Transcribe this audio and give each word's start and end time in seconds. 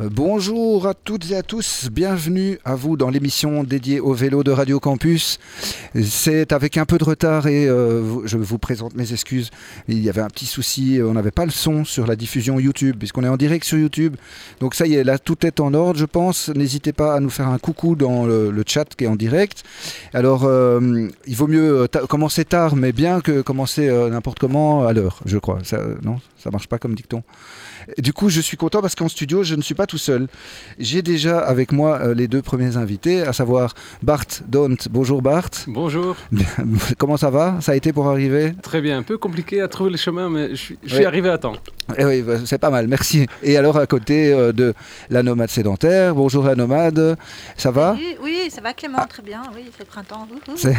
Euh, 0.00 0.08
Bonjour 0.12 0.86
à 0.86 0.94
toutes 0.94 1.28
et 1.32 1.34
à 1.34 1.42
tous, 1.42 1.88
bienvenue 1.90 2.60
à 2.64 2.76
vous 2.76 2.96
dans 2.96 3.10
l'émission 3.10 3.64
dédiée 3.64 3.98
au 3.98 4.12
vélo 4.14 4.44
de 4.44 4.52
Radio 4.52 4.78
Campus. 4.78 5.40
C'est 6.00 6.52
avec 6.52 6.76
un 6.76 6.84
peu 6.84 6.98
de 6.98 7.04
retard 7.04 7.48
et 7.48 7.66
euh, 7.66 8.24
je 8.24 8.38
vous 8.38 8.58
présente 8.58 8.94
mes 8.94 9.12
excuses. 9.12 9.50
Il 9.88 9.98
y 9.98 10.08
avait 10.08 10.20
un 10.20 10.28
petit 10.28 10.46
souci, 10.46 11.00
on 11.02 11.14
n'avait 11.14 11.32
pas 11.32 11.44
le 11.46 11.50
son 11.50 11.84
sur 11.84 12.06
la 12.06 12.14
diffusion 12.14 12.60
YouTube 12.60 12.94
puisqu'on 12.96 13.24
est 13.24 13.28
en 13.28 13.36
direct 13.36 13.64
sur 13.64 13.76
YouTube. 13.76 14.14
Donc 14.60 14.76
ça 14.76 14.86
y 14.86 14.94
est, 14.94 15.02
là 15.02 15.18
tout 15.18 15.44
est 15.44 15.58
en 15.58 15.74
ordre 15.74 15.98
je 15.98 16.04
pense. 16.04 16.48
N'hésitez 16.50 16.92
pas 16.92 17.14
à 17.14 17.18
nous 17.20 17.30
faire 17.30 17.48
un 17.48 17.58
coucou 17.58 17.96
dans 17.96 18.24
le, 18.24 18.52
le 18.52 18.64
chat 18.64 18.84
qui 18.94 19.02
est 19.02 19.08
en 19.08 19.16
direct. 19.16 19.64
Alors 20.14 20.44
euh, 20.44 21.08
il 21.26 21.34
vaut 21.34 21.48
mieux 21.48 21.88
ta- 21.90 22.06
commencer 22.06 22.44
tard 22.44 22.76
mais 22.76 22.92
bien 22.92 23.20
que 23.20 23.40
commencer 23.40 23.88
euh, 23.88 24.10
n'importe 24.10 24.38
comment 24.38 24.86
à 24.86 24.92
l'heure, 24.92 25.18
je 25.26 25.38
crois. 25.38 25.58
Ça, 25.64 25.80
non, 26.04 26.20
ça 26.36 26.52
marche 26.52 26.68
pas 26.68 26.78
comme 26.78 26.94
dicton. 26.94 27.24
Du 27.96 28.12
coup, 28.12 28.28
je 28.28 28.40
suis 28.42 28.56
content 28.58 28.82
parce 28.82 28.94
qu'en 28.94 29.08
studio, 29.08 29.42
je 29.42 29.54
ne 29.54 29.62
suis 29.62 29.74
pas 29.74 29.86
tout 29.86 29.96
seul. 29.96 30.28
J'ai 30.78 31.00
déjà 31.00 31.38
avec 31.38 31.72
moi 31.72 31.98
euh, 32.02 32.14
les 32.14 32.28
deux 32.28 32.42
premiers 32.42 32.76
invités, 32.76 33.22
à 33.22 33.32
savoir 33.32 33.74
Bart 34.02 34.26
Dont. 34.46 34.76
Bonjour 34.90 35.22
Bart. 35.22 35.48
Bonjour, 35.66 36.14
Comment 36.98 37.16
ça 37.16 37.30
va? 37.30 37.56
Ça 37.62 37.72
a 37.72 37.74
été 37.76 37.92
pour 37.94 38.08
arriver? 38.08 38.52
Très 38.62 38.82
bien. 38.82 38.98
Un 38.98 39.02
peu 39.02 39.16
compliqué 39.16 39.62
à 39.62 39.68
trouver 39.68 39.90
le 39.90 39.96
chemin, 39.96 40.28
mais 40.28 40.50
je 40.50 40.54
suis, 40.56 40.78
je 40.84 40.88
suis 40.90 40.98
Ouais. 40.98 41.06
arrivé 41.06 41.30
à 41.30 41.38
temps. 41.38 41.54
Eh 41.96 42.04
oui, 42.04 42.20
bah, 42.20 42.34
c'est 42.44 42.58
pas 42.58 42.68
mal, 42.70 42.86
merci. 42.88 43.26
Et 43.42 43.56
alors 43.56 43.78
à 43.78 43.86
côté 43.86 44.32
euh, 44.34 44.52
de 44.52 44.74
la 45.08 45.22
nomade 45.22 45.48
sédentaire. 45.48 46.14
Bonjour 46.14 46.44
la 46.44 46.54
nomade. 46.54 47.16
Ça 47.56 47.70
va? 47.70 47.94
Oui, 47.96 48.16
oui, 48.22 48.50
ça 48.50 48.60
va 48.60 48.74
Clément, 48.74 49.06
très 49.08 49.22
bien. 49.22 49.42
Oui, 49.56 49.62
c'est 49.76 49.84
le 49.84 49.88
printemps. 49.88 50.28
C'est- 50.56 50.74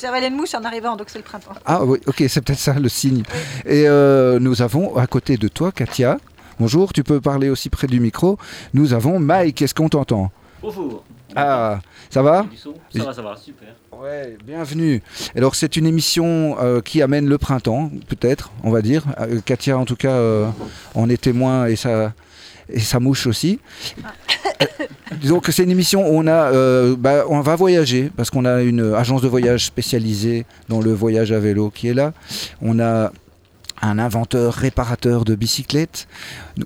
J'avais 0.00 0.26
une 0.28 0.36
mouche 0.36 0.54
en 0.54 0.62
arrivant, 0.64 0.96
donc 0.96 1.06
c'est 1.10 1.18
le 1.18 1.24
printemps. 1.24 1.54
Ah 1.64 1.84
oui, 1.84 1.98
ok, 2.06 2.22
c'est 2.28 2.42
peut-être 2.42 2.58
ça 2.58 2.74
le 2.74 2.88
signe. 2.88 3.22
Et 3.64 3.84
euh, 3.88 4.38
nous 4.38 4.60
avons 4.62 4.96
à 4.96 5.06
côté 5.06 5.36
de 5.36 5.48
toi, 5.48 5.69
Katia. 5.72 6.18
Bonjour, 6.58 6.92
tu 6.92 7.02
peux 7.02 7.20
parler 7.20 7.48
aussi 7.48 7.70
près 7.70 7.86
du 7.86 8.00
micro. 8.00 8.38
Nous 8.74 8.92
avons 8.92 9.18
Mike, 9.18 9.62
est-ce 9.62 9.74
qu'on 9.74 9.88
t'entend 9.88 10.30
Bonjour. 10.62 11.02
Ah, 11.34 11.80
ça 12.10 12.22
va 12.22 12.46
Ça 12.92 13.04
va, 13.04 13.14
ça 13.14 13.22
va, 13.22 13.36
super. 13.36 13.68
Ouais, 13.98 14.36
bienvenue. 14.44 15.02
Alors 15.36 15.54
c'est 15.54 15.76
une 15.76 15.86
émission 15.86 16.56
euh, 16.60 16.80
qui 16.80 17.02
amène 17.02 17.28
le 17.28 17.38
printemps, 17.38 17.90
peut-être, 18.08 18.50
on 18.64 18.70
va 18.70 18.82
dire. 18.82 19.04
Euh, 19.20 19.40
Katia 19.44 19.78
en 19.78 19.84
tout 19.84 19.96
cas 19.96 20.10
euh, 20.12 20.48
en 20.94 21.08
est 21.08 21.20
témoin 21.20 21.66
et 21.66 21.76
ça 21.76 22.12
et 22.72 22.80
sa 22.80 23.00
mouche 23.00 23.26
aussi. 23.26 23.58
Euh, 24.60 24.64
Donc 25.28 25.48
c'est 25.50 25.62
une 25.64 25.70
émission 25.70 26.02
où 26.08 26.18
on 26.18 26.26
a, 26.26 26.52
euh, 26.52 26.94
bah, 26.96 27.24
on 27.28 27.40
va 27.40 27.56
voyager 27.56 28.10
parce 28.16 28.30
qu'on 28.30 28.44
a 28.44 28.62
une 28.62 28.94
agence 28.94 29.22
de 29.22 29.28
voyage 29.28 29.66
spécialisée 29.66 30.46
dans 30.68 30.80
le 30.80 30.92
voyage 30.92 31.32
à 31.32 31.38
vélo 31.40 31.70
qui 31.70 31.88
est 31.88 31.94
là. 31.94 32.12
On 32.62 32.78
a 32.80 33.12
un 33.82 33.98
inventeur 33.98 34.54
réparateur 34.54 35.24
de 35.24 35.34
bicyclettes. 35.34 36.06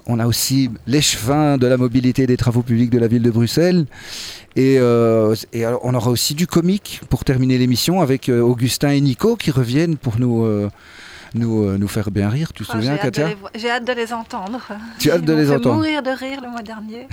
On 0.07 0.19
a 0.19 0.27
aussi 0.27 0.70
l'échevin 0.87 1.59
de 1.59 1.67
la 1.67 1.77
mobilité 1.77 2.23
et 2.23 2.27
des 2.27 2.37
travaux 2.37 2.62
publics 2.62 2.91
de 2.91 2.98
la 2.98 3.06
ville 3.09 3.23
de 3.23 3.31
Bruxelles. 3.31 3.87
Et, 4.56 4.79
euh, 4.79 5.34
et 5.53 5.67
on 5.67 5.95
aura 5.95 6.11
aussi 6.11 6.34
du 6.34 6.47
comique 6.47 7.01
pour 7.09 7.25
terminer 7.25 7.59
l'émission 7.59 8.01
avec 8.01 8.29
euh, 8.29 8.41
Augustin 8.41 8.91
et 8.91 9.01
Nico 9.01 9.37
qui 9.37 9.51
reviennent 9.51 9.97
pour 9.97 10.19
nous, 10.19 10.45
euh, 10.45 10.71
nous, 11.34 11.65
euh, 11.65 11.77
nous 11.77 11.89
faire 11.89 12.11
bien 12.11 12.29
rire. 12.29 12.53
Tu 12.53 12.65
te 12.65 12.71
Oh, 12.71 12.75
souviens, 12.77 12.97
J'ai 12.97 13.01
hâte, 13.01 13.15
de 13.15 13.21
Katia 13.21 13.37
j'ai 13.56 13.71
hâte 13.71 13.84
de 13.84 13.93
les 13.93 14.12
entendre. 14.12 14.61
Tu 14.99 15.11
as 15.11 15.15
hâte 15.15 15.25
de 15.25 15.33
les 15.33 15.51
entendre 15.51 15.75
mourir 15.77 16.03
de 16.03 16.11
rire 16.11 16.41
le 16.43 16.51
mois 16.51 16.62
dernier. 16.62 17.09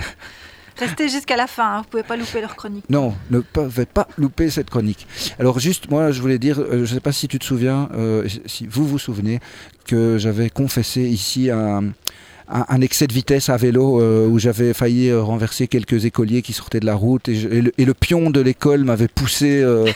Restez 0.78 1.08
jusqu'à 1.10 1.36
la 1.36 1.46
fin, 1.46 1.76
hein, 1.76 1.78
vous 1.82 1.88
pouvez 1.90 2.02
pas 2.02 2.16
louper 2.16 2.40
leur 2.40 2.56
chronique. 2.56 2.84
Non, 2.88 3.14
ne 3.30 3.40
pouvez 3.40 3.84
pas 3.84 4.08
louper 4.16 4.48
cette 4.48 4.70
chronique. 4.70 5.06
Alors 5.38 5.58
juste, 5.60 5.90
moi, 5.90 6.12
je 6.12 6.20
voulais 6.22 6.38
dire, 6.38 6.58
euh, 6.60 6.70
je 6.72 6.76
ne 6.80 6.86
sais 6.86 7.00
pas 7.00 7.12
si 7.12 7.28
tu 7.28 7.38
te 7.38 7.44
souviens, 7.44 7.90
euh, 7.94 8.26
si 8.46 8.66
vous 8.66 8.86
vous 8.86 8.98
souvenez, 8.98 9.40
que 9.82 10.18
j'avais 10.18 10.50
confessé 10.50 11.02
ici 11.02 11.50
un, 11.50 11.84
un- 12.48 12.64
un 12.68 12.80
excès 12.80 13.06
de 13.06 13.12
vitesse 13.12 13.48
à 13.48 13.56
vélo 13.56 14.00
euh, 14.00 14.26
où 14.26 14.38
j'avais 14.38 14.74
failli 14.74 15.08
euh, 15.08 15.22
renverser 15.22 15.68
quelques 15.68 16.04
écoliers 16.04 16.42
qui 16.42 16.52
sortaient 16.52 16.80
de 16.80 16.86
la 16.86 16.94
route 16.94 17.28
et, 17.28 17.34
je- 17.36 17.48
et 17.48 17.62
le, 17.62 17.72
et 17.78 17.84
le 17.84 17.94
pion 17.94 18.30
de 18.30 18.40
l'école 18.40 18.84
m'avait 18.84 19.08
poussé. 19.08 19.60
euh, 19.62 19.86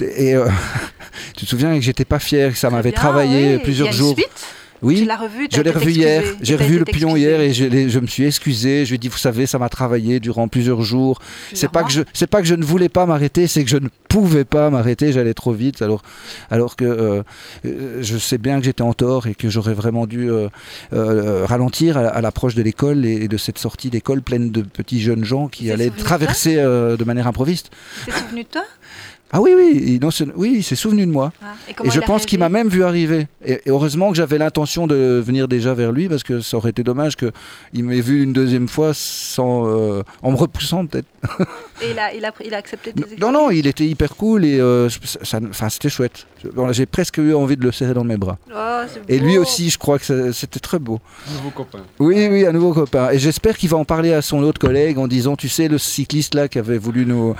et 0.00 0.34
euh, 0.34 0.46
tu 1.36 1.44
te 1.44 1.50
souviens 1.50 1.74
que 1.74 1.80
j'étais 1.82 2.04
pas 2.04 2.18
fier, 2.18 2.52
que 2.52 2.58
ça 2.58 2.70
m'avait 2.70 2.92
travaillé 2.92 3.56
oui. 3.56 3.62
plusieurs 3.62 3.88
Il 3.88 3.92
y 3.92 3.94
a 3.94 3.96
une 3.98 4.04
jours. 4.06 4.14
suite 4.16 4.46
Oui, 4.82 5.00
Tu 5.00 5.04
l'as 5.04 5.16
revu 5.16 5.48
t'as 5.48 5.58
je 5.58 5.62
l'ai 5.62 5.70
revu 5.70 5.92
hier. 5.92 6.22
J'ai 6.40 6.56
revu 6.56 6.78
le 6.78 6.84
pion 6.84 7.16
hier 7.16 7.40
et 7.40 7.52
je, 7.52 7.98
me 7.98 8.06
suis 8.06 8.24
excusé. 8.24 8.84
Je 8.84 8.90
lui 8.90 8.96
ai 8.96 8.98
dit, 8.98 9.08
vous 9.08 9.18
savez, 9.18 9.46
ça 9.46 9.58
m'a 9.58 9.68
travaillé 9.68 10.20
durant 10.20 10.48
plusieurs 10.48 10.82
jours. 10.82 11.20
C'est 11.52 11.70
pas 11.70 11.82
que 11.84 11.90
je, 11.90 12.02
c'est 12.12 12.26
pas 12.26 12.40
que 12.40 12.46
je 12.46 12.54
ne 12.54 12.64
voulais 12.64 12.88
pas 12.88 13.06
m'arrêter, 13.06 13.46
c'est 13.46 13.62
que 13.64 13.70
je 13.70 13.76
ne 13.76 13.88
pouvais 14.08 14.44
pas 14.44 14.70
m'arrêter. 14.70 15.12
J'allais 15.12 15.34
trop 15.34 15.52
vite. 15.52 15.82
Alors, 15.82 16.02
alors 16.50 16.76
que 16.76 16.84
euh, 16.84 17.22
euh, 17.66 17.98
je 18.00 18.16
sais 18.16 18.38
bien 18.38 18.58
que 18.58 18.64
j'étais 18.64 18.82
en 18.82 18.94
tort 18.94 19.26
et 19.26 19.34
que 19.34 19.50
j'aurais 19.50 19.74
vraiment 19.74 20.06
dû 20.06 20.30
euh, 20.30 20.48
euh, 20.92 21.44
ralentir 21.46 21.98
à, 21.98 22.06
à 22.08 22.20
l'approche 22.20 22.54
de 22.54 22.62
l'école 22.62 23.04
et, 23.04 23.24
et 23.24 23.28
de 23.28 23.36
cette 23.36 23.58
sortie 23.58 23.90
d'école 23.90 24.22
pleine 24.22 24.50
de 24.50 24.62
petits 24.62 25.00
jeunes 25.00 25.24
gens 25.24 25.48
qui 25.48 25.70
allaient 25.70 25.90
traverser 25.90 26.56
de 26.56 27.04
manière 27.04 27.26
improviste. 27.26 27.70
T'es 28.06 28.12
souvenu 28.12 28.44
de 28.44 28.48
toi? 28.48 28.64
Ah 29.32 29.40
oui, 29.40 29.52
oui, 29.56 29.82
il, 29.86 30.00
non, 30.00 30.10
c'est- 30.10 30.26
oui, 30.34 30.54
il 30.56 30.62
s'est 30.64 30.74
souvenu 30.76 31.06
de 31.06 31.10
moi. 31.12 31.32
Ah, 31.42 31.54
Et 31.84 31.90
je 31.90 32.00
pense 32.00 32.26
qu'il 32.26 32.38
m'a 32.40 32.48
même 32.48 32.68
vu 32.68 32.82
arriver. 32.82 33.28
Et, 33.44 33.52
et 33.52 33.60
heureusement 33.68 34.10
que 34.10 34.16
j'avais 34.16 34.38
l'intention 34.38 34.86
de 34.86 35.22
venir 35.24 35.46
déjà 35.46 35.72
vers 35.74 35.92
lui 35.92 36.08
parce 36.08 36.22
que 36.24 36.40
ça 36.40 36.56
aurait 36.56 36.70
été 36.70 36.82
dommage 36.82 37.16
qu'il 37.16 37.84
m'ait 37.84 38.00
vu 38.00 38.22
une 38.22 38.32
deuxième 38.32 38.66
fois 38.68 38.90
sans, 38.94 39.66
euh, 39.68 40.02
en 40.22 40.32
me 40.32 40.36
repoussant 40.36 40.84
peut-être. 40.86 41.06
Et 41.82 41.90
il 41.92 41.98
a, 41.98 42.12
il, 42.14 42.24
a, 42.24 42.32
pris- 42.32 42.44
il 42.48 42.54
a 42.54 42.58
accepté 42.58 42.92
tes 42.92 43.16
Non, 43.20 43.30
non, 43.32 43.50
il 43.50 43.66
était 43.66 43.86
hyper 43.86 44.16
cool 44.16 44.44
et 44.44 44.58
euh, 44.58 44.88
ça, 45.22 45.38
enfin, 45.48 45.68
c'était 45.68 45.88
chouette. 45.90 46.26
J'ai 46.72 46.86
presque 46.86 47.18
eu 47.18 47.34
envie 47.34 47.56
de 47.56 47.62
le 47.62 47.70
serrer 47.72 47.94
dans 47.94 48.04
mes 48.04 48.16
bras. 48.16 48.38
Oh, 48.54 48.80
Et 49.08 49.18
lui 49.18 49.38
aussi, 49.38 49.70
je 49.70 49.78
crois 49.78 49.98
que 49.98 50.04
ça- 50.06 50.32
c'était 50.32 50.60
très 50.60 50.78
beau. 50.78 50.98
Nouveau 51.36 51.50
copain. 51.50 51.80
Oui, 51.98 52.26
oui, 52.30 52.46
un 52.46 52.52
nouveau 52.52 52.72
copain. 52.72 53.10
Et 53.10 53.18
j'espère 53.18 53.56
qu'il 53.56 53.68
va 53.68 53.76
en 53.76 53.84
parler 53.84 54.12
à 54.12 54.22
son 54.22 54.42
autre 54.42 54.58
collègue 54.60 54.98
en 54.98 55.06
disant, 55.06 55.36
tu 55.36 55.48
sais, 55.48 55.68
le 55.68 55.78
cycliste 55.78 56.34
là 56.34 56.48
qui 56.48 56.58
avait 56.58 56.78
voulu 56.78 57.06
nous, 57.06 57.34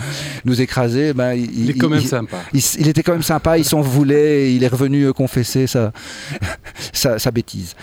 nous 0.45 0.61
écraser, 0.61 1.15
ben, 1.15 1.33
il, 1.35 1.65
Il 1.65 1.71
est 1.71 1.80
quand 1.81 1.89
même 1.89 2.01
il- 2.01 2.09
sympa. 2.09 2.37
il, 2.53 2.63
il 2.79 2.89
était 2.89 3.03
quand 3.03 3.13
même 3.13 3.23
sympa, 3.23 3.59
il 3.59 3.65
s'en 3.65 3.81
voulait 3.81 4.43
et 4.49 4.53
il 4.53 4.63
est 4.65 4.69
revenu 4.69 5.05
euh, 5.05 5.13
confesser 5.13 5.67
sa, 5.67 5.93
sa, 6.93 7.19
sa 7.19 7.31
bêtise. 7.31 7.75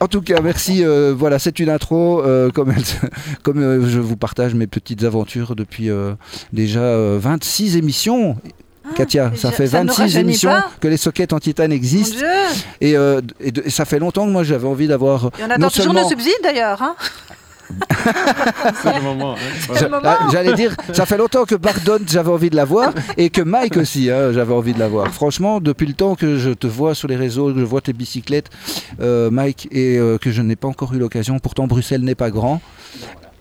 En 0.00 0.08
tout 0.08 0.22
cas, 0.22 0.40
merci. 0.42 0.84
euh, 0.84 1.14
voilà, 1.16 1.38
c'est 1.38 1.58
une 1.58 1.70
intro. 1.70 2.22
euh, 2.22 2.50
comme 2.50 2.70
elle 2.76 2.82
comme 3.42 3.58
euh, 3.62 3.88
je 3.88 4.00
vous 4.00 4.16
partage 4.16 4.54
mes 4.54 4.66
petites 4.66 5.04
aventures 5.04 5.54
depuis 5.56 5.90
euh, 5.90 6.14
déjà 6.52 6.80
euh, 6.80 7.18
26 7.20 7.76
émissions. 7.76 8.36
Katia, 8.96 9.30
et 9.32 9.38
ça 9.38 9.50
je- 9.50 9.54
fait 9.56 9.66
ça 9.68 9.82
ne 9.82 9.88
26 9.88 10.00
rajeunit 10.02 10.20
émissions 10.20 10.50
pas. 10.50 10.70
que 10.78 10.88
les 10.88 10.98
sockets 10.98 11.32
en 11.32 11.38
titane 11.40 11.72
existent. 11.72 12.18
Dieu 12.18 12.26
Et, 12.82 12.96
euh, 12.98 13.22
et 13.40 13.50
de- 13.50 13.62
et 13.64 13.70
ça 13.70 13.86
fait 13.86 13.98
longtemps 13.98 14.26
que 14.26 14.30
moi 14.30 14.44
j'avais 14.44 14.66
envie 14.68 14.86
d'avoir. 14.86 15.24
Et 15.24 15.28
on 15.40 15.44
attend 15.46 15.58
non 15.58 15.68
toujours 15.68 15.84
seulement- 15.86 16.02
nos 16.02 16.08
subsides 16.10 16.34
d'ailleurs. 16.42 16.82
Hein 16.82 16.94
C'est 18.82 18.94
le 18.96 19.02
moment. 19.02 19.34
hein. 19.34 19.74
Moment. 19.82 19.98
ah, 20.04 20.28
J'allais 20.32 20.54
dire, 20.54 20.74
ça 20.92 21.06
fait 21.06 21.16
longtemps 21.16 21.44
que 21.44 21.54
Bardon, 21.54 21.98
j'avais 22.06 22.30
envie 22.30 22.50
de 22.50 22.56
la 22.56 22.64
voir, 22.64 22.92
et 23.16 23.30
que 23.30 23.42
Mike 23.42 23.76
aussi, 23.76 24.10
hein, 24.10 24.32
j'avais 24.32 24.54
envie 24.54 24.74
de 24.74 24.78
la 24.78 24.88
voir. 24.88 25.08
Franchement, 25.08 25.60
depuis 25.60 25.86
le 25.86 25.94
temps 25.94 26.14
que 26.14 26.36
je 26.38 26.50
te 26.50 26.66
vois 26.66 26.94
sur 26.94 27.08
les 27.08 27.16
réseaux, 27.16 27.52
que 27.52 27.60
je 27.60 27.64
vois 27.64 27.80
tes 27.80 27.92
bicyclettes, 27.92 28.50
euh, 29.00 29.30
Mike, 29.30 29.68
et 29.70 29.98
euh, 29.98 30.18
que 30.18 30.30
je 30.30 30.42
n'ai 30.42 30.56
pas 30.56 30.68
encore 30.68 30.92
eu 30.94 30.98
l'occasion, 30.98 31.38
pourtant 31.38 31.66
Bruxelles 31.66 32.02
n'est 32.02 32.14
pas 32.14 32.30
grand. 32.30 32.60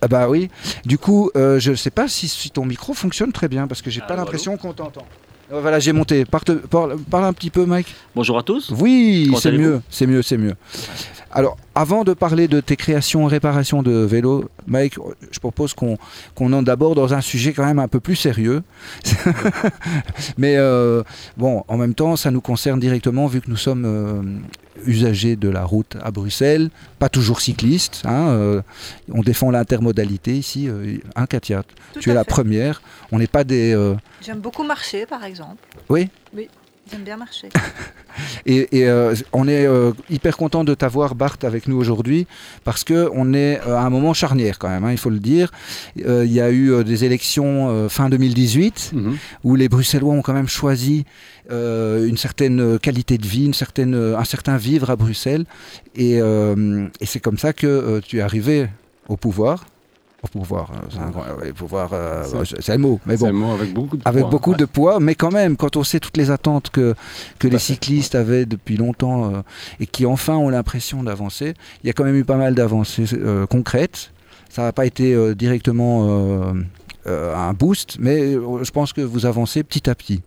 Ah 0.01 0.07
bah 0.09 0.27
oui. 0.29 0.49
Du 0.85 0.97
coup, 0.97 1.31
euh, 1.37 1.59
je 1.59 1.71
ne 1.71 1.75
sais 1.75 1.91
pas 1.91 2.07
si, 2.09 2.27
si 2.27 2.49
ton 2.49 2.65
micro 2.65 2.93
fonctionne 2.93 3.31
très 3.31 3.47
bien, 3.47 3.67
parce 3.67 3.81
que 3.81 3.89
j'ai 3.89 4.01
Ah, 4.03 4.07
pas 4.07 4.15
l'impression 4.17 4.57
qu'on 4.57 4.73
t'entend. 4.73 5.05
Euh, 5.51 5.61
Voilà, 5.61 5.79
j'ai 5.79 5.93
monté. 5.93 6.25
Parle, 6.25 6.43
parle, 6.69 6.97
parle 7.09 7.25
un 7.25 7.33
petit 7.33 7.49
peu, 7.49 7.65
Mike. 7.65 7.93
Bonjour 8.15 8.37
à 8.37 8.43
tous. 8.43 8.71
Oui, 8.77 9.31
c'est 9.39 9.51
mieux, 9.53 9.81
c'est 9.89 10.07
mieux, 10.07 10.21
c'est 10.21 10.37
mieux. 10.37 10.55
Alors, 11.35 11.57
avant 11.73 12.03
de 12.03 12.13
parler 12.13 12.47
de 12.47 12.59
tes 12.61 12.75
créations 12.75 13.27
et 13.27 13.31
réparations 13.31 13.81
de 13.81 13.91
vélos, 13.91 14.45
Mike, 14.67 14.95
je 15.31 15.39
propose 15.39 15.73
qu'on 15.73 15.97
entre 16.37 16.61
d'abord 16.63 16.93
dans 16.93 17.15
un 17.15 17.21
sujet 17.21 17.53
quand 17.53 17.65
même 17.65 17.79
un 17.79 17.87
peu 17.87 17.99
plus 17.99 18.15
sérieux. 18.15 18.61
Mais 20.37 20.57
euh, 20.57 21.01
bon, 21.35 21.63
en 21.67 21.77
même 21.77 21.95
temps, 21.95 22.15
ça 22.17 22.29
nous 22.29 22.41
concerne 22.41 22.79
directement 22.79 23.25
vu 23.25 23.41
que 23.41 23.49
nous 23.49 23.57
sommes 23.57 23.83
euh, 23.85 24.21
usagers 24.85 25.35
de 25.35 25.49
la 25.49 25.63
route 25.65 25.97
à 26.03 26.11
Bruxelles, 26.11 26.69
pas 26.99 27.09
toujours 27.09 27.41
cyclistes. 27.41 28.03
hein, 28.05 28.27
euh, 28.27 28.61
on 29.11 29.21
défend 29.21 29.49
l'intermodalité 29.49 30.37
ici. 30.37 30.69
Hein, 31.15 31.25
Katia, 31.25 31.63
Tout 31.93 31.99
tu 31.99 32.11
es 32.11 32.13
la 32.13 32.25
première. 32.25 32.83
On 33.11 33.17
n'est 33.17 33.25
pas 33.27 33.43
des... 33.43 33.75
J'aime 34.21 34.39
beaucoup 34.39 34.63
marcher 34.63 35.07
par 35.07 35.23
exemple. 35.23 35.63
Oui 35.89 36.09
Oui, 36.35 36.47
j'aime 36.91 37.03
bien 37.03 37.17
marcher. 37.17 37.49
Et, 38.45 38.77
et, 38.77 38.87
euh, 38.87 39.15
on 39.31 39.47
est 39.47 39.65
euh, 39.65 39.91
hyper 40.07 40.37
content 40.37 40.63
de 40.63 40.75
t'avoir, 40.75 41.15
Bart, 41.15 41.37
avec 41.41 41.67
nous 41.67 41.77
aujourd'hui, 41.77 42.27
parce 42.63 42.83
que 42.83 43.09
on 43.13 43.33
est 43.33 43.59
euh, 43.65 43.75
à 43.75 43.81
un 43.81 43.89
moment 43.89 44.13
charnière 44.13 44.59
quand 44.59 44.69
même, 44.69 44.83
hein, 44.83 44.91
il 44.91 44.99
faut 44.99 45.09
le 45.09 45.17
dire. 45.19 45.49
Euh, 46.05 46.23
Il 46.23 46.31
y 46.31 46.39
a 46.39 46.51
eu 46.51 46.71
euh, 46.71 46.83
des 46.83 47.05
élections 47.05 47.69
euh, 47.69 47.89
fin 47.89 48.09
2018 48.09 48.91
Mhm. 48.93 49.17
où 49.43 49.55
les 49.55 49.67
Bruxellois 49.67 50.13
ont 50.13 50.21
quand 50.21 50.33
même 50.33 50.47
choisi 50.47 51.05
euh, 51.51 52.05
une 52.07 52.17
certaine 52.17 52.77
qualité 52.77 53.17
de 53.17 53.25
vie, 53.25 53.45
une 53.45 53.55
certaine, 53.55 53.95
un 53.95 54.23
certain 54.25 54.57
vivre 54.57 54.91
à 54.91 54.95
Bruxelles. 54.95 55.45
Et, 55.95 56.21
euh, 56.21 56.87
et 57.01 57.07
c'est 57.07 57.19
comme 57.19 57.39
ça 57.39 57.51
que 57.53 57.65
euh, 57.65 57.99
tu 58.05 58.19
es 58.19 58.21
arrivé 58.21 58.67
au 59.09 59.17
pouvoir. 59.17 59.65
Pour 60.23 60.41
pouvoir, 60.41 60.71
euh, 60.71 60.87
c'est 61.43 61.53
pouvoir, 61.53 61.89
euh, 61.91 62.23
C'est- 62.25 62.37
ouais, 62.37 62.61
c'est 62.61 62.71
le 62.71 62.77
mot, 62.77 62.99
mais 63.05 63.17
bon. 63.17 63.33
mot 63.33 63.51
avec 63.51 63.73
beaucoup 63.73 63.97
de 63.97 64.01
Avec 64.05 64.21
poids. 64.21 64.29
beaucoup 64.31 64.55
de 64.55 64.63
poids, 64.65 64.99
mais 65.01 65.15
quand 65.15 65.31
même, 65.31 65.57
quand 65.57 65.75
on 65.75 65.83
sait 65.83 65.99
toutes 65.99 66.15
les 66.15 66.31
attentes 66.31 66.69
que, 66.69 66.95
que 67.39 67.47
les 67.49 67.57
fait. 67.59 67.73
cyclistes 67.73 68.15
avaient 68.15 68.45
depuis 68.45 68.77
longtemps 68.77 69.33
euh, 69.33 69.41
et 69.81 69.85
qui 69.85 70.05
enfin 70.05 70.35
ont 70.37 70.47
l'impression 70.47 71.03
d'avancer, 71.03 71.55
il 71.83 71.87
y 71.87 71.89
a 71.89 71.93
quand 71.93 72.05
même 72.05 72.15
eu 72.15 72.23
pas 72.23 72.37
mal 72.37 72.55
d'avancées 72.55 73.03
euh, 73.13 73.45
concrètes. 73.45 74.11
Ça 74.49 74.61
n'a 74.61 74.71
pas 74.71 74.85
été 74.85 75.13
euh, 75.13 75.35
directement 75.35 76.07
euh, 76.09 76.53
euh, 77.07 77.35
un 77.35 77.51
boost, 77.53 77.97
mais 77.99 78.33
euh, 78.33 78.63
je 78.63 78.71
pense 78.71 78.93
que 78.93 79.01
vous 79.01 79.25
avancez 79.25 79.61
petit 79.63 79.89
à 79.89 79.95
petit. 79.95 80.21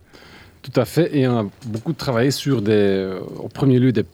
Tout 0.61 0.79
à 0.79 0.85
fait. 0.85 1.17
Et 1.17 1.27
on 1.27 1.39
a 1.39 1.45
beaucoup 1.65 1.93
travaillé 1.93 2.29
sur 2.29 2.61
des, 2.61 2.71
euh, 2.71 3.19
au 3.39 3.47
premier 3.47 3.79
lieu 3.79 3.91
des 3.91 4.05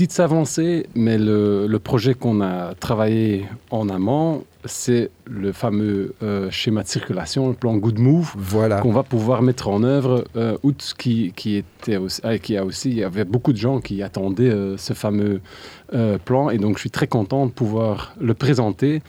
petites 0.00 0.20
avancées, 0.20 0.86
mais 0.94 1.18
le, 1.18 1.66
le 1.66 1.78
projet 1.78 2.14
qu'on 2.14 2.40
a 2.40 2.74
travaillé 2.74 3.44
en 3.70 3.90
amont, 3.90 4.44
c'est 4.64 5.10
le 5.26 5.52
fameux 5.52 6.14
euh, 6.22 6.50
schéma 6.50 6.82
de 6.84 6.88
circulation, 6.88 7.48
le 7.48 7.54
plan 7.54 7.76
Good 7.76 7.98
Move, 7.98 8.32
Voilà. 8.34 8.80
qu'on 8.80 8.92
va 8.92 9.02
pouvoir 9.02 9.42
mettre 9.42 9.68
en 9.68 9.82
œuvre. 9.82 10.24
Euh, 10.36 10.56
août, 10.62 10.94
qui, 10.96 11.34
qui 11.36 11.56
était 11.56 11.98
aussi, 11.98 12.18
ah, 12.24 12.38
qui 12.38 12.56
a 12.56 12.64
aussi, 12.64 12.88
il 12.88 12.96
y 12.96 13.04
avait 13.04 13.26
beaucoup 13.26 13.52
de 13.52 13.58
gens 13.58 13.80
qui 13.82 14.02
attendaient 14.02 14.44
euh, 14.48 14.78
ce 14.78 14.94
fameux 14.94 15.42
euh, 15.92 16.16
plan, 16.16 16.48
et 16.48 16.56
donc 16.56 16.76
je 16.76 16.80
suis 16.80 16.90
très 16.90 17.06
content 17.06 17.44
de 17.44 17.50
pouvoir 17.52 18.14
le 18.18 18.32
présenter. 18.32 19.02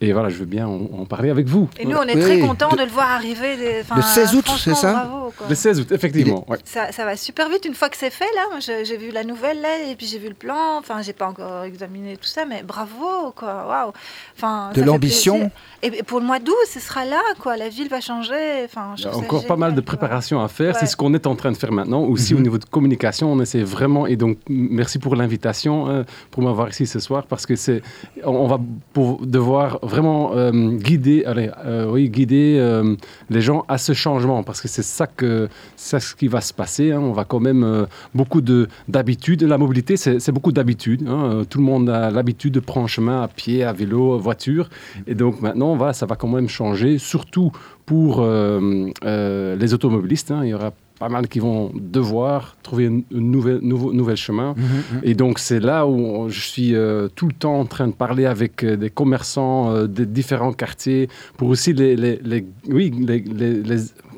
Et 0.00 0.12
voilà, 0.12 0.28
je 0.28 0.36
veux 0.36 0.44
bien 0.44 0.66
en, 0.68 0.80
en 1.00 1.04
parler 1.06 1.28
avec 1.28 1.46
vous. 1.48 1.68
Et 1.78 1.84
nous, 1.84 1.96
on 1.96 2.04
est 2.04 2.14
Oui, 2.14 2.20
très 2.22 2.38
contents 2.38 2.70
de 2.76 2.82
le 2.84 2.90
voir 2.90 3.10
arriver. 3.10 3.56
des- 3.56 3.82
Le 3.96 4.02
16 4.02 4.34
août, 4.36 4.44
c'est 4.58 4.74
ça 4.74 4.92
bravo, 4.92 5.32
quoi. 5.36 5.46
Le 5.48 5.54
16 5.56 5.80
août, 5.80 5.90
effectivement. 5.90 6.44
ouais. 6.48 6.58
Ça, 6.64 6.92
ça 6.92 7.04
va 7.04 7.16
super 7.16 7.48
vite 7.48 7.64
une 7.64 7.74
fois 7.74 7.88
que 7.88 7.96
c'est 7.96 8.10
fait 8.10 8.28
là. 8.36 8.60
J'ai 8.84 8.96
vu 8.96 9.10
la 9.10 9.24
nouvelle 9.24 9.60
là 9.60 9.70
et 9.90 9.96
puis 9.96 10.06
j'ai 10.06 10.18
vu 10.20 10.28
le 10.28 10.34
plan. 10.34 10.78
Enfin, 10.78 11.02
j'ai 11.02 11.12
pas 11.12 11.26
encore 11.26 11.64
examiné 11.64 12.16
tout 12.16 12.28
ça, 12.28 12.44
mais 12.44 12.62
bravo 12.62 13.32
quoi. 13.34 13.66
Waouh. 13.68 13.92
Enfin, 14.36 14.70
De 14.74 14.82
l'ambition. 14.82 15.50
Et 15.82 15.90
pour 16.04 16.20
le 16.20 16.26
mois 16.26 16.38
d'août, 16.38 16.54
ce 16.72 16.78
sera 16.80 17.04
là 17.04 17.20
quoi. 17.40 17.56
La 17.56 17.68
ville 17.68 17.88
va 17.88 18.00
changer. 18.00 18.64
Enfin, 18.66 18.92
je 18.96 19.02
Il 19.02 19.04
y 19.04 19.08
a 19.08 19.10
trouve 19.10 19.22
ça 19.22 19.28
encore 19.28 19.46
pas 19.46 19.56
mal 19.56 19.74
de 19.74 19.80
préparation 19.80 20.40
à 20.40 20.46
faire. 20.48 20.74
Ouais. 20.74 20.80
C'est 20.80 20.86
ce 20.86 20.96
qu'on 20.96 21.12
est 21.14 21.26
en 21.26 21.34
train 21.34 21.50
de 21.50 21.56
faire 21.56 21.72
maintenant. 21.72 22.02
Aussi 22.02 22.34
Mhm. 22.34 22.40
au 22.40 22.42
niveau 22.44 22.58
de 22.58 22.64
communication, 22.66 23.32
on 23.32 23.40
essaie 23.40 23.62
vraiment. 23.62 24.06
Et 24.06 24.14
donc, 24.14 24.38
merci 24.48 25.00
pour 25.00 25.16
l'invitation, 25.16 25.88
hein, 25.88 26.04
pour 26.30 26.44
m'avoir 26.44 26.68
ici 26.68 26.86
ce 26.86 27.00
soir, 27.00 27.26
parce 27.26 27.46
que 27.46 27.56
c'est, 27.56 27.82
on, 28.24 28.30
on 28.30 28.46
va 28.46 28.60
pour- 28.92 29.26
devoir 29.26 29.78
vraiment 29.88 30.32
euh, 30.34 30.50
guider, 30.76 31.24
allez, 31.24 31.50
euh, 31.64 31.90
oui, 31.90 32.08
guider 32.08 32.56
euh, 32.60 32.94
les 33.30 33.40
gens 33.40 33.64
à 33.68 33.78
ce 33.78 33.92
changement, 33.92 34.42
parce 34.42 34.60
que 34.60 34.68
c'est 34.68 34.82
ça 34.82 35.06
que, 35.06 35.48
c'est 35.76 35.98
ce 36.00 36.14
qui 36.14 36.28
va 36.28 36.40
se 36.40 36.52
passer. 36.54 36.92
hein. 36.92 37.00
On 37.00 37.12
va 37.12 37.24
quand 37.24 37.40
même 37.40 37.86
beaucoup 38.14 38.40
de 38.40 38.68
d'habitude. 38.88 39.42
La 39.42 39.58
mobilité, 39.58 39.96
c'est 39.96 40.32
beaucoup 40.32 40.52
d'habitude. 40.52 41.06
hein. 41.08 41.42
Tout 41.48 41.58
le 41.58 41.64
monde 41.64 41.88
a 41.90 42.10
l'habitude 42.10 42.54
de 42.54 42.60
prendre 42.60 42.88
chemin 42.88 43.22
à 43.22 43.28
pied, 43.28 43.64
à 43.64 43.72
vélo, 43.72 44.14
à 44.14 44.18
voiture. 44.18 44.68
Et 45.06 45.14
donc 45.14 45.40
maintenant, 45.40 45.76
voilà, 45.76 45.92
ça 45.92 46.06
va 46.06 46.16
quand 46.16 46.28
même 46.28 46.48
changer, 46.48 46.98
surtout 46.98 47.50
pour 47.86 48.24
les 48.24 49.74
automobilistes. 49.74 50.30
hein. 50.30 50.40
Il 50.44 50.50
y 50.50 50.54
aura 50.54 50.72
pas 50.98 51.08
mal 51.08 51.28
qui 51.28 51.38
vont 51.38 51.70
devoir 51.74 52.56
trouver 52.62 52.84
une 52.86 53.04
nouvelle, 53.10 53.60
nouveau, 53.62 53.92
nouvelle 53.92 54.16
chemin. 54.16 54.54
Mhm, 54.56 55.00
Et 55.04 55.14
donc 55.14 55.38
c'est 55.38 55.60
là 55.60 55.86
où 55.86 56.28
je 56.28 56.40
suis 56.40 56.74
euh, 56.74 57.08
tout 57.14 57.26
le 57.26 57.32
temps 57.34 57.58
en 57.60 57.64
train 57.66 57.86
de 57.86 57.92
parler 57.92 58.26
avec 58.26 58.64
euh, 58.64 58.76
des 58.76 58.90
commerçants 58.90 59.70
euh, 59.70 59.86
des 59.86 60.06
différents 60.06 60.52
quartiers 60.52 61.08
pour 61.36 61.48
aussi 61.48 61.72
les, 61.72 61.94
les- 61.96 62.20
les- 62.24 62.46
oui, 62.68 62.92
les, 63.08 63.22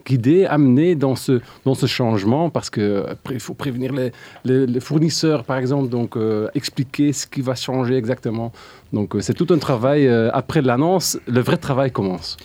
guider, 0.06 0.46
amener 0.46 0.94
dans 0.94 1.14
ce, 1.14 1.40
dans 1.66 1.74
ce 1.74 1.86
changement 1.86 2.48
parce 2.50 2.70
que 2.70 3.04
après, 3.08 3.34
il 3.34 3.40
faut 3.40 3.54
prévenir 3.54 3.92
les, 3.92 4.10
les- 4.44 4.66
les 4.66 4.80
fournisseurs 4.80 5.44
par 5.44 5.58
exemple, 5.58 5.88
donc 5.90 6.16
euh, 6.16 6.48
expliquer 6.54 7.12
ce 7.12 7.26
qui 7.26 7.42
va 7.42 7.54
changer 7.54 7.94
exactement. 7.96 8.50
Donc 8.92 9.14
euh, 9.14 9.20
c'est 9.20 9.34
tout 9.34 9.46
un 9.50 9.58
travail. 9.58 10.06
euh, 10.08 10.30
après 10.32 10.62
l'annonce, 10.62 11.18
le 11.28 11.40
vrai 11.40 11.58
travail 11.58 11.90
commence. 11.92 12.36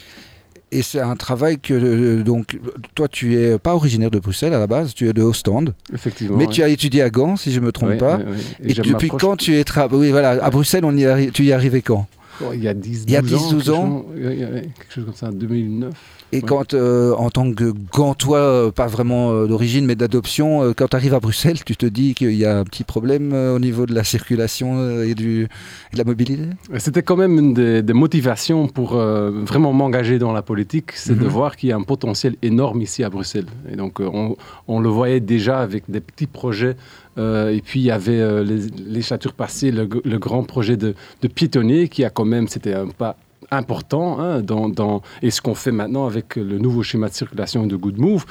Et 0.78 0.82
c'est 0.82 1.00
un 1.00 1.16
travail 1.16 1.58
que, 1.58 1.74
euh, 1.74 2.22
donc, 2.24 2.60
toi, 2.96 3.08
tu 3.08 3.36
es 3.38 3.58
pas 3.58 3.74
originaire 3.76 4.12
de 4.12 4.20
Bruxelles 4.20 4.54
à 4.54 4.60
la 4.60 4.68
base, 4.68 4.94
tu 4.94 5.08
es 5.08 5.14
de 5.14 5.22
Ostende, 5.22 5.74
Effectivement. 5.94 6.36
mais 6.38 6.48
ouais. 6.48 6.52
tu 6.52 6.64
as 6.64 6.68
étudié 6.68 7.02
à 7.02 7.10
Gand, 7.10 7.38
si 7.38 7.52
je 7.54 7.62
me 7.62 7.72
trompe 7.72 7.98
pas. 7.98 8.20
Et, 8.62 8.74
depuis 8.74 9.08
quand 9.08 9.38
tu 9.38 9.56
es 9.56 9.62
tra- 9.64 9.88
Oui, 9.92 10.12
voilà, 10.12 10.32
à 10.44 10.50
Bruxelles, 10.50 10.84
on 10.84 10.96
y 10.98 11.04
arri- 11.04 11.32
tu 11.32 11.44
y 11.44 11.50
es 11.50 11.54
arrivé 11.54 11.82
quand? 11.82 12.08
Oh, 12.42 12.48
Il 12.54 12.62
y 12.62 12.68
a 12.68 12.74
10, 12.74 13.04
Il 13.08 13.12
y 13.14 13.16
a 13.16 13.22
12 13.22 13.30
10, 13.32 13.50
12 13.52 13.64
quelque 13.64 13.76
ans. 13.78 14.06
chose- 14.14 14.22
ouais, 14.26 14.28
ouais, 14.28 14.62
quelque 14.78 14.94
chose 14.94 15.06
comme 15.06 15.14
ça, 15.14 15.32
2009. 15.32 15.94
Et 16.32 16.42
quand, 16.42 16.74
euh, 16.74 17.14
en 17.14 17.30
tant 17.30 17.50
que 17.54 17.72
Gantois, 17.94 18.40
euh, 18.40 18.72
pas 18.72 18.88
vraiment 18.88 19.32
euh, 19.32 19.48
d'origine, 19.48 19.86
mais 19.86 19.96
d'adoption, 19.96 20.74
quand 20.76 20.88
tu 20.90 20.96
arrives 20.96 21.14
à 21.14 21.20
Bruxelles, 21.20 21.64
tu 21.64 21.78
te 21.78 21.86
dis 21.86 22.14
qu'il 22.14 22.34
y 22.34 22.46
a 22.46 22.58
un 22.60 22.64
petit 22.66 22.84
problème 22.84 23.34
au 23.34 23.60
niveau 23.60 23.86
de 23.86 23.94
la 23.94 24.04
circulation 24.04 25.02
et, 25.02 25.14
du, 25.16 25.44
et 25.44 25.94
de 25.94 25.98
la 25.98 26.04
mobilité? 26.04 26.44
C'était 26.78 27.04
quand 27.04 27.16
même 27.16 27.38
une 27.40 27.54
des, 27.54 27.82
des 27.82 27.94
motivations 27.94 28.68
pour 28.68 28.96
euh, 28.96 29.32
vraiment 29.46 29.72
m'engager 29.72 30.20
dans 30.20 30.34
la 30.34 30.42
politique, 30.42 30.92
c'est 30.94 31.16
de 31.18 31.24
Mhm. 31.24 31.30
voir 31.30 31.56
qu'il 31.56 31.70
y 31.70 31.72
a 31.72 31.76
un 31.78 31.84
potentiel 31.84 32.36
énorme 32.42 32.82
ici 32.82 33.04
à 33.04 33.10
Bruxelles. 33.10 33.48
Et 33.72 33.76
donc 33.76 34.00
on, 34.00 34.36
on 34.68 34.80
le 34.80 34.90
voyait 34.90 35.20
déjà 35.22 35.60
avec 35.60 35.84
des 35.90 36.02
petits 36.02 36.28
projets. 36.28 36.76
euh, 37.18 37.50
et 37.56 37.62
puis 37.62 37.80
il 37.80 37.86
y 37.86 37.92
avait 37.92 38.20
euh, 38.20 38.44
les 38.44 38.60
législatures 38.94 39.34
passées, 39.34 39.72
le 39.72 40.18
grand 40.18 40.44
projet 40.44 40.76
de, 40.76 40.96
de 41.22 41.28
piétonnier 41.30 41.88
qui 41.88 42.04
a 42.04 42.10
quand 42.10 42.26
même, 42.26 42.48
c'était 42.50 42.74
un 42.74 42.88
pas 42.88 43.16
important 43.52 44.20
hein, 44.20 44.42
dans, 44.42 44.70
dans- 44.70 45.02
et 45.22 45.32
ce 45.32 45.42
qu'on 45.42 45.56
fait 45.56 45.72
maintenant 45.72 46.06
avec 46.06 46.36
le 46.36 46.58
nouveau 46.60 46.84
schéma 46.84 47.10
de 47.10 47.14
circulation 47.14 47.66
de 47.68 47.76
Good 47.76 47.98
Move. 48.00 48.26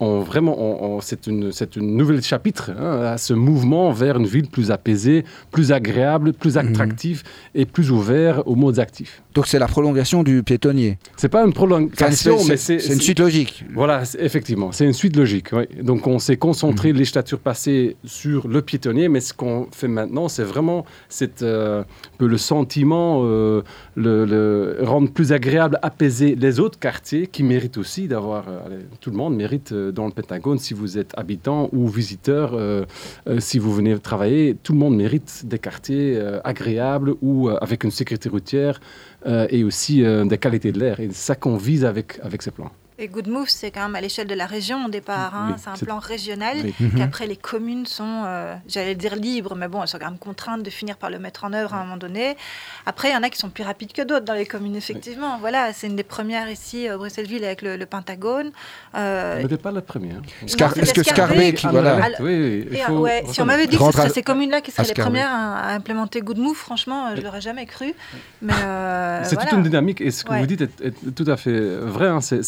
On, 0.00 0.20
vraiment, 0.20 0.56
on- 0.58 0.96
on- 0.96 1.00
c'est 1.00 1.26
une, 1.26 1.52
c'est 1.52 1.76
une 1.76 1.96
nouvelle 1.96 2.22
chapitre 2.22 2.70
hein, 2.78 3.02
à 3.02 3.18
ce 3.18 3.34
mouvement 3.34 3.92
vers 3.92 4.16
une 4.16 4.26
ville 4.26 4.48
plus 4.48 4.70
apaisée, 4.70 5.24
plus 5.50 5.72
agréable, 5.72 6.32
plus 6.32 6.56
Mhm. 6.56 6.68
attractive 6.68 7.22
et 7.54 7.66
plus 7.66 7.90
ouvert 7.90 8.46
aux 8.48 8.54
modes 8.54 8.78
actifs. 8.78 9.22
Donc 9.34 9.46
c'est 9.46 9.58
la 9.58 9.68
prolongation 9.68 10.22
du 10.22 10.42
piétonnier. 10.42 10.98
C'est 11.16 11.28
pas 11.28 11.40
une 11.42 11.50
Enfin, 11.50 11.54
prolongation, 11.54 12.38
mais 12.48 12.56
c'est 12.56 12.76
une 12.86 13.00
suite 13.00 13.20
logique. 13.20 13.64
Voilà, 13.74 14.02
effectivement, 14.18 14.72
c'est 14.72 14.84
une 14.86 14.92
suite 14.92 15.16
logique. 15.16 15.48
oui. 15.52 15.64
Donc 15.82 16.06
on 16.06 16.18
s'est 16.18 16.36
concentré 16.38 16.92
législature 16.92 17.38
passée 17.38 17.96
sur 18.04 18.48
le 18.48 18.62
piétonnier, 18.62 19.08
mais 19.08 19.20
ce 19.20 19.32
qu'on 19.34 19.68
fait 19.70 19.86
maintenant, 19.88 20.28
c'est 20.28 20.42
vraiment 20.44 20.84
cette, 21.08 21.42
euh, 21.42 21.84
le 22.18 22.38
sentiment, 22.38 23.20
euh, 23.24 23.62
le, 23.96 24.24
le- 24.24 24.78
rendre 24.82 25.10
plus 25.10 25.32
agréable, 25.32 25.78
apaiser 25.82 26.34
les 26.34 26.58
autres 26.58 26.78
quartiers 26.78 27.26
qui 27.26 27.42
méritent 27.42 27.78
aussi 27.78 28.08
d'avoir. 28.08 28.44
euh, 28.48 28.80
tout 29.00 29.10
le 29.10 29.16
monde 29.16 29.36
mérite 29.36 29.72
dans 29.90 30.06
le 30.06 30.12
Pentagone, 30.12 30.58
si 30.58 30.74
vous 30.74 30.98
êtes 30.98 31.12
habitant 31.16 31.68
ou 31.72 31.88
visiteur, 31.88 32.52
euh, 32.54 32.84
euh, 33.26 33.40
si 33.40 33.58
vous 33.58 33.72
venez 33.72 33.98
travailler, 33.98 34.56
tout 34.62 34.72
le 34.72 34.78
monde 34.78 34.96
mérite 34.96 35.42
des 35.46 35.58
quartiers 35.58 36.16
euh, 36.16 36.40
agréables 36.44 37.14
ou 37.22 37.48
avec 37.48 37.84
une 37.84 37.90
sécurité 37.90 38.28
routière 38.28 38.80
et 39.26 39.64
aussi 39.64 40.02
des 40.02 40.38
qualités 40.38 40.72
de 40.72 40.78
l'air. 40.78 40.98
Et 40.98 41.08
c'est 41.08 41.26
ça 41.26 41.34
qu'on 41.34 41.56
vise 41.56 41.84
avec, 41.84 42.18
avec 42.22 42.40
ces 42.40 42.50
plans. 42.50 42.70
Et 43.02 43.08
Good 43.08 43.28
Move, 43.28 43.48
c'est 43.48 43.70
quand 43.70 43.80
même 43.80 43.94
à 43.96 44.00
l'échelle 44.02 44.26
de 44.26 44.34
la 44.34 44.44
région 44.44 44.84
au 44.84 44.90
départ. 44.90 45.34
hein. 45.34 45.48
Oui, 45.48 45.54
c'est 45.62 45.70
un 45.70 45.84
plan 45.86 45.98
régional. 45.98 46.58
Oui. 46.62 46.74
Mhm. 46.78 46.98
Qu'après, 46.98 47.26
les 47.26 47.36
communes 47.36 47.86
sont, 47.86 48.24
euh, 48.26 48.54
j'allais 48.68 48.94
dire 48.94 49.16
libres, 49.16 49.54
mais 49.56 49.68
bon, 49.68 49.80
elles 49.82 49.88
sont 49.88 49.98
quand 49.98 50.10
même 50.10 50.18
contraintes 50.18 50.62
de 50.62 50.68
finir 50.68 50.98
par 50.98 51.08
le 51.08 51.18
mettre 51.18 51.44
en 51.44 51.52
œuvre 51.54 51.72
à 51.72 51.78
un 51.78 51.84
moment 51.84 51.96
donné. 51.96 52.36
Après, 52.84 53.08
il 53.08 53.14
y 53.14 53.16
en 53.16 53.22
a 53.22 53.30
qui 53.30 53.38
sont 53.38 53.48
plus 53.48 53.64
rapides 53.64 53.92
que 53.94 54.02
d'autres 54.02 54.26
dans 54.26 54.34
les 54.34 54.44
communes, 54.44 54.76
effectivement. 54.76 55.38
Voilà, 55.40 55.72
c'est 55.72 55.86
une 55.86 55.96
des 55.96 56.02
premières 56.02 56.50
ici, 56.50 56.90
au 56.90 56.98
Bruxelles-Ville, 56.98 57.42
avec 57.42 57.62
le, 57.62 57.78
le 57.78 57.86
Pentagone. 57.86 58.50
Euh, 58.94 59.40
n'était 59.42 59.56
pas 59.56 59.70
la 59.72 59.80
première. 59.80 60.20
Scar- 60.46 60.76
Non, 60.76 60.82
Est-ce 60.82 60.92
que 60.92 61.02
Scarbeck, 61.02 61.58
Scarbeck. 61.58 61.82
voilà. 61.82 62.04
Alors- 62.04 62.20
oui, 62.20 62.66
oui, 62.70 62.78
faut 62.86 62.98
ouais, 62.98 63.24
si 63.30 63.40
on 63.40 63.46
m'avait 63.46 63.66
dit 63.66 63.78
que 63.78 63.82
ce 63.84 63.92
serait 63.92 64.10
ces 64.10 64.22
communes-là 64.22 64.60
qui 64.60 64.72
seraient 64.72 64.86
les 64.88 64.92
premières 64.94 65.30
à, 65.32 65.58
à 65.70 65.72
implémenter 65.74 66.20
Good 66.20 66.36
Move, 66.38 66.56
franchement, 66.56 67.06
euh, 67.06 67.16
je 67.16 67.22
l'aurais 67.22 67.40
jamais 67.40 67.64
cru. 67.64 67.94
Mais 68.42 68.52
euh, 68.62 69.20
C'est 69.24 69.36
voilà. 69.36 69.48
toute 69.48 69.58
une 69.58 69.64
dynamique 69.64 70.02
et 70.02 70.10
ce 70.10 70.22
que 70.24 70.30
Ouais. 70.32 70.40
vous 70.40 70.46
dites 70.46 70.60
est, 70.60 70.80
est 70.84 71.14
tout 71.14 71.24
à 71.26 71.38
fait 71.38 71.58
vrai. 71.58 72.08
hein. 72.08 72.20
C'est- 72.20 72.42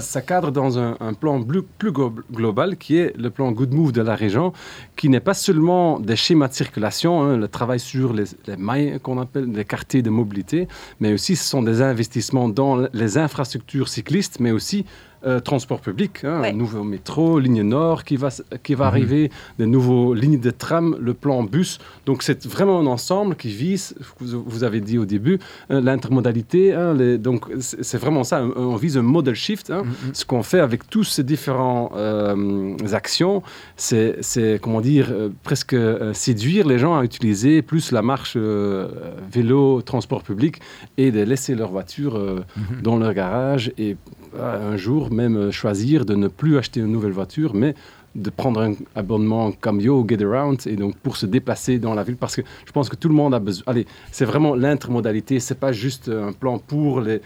ça, 0.00 0.20
cadre 0.22 0.50
dans 0.50 0.78
un, 0.78 0.96
plan 1.18 1.42
plus, 1.42 1.62
plus 1.62 1.90
glo- 1.90 2.12
global 2.32 2.76
qui 2.76 2.96
est 2.96 3.16
le 3.16 3.30
plan 3.30 3.50
Good 3.52 3.72
Move 3.72 3.92
de 3.92 4.02
la 4.02 4.14
région, 4.14 4.52
qui 4.96 5.08
n'est 5.08 5.20
pas 5.20 5.34
seulement 5.34 5.98
des 6.00 6.16
schémas 6.16 6.48
de 6.48 6.54
circulation, 6.54 7.22
hein, 7.22 7.36
le 7.36 7.48
travail 7.48 7.80
sur 7.80 8.12
les 8.12 8.24
mailles 8.56 8.98
qu'on 9.02 9.20
appelle 9.20 9.50
les 9.52 9.64
quartiers 9.64 10.02
de 10.02 10.10
mobilité, 10.10 10.68
mais 11.00 11.12
aussi 11.12 11.36
ce 11.36 11.44
sont 11.44 11.62
des 11.62 11.82
investissements 11.82 12.48
dans 12.48 12.86
les 12.92 13.18
infrastructures 13.18 13.88
cyclistes, 13.88 14.40
mais 14.40 14.50
aussi 14.50 14.84
euh, 15.26 15.40
transport 15.40 15.80
public, 15.80 16.24
hein, 16.24 16.40
Ouais. 16.40 16.50
un 16.50 16.52
nouveau 16.52 16.84
métro, 16.84 17.38
ligne 17.38 17.62
nord 17.62 18.04
qui 18.04 18.16
va, 18.16 18.28
qui 18.62 18.74
va 18.74 18.84
Mhm. 18.84 18.88
arriver, 18.92 19.30
des 19.58 19.66
nouveaux 19.66 20.14
lignes 20.14 20.40
de 20.40 20.50
tram, 20.50 20.96
le 21.00 21.14
plan 21.14 21.42
bus. 21.42 21.78
Donc 22.06 22.22
c'est 22.22 22.44
vraiment 22.46 22.80
un 22.80 22.86
ensemble 22.86 23.34
qui 23.36 23.48
vise, 23.48 23.94
vous, 24.20 24.42
vous 24.46 24.64
avez 24.64 24.80
dit 24.80 24.98
au 24.98 25.04
début, 25.04 25.38
hein, 25.70 25.80
l'intermodalité. 25.80 26.72
hein, 26.74 26.94
donc 27.18 27.46
c'est 27.60 27.98
vraiment 27.98 28.24
ça, 28.24 28.44
on 28.56 28.76
vise 28.76 28.96
un 28.96 29.02
model 29.02 29.34
shift. 29.34 29.70
hein. 29.70 29.82
Mhm. 29.84 30.14
Ce 30.14 30.24
qu'on 30.24 30.42
fait 30.42 30.60
avec 30.60 30.88
tous 30.90 31.04
ces 31.04 31.22
différents 31.22 31.90
euh, 31.96 32.76
actions, 32.92 33.42
c'est, 33.76 34.58
comment 34.60 34.80
dire, 34.80 35.08
euh, 35.10 35.28
presque 35.42 35.74
euh, 35.74 36.12
séduire 36.12 36.66
les 36.66 36.78
gens 36.78 36.96
à 36.96 37.04
utiliser 37.04 37.62
plus 37.62 37.92
la 37.92 38.02
marche 38.02 38.34
euh, 38.36 38.88
vélo, 39.32 39.82
transport 39.82 40.22
public 40.22 40.60
et 40.96 41.10
de 41.10 41.20
laisser 41.22 41.54
leur 41.54 41.70
voiture 41.70 42.16
euh, 42.16 42.40
Mhm. 42.56 42.82
dans 42.82 42.96
leur 42.98 43.14
garage 43.14 43.72
et 43.78 43.92
euh, 43.92 43.94
un 44.40 44.76
jour 44.76 45.12
même 45.12 45.50
choisir 45.50 46.04
de 46.04 46.14
ne 46.14 46.28
plus 46.28 46.58
acheter 46.58 46.80
une 46.80 46.92
nouvelle 46.92 47.12
voiture, 47.12 47.54
mais 47.54 47.74
de 48.14 48.30
prendre 48.30 48.60
un 48.60 48.74
abonnement 48.94 49.50
comme 49.52 49.80
Yo, 49.80 50.06
Get 50.08 50.24
Around, 50.24 50.66
et 50.66 50.76
donc 50.76 50.96
pour 50.98 51.16
se 51.16 51.26
déplacer 51.26 51.78
dans 51.78 51.94
la 51.94 52.04
ville, 52.04 52.16
parce 52.16 52.36
que 52.36 52.42
je 52.64 52.72
pense 52.72 52.88
que 52.88 52.96
tout 52.96 53.08
le 53.08 53.14
monde 53.14 53.34
a 53.34 53.40
besoin. 53.40 53.64
Allez, 53.66 53.86
c'est 54.12 54.24
vraiment 54.24 54.54
l'intermodalité, 54.54 55.40
c'est 55.40 55.58
pas 55.58 55.72
juste 55.72 56.08
un 56.08 56.32
plan 56.32 56.58
pour 56.58 57.00
les 57.00 57.20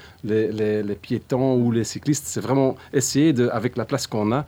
piétons 1.02 1.56
ou 1.56 1.70
les 1.72 1.84
cyclistes, 1.84 2.24
c'est 2.26 2.40
vraiment 2.40 2.76
essayer, 2.92 3.32
de, 3.32 3.48
avec 3.48 3.76
la 3.76 3.84
place 3.84 4.06
qu'on 4.06 4.32
a, 4.32 4.46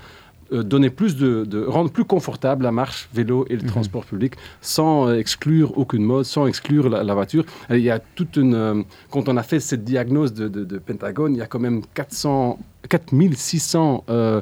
euh, 0.52 0.62
donner 0.62 0.90
plus 0.90 1.16
de, 1.16 1.45
de, 1.45 1.64
rendre 1.64 1.90
plus 1.90 2.04
confortable 2.04 2.64
la 2.64 2.73
marche, 2.73 3.09
vélo 3.14 3.47
et 3.50 3.57
le 3.57 3.62
Mhm. 3.62 3.69
transport 3.69 4.04
public, 4.04 4.35
sans 4.61 5.09
euh, 5.09 5.19
exclure 5.19 5.76
aucune 5.78 6.04
mode, 6.04 6.25
sans 6.25 6.47
exclure 6.47 6.88
la, 6.88 7.02
la 7.04 7.14
voiture. 7.14 7.45
Et 7.71 7.76
il 7.76 7.83
y 7.83 7.90
a 7.90 7.99
toute 7.99 8.37
une, 8.37 8.54
euh, 8.54 8.83
quand 9.11 9.28
on 9.28 9.37
a 9.37 9.42
fait 9.42 9.61
cette 9.61 9.85
diagnose 9.85 10.33
de, 10.35 10.49
de- 10.49 10.64
de 10.64 10.78
Pentagone, 10.78 11.35
il 11.35 11.38
y 11.38 11.42
a 11.42 11.47
quand 11.47 11.59
même 11.61 11.83
400, 11.95 12.59
4600 12.88 14.04
euh, 14.09 14.40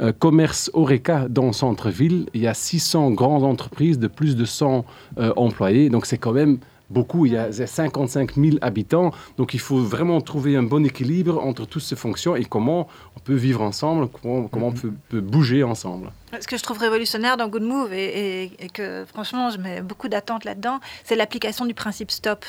euh, 0.00 0.12
commerces 0.18 0.70
Oreca 0.74 1.26
dans 1.28 1.46
le 1.46 1.52
centre-ville. 1.52 2.26
Il 2.34 2.40
y 2.40 2.46
a 2.46 2.54
600 2.54 3.10
grandes 3.12 3.44
entreprises 3.44 3.98
de 3.98 4.08
plus 4.08 4.36
de 4.36 4.44
100 4.44 4.84
euh, 5.18 5.32
employés. 5.36 5.88
Donc 5.90 6.06
c'est 6.06 6.18
quand 6.18 6.32
même 6.32 6.58
beaucoup. 6.90 7.26
Il 7.26 7.32
y 7.32 7.36
a 7.36 7.50
55 7.52 8.34
000 8.34 8.56
habitants. 8.60 9.12
Donc 9.36 9.54
il 9.54 9.60
faut 9.60 9.78
vraiment 9.78 10.20
trouver 10.20 10.56
un 10.56 10.62
bon 10.62 10.84
équilibre 10.84 11.42
entre 11.44 11.66
toutes 11.66 11.82
ces 11.82 11.96
fonctions 11.96 12.36
et 12.36 12.44
comment 12.44 12.88
on 13.16 13.20
peut 13.20 13.34
vivre 13.34 13.62
ensemble, 13.62 14.08
comment, 14.08 14.48
comment 14.48 14.68
on 14.68 14.72
peut, 14.72 14.92
peut 15.08 15.20
bouger 15.20 15.62
ensemble. 15.62 16.12
Ce 16.40 16.46
que 16.46 16.56
je 16.56 16.62
trouve 16.62 16.78
révolutionnaire 16.78 17.36
dans 17.36 17.48
Good 17.48 17.62
Move 17.62 17.92
et, 17.92 18.42
et- 18.44 18.52
et 18.64 18.68
que 18.68 19.04
franchement 19.06 19.50
je 19.50 19.58
mets 19.58 19.80
beaucoup 19.82 20.08
d'attentes 20.08 20.44
là-dedans, 20.44 20.80
c'est 21.04 21.16
l'application 21.16 21.64
du 21.66 21.74
principe 21.74 22.10
stop 22.10 22.44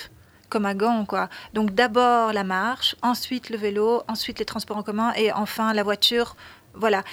comme 0.50 0.66
à 0.66 0.74
Gand 0.76 1.06
quoi. 1.06 1.30
Donc 1.54 1.72
d'abord 1.74 2.32
la 2.34 2.44
marche, 2.44 2.96
ensuite 3.02 3.50
le 3.50 3.58
vélo, 3.58 4.02
ensuite 4.08 4.40
les 4.40 4.46
transports 4.46 4.78
en 4.78 4.84
commun 4.84 5.12
et 5.18 5.32
enfin 5.32 5.74
la 5.74 5.84
voiture. 5.84 6.36
Voilà. 6.78 7.04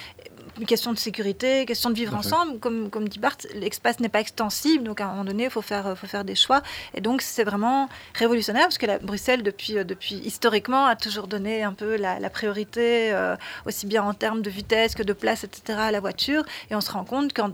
Une 0.59 0.67
question 0.67 0.93
de 0.93 0.99
sécurité, 0.99 1.65
question 1.65 1.89
de 1.89 1.95
vivre 1.95 2.15
ensemble. 2.15 2.59
Comme, 2.59 2.91
comme 2.91 3.09
dit 3.09 3.17
Bart, 3.17 3.37
l'espace 3.55 3.99
n'est 3.99 4.09
pas 4.09 4.19
extensible, 4.19 4.83
donc 4.83 5.01
à 5.01 5.05
un 5.05 5.07
moment 5.09 5.23
donné, 5.23 5.45
il 5.45 5.49
faut 5.49 5.63
faire, 5.63 5.97
faut 5.97 6.05
faire 6.05 6.23
des 6.23 6.35
choix. 6.35 6.61
Et 6.93 7.01
donc, 7.01 7.23
c'est 7.23 7.43
vraiment 7.43 7.89
révolutionnaire, 8.13 8.65
parce 8.65 8.77
que 8.77 8.85
la, 8.85 8.99
Bruxelles, 8.99 9.41
depuis, 9.41 9.79
euh, 9.79 9.83
depuis 9.83 10.15
historiquement, 10.17 10.85
a 10.85 10.95
toujours 10.95 11.25
donné 11.25 11.63
un 11.63 11.73
peu 11.73 11.95
la, 11.95 12.19
la 12.19 12.29
priorité, 12.29 13.11
euh, 13.13 13.35
aussi 13.65 13.87
bien 13.87 14.03
en 14.03 14.13
termes 14.13 14.43
de 14.43 14.49
vitesse 14.51 14.93
que 14.93 15.01
de 15.01 15.13
place, 15.13 15.43
etc., 15.43 15.79
à 15.81 15.91
la 15.91 15.99
voiture. 15.99 16.43
Et 16.69 16.75
on 16.75 16.81
se 16.81 16.91
rend 16.91 17.03
compte 17.03 17.33
qu'en 17.33 17.51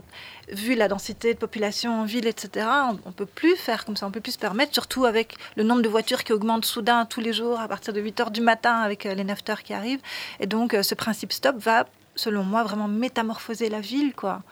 vu 0.50 0.74
la 0.74 0.88
densité 0.88 1.32
de 1.32 1.38
population 1.38 2.02
en 2.02 2.04
ville, 2.04 2.26
etc., 2.26 2.66
on 3.06 3.08
ne 3.08 3.14
peut 3.14 3.24
plus 3.24 3.56
faire 3.56 3.86
comme 3.86 3.96
ça, 3.96 4.06
on 4.06 4.10
peut 4.10 4.20
plus 4.20 4.32
se 4.32 4.38
permettre, 4.38 4.74
surtout 4.74 5.06
avec 5.06 5.36
le 5.56 5.62
nombre 5.62 5.80
de 5.80 5.88
voitures 5.88 6.22
qui 6.22 6.34
augmente 6.34 6.66
soudain 6.66 7.06
tous 7.06 7.20
les 7.20 7.32
jours 7.32 7.60
à 7.60 7.68
partir 7.68 7.94
de 7.94 8.00
8 8.00 8.20
heures 8.20 8.30
du 8.30 8.42
matin 8.42 8.74
avec 8.80 9.06
euh, 9.06 9.14
les 9.14 9.24
9 9.24 9.38
heures 9.48 9.62
qui 9.62 9.72
arrivent. 9.72 10.02
Et 10.38 10.46
donc, 10.46 10.76
ce 10.82 10.94
principe 10.94 11.32
stop 11.32 11.56
va, 11.56 11.86
selon 12.20 12.42
moi, 12.44 12.62
vraiment 12.64 12.88
métamorphoser 12.88 13.68
la 13.70 13.80
ville, 13.80 14.12
quoi. 14.14 14.42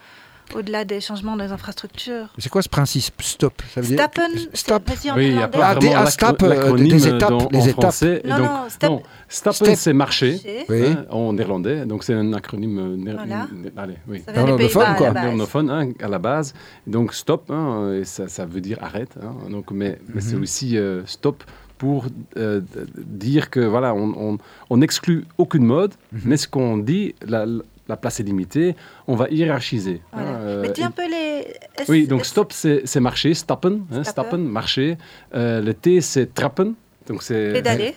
Au-delà 0.55 0.83
des 0.83 0.99
changements 0.99 1.35
les 1.35 1.51
infrastructures. 1.51 2.25
C'est 2.39 2.49
quoi 2.49 2.63
ce 2.63 2.69
principe 2.69 3.21
Stop? 3.21 3.61
Ça 3.71 3.81
veut 3.81 3.87
dire 3.87 3.99
Stappen, 3.99 4.23
Stop. 4.55 4.81
c'est- 4.87 4.95
vas-y 4.95 5.11
en 5.11 5.15
Oui, 5.15 5.27
il 5.27 5.31
a 5.33 5.47
néerlandais. 5.47 5.57
pas 5.59 5.67
Ah, 5.69 5.75
des- 5.75 5.93
ah, 5.93 6.05
stop, 6.07 6.41
euh, 6.41 6.73
des 6.75 7.07
étapes, 7.07 7.29
dans- 7.29 7.49
les 7.51 7.59
en 7.59 7.65
étapes. 7.65 7.81
français. 7.81 8.21
Non, 8.25 8.37
Donc, 8.37 8.45
non, 8.47 8.69
step- 8.69 8.89
non, 8.89 9.01
Stappen, 9.27 9.53
Step. 9.65 9.75
c'est 9.77 9.93
marcher 9.93 10.31
Marcher. 10.31 10.65
Oui. 10.69 10.85
hein, 10.87 11.05
en 11.11 11.33
néerlandais. 11.33 11.85
Donc 11.85 12.03
c'est 12.03 12.15
un 12.15 12.33
acronyme 12.33 12.79
euh, 12.79 13.13
Voilà. 13.15 13.47
né- 13.53 13.71
allez, 13.77 13.97
oui. 14.07 14.23
Des 14.25 14.33
Néerlandophone, 14.33 14.95
quoi. 14.97 15.05
la 15.05 15.11
base. 15.13 15.21
néerlandophone 15.23 15.69
hein, 15.69 15.89
à 16.01 16.07
la 16.07 16.17
base. 16.17 16.53
Donc 16.87 17.13
stop, 17.13 17.51
hein, 17.51 17.93
et 17.93 18.03
ça, 18.05 18.27
ça 18.27 18.47
veut 18.47 18.61
dire 18.61 18.79
arrête. 18.81 19.13
hein. 19.21 19.35
donc, 19.51 19.69
mais 19.69 19.99
mais 20.11 20.19
c'est 20.21 20.35
Mhm. 20.35 20.41
aussi 20.41 20.77
euh, 20.77 21.03
stop 21.05 21.43
pour 21.79 22.05
euh, 22.37 22.61
dire 22.97 23.49
que 23.49 23.61
voilà, 23.61 23.93
on, 23.95 24.13
on, 24.25 24.37
on 24.69 24.77
n'exclut 24.77 25.25
aucune 25.39 25.65
mode, 25.65 25.93
Mhm. 26.11 26.21
mais 26.25 26.37
ce 26.37 26.47
qu'on 26.47 26.77
dit, 26.77 27.15
la, 27.25 27.45
la 27.87 27.97
place 27.97 28.19
est 28.19 28.23
limitée, 28.31 28.75
on 29.07 29.15
va 29.15 29.27
hiérarchiser. 29.29 30.01
hein, 30.13 30.21
Voilà. 30.21 30.31
euh, 30.41 30.61
Mais 30.61 30.69
dis 30.69 30.83
un 30.83 30.91
peu 30.91 31.07
les. 31.09 31.47
Oui, 31.87 32.05
donc 32.05 32.25
stop, 32.25 32.51
c'est 32.53 32.99
marcher, 32.99 33.33
stappen, 33.33 33.79
hein, 33.91 34.03
Stappen. 34.03 34.37
marcher. 34.37 34.97
Euh, 35.33 35.61
le 35.61 35.73
T, 35.73 36.01
c'est 36.01 36.31
trappen, 36.33 36.73
donc 37.07 37.23
c'est 37.23 37.53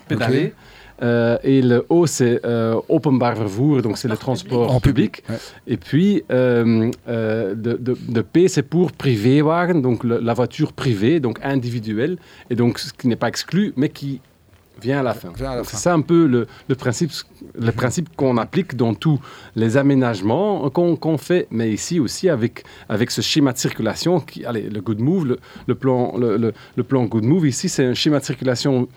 Pédaler. 0.09 0.55
Euh, 1.02 1.37
et 1.42 1.62
le 1.62 1.85
O, 1.88 2.06
c'est 2.06 2.40
euh, 2.44 2.80
openbaar 2.88 3.35
vervoer, 3.35 3.82
donc 3.82 3.99
c'est 3.99 4.09
le 4.09 4.16
Transport 4.16 4.71
En 4.73 4.80
public. 4.80 5.23
ouais. 5.28 5.37
Et 5.66 5.76
puis, 5.76 6.23
euh, 6.30 6.90
euh, 7.09 7.54
de, 7.54 7.73
de- 7.75 7.97
de 8.09 8.21
P, 8.23 8.47
c'est 8.49 8.62
pour 8.62 8.92
privéwagen, 8.92 9.80
donc 9.80 10.04
le- 10.04 10.21
la 10.21 10.35
voiture 10.35 10.73
privée, 10.73 11.18
donc 11.18 11.38
individuelle, 11.42 12.18
et 12.50 12.54
donc 12.54 12.78
ce 12.78 12.92
qui 12.92 13.09
n'est 13.09 13.16
pas 13.16 13.28
exclu, 13.28 13.73
mais 13.76 13.88
qui 13.88 14.21
vient 14.80 15.00
à 15.00 15.02
la 15.04 15.14
fin. 15.14 15.30
C'est 15.64 15.76
ça 15.76 15.92
un 15.94 16.00
peu 16.00 16.26
le, 16.26 16.47
le 16.66 16.75
principe, 16.75 17.12
le 17.54 17.71
principe 17.73 18.09
qu'on 18.16 18.37
applique 18.37 18.75
dans 18.75 18.94
tous 18.94 19.21
les 19.54 19.76
aménagements 19.76 20.68
qu'on 20.71 21.18
fait, 21.18 21.47
mais 21.52 21.71
ici 21.71 22.00
aussi 22.00 22.28
avec, 22.28 22.64
avec 22.88 23.12
ce 23.12 23.21
schéma 23.21 23.52
de 23.52 23.59
circulation, 23.59 24.18
qui, 24.18 24.44
allez, 24.44 24.62
le 24.68 24.80
Good 24.80 25.00
Move, 25.00 25.26
le, 25.26 25.38
le 25.68 25.75
plan, 25.76 26.14
le 26.16 26.82
plan 26.82 27.04
Good 27.04 27.23
Move, 27.25 27.47
ici, 27.47 27.68
c'est 27.68 27.85
un 27.85 27.94
schéma 27.94 28.18
de 28.18 28.25
circulation 28.25 28.88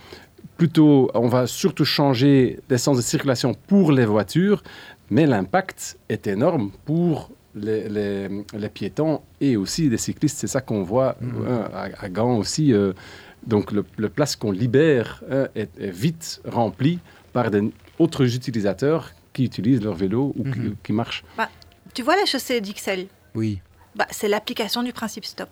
plutôt, 0.57 1.09
on 1.13 1.27
va 1.27 1.47
surtout 1.47 1.85
changer 1.85 2.59
l'essence 2.69 2.97
de 2.97 3.01
circulation 3.01 3.53
pour 3.67 3.91
les 3.91 4.05
voitures, 4.05 4.63
mais 5.09 5.25
l'impact 5.25 5.97
est 6.09 6.27
énorme 6.27 6.71
pour 6.85 7.29
les, 7.55 7.87
les- 7.89 8.27
les 8.53 8.69
piétons 8.69 9.21
et 9.39 9.55
aussi 9.57 9.89
les 9.89 9.97
cyclistes. 9.97 10.37
C'est 10.37 10.47
ça 10.47 10.61
qu'on 10.61 10.83
voit 10.83 11.15
Mhm. 11.21 11.47
hein, 11.47 11.69
à, 11.73 12.05
à 12.05 12.09
Gand 12.09 12.37
aussi. 12.37 12.73
euh, 12.73 12.93
donc 13.45 13.71
le, 13.71 13.85
le 13.97 14.09
place 14.09 14.35
qu'on 14.35 14.51
libère 14.51 15.23
hein, 15.29 15.47
est, 15.55 15.69
est 15.79 15.91
vite 15.91 16.41
rempli 16.45 16.97
par 17.31 17.51
d'autres 17.51 18.35
utilisateurs 18.35 19.11
qui 19.33 19.43
utilisent 19.45 19.83
leur 19.83 19.93
vélo 19.93 20.33
ou 20.37 20.43
qui, 20.43 20.59
Mhm. 20.59 20.75
qui 20.83 20.93
marchent. 20.93 21.23
Tu 21.93 22.01
vois 22.01 22.15
la 22.15 22.25
chaussée 22.25 22.59
d'Ixelles? 22.59 23.07
Oui. 23.35 23.59
bah, 23.95 24.07
C'est 24.09 24.27
l'application 24.27 24.81
du 24.83 24.91
principe 24.93 25.25
stop. 25.25 25.49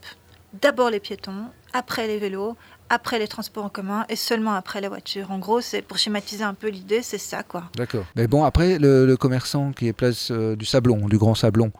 D'abord 0.62 0.89
les 0.89 1.00
piétons, 1.00 1.45
après 1.72 2.07
les 2.07 2.17
vélos, 2.17 2.55
après 2.90 3.20
les 3.20 3.28
transports 3.28 3.66
en 3.66 3.70
commun 3.70 4.06
et 4.10 4.16
seulement 4.16 4.54
après 4.54 4.82
la 4.82 4.90
voiture. 4.90 5.32
En 5.32 5.40
gros, 5.40 5.62
c'est 5.62 5.82
pour 5.82 5.98
schématiser 5.98 6.44
un 6.44 6.54
peu 6.54 6.68
l'idée, 6.70 7.02
c'est 7.02 7.18
ça 7.18 7.44
quoi. 7.44 7.63
D'accord. 7.75 8.06
Mais 8.16 8.28
bon, 8.28 8.44
après, 8.44 8.78
le, 8.80 9.06
le 9.06 9.18
commerçant 9.18 9.72
qui 9.72 9.88
est 9.88 9.94
place 9.94 10.30
euh, 10.32 10.56
du 10.56 10.66
Sablon, 10.66 11.08
du 11.08 11.18
Grand 11.18 11.36
Sablon, 11.36 11.72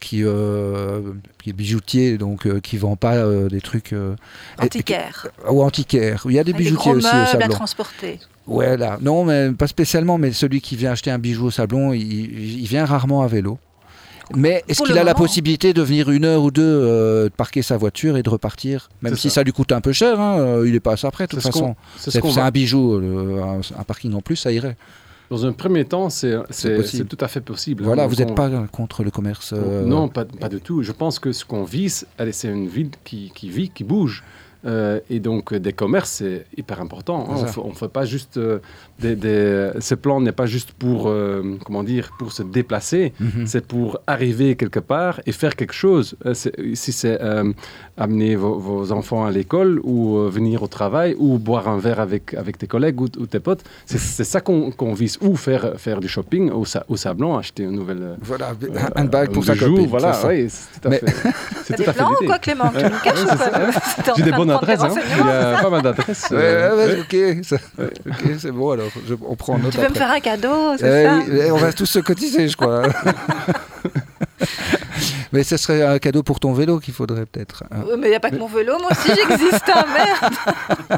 qui, 0.00 0.22
euh, 0.24 1.12
qui 1.42 1.50
est 1.50 1.52
bijoutier, 1.52 2.18
donc 2.18 2.46
euh, 2.46 2.60
qui 2.60 2.76
vend 2.76 2.96
pas 2.96 3.14
euh, 3.16 3.48
des 3.48 3.60
trucs. 3.60 3.92
euh, 3.92 4.14
et- 4.60 4.64
Antiquaire. 4.64 5.28
ou 5.48 5.62
antiquaires. 5.62 6.22
Il 6.26 6.32
y 6.32 6.38
a 6.38 6.44
des 6.44 6.52
Avec 6.52 6.64
des 6.64 6.70
bijoutiers 6.70 6.92
aussi 6.92 7.06
au 7.06 7.12
meubles 7.12 7.22
à 7.28 7.32
Sablon. 7.32 7.48
transporter. 7.48 8.20
Ouais, 8.46 8.76
là. 8.76 8.98
Non, 9.00 9.24
mais 9.24 9.52
pas 9.52 9.68
spécialement, 9.68 10.18
mais 10.18 10.32
celui 10.32 10.60
qui 10.60 10.74
vient 10.76 10.90
acheter 10.92 11.10
un 11.12 11.18
bijou 11.18 11.46
au 11.46 11.50
Sablon, 11.52 11.92
il, 11.92 12.02
il 12.60 12.66
vient 12.66 12.84
rarement 12.84 13.22
à 13.22 13.26
vélo. 13.28 13.58
Mais 14.36 14.62
est-ce 14.68 14.82
qu'il 14.82 14.98
a 14.98 15.04
la 15.04 15.14
possibilité 15.14 15.72
de 15.72 15.82
venir 15.82 16.10
une 16.10 16.24
heure 16.24 16.42
ou 16.42 16.50
deux 16.50 16.62
euh, 16.62 17.24
de 17.24 17.28
parquer 17.34 17.62
sa 17.62 17.76
voiture 17.76 18.16
et 18.16 18.22
de 18.22 18.30
repartir 18.30 18.88
Même 19.02 19.16
si 19.16 19.28
ça. 19.28 19.36
ça 19.36 19.42
lui 19.42 19.52
coûte 19.52 19.72
un 19.72 19.80
peu 19.80 19.92
cher, 19.92 20.20
hein, 20.20 20.38
euh, 20.38 20.68
il 20.68 20.74
est 20.74 20.80
pas 20.80 20.92
à 20.92 20.96
ça 20.96 21.10
près, 21.10 21.24
de 21.24 21.30
toute 21.30 21.40
façon. 21.42 21.74
C'est 21.96 22.10
ce 22.10 22.38
un 22.40 22.50
bijou, 22.50 22.94
euh, 22.94 23.42
un, 23.42 23.60
un 23.80 23.84
parking 23.84 24.12
en 24.14 24.20
plus, 24.20 24.36
ça 24.36 24.52
irait. 24.52 24.76
Dans 25.30 25.46
un 25.46 25.52
premier 25.52 25.84
temps, 25.86 26.10
c'est 26.10 26.34
tout 27.08 27.18
à 27.20 27.28
fait 27.28 27.40
possible. 27.40 27.84
hein. 27.84 27.86
Voilà, 27.86 28.02
Donc 28.02 28.10
vous 28.12 28.16
n'êtes 28.18 28.32
on- 28.32 28.34
pas 28.34 28.50
contre 28.70 29.02
le 29.02 29.10
commerce 29.10 29.54
euh, 29.56 29.84
Non, 29.86 30.08
pas, 30.08 30.24
pas 30.26 30.48
du 30.50 30.60
tout. 30.60 30.82
Je 30.82 30.92
pense 30.92 31.18
que 31.18 31.32
ce 31.32 31.44
qu'on 31.44 31.64
vise, 31.64 32.06
allez, 32.18 32.32
c'est 32.32 32.48
une 32.48 32.68
ville 32.68 32.90
qui, 33.04 33.32
qui 33.34 33.48
vit, 33.48 33.70
qui 33.70 33.82
bouge. 33.84 34.22
Euh, 34.64 35.00
et 35.10 35.18
donc, 35.18 35.52
des 35.54 35.72
commerces, 35.72 36.10
c'est 36.10 36.46
hyper 36.56 36.80
important. 36.80 37.26
hein. 37.30 37.46
On 37.56 37.70
ne 37.70 37.74
fait 37.74 37.88
pas 37.88 38.04
juste 38.04 38.36
euh, 38.36 38.58
des, 39.02 39.16
des- 39.16 39.70
Ce 39.80 39.94
plan 39.94 40.20
n'est 40.20 40.32
pas 40.42 40.46
juste 40.46 40.72
pour, 40.82 40.98
euh, 41.08 41.58
comment 41.64 41.82
dire, 41.82 42.04
pour 42.18 42.30
se 42.32 42.42
déplacer. 42.42 43.12
mhm. 43.20 43.46
C'est 43.46 43.66
pour 43.66 43.88
arriver 44.06 44.56
quelque 44.56 44.80
part 44.92 45.20
et 45.26 45.32
faire 45.32 45.54
quelque 45.56 45.74
chose. 45.84 46.06
Euh, 46.26 46.34
c'est- 46.34 46.54
Si 46.74 46.92
c'est 46.92 47.18
euh, 47.20 47.52
amener 48.04 48.32
vos, 48.42 48.56
vos 48.68 48.92
enfants 48.92 49.24
à 49.24 49.30
l'école 49.30 49.80
ou 49.92 50.16
euh, 50.16 50.28
venir 50.38 50.62
au 50.62 50.68
travail 50.78 51.10
ou 51.18 51.38
boire 51.38 51.66
un 51.68 51.78
verre 51.78 52.00
avec, 52.00 52.24
avec 52.42 52.54
tes 52.58 52.66
collègues 52.74 53.00
ou, 53.00 53.08
ou 53.22 53.26
tes 53.26 53.40
potes, 53.40 53.62
c'est 53.86 53.98
c'est 53.98 54.24
ça 54.34 54.40
qu'on 54.40 54.70
qu'on 54.78 54.94
vise. 55.02 55.16
Ou 55.26 55.36
faire, 55.36 55.64
faire 55.84 56.00
du 56.00 56.08
shopping 56.08 56.44
au, 56.50 56.64
sa- 56.64 56.84
au 56.88 56.96
Sablon, 56.96 57.36
acheter 57.42 57.62
une 57.64 57.72
nouvelle... 57.80 58.02
euh, 58.02 58.14
Voilà, 58.22 58.48
un 58.96 59.02
handbag 59.02 59.30
pour 59.34 59.44
sa 59.44 59.54
jour, 59.54 59.70
copine. 59.76 59.86
Voilà, 59.94 60.12
oui, 60.28 60.46
c'est 60.48 60.80
tout 60.80 60.88
à 60.88 60.90
Mais- 60.90 60.98
fait. 60.98 61.06
T'as 61.62 61.64
C'est 61.64 61.76
des 61.76 61.84
tout 61.84 61.90
à 61.90 61.92
fait 61.92 61.98
plans 62.00 62.12
ou 62.20 62.26
quoi 62.26 62.38
Clément 62.38 62.70
Tu 62.76 62.84
nous 62.84 63.00
caches 63.04 63.22
ou 63.22 63.36
quoi 63.36 64.14
J'ai 64.16 64.22
des 64.24 64.32
bonnes 64.32 64.48
des 64.48 64.54
adresses, 64.54 64.80
hein. 64.82 64.94
il 65.20 65.26
y 65.26 65.30
a 65.30 65.62
pas 65.62 65.70
mal 65.70 65.82
d'adresses. 65.82 66.26
Ouais, 66.30 66.36
euh, 66.40 66.76
ouais, 66.76 66.84
ouais. 66.86 66.92
ouais, 67.12 67.38
ok, 67.38 67.44
ça- 67.44 67.56
ok, 67.78 68.30
c'est 68.38 68.50
bon 68.50 68.70
alors, 68.70 68.86
je- 69.06 69.14
on 69.26 69.34
prend 69.36 69.58
note 69.58 69.72
Tu 69.72 69.78
veux 69.78 69.88
me 69.88 69.94
faire 69.94 70.10
un 70.10 70.20
cadeau, 70.20 70.76
c'est 70.78 70.86
Eh 70.86 71.04
ça 71.06 71.16
oui, 71.16 71.40
eh, 71.46 71.50
on 71.50 71.56
va 71.56 71.72
tous 71.72 71.86
se 71.86 71.98
cotiser, 72.00 72.48
je 72.48 72.56
crois. 72.56 72.82
Mais 75.32 75.44
ce 75.44 75.56
serait 75.56 75.82
un 75.82 75.98
cadeau 75.98 76.22
pour 76.22 76.40
ton 76.40 76.52
vélo 76.52 76.78
qu'il 76.78 76.92
faudrait 76.92 77.24
peut-être. 77.24 77.64
hein. 77.70 77.84
Mais 77.98 78.08
il 78.08 78.10
n'y 78.10 78.16
a 78.16 78.20
pas 78.20 78.30
que 78.30 78.36
mon 78.36 78.46
vélo, 78.48 78.78
moi 78.78 78.90
aussi 78.90 79.08
j'existe, 79.08 79.64
hein, 79.74 79.84
merde 79.94 80.34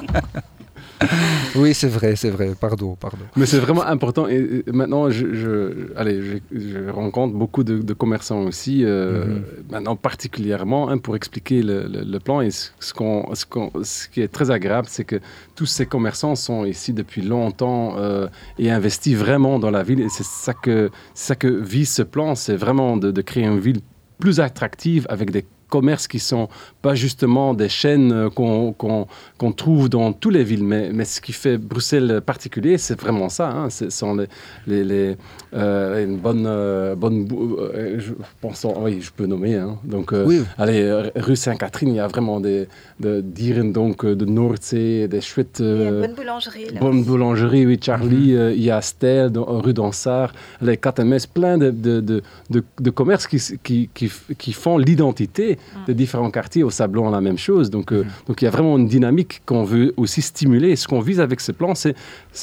Oui, 1.57 1.73
c'est 1.75 1.89
vrai, 1.89 2.17
c'est 2.17 2.31
vrai. 2.31 2.53
Pardon, 2.59 2.97
pardon. 2.99 3.19
Mais 3.37 3.47
c'est 3.47 3.59
vraiment 3.59 3.85
important. 3.85 4.27
Et, 4.29 4.65
maintenant, 4.73 5.09
je, 5.11 5.33
je- 5.35 5.93
allez, 5.97 6.21
je, 6.21 6.37
je 6.59 6.91
rencontre 6.91 7.35
beaucoup 7.35 7.63
de, 7.63 7.79
de 7.79 7.93
commerçants 7.95 8.43
aussi, 8.43 8.85
euh, 8.85 9.25
Mhm. 9.25 9.43
maintenant 9.71 9.97
particulièrement, 9.97 10.89
hein, 10.91 10.99
pour 10.99 11.15
expliquer 11.17 11.63
le, 11.63 11.87
le- 11.87 12.05
le 12.05 12.19
plan. 12.19 12.41
Et 12.41 12.51
ce, 12.51 12.71
ce 12.81 12.93
qu'on- 12.93 13.29
ce 13.35 14.09
qui 14.09 14.21
est 14.21 14.29
très 14.29 14.51
agréable, 14.51 14.89
c'est 14.91 15.05
que 15.05 15.21
tous 15.55 15.67
ces 15.67 15.87
commerçants 15.87 16.35
sont 16.35 16.65
ici 16.65 16.93
depuis 16.93 17.23
longtemps 17.23 17.97
euh, 17.99 18.27
et 18.59 18.71
investis 18.71 19.15
vraiment 19.17 19.59
dans 19.59 19.71
la 19.71 19.83
ville. 19.83 20.01
Et 20.01 20.09
c'est 20.09 20.25
ça 20.27 20.55
que, 20.55 20.91
ça 21.15 21.35
que 21.37 21.47
vise 21.49 21.91
ce 21.91 22.03
plan, 22.03 22.35
c'est 22.35 22.57
vraiment 22.57 22.97
de, 22.97 23.11
de 23.11 23.23
créer 23.23 23.45
une 23.45 23.61
ville 23.61 23.81
plus 24.19 24.41
attractive 24.41 25.07
avec 25.09 25.31
des 25.31 25.45
commerces 25.69 26.07
qui 26.09 26.19
sont 26.19 26.49
pas 26.83 26.95
justement 26.95 27.55
des 27.55 27.69
chaînes 27.69 28.13
euh, 28.13 28.31
qu'on 28.31 28.73
qu'on 28.73 29.53
trouve 29.53 29.89
dans 29.89 30.13
toutes 30.13 30.35
les 30.35 30.45
villes, 30.45 30.65
mais, 30.65 30.91
mais 30.93 31.05
ce 31.05 31.21
qui 31.21 31.33
fait 31.33 31.59
Bruxelles 31.59 32.21
particulier, 32.25 32.79
c'est 32.79 32.99
vraiment 33.01 33.29
ça. 33.29 33.51
Hein. 33.51 33.71
Ce 33.71 33.91
sont 33.91 34.15
les, 34.17 34.27
les, 34.67 34.85
les 34.85 35.17
euh, 35.55 36.05
une 36.05 36.17
bonne, 36.19 36.45
euh, 36.47 36.95
bonne 36.95 37.27
euh, 37.33 37.99
je 37.99 38.13
pense, 38.41 38.67
oui, 38.81 39.01
je 39.01 39.11
peux 39.11 39.27
nommer. 39.27 39.55
Hein. 39.57 39.79
Donc, 39.85 40.13
euh, 40.13 40.25
Oui. 40.27 40.43
allez, 40.59 41.11
rue 41.17 41.37
Sainte-Catherine, 41.37 41.89
il 41.91 41.97
y 41.97 42.01
a 42.01 42.07
vraiment 42.07 42.41
des, 42.41 42.69
de 43.01 43.21
dieren 43.21 43.73
donc 43.73 44.05
de 44.05 44.25
Noordzee, 44.25 45.09
des 45.09 45.21
chouettes. 45.21 45.59
Il 45.61 45.67
y 45.67 45.87
a 45.87 45.89
une 45.91 46.01
bonne 46.01 46.15
boulangerie. 46.15 46.67
Là. 46.73 46.81
Bonne 46.81 47.03
boulangerie, 47.05 47.67
oui, 47.67 47.79
Charlie. 47.81 48.35
euh, 48.35 48.53
il 48.53 48.63
y 48.65 48.71
a 48.71 48.81
Stel, 48.81 49.31
dans- 49.31 49.45
rue 49.61 49.73
d'Ansart, 49.75 50.33
les 50.61 50.77
KTMS, 50.77 51.27
plein 51.33 51.59
de, 51.59 51.71
de, 51.71 52.01
de, 52.01 52.23
de, 52.51 52.65
de 52.81 52.91
commerces 52.91 53.27
qui, 53.27 53.39
qui, 53.63 53.89
qui, 53.95 54.11
qui 54.39 54.53
font 54.53 54.79
l'identité 54.79 55.54
des 55.87 55.95
différents 55.95 56.31
quartiers. 56.31 56.63
Au 56.63 56.71
Sablon, 56.71 57.11
la 57.11 57.21
même 57.21 57.39
chose. 57.39 57.71
Donc, 57.71 57.93
euh, 57.93 58.05
donc 58.27 58.43
il 58.43 58.45
y 58.45 58.49
a 58.49 58.51
vraiment 58.51 58.77
une 58.79 58.89
dynamique 58.89 59.43
qu'on 59.47 59.65
veut 59.65 59.93
aussi 59.97 60.23
stimuler. 60.23 60.71
Et 60.71 60.77
ce 60.77 60.87
qu'on 60.89 61.01
vise 61.01 61.21
avec 61.21 61.41
ce 61.41 61.53
plan, 61.53 61.75
c'est, 61.75 61.95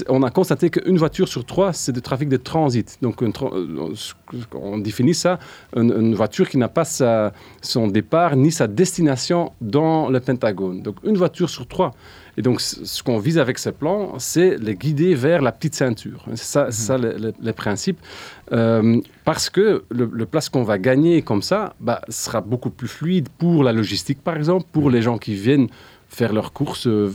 on 0.10 0.24
a 0.24 0.30
constaté 0.30 0.70
qu'une 0.70 0.98
voiture 0.98 1.28
sur 1.28 1.46
trois, 1.46 1.74
c'est 1.74 1.92
du 1.92 2.02
trafic 2.02 2.30
de 2.30 2.38
transit. 2.38 2.98
Donc, 3.02 3.22
tra- 3.22 3.54
euh, 3.54 3.94
on 4.54 4.78
définit 4.78 5.14
ça, 5.14 5.40
une, 5.76 5.92
une 5.92 6.16
voiture 6.16 6.48
qui 6.50 6.58
n'a 6.58 6.70
pas 6.70 6.86
sa, 6.86 7.34
son 7.62 7.88
départ 7.88 8.36
ni 8.36 8.52
sa 8.52 8.68
destination 8.68 9.52
dans 9.62 10.10
le 10.10 10.20
Pentagone. 10.20 10.82
Donc, 10.82 10.96
une 11.04 11.18
voiture 11.18 11.50
sur 11.50 11.68
trois. 11.68 11.94
Et 12.38 12.42
donc, 12.42 12.62
ce 12.62 13.04
qu'on 13.04 13.20
vise 13.20 13.38
avec 13.38 13.58
ce 13.60 13.70
plan, 13.70 14.14
c'est 14.18 14.58
les 14.58 14.76
guider 14.76 15.16
vers 15.16 15.42
la 15.42 15.52
petite 15.52 15.76
ceinture. 15.76 16.24
C'est 16.36 16.38
ça, 16.46 16.72
ça 16.72 16.98
le, 16.98 17.18
le- 17.18 17.34
le 17.44 17.54
principe. 17.54 18.00
Euh, 18.54 19.02
parce 19.24 19.50
que 19.50 19.84
le, 19.90 20.10
le 20.12 20.26
place 20.26 20.50
qu'on 20.50 20.64
va 20.64 20.78
gagner 20.78 21.22
comme 21.22 21.42
ça 21.42 21.76
bah, 21.80 22.02
sera 22.10 22.42
beaucoup 22.42 22.70
plus 22.70 22.88
fluide 22.88 23.30
pour 23.38 23.64
la 23.64 23.74
logistique, 23.74 24.22
par 24.24 24.36
exemple, 24.36 24.66
pour 24.72 24.90
les 24.90 25.02
gens 25.02 25.18
qui 25.18 25.36
viennent 25.36 25.68
faire 26.14 26.34
leurs 26.34 26.52
courses, 26.52 26.88
euh, 26.88 27.10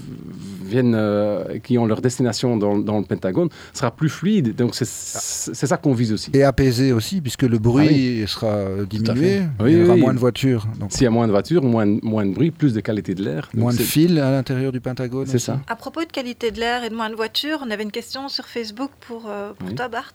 viennent, 0.65 0.95
euh, 0.97 1.59
qui 1.59 1.76
ont 1.76 1.85
leur 1.87 2.00
destination 2.00 2.57
dans, 2.57 2.79
dans 2.79 2.99
le 2.99 3.05
Pentagone, 3.05 3.50
sera 3.75 3.91
plus 3.91 4.09
fluide. 4.09 4.57
Donc, 4.57 4.75
c'est 4.75 4.87
c'est 4.87 5.67
ça 5.67 5.76
qu'on 5.76 5.93
vise 5.93 6.12
aussi. 6.12 6.31
Et 6.33 6.43
apaisé 6.45 6.93
aussi, 6.93 7.21
puisque 7.21 7.43
le 7.43 7.59
bruit 7.59 8.25
sera 8.26 8.85
diminué, 8.88 9.43
Ah 9.59 9.65
Oui, 9.65 9.73
il 9.75 9.79
y 9.81 9.83
aura 9.85 9.95
oui. 9.95 10.00
moins 10.00 10.15
de 10.15 10.19
voitures, 10.19 10.67
donc 10.81 10.93
S'il 10.93 11.03
y 11.03 11.07
a 11.07 11.11
moins 11.11 11.26
de 11.26 11.33
voitures, 11.33 11.62
moins, 11.62 11.87
de- 11.87 12.00
moins 12.03 12.25
de 12.25 12.33
bruit, 12.33 12.50
plus 12.50 12.73
de 12.73 12.81
qualité 12.81 13.15
de 13.15 13.23
l'air. 13.23 13.50
Moins 13.55 13.73
de 13.75 13.79
fils 13.79 14.11
à 14.19 14.31
l'intérieur 14.31 14.73
du 14.73 14.81
Pentagone. 14.81 15.26
C'est 15.26 15.38
ça. 15.38 15.61
À 15.69 15.76
propos 15.76 16.00
de 16.00 16.07
qualité 16.07 16.50
de 16.50 16.59
l'air 16.59 16.83
et 16.83 16.88
de 16.91 16.95
moins 16.95 17.11
de 17.11 17.15
voitures, 17.17 17.59
on 17.65 17.71
avait 17.71 17.83
une 17.83 17.93
question 17.93 18.29
sur 18.29 18.47
Facebook 18.47 18.91
pour, 19.07 19.26
euh, 19.29 19.53
pour 19.59 19.69
Oui. 19.69 19.75
toi, 19.75 19.88
Bart. 19.88 20.12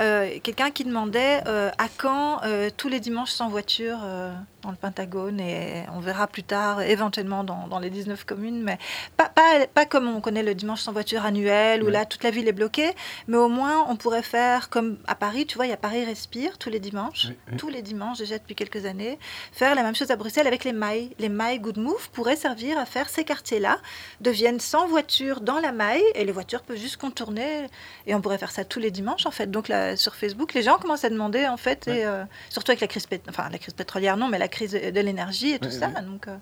Euh, 0.00 0.28
Quelqu'un 0.42 0.70
qui 0.70 0.84
demandait 0.84 1.40
euh, 1.46 1.70
à 1.78 1.86
quand 1.96 2.40
euh, 2.44 2.68
tous 2.76 2.88
les 2.88 2.98
dimanches 3.00 3.30
sans 3.30 3.48
voiture 3.48 3.98
euh, 4.04 4.32
dans 4.62 4.70
le 4.70 4.76
Pentagone 4.76 5.38
et 5.40 5.84
on 5.94 6.00
verra 6.00 6.26
plus 6.26 6.42
tard, 6.42 6.82
éventuellement 6.82 7.44
dans, 7.44 7.68
dans 7.68 7.78
les 7.78 7.90
19 7.90 8.23
communes, 8.24 8.62
mais 8.62 8.78
pas, 9.16 9.28
pas, 9.28 9.66
pas 9.72 9.86
comme 9.86 10.08
on 10.08 10.20
connaît 10.20 10.42
le 10.42 10.54
dimanche 10.54 10.80
sans 10.80 10.92
voiture 10.92 11.24
annuel 11.24 11.82
où 11.82 11.86
Ouais. 11.86 11.92
là 11.92 12.04
toute 12.06 12.22
la 12.24 12.30
ville 12.30 12.48
est 12.48 12.52
bloquée, 12.52 12.90
mais 13.28 13.36
au 13.36 13.48
moins 13.48 13.84
on 13.88 13.96
pourrait 13.96 14.22
faire 14.22 14.68
comme 14.70 14.98
à 15.06 15.14
Paris, 15.14 15.46
tu 15.46 15.56
vois, 15.56 15.66
il 15.66 15.70
y 15.70 15.72
a 15.72 15.76
Paris 15.76 16.04
Respire 16.04 16.58
tous 16.58 16.70
les 16.70 16.80
dimanches, 16.80 17.26
Oui, 17.28 17.36
oui. 17.50 17.56
tous 17.56 17.68
les 17.68 17.82
dimanches 17.82 18.18
déjà 18.18 18.38
depuis 18.38 18.54
quelques 18.54 18.84
années, 18.86 19.18
faire 19.52 19.74
la 19.74 19.82
même 19.82 19.94
chose 19.94 20.10
à 20.10 20.16
Bruxelles 20.16 20.46
avec 20.46 20.64
les 20.64 20.72
mailles. 20.72 21.10
Les 21.18 21.28
mailles 21.28 21.58
Good 21.60 21.78
Move 21.78 22.10
pourraient 22.10 22.36
servir 22.36 22.78
à 22.78 22.86
faire 22.86 23.08
ces 23.08 23.24
quartiers-là 23.24 23.78
deviennent 24.20 24.60
sans 24.60 24.86
voiture 24.86 25.40
dans 25.40 25.58
la 25.60 25.72
maille 25.72 26.02
et 26.14 26.24
les 26.24 26.32
voitures 26.32 26.62
peuvent 26.62 26.76
juste 26.78 26.96
contourner 26.96 27.66
et 28.06 28.14
on 28.14 28.20
pourrait 28.20 28.38
faire 28.38 28.50
ça 28.50 28.64
tous 28.64 28.78
les 28.80 28.90
dimanches 28.90 29.26
en 29.26 29.30
fait. 29.30 29.50
Donc 29.50 29.68
là 29.68 29.96
sur 29.96 30.14
Facebook, 30.14 30.54
les 30.54 30.62
gens 30.62 30.78
commencent 30.78 31.04
à 31.04 31.10
demander 31.10 31.46
en 31.46 31.56
fait 31.56 31.86
et 31.88 32.04
euh, 32.06 32.24
surtout 32.50 32.70
avec 32.72 32.80
la 32.80 32.86
crise 32.88 33.06
enfin 33.28 33.48
la 33.50 33.58
crise 33.58 33.74
pétrolière 33.74 34.16
non 34.16 34.28
mais 34.28 34.38
la 34.38 34.48
crise 34.48 34.72
de 34.72 35.00
l'énergie 35.00 35.52
et 35.52 35.58
tout 35.58 35.66
Ouais, 35.68 35.70
ça 35.74 35.88
donc 35.88 36.28
euh, 36.28 36.36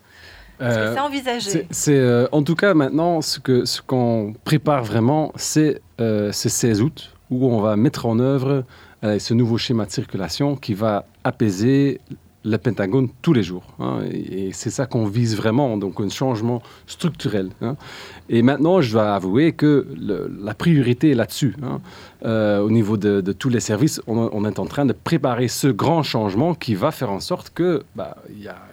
Euh, 0.62 0.94
c'est 0.94 1.00
envisagé. 1.00 1.66
C'est, 1.70 1.98
euh, 1.98 2.26
en 2.32 2.42
tout 2.42 2.54
cas, 2.54 2.74
maintenant, 2.74 3.20
ce, 3.20 3.40
que, 3.40 3.64
ce 3.64 3.82
qu'on 3.82 4.34
prépare 4.44 4.84
vraiment, 4.84 5.32
c'est 5.36 5.82
euh, 6.00 6.32
ce 6.32 6.48
16 6.48 6.82
août, 6.82 7.14
où 7.30 7.46
on 7.46 7.60
va 7.60 7.76
mettre 7.76 8.06
en 8.06 8.18
œuvre 8.18 8.64
ce 9.18 9.34
nouveau 9.34 9.58
schéma 9.58 9.84
de 9.84 9.90
circulation 9.90 10.54
qui 10.54 10.74
va 10.74 11.06
apaiser 11.24 12.00
le 12.44 12.58
Pentagone 12.58 13.08
tous 13.22 13.32
les 13.32 13.42
jours. 13.42 13.64
hein. 13.78 14.00
et, 14.10 14.50
c'est 14.52 14.70
ça 14.70 14.86
qu'on 14.86 15.06
vise 15.06 15.36
vraiment, 15.36 15.76
donc 15.76 16.00
un 16.00 16.08
changement 16.08 16.62
structurel. 16.86 17.50
hein. 17.60 17.76
Et 18.28 18.42
maintenant, 18.42 18.80
je 18.80 18.92
dois 18.92 19.14
avouer 19.14 19.52
que 19.52 19.86
la 20.42 20.54
priorité 20.54 21.10
est 21.10 21.14
là-dessus. 21.14 21.54
hein. 21.62 21.80
Euh, 22.24 22.60
au 22.60 22.70
niveau 22.70 22.96
de, 22.96 23.20
tous 23.32 23.48
les 23.48 23.60
services, 23.60 24.00
on, 24.06 24.44
est 24.44 24.58
en 24.58 24.66
train 24.66 24.84
de 24.86 24.92
préparer 24.92 25.48
ce 25.48 25.68
grand 25.68 26.02
changement 26.02 26.54
qui 26.54 26.74
va 26.74 26.90
faire 26.92 27.10
en 27.10 27.20
sorte 27.20 27.50
que 27.50 27.82
bah, 27.96 28.16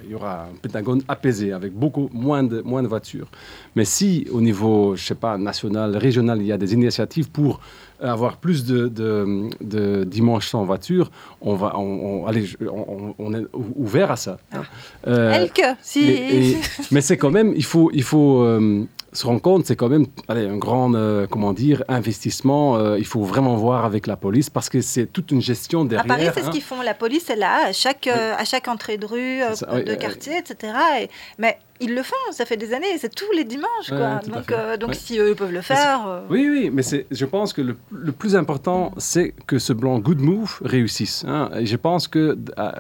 y, 0.08 0.14
aura 0.14 0.44
un 0.44 0.56
Pentagone 0.62 1.02
apaisé 1.08 1.52
avec 1.52 1.74
beaucoup 1.74 2.10
moins 2.14 2.44
de, 2.44 2.62
moins 2.62 2.84
de 2.84 2.88
voitures. 2.88 3.28
Mais 3.76 3.86
si 3.86 4.28
au 4.32 4.42
niveau, 4.42 4.96
je 4.96 5.04
sais 5.04 5.16
pas, 5.16 5.38
national, 5.38 5.98
régional, 5.98 6.40
il 6.42 6.48
y 6.48 6.52
a 6.52 6.58
des 6.58 6.74
initiatives 6.74 7.30
pour 7.32 7.60
avoir 8.02 8.38
plus 8.38 8.66
de, 8.66 8.88
de, 8.88 9.50
de 9.62 10.04
dimanches 10.04 10.48
sans 10.48 10.64
voiture, 10.64 11.12
on 11.42 11.56
va, 11.56 11.74
on, 11.78 11.82
on- 12.24 12.26
allez, 12.28 12.46
je- 12.46 12.58
on, 12.72 13.14
on 13.20 13.34
est 13.34 13.44
ou- 13.54 13.74
ouvert 13.76 14.12
à 14.12 14.16
ça. 14.16 14.38
hein. 14.54 14.62
Euh, 15.08 15.32
Elke, 15.32 15.62
si 15.82 16.02
et- 16.10 16.52
et- 16.52 16.58
mais 16.92 17.02
c'est 17.02 17.18
quand 17.18 17.32
même, 17.32 17.54
il 17.56 17.66
faut, 17.66 17.90
il 17.94 18.04
faut 18.04 18.42
euh, 18.44 18.84
se 19.14 19.26
rendre 19.26 19.42
compte, 19.42 19.66
c'est 19.66 19.76
quand 19.76 19.90
même 19.90 20.06
allez, 20.28 20.48
un 20.48 20.58
grand, 20.58 20.94
euh, 20.94 21.28
comment 21.30 21.54
dire, 21.54 21.84
investissement. 21.88 22.78
euh, 22.78 22.98
il 23.00 23.06
faut 23.06 23.24
vraiment 23.24 23.56
voir 23.56 23.86
avec 23.86 24.08
la 24.08 24.16
police 24.16 24.50
parce 24.50 24.70
que 24.70 24.82
c'est 24.82 25.06
toute 25.08 25.32
une 25.32 25.42
gestion 25.42 25.82
à 25.82 25.86
derrière. 25.86 26.06
Paris, 26.08 26.30
c'est 26.34 26.42
ce 26.42 26.48
hein. 26.48 26.50
qu'ils 26.52 26.62
font. 26.62 26.82
La 26.82 26.94
police 26.94 27.30
est 27.30 27.36
là 27.36 27.68
à 27.68 27.72
chaque, 27.74 28.08
euh, 28.08 28.34
à 28.38 28.46
chaque 28.46 28.68
entrée 28.68 28.98
de 28.98 29.06
rue, 29.06 29.40
ça, 29.56 29.82
de 29.82 29.96
quartier, 29.96 30.38
etc. 30.38 30.74
Et- 31.02 31.10
mais 31.38 31.58
ils 31.82 31.96
le 31.96 32.04
font, 32.04 32.16
ça 32.32 32.46
fait 32.46 32.58
des 32.58 32.74
années, 32.74 32.98
c'est 32.98 33.14
tous 33.14 33.32
les 33.34 33.46
dimanches. 33.46 33.88
Quoi. 33.90 33.98
à 33.98 34.20
donc 34.20 34.80
donc 34.80 34.90
Ouais. 34.90 34.96
si 34.96 35.18
eux 35.18 35.34
peuvent 35.36 35.52
le 35.54 35.62
faire. 35.62 36.24
Oui, 36.30 36.48
oui, 36.50 36.70
mais 36.74 36.84
je 37.10 37.26
pense 37.26 37.54
que 37.54 37.62
le, 37.62 37.78
le 37.92 38.12
plus 38.12 38.36
important, 38.36 38.92
c'est 38.98 39.34
que 39.48 39.60
ce 39.60 39.72
blanc 39.74 40.00
Good 40.00 40.20
Move 40.20 40.60
réussisse. 40.64 41.24
hein. 41.28 41.50
Et 41.58 41.66
je 41.66 41.76
pense 41.78 42.08
que 42.08 42.38
à- 42.58 42.74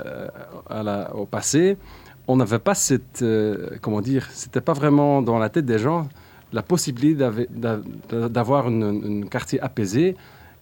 à 0.69 0.83
la- 0.83 1.15
au 1.15 1.25
passé, 1.25 1.77
on 2.31 2.35
n'avait 2.37 2.59
pas 2.69 2.75
cette, 2.75 3.21
euh, 3.21 3.69
comment 3.81 4.01
dire, 4.01 4.23
c'était 4.31 4.61
pas 4.69 4.73
vraiment 4.81 5.21
dans 5.21 5.37
la 5.39 5.49
tête 5.49 5.65
des 5.65 5.79
gens 5.79 6.07
la 6.53 6.63
possibilité 6.63 7.15
d'av- 7.21 7.47
d'a- 7.63 8.29
d'avoir 8.35 8.67
un 8.67 9.21
quartier 9.35 9.59
apaisé. 9.59 10.15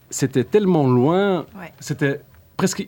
C'était 0.10 0.44
tellement 0.54 0.86
loin, 1.00 1.46
Ouais. 1.60 1.72
c'était 1.80 2.16
presque 2.58 2.84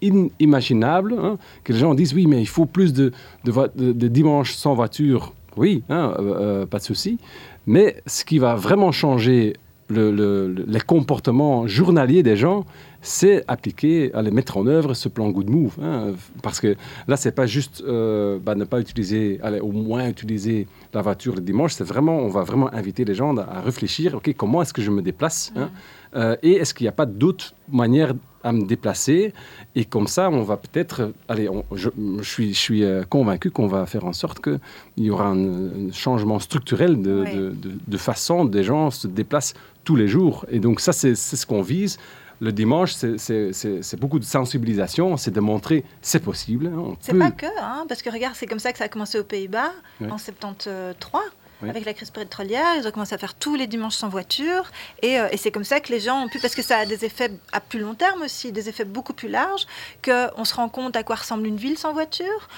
inimaginable 0.00 1.14
hein, 1.18 1.38
que 1.64 1.72
les 1.72 1.78
gens 1.78 1.94
disent 1.94 2.14
oui, 2.14 2.26
mais 2.26 2.40
il 2.40 2.46
faut 2.48 2.66
plus 2.66 2.92
de, 2.92 3.12
de, 3.44 3.50
vo- 3.50 3.68
de- 3.74 3.92
de 3.92 4.08
dimanches 4.08 4.54
sans 4.54 4.74
voiture. 4.74 5.32
Oui, 5.56 5.84
hein, 5.90 6.14
euh, 6.18 6.22
euh, 6.62 6.66
pas 6.66 6.78
de 6.78 6.82
souci. 6.82 7.18
Mais 7.66 8.02
ce 8.06 8.24
qui 8.24 8.38
va 8.38 8.54
vraiment 8.54 8.90
changer 8.92 9.54
le- 9.88 10.10
le- 10.10 10.48
le- 10.52 10.64
les 10.66 10.80
comportements 10.80 11.66
journaliers 11.66 12.22
des 12.22 12.36
gens, 12.36 12.64
c'est 13.00 13.44
appliquer, 13.48 14.12
à 14.14 14.22
les 14.22 14.30
mettre 14.30 14.56
en 14.56 14.66
œuvre 14.66 14.94
ce 14.94 15.08
plan 15.08 15.28
Good 15.30 15.50
Move. 15.50 15.76
hein. 15.82 16.12
parce 16.42 16.60
que 16.60 16.76
là, 17.08 17.16
c'est 17.16 17.32
pas 17.34 17.46
juste 17.46 17.82
euh, 17.86 18.38
bah, 18.38 18.54
ne 18.54 18.64
pas 18.64 18.80
utiliser, 18.80 19.40
allez, 19.42 19.60
au 19.60 19.72
moins 19.72 20.08
utiliser 20.08 20.66
la 20.94 21.02
voiture 21.02 21.34
le 21.34 21.40
dimanche. 21.40 21.72
C'est 21.74 21.84
vraiment, 21.84 22.18
on 22.18 22.28
va 22.28 22.42
vraiment 22.42 22.72
inviter 22.72 23.04
les 23.04 23.14
gens 23.14 23.36
à, 23.36 23.42
à 23.42 23.60
réfléchir. 23.60 24.14
Ok, 24.14 24.32
comment 24.36 24.62
est-ce 24.62 24.72
que 24.72 24.82
je 24.82 24.90
me 24.90 25.02
déplace 25.02 25.52
hein, 25.56 25.70
euh, 26.16 26.36
Et 26.42 26.52
est-ce 26.52 26.74
qu'il 26.74 26.84
n'y 26.84 26.88
a 26.88 26.92
pas 26.92 27.06
d'autres 27.06 27.54
manières 27.70 28.14
à 28.44 28.52
me 28.52 28.64
déplacer 28.64 29.32
Et 29.74 29.84
comme 29.84 30.06
ça, 30.06 30.30
on 30.30 30.42
va 30.42 30.56
peut-être, 30.56 31.12
allez, 31.28 31.48
on- 31.48 31.64
je, 31.74 31.88
je 32.18 32.22
suis, 32.28 32.52
je 32.54 32.58
suis 32.58 32.84
euh, 32.84 33.04
convaincu 33.04 33.50
qu'on 33.50 33.66
va 33.68 33.86
faire 33.86 34.04
en 34.04 34.12
sorte 34.12 34.40
qu'il 34.42 34.58
y 34.98 35.10
aura 35.10 35.28
un, 35.28 35.88
un 35.88 35.92
changement 35.92 36.38
structurel 36.38 37.00
de, 37.00 37.24
de, 37.24 37.50
de- 37.50 37.72
de 37.86 37.96
façon 37.96 38.44
des 38.44 38.64
gens 38.64 38.90
se 38.90 39.06
déplacent 39.06 39.54
tous 39.84 39.96
les 39.96 40.08
jours. 40.08 40.44
Et 40.50 40.58
donc 40.60 40.80
ça, 40.80 40.92
c'est 40.92 41.14
ce 41.14 41.46
qu'on 41.46 41.62
vise. 41.62 41.98
Le 42.40 42.50
dimanche, 42.52 42.92
c'est- 42.94 43.96
beaucoup 44.00 44.18
de 44.18 44.24
sensibilisation, 44.24 45.16
c'est 45.16 45.30
de 45.30 45.40
montrer 45.40 45.84
c'est 46.00 46.22
possible. 46.22 46.66
hein, 46.74 46.96
C'est 47.00 47.12
peut- 47.12 47.18
pas 47.20 47.30
que, 47.30 47.46
hein, 47.60 47.84
parce 47.88 48.02
que 48.02 48.10
regarde, 48.10 48.34
c'est 48.36 48.46
comme 48.46 48.58
ça 48.58 48.72
que 48.72 48.78
ça 48.78 48.84
a 48.84 48.88
commencé 48.88 49.18
aux 49.18 49.24
Pays-Bas 49.24 49.70
Oui. 50.00 50.08
en 50.10 50.18
73. 50.18 51.22
Oui. 51.62 51.70
Avec 51.70 51.84
la 51.84 51.94
crise 51.94 52.10
pétrolière, 52.10 52.74
ils 52.76 52.86
ont 52.86 52.90
commencé 52.90 53.14
à 53.14 53.18
faire 53.18 53.34
tous 53.34 53.54
les 53.54 53.66
dimanches 53.66 53.96
sans 53.96 54.08
voiture. 54.08 54.70
Et, 55.02 55.18
euh, 55.18 55.28
et 55.30 55.36
c'est 55.36 55.50
comme 55.50 55.64
ça 55.64 55.80
que 55.80 55.92
les 55.92 56.00
gens 56.00 56.24
ont 56.24 56.28
pu, 56.28 56.38
parce 56.40 56.54
que 56.54 56.62
ça 56.62 56.78
a 56.78 56.86
des 56.86 57.04
effets 57.04 57.30
à 57.52 57.60
plus 57.60 57.78
long 57.78 57.94
terme 57.94 58.22
aussi, 58.22 58.52
des 58.52 58.68
effets 58.68 58.84
beaucoup 58.84 59.12
plus 59.12 59.28
larges, 59.28 59.66
qu'on 60.04 60.44
se 60.44 60.54
rend 60.54 60.68
compte 60.68 60.96
à 60.96 61.02
quoi 61.02 61.16
ressemble 61.16 61.46
une 61.46 61.56
ville 61.56 61.78
sans 61.78 61.92
voiture. 61.92 62.48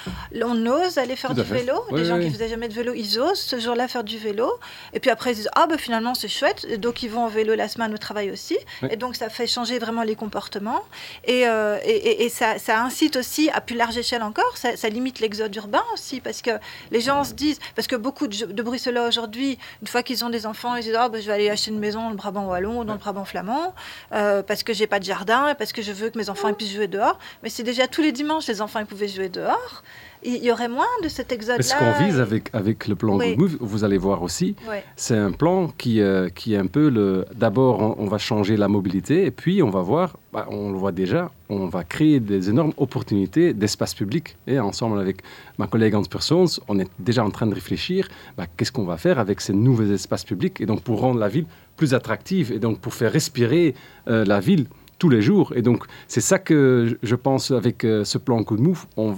On 0.41 0.65
ose 0.65 0.97
aller 0.97 1.15
faire 1.15 1.33
du 1.33 1.43
fait. 1.43 1.55
vélo. 1.55 1.73
Oui, 1.91 1.99
les 1.99 2.05
gens 2.05 2.17
qui 2.19 2.25
oui. 2.25 2.31
faisaient 2.31 2.49
jamais 2.49 2.67
de 2.67 2.73
vélo, 2.73 2.93
ils 2.95 3.19
osent 3.19 3.39
ce 3.39 3.59
jour-là 3.59 3.87
faire 3.87 4.03
du 4.03 4.17
vélo. 4.17 4.51
Et 4.93 4.99
puis 4.99 5.09
après, 5.09 5.31
ils 5.33 5.35
disent 5.35 5.49
Ah, 5.55 5.67
ben 5.67 5.77
finalement, 5.77 6.15
c'est 6.15 6.27
chouette. 6.27 6.65
Et 6.69 6.77
donc, 6.77 7.03
ils 7.03 7.09
vont 7.09 7.25
en 7.25 7.29
vélo 7.29 7.55
la 7.55 7.67
semaine 7.67 7.93
au 7.93 7.97
travail 7.97 8.31
aussi. 8.31 8.57
Et 8.89 8.95
donc, 8.95 9.15
ça 9.15 9.29
fait 9.29 9.47
changer 9.47 9.79
vraiment 9.79 10.03
les 10.03 10.15
comportements. 10.15 10.83
Et, 11.25 11.47
euh, 11.47 11.77
et, 11.85 12.29
ça, 12.29 12.57
ça 12.57 12.81
incite 12.81 13.15
aussi 13.15 13.49
à 13.51 13.61
plus 13.61 13.75
large 13.75 13.97
échelle 13.97 14.23
encore, 14.23 14.57
ça, 14.57 14.75
ça 14.75 14.89
limite 14.89 15.19
l'exode 15.19 15.55
urbain 15.55 15.83
aussi, 15.93 16.19
parce 16.21 16.41
que 16.41 16.51
les 16.91 17.01
gens 17.01 17.23
se 17.23 17.33
disent, 17.33 17.59
parce 17.75 17.87
que 17.87 17.95
beaucoup 17.95 18.27
de, 18.27 18.45
de 18.45 18.63
Bruxellois 18.63 18.94
là 18.95 19.07
aujourd'hui, 19.07 19.59
une 19.81 19.87
fois 19.87 20.01
qu'ils 20.01 20.25
ont 20.25 20.29
des 20.29 20.47
enfants, 20.47 20.75
ils 20.75 20.83
disent 20.83 20.95
ah, 20.97 21.09
ben, 21.09 21.21
je 21.21 21.27
vais 21.27 21.33
aller 21.33 21.49
acheter 21.49 21.69
une 21.69 21.79
maison 21.79 22.01
dans 22.01 22.09
le 22.09 22.15
Brabant 22.15 22.47
wallon 22.47 22.79
ou 22.79 22.83
dans 22.83 22.93
le 22.93 22.99
Brabant 22.99 23.25
flamand 23.25 23.75
euh, 24.13 24.41
parce 24.41 24.63
que 24.63 24.73
j'ai 24.73 24.87
pas 24.87 24.99
de 24.99 25.05
jardin 25.05 25.49
et 25.49 25.55
parce 25.55 25.71
que 25.71 25.81
je 25.81 25.91
veux 25.91 26.09
que 26.09 26.17
mes 26.17 26.29
enfants 26.29 26.47
ils 26.47 26.55
puissent 26.55 26.73
jouer 26.73 26.87
dehors. 26.87 27.19
Mais 27.43 27.49
c'est 27.49 27.63
déjà 27.63 27.87
tous 27.87 28.01
les 28.01 28.11
dimanches 28.11 28.47
les 28.47 28.61
enfants 28.61 28.79
ils 28.79 28.85
pouvaient 28.87 29.07
jouer 29.07 29.29
dehors. 29.29 29.83
Il 30.25 30.43
y 30.43 30.51
aurait 30.51 30.67
moins 30.67 30.85
de 31.03 31.07
cet 31.09 31.31
exode-là. 31.31 31.61
Ce 31.63 31.75
qu'on 31.75 32.03
vise 32.05 32.19
avec, 32.19 32.49
avec 32.53 32.87
le 32.87 32.95
plan 32.95 33.17
Oui. 33.17 33.35
Good 33.35 33.39
Move, 33.39 33.57
vous 33.61 33.83
allez 33.83 33.97
voir 33.97 34.23
aussi, 34.23 34.55
c'est 34.95 35.15
un 35.17 35.31
plan 35.31 35.67
qui, 35.77 36.01
euh, 36.01 36.29
qui 36.29 36.53
est 36.55 36.57
un 36.57 36.65
peu 36.65 36.89
le. 36.89 37.25
D'abord, 37.35 37.79
on, 37.81 37.95
on 38.03 38.07
va 38.07 38.17
changer 38.17 38.57
la 38.57 38.67
mobilité, 38.67 39.25
et 39.25 39.31
puis 39.31 39.61
on 39.61 39.69
va 39.69 39.81
voir, 39.81 40.17
bah, 40.33 40.47
on 40.49 40.71
le 40.71 40.77
voit 40.77 40.91
déjà, 40.91 41.31
on 41.49 41.67
va 41.67 41.83
créer 41.83 42.19
des 42.19 42.49
énormes 42.49 42.73
opportunités 42.77 43.53
d'espace 43.53 43.93
public. 43.93 44.35
Et 44.47 44.59
ensemble 44.59 44.99
avec 44.99 45.17
ma 45.57 45.67
collègue 45.67 45.93
Hans 45.95 46.03
Persons, 46.03 46.45
on 46.67 46.79
est 46.79 46.89
déjà 46.99 47.23
en 47.23 47.29
train 47.29 47.45
de 47.47 47.53
réfléchir, 47.53 48.07
bah, 48.37 48.45
qu'est-ce 48.57 48.71
qu'on 48.71 48.85
va 48.85 48.97
faire 48.97 49.19
avec 49.19 49.41
ces 49.41 49.53
nouveaux 49.53 49.85
espaces 49.91 50.23
publics, 50.23 50.59
et 50.59 50.65
donc 50.65 50.81
pour 50.81 50.99
rendre 51.01 51.19
la 51.19 51.27
ville 51.29 51.45
plus 51.77 51.93
attractive, 51.93 52.51
et 52.51 52.59
donc 52.59 52.79
pour 52.79 52.93
faire 52.93 53.11
respirer 53.11 53.75
euh, 54.07 54.25
la 54.25 54.39
ville 54.39 54.65
tous 54.97 55.09
les 55.09 55.21
jours. 55.21 55.51
Et 55.57 55.61
donc, 55.61 55.83
c'est 56.07 56.21
ça 56.21 56.39
que 56.39 56.97
je- 57.03 57.15
pense 57.15 57.51
avec 57.51 57.83
euh, 57.83 58.05
ce 58.05 58.17
plan 58.17 58.39
Good 58.41 58.61
Move. 58.61 58.85
On, 58.95 59.15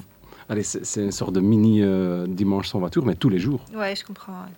allez, 0.49 0.63
c'est 0.63 1.01
une 1.01 1.11
sorte 1.11 1.33
de 1.33 1.39
mini 1.39 1.81
euh, 1.83 2.25
dimanche 2.27 2.69
sans 2.69 2.79
voiture, 2.79 3.05
mais 3.05 3.15
tous 3.15 3.29
les 3.29 3.39
jours. 3.39 3.61
Ouais, 3.73 3.95
je 3.95 4.03
comprends. 4.05 4.33
ouais. 4.33 4.51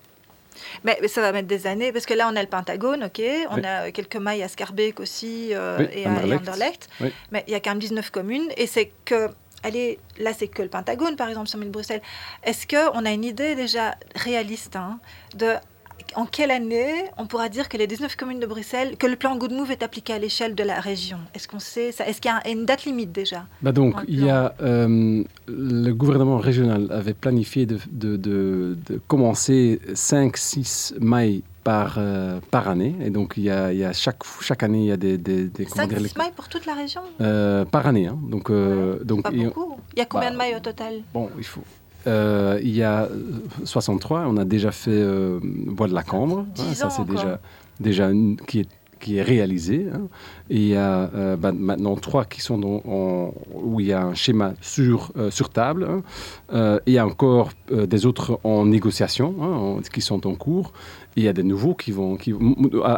Mais, 0.84 0.98
mais 1.02 1.08
ça 1.08 1.22
va 1.22 1.32
mettre 1.32 1.48
des 1.48 1.68
années, 1.68 1.92
parce 1.92 2.06
que 2.06 2.14
là, 2.14 2.30
on 2.32 2.36
a 2.36 2.42
le 2.42 2.48
Pentagone, 2.48 3.06
ok, 3.06 3.22
on 3.50 3.56
Oui. 3.56 3.66
a 3.66 3.84
euh, 3.88 3.92
quelques 3.92 4.18
mailles 4.18 4.44
à 4.44 4.48
Scarbeck 4.48 5.00
aussi 5.00 5.50
euh, 5.54 5.78
Oui, 5.80 5.86
et 5.94 6.06
à 6.06 6.26
et 6.26 6.34
Anderlecht. 6.36 6.90
Oui. 7.02 7.12
mais 7.32 7.44
il 7.48 7.52
y 7.54 7.56
a 7.56 7.60
quand 7.60 7.72
même 7.72 7.80
19 7.80 8.12
communes, 8.12 8.50
et 8.58 8.68
c'est 8.68 8.92
que, 9.06 9.30
allez, 9.64 10.00
là, 10.20 10.32
c'est 10.38 10.48
que 10.48 10.62
le 10.62 10.68
Pentagone, 10.70 11.16
par 11.16 11.30
exemple, 11.30 11.48
sur 11.48 11.60
de 11.60 11.66
Bruxelles. 11.66 12.02
Est-ce 12.44 12.68
qu'on 12.68 13.06
a 13.06 13.12
une 13.12 13.24
idée 13.24 13.56
déjà 13.56 13.96
réaliste 14.16 14.76
hein, 14.76 15.00
de 15.36 15.54
en 16.16 16.26
quelle 16.26 16.52
année 16.52 16.92
on 17.18 17.26
pourra 17.28 17.50
dire 17.50 17.70
que 17.70 17.78
les 17.78 17.88
19 17.88 18.16
communes 18.16 18.40
de 18.40 18.46
Bruxelles, 18.48 18.96
que 18.98 19.08
le 19.08 19.16
plan 19.16 19.36
Good 19.38 19.52
Move 19.54 19.72
est 19.72 19.84
appliqué 19.84 20.14
à 20.14 20.20
l'échelle 20.20 20.56
de 20.56 20.64
la 20.64 20.80
région? 20.80 21.18
Est-ce 21.34 21.48
qu'on 21.48 21.60
sait 21.60 21.92
ça? 21.92 22.08
Est-ce 22.08 22.22
qu'il 22.22 22.32
y 22.32 22.34
a 22.34 22.52
une 22.52 22.66
date 22.66 22.86
limite 22.86 23.12
déjà? 23.12 23.46
Bah 23.62 23.72
donc, 23.72 23.96
il 24.08 24.24
y 24.24 24.30
a, 24.30 24.54
euh, 24.62 25.24
le 25.48 25.92
gouvernement 25.94 26.38
régional 26.38 26.88
avait 26.92 27.14
planifié 27.14 27.66
de, 27.66 27.80
de, 27.92 28.16
de, 28.18 28.78
de 28.88 29.00
commencer 29.08 29.80
5-6 29.94 30.96
mailles 31.00 31.44
par, 31.64 31.96
euh, 31.98 32.40
par 32.52 32.68
année. 32.70 32.96
Et 33.04 33.10
donc, 33.10 33.34
il 33.38 33.44
y 33.44 33.50
a, 33.50 33.72
il 33.74 33.80
y 33.80 33.84
a 33.86 33.94
chaque, 33.94 34.24
chaque 34.42 34.64
année, 34.64 34.80
il 34.80 34.86
y 34.88 34.92
a 34.92 34.98
des... 34.98 35.18
des, 35.18 35.46
des 35.46 35.66
comment 35.66 35.84
5 35.84 35.90
dire, 35.90 36.00
les- 36.00 36.08
6 36.10 36.18
mailles 36.18 36.32
pour 36.36 36.48
toute 36.48 36.66
la 36.66 36.74
région? 36.74 37.02
Euh, 37.22 37.66
par 37.66 37.86
année. 37.86 38.08
hein. 38.08 38.18
Donc, 38.30 38.52
donc 38.52 39.24
Pas. 39.24 39.30
Il 39.34 39.42
y 39.98 40.02
a 40.02 40.06
combien 40.06 40.28
bah, 40.30 40.32
de 40.34 40.38
mailles 40.38 40.56
au 40.56 40.60
total? 40.60 41.02
bon, 41.14 41.30
il 41.38 41.44
faut... 41.44 41.62
euh, 42.08 42.60
il 42.64 42.76
y 42.76 42.84
a 42.84 43.04
euh, 43.04 43.10
63, 43.64 44.26
on 44.28 44.38
a 44.38 44.46
déjà 44.46 44.72
fait 44.72 44.92
euh, 44.92 45.40
Bois 45.44 45.88
de 45.88 45.94
la 45.94 46.04
Cambre. 46.04 46.46
Dix 46.56 46.74
ça, 46.76 46.90
c'est 46.90 47.06
déjà, 47.06 47.40
déjà 47.80 48.10
une, 48.10 48.38
qui 48.38 48.60
est 48.62 48.68
qui 49.02 49.16
est 49.16 49.22
réalisé. 49.22 49.88
hein. 49.94 50.10
Et 50.50 50.58
il 50.58 50.68
y 50.68 50.76
a 50.76 51.10
euh, 51.16 51.38
bah, 51.38 51.54
maintenant 51.54 51.96
trois 51.96 52.26
qui 52.26 52.42
sont 52.42 52.58
dans- 52.58 52.82
en- 52.86 53.34
où 53.54 53.80
il 53.80 53.86
y 53.88 53.94
a 53.94 54.04
un 54.04 54.14
schéma 54.14 54.56
sur, 54.60 55.14
euh, 55.18 55.32
sur 55.32 55.50
table. 55.52 55.88
hein. 55.90 56.02
Euh, 56.52 56.80
et 56.86 56.92
il 56.92 56.94
y 56.96 56.98
a 56.98 57.06
encore 57.08 57.52
euh, 57.72 57.86
des 57.86 58.06
autres 58.06 58.42
en 58.44 58.66
négociation, 58.66 59.36
hein, 59.42 59.46
en- 59.46 59.80
qui 59.80 60.02
sont 60.02 60.28
en 60.28 60.36
cours. 60.36 60.74
Il 61.20 61.26
y 61.26 61.28
a 61.28 61.34
des 61.34 61.44
nouveaux 61.54 61.76
qui 61.82 61.92
vont... 61.92 62.16
Qui, 62.16 62.34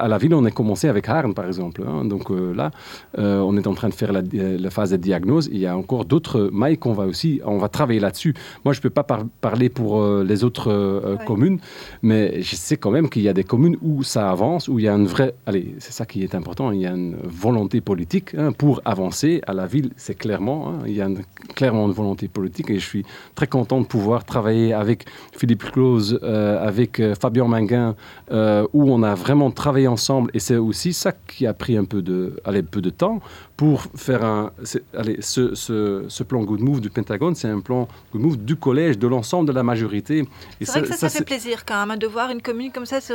à, 0.05 0.07
la 0.07 0.17
ville, 0.19 0.33
on 0.35 0.45
a 0.45 0.51
commencé 0.51 0.87
avec 0.87 1.09
Harn, 1.09 1.33
par 1.33 1.47
exemple. 1.47 1.81
hein. 1.87 2.05
Donc 2.05 2.29
euh, 2.29 2.53
là, 2.53 2.69
euh, 3.17 3.39
on 3.39 3.57
est 3.57 3.65
en 3.65 3.73
train 3.73 3.89
de 3.89 3.93
faire 4.01 4.11
la, 4.13 4.21
di- 4.21 4.57
la 4.65 4.69
phase 4.69 4.91
de 4.91 4.97
diagnose. 4.97 5.49
Il 5.51 5.57
y 5.59 5.65
a 5.65 5.75
encore 5.75 6.05
d'autres 6.05 6.49
mailles 6.53 6.77
qu'on 6.77 6.93
va 6.93 7.05
aussi... 7.05 7.41
On 7.45 7.57
va 7.57 7.67
travailler 7.67 7.99
là-dessus. 7.99 8.33
Moi, 8.63 8.73
je 8.75 8.79
ne 8.79 8.83
peux 8.83 8.89
pas 8.91 9.03
par- 9.03 9.25
parler 9.41 9.69
pour 9.69 9.89
euh, 10.01 10.23
les 10.23 10.43
autres 10.43 10.69
euh, 10.71 11.15
Ouais. 11.17 11.25
communes, 11.25 11.59
mais 12.03 12.41
je 12.41 12.55
sais 12.55 12.77
quand 12.77 12.91
même 12.91 13.09
qu'il 13.09 13.23
y 13.23 13.29
a 13.29 13.33
des 13.33 13.43
communes 13.43 13.77
où 13.81 14.03
ça 14.03 14.29
avance, 14.29 14.67
où 14.67 14.77
il 14.79 14.85
y 14.85 14.87
a 14.87 14.93
une 14.93 15.07
vraie... 15.07 15.33
Allez, 15.47 15.73
c'est 15.79 15.91
ça 15.99 16.05
qui 16.05 16.21
est 16.23 16.35
important. 16.35 16.71
Il 16.71 16.81
y 16.81 16.85
a 16.85 16.91
une 16.91 17.15
volonté 17.23 17.81
politique 17.81 18.29
hein, 18.37 18.51
pour 18.51 18.81
avancer. 18.85 19.41
À 19.47 19.53
la 19.53 19.65
ville, 19.65 19.89
c'est 19.97 20.15
clairement... 20.15 20.59
hein, 20.69 20.79
il 20.85 20.93
y 20.93 21.01
a 21.01 21.07
une- 21.07 21.23
clairement 21.55 21.85
une 21.87 21.93
volonté 21.93 22.27
politique 22.27 22.69
et 22.69 22.79
je 22.83 22.87
suis 22.93 23.03
très 23.35 23.47
content 23.47 23.79
de 23.81 23.85
pouvoir 23.87 24.25
travailler 24.25 24.73
avec 24.73 25.05
Philippe 25.39 25.63
Claus, 25.71 26.15
euh, 26.23 26.67
avec 26.71 26.99
euh, 26.99 27.15
Fabien 27.19 27.45
Manguin, 27.45 27.95
euh, 28.31 28.65
où 28.73 28.91
on 28.91 29.03
a 29.03 29.15
vraiment 29.15 29.51
travaillé 29.51 29.87
ensemble. 29.87 30.31
Et 30.33 30.39
c'est 30.39 30.55
aussi 30.57 30.93
ça 30.93 31.11
qui 31.11 31.45
a 31.47 31.53
pris 31.53 31.77
un 31.77 31.85
peu 31.85 32.01
de, 32.01 32.35
allez, 32.45 32.63
peu 32.63 32.81
de 32.81 32.89
temps 32.89 33.19
pour 33.57 33.83
faire 33.95 34.23
un. 34.23 34.51
Allez, 34.97 35.17
ce, 35.21 35.53
ce, 35.55 36.05
ce 36.07 36.23
plan 36.23 36.43
Good 36.43 36.61
Move 36.61 36.81
du 36.81 36.89
Pentagone, 36.89 37.35
c'est 37.35 37.47
un 37.49 37.59
plan 37.59 37.87
Good 38.11 38.21
Move 38.21 38.37
du 38.37 38.55
collège, 38.55 38.97
de 38.97 39.07
l'ensemble 39.07 39.47
de 39.47 39.53
la 39.53 39.63
majorité. 39.63 40.27
C'est 40.61 40.71
vrai 40.71 40.81
que 40.81 40.87
ça, 40.87 40.95
ça, 40.97 41.09
fait 41.09 41.23
plaisir 41.23 41.65
quand 41.65 41.79
même 41.79 41.91
hein, 41.91 41.97
de 41.97 42.07
voir 42.07 42.31
une 42.31 42.41
commune 42.41 42.71
comme 42.71 42.85
ça. 42.85 42.99
C'est 43.01 43.13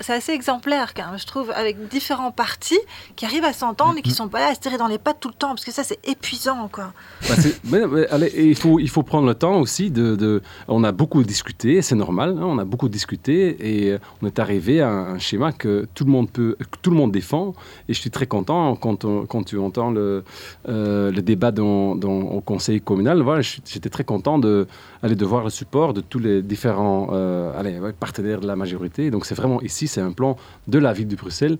c'est 0.00 0.12
assez 0.12 0.32
exemplaire 0.32 0.92
quand 0.94 1.06
même, 1.10 1.18
je 1.18 1.26
trouve, 1.26 1.50
avec 1.50 1.88
différents 1.88 2.30
partis 2.30 2.78
qui 3.14 3.24
arrivent 3.24 3.44
à 3.44 3.52
s'entendre 3.52 3.98
et 3.98 4.02
qui 4.02 4.10
sont 4.10 4.28
pas 4.28 4.40
là 4.40 4.48
à 4.48 4.54
se 4.54 4.60
tirer 4.60 4.76
dans 4.78 4.86
les 4.88 4.98
pattes 4.98 5.18
tout 5.20 5.28
le 5.28 5.34
temps, 5.34 5.48
parce 5.48 5.64
que 5.64 5.72
ça 5.72 5.82
c'est 5.84 5.98
épuisant 6.06 6.68
quoi. 6.70 6.92
Bah, 7.28 7.34
c'est- 7.38 7.58
mais- 7.64 7.86
mais 7.86 8.06
allez, 8.08 8.26
et 8.26 8.46
il, 8.46 8.54
faut, 8.56 8.78
il 8.78 8.88
faut 8.90 9.02
prendre 9.02 9.26
le 9.26 9.34
temps 9.34 9.60
aussi 9.60 9.90
de... 9.90 10.16
de- 10.16 10.42
on 10.68 10.84
a 10.84 10.92
beaucoup 10.92 11.22
discuté, 11.22 11.80
c'est 11.82 11.94
normal, 11.94 12.36
hein, 12.38 12.44
on 12.44 12.58
a 12.58 12.64
beaucoup 12.64 12.88
discuté 12.88 13.56
et 13.86 13.92
euh, 13.92 13.98
on 14.26 14.28
est 14.28 14.38
arrivé 14.40 14.80
à 14.80 14.90
un, 14.90 15.18
schéma 15.18 15.52
que 15.52 15.86
tout 15.94 16.04
le 16.04 16.10
monde 16.10 16.28
peut, 16.28 16.56
que 16.58 16.78
tout 16.82 16.90
le 16.90 16.96
monde 16.96 17.12
défend. 17.12 17.54
Et 17.88 17.94
je 17.94 18.00
suis 18.00 18.10
très 18.10 18.26
content 18.26 18.74
quand, 18.74 19.44
tu 19.44 19.58
entends 19.58 19.90
le, 19.90 20.24
euh, 20.68 21.12
débat 21.12 21.52
dans, 21.52 21.92
au 21.92 22.40
conseil 22.40 22.80
communal. 22.80 23.22
Voilà, 23.22 23.40
j'étais 23.42 23.88
très 23.88 24.04
content 24.04 24.38
de, 24.38 24.66
aller 25.02 25.14
de 25.14 25.24
voir 25.24 25.44
le 25.44 25.50
support 25.50 25.94
de 25.94 26.00
tous 26.00 26.18
les 26.18 26.42
différents 26.42 27.10
euh, 27.12 27.92
partenaires 28.00 28.40
de 28.40 28.48
la 28.48 28.56
majorité. 28.56 29.10
Donc 29.10 29.26
c'est 29.26 29.36
vraiment 29.36 29.60
ici, 29.62 29.86
c'est 29.86 30.00
un 30.00 30.12
plan 30.12 30.36
de 30.66 30.78
la 30.78 30.92
ville 30.92 31.08
de 31.08 31.16
Bruxelles. 31.16 31.58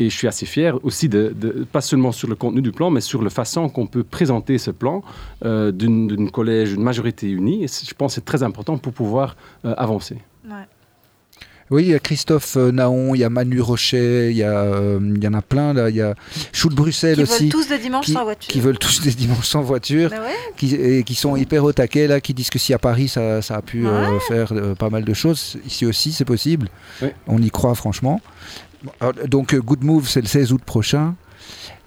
Et 0.00 0.10
je 0.10 0.16
suis 0.16 0.28
assez 0.28 0.46
fier 0.46 0.78
aussi, 0.84 1.08
de, 1.08 1.34
pas 1.72 1.80
seulement 1.80 2.12
sur 2.12 2.28
le 2.28 2.36
contenu 2.36 2.62
du 2.62 2.70
plan, 2.70 2.90
mais 2.90 3.00
sur 3.00 3.22
la 3.22 3.30
façon 3.30 3.68
qu'on 3.68 3.86
peut 3.86 4.04
présenter 4.04 4.58
ce 4.58 4.70
plan 4.70 5.02
euh, 5.44 5.72
d'une 5.72 6.30
collège, 6.30 6.70
d'une 6.72 6.82
majorité 6.82 7.28
unie. 7.28 7.64
Et 7.64 7.68
je 7.68 7.94
pense 7.94 8.12
que 8.12 8.14
c'est 8.16 8.24
très 8.24 8.42
important 8.42 8.78
pour 8.78 8.92
pouvoir 8.92 9.36
euh, 9.64 9.74
avancer. 9.76 10.18
Oui, 11.70 11.84
il 11.84 11.88
y 11.90 11.94
a 11.94 11.98
Christophe 11.98 12.56
euh, 12.56 12.72
Naon, 12.72 13.14
il 13.14 13.18
y 13.18 13.24
a 13.24 13.30
Manu 13.30 13.60
Rochet, 13.60 14.30
il 14.30 14.36
y, 14.36 14.42
a, 14.42 14.52
euh, 14.52 14.98
il 15.02 15.22
y 15.22 15.28
en 15.28 15.34
a 15.34 15.42
plein 15.42 15.74
là. 15.74 15.90
Il 15.90 15.96
y 15.96 16.00
a 16.00 16.14
Chou 16.52 16.70
de 16.70 16.74
Bruxelles 16.74 17.16
Qui 17.16 17.22
aussi, 17.22 17.42
veulent 17.44 17.50
tous 17.50 17.68
des 17.68 17.78
dimanches 17.78 18.06
qui, 18.06 18.12
sans 18.12 18.24
voiture. 18.24 18.52
qui 18.52 18.60
veulent 18.60 18.78
tous 18.78 19.00
des 19.02 19.10
dimanches 19.10 19.48
sans 19.48 19.60
voiture, 19.62 20.10
ouais, 20.10 20.18
qui, 20.56 20.74
et 20.74 21.02
qui 21.02 21.14
sont 21.14 21.36
hyper 21.36 21.64
au 21.64 21.72
taquet 21.72 22.06
là, 22.06 22.20
qui 22.20 22.32
disent 22.32 22.50
que 22.50 22.58
si 22.58 22.72
à 22.72 22.78
Paris 22.78 23.08
ça, 23.08 23.42
ça 23.42 23.56
a 23.56 23.62
pu 23.62 23.86
euh, 23.86 24.18
faire 24.20 24.52
euh, 24.52 24.74
pas 24.74 24.88
mal 24.88 25.04
de 25.04 25.12
choses, 25.12 25.58
ici 25.66 25.84
aussi 25.84 26.12
c'est 26.12 26.24
possible. 26.24 26.68
On 27.26 27.42
y 27.42 27.50
croit 27.50 27.74
franchement. 27.74 28.20
Alors, 29.00 29.12
donc 29.26 29.54
Good 29.54 29.84
Move 29.84 30.08
c'est 30.08 30.22
le 30.22 30.26
16 30.28 30.52
août 30.52 30.62
prochain. 30.64 31.14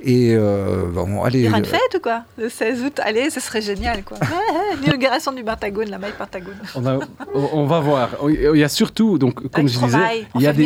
Et 0.03 0.33
euh, 0.35 0.85
bon, 0.91 1.23
allez. 1.23 1.39
il 1.41 1.45
y 1.45 1.47
aura 1.49 1.59
une 1.59 1.65
euh, 1.65 1.67
fête 1.67 1.95
ou 1.95 1.99
quoi? 1.99 2.23
Le 2.37 2.49
16 2.49 2.83
août, 2.83 2.99
allez, 3.03 3.29
ce 3.29 3.39
serait 3.39 3.61
génial 3.61 4.03
quoi. 4.03 4.17
L'inauguration 4.83 5.31
du 5.31 5.43
Pentagone, 5.43 5.89
la 5.89 5.99
maille 5.99 6.13
Pentagone. 6.17 6.55
On, 6.75 6.85
a- 6.87 6.99
on- 7.35 7.65
va 7.67 7.79
voir. 7.81 8.09
Il 8.27 8.57
y 8.57 8.63
a 8.63 8.69
surtout, 8.69 9.17
donc, 9.19 9.35
comme 9.35 9.49
Avec 9.53 9.67
je 9.67 9.79
disais, 9.79 9.97
on 10.33 10.39
il 10.39 10.43
y 10.43 10.47
a 10.47 10.53
des... 10.53 10.63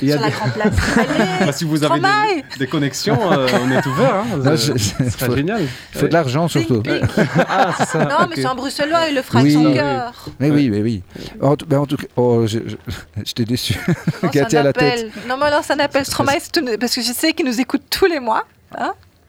il 0.00 0.08
y 0.08 0.12
a 0.12 0.16
sur 0.16 0.24
la 0.24 0.30
Grand 0.30 0.48
Place. 0.50 0.74
Allez, 0.96 1.46
Bah, 1.46 1.52
si 1.52 1.64
vous 1.64 1.82
avez 1.82 2.00
des, 2.00 2.58
des 2.58 2.66
connexions, 2.68 3.18
euh, 3.32 3.48
on 3.60 3.70
est 3.70 3.84
ouvert. 3.86 4.14
Hein. 4.14 4.24
Non, 4.36 4.44
Ça- 4.44 4.56
je- 4.56 4.78
ce 4.78 5.10
serait 5.10 5.26
faut- 5.26 5.36
génial. 5.36 5.62
Il 5.94 5.98
faut 6.00 6.06
de 6.08 6.12
l'argent 6.12 6.46
surtout. 6.48 6.80
Ping, 6.82 7.00
ping. 7.00 7.24
Ah, 7.48 7.72
ça. 7.84 8.04
Non, 8.04 8.16
ok. 8.22 8.26
mais 8.30 8.36
c'est 8.36 8.46
un 8.46 8.54
Bruxellois, 8.54 9.08
il 9.08 9.14
le 9.16 9.22
fera 9.22 9.40
Oui. 9.42 9.54
avec 9.54 9.64
son 9.64 9.70
oui. 9.70 9.74
cœur. 9.76 10.12
Mais 10.38 10.50
oui, 10.50 10.70
mais 10.70 10.82
oui. 10.82 11.02
En, 11.42 11.56
tout- 11.56 11.66
ben, 11.66 11.78
en 11.80 11.86
tout 11.86 11.96
cas, 11.96 12.06
oh, 12.16 12.46
je, 12.46 12.58
je, 12.66 12.76
je 13.24 13.32
t'ai 13.32 13.44
déçu. 13.44 13.74
Non, 14.22 14.30
un 14.34 14.56
à 14.58 14.62
la 14.62 14.72
tête. 14.72 15.06
Non, 15.28 15.36
mais 15.36 15.46
alors, 15.46 15.62
un 15.68 15.78
appel 15.80 16.04
Stromae, 16.04 16.38
parce 16.78 16.94
que 16.94 17.02
je 17.02 17.12
sais 17.12 17.32
qu'il 17.32 17.46
nous 17.46 17.60
écoute 17.60 17.82
tous 17.90 18.06
les 18.06 18.20
mois. 18.20 18.44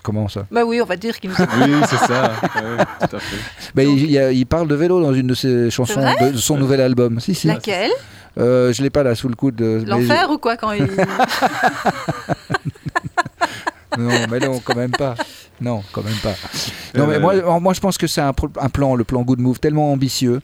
Comment 0.03 0.27
ça 0.29 0.45
Bah 0.49 0.63
oui, 0.65 0.81
on 0.81 0.85
va 0.85 0.95
dire 0.95 1.19
qu'il 1.19 1.29
nous 1.29 1.35
écoute. 1.35 1.49
Oui, 1.61 1.71
c'est 1.89 1.97
ça. 1.97 2.31
Ouais, 2.55 2.85
tout 3.09 3.15
à 3.15 3.19
fait. 3.19 3.83
Donc- 3.85 3.97
il, 3.99 4.45
parle 4.45 4.67
de 4.67 4.75
vélo 4.75 5.01
dans 5.01 5.13
une 5.13 5.27
de 5.27 5.33
ses 5.33 5.69
chansons 5.69 5.99
de, 6.01 6.31
de 6.31 6.37
son 6.37 6.57
nouvel 6.57 6.81
album. 6.81 7.19
Si, 7.19 7.35
si. 7.35 7.47
Laquelle 7.47 7.91
Euh, 8.37 8.71
je 8.71 8.81
l'ai 8.81 8.89
pas 8.89 9.03
là 9.03 9.15
sous 9.15 9.27
le 9.27 9.35
coude. 9.35 9.59
mais 9.61 9.83
L'enfer 9.85 10.29
ou 10.31 10.37
quoi 10.37 10.55
quand 10.55 10.71
il... 10.71 10.87
Non, 13.97 14.09
mais 14.29 14.39
non, 14.39 14.59
quand 14.63 14.75
même 14.75 14.91
pas. 14.91 15.15
Non, 15.61 15.83
quand 15.91 16.03
même 16.03 16.13
pas. 16.23 16.33
Non, 16.95 17.05
mais 17.05 17.15
Euh, 17.15 17.19
moi, 17.19 17.59
moi, 17.59 17.73
je 17.73 17.79
pense 17.79 17.97
que 17.99 18.07
c'est 18.07 18.21
un, 18.21 18.33
plan, 18.33 18.95
le 18.95 19.03
plan 19.03 19.21
Good 19.21 19.39
Move, 19.39 19.59
tellement 19.59 19.91
ambitieux 19.91 20.41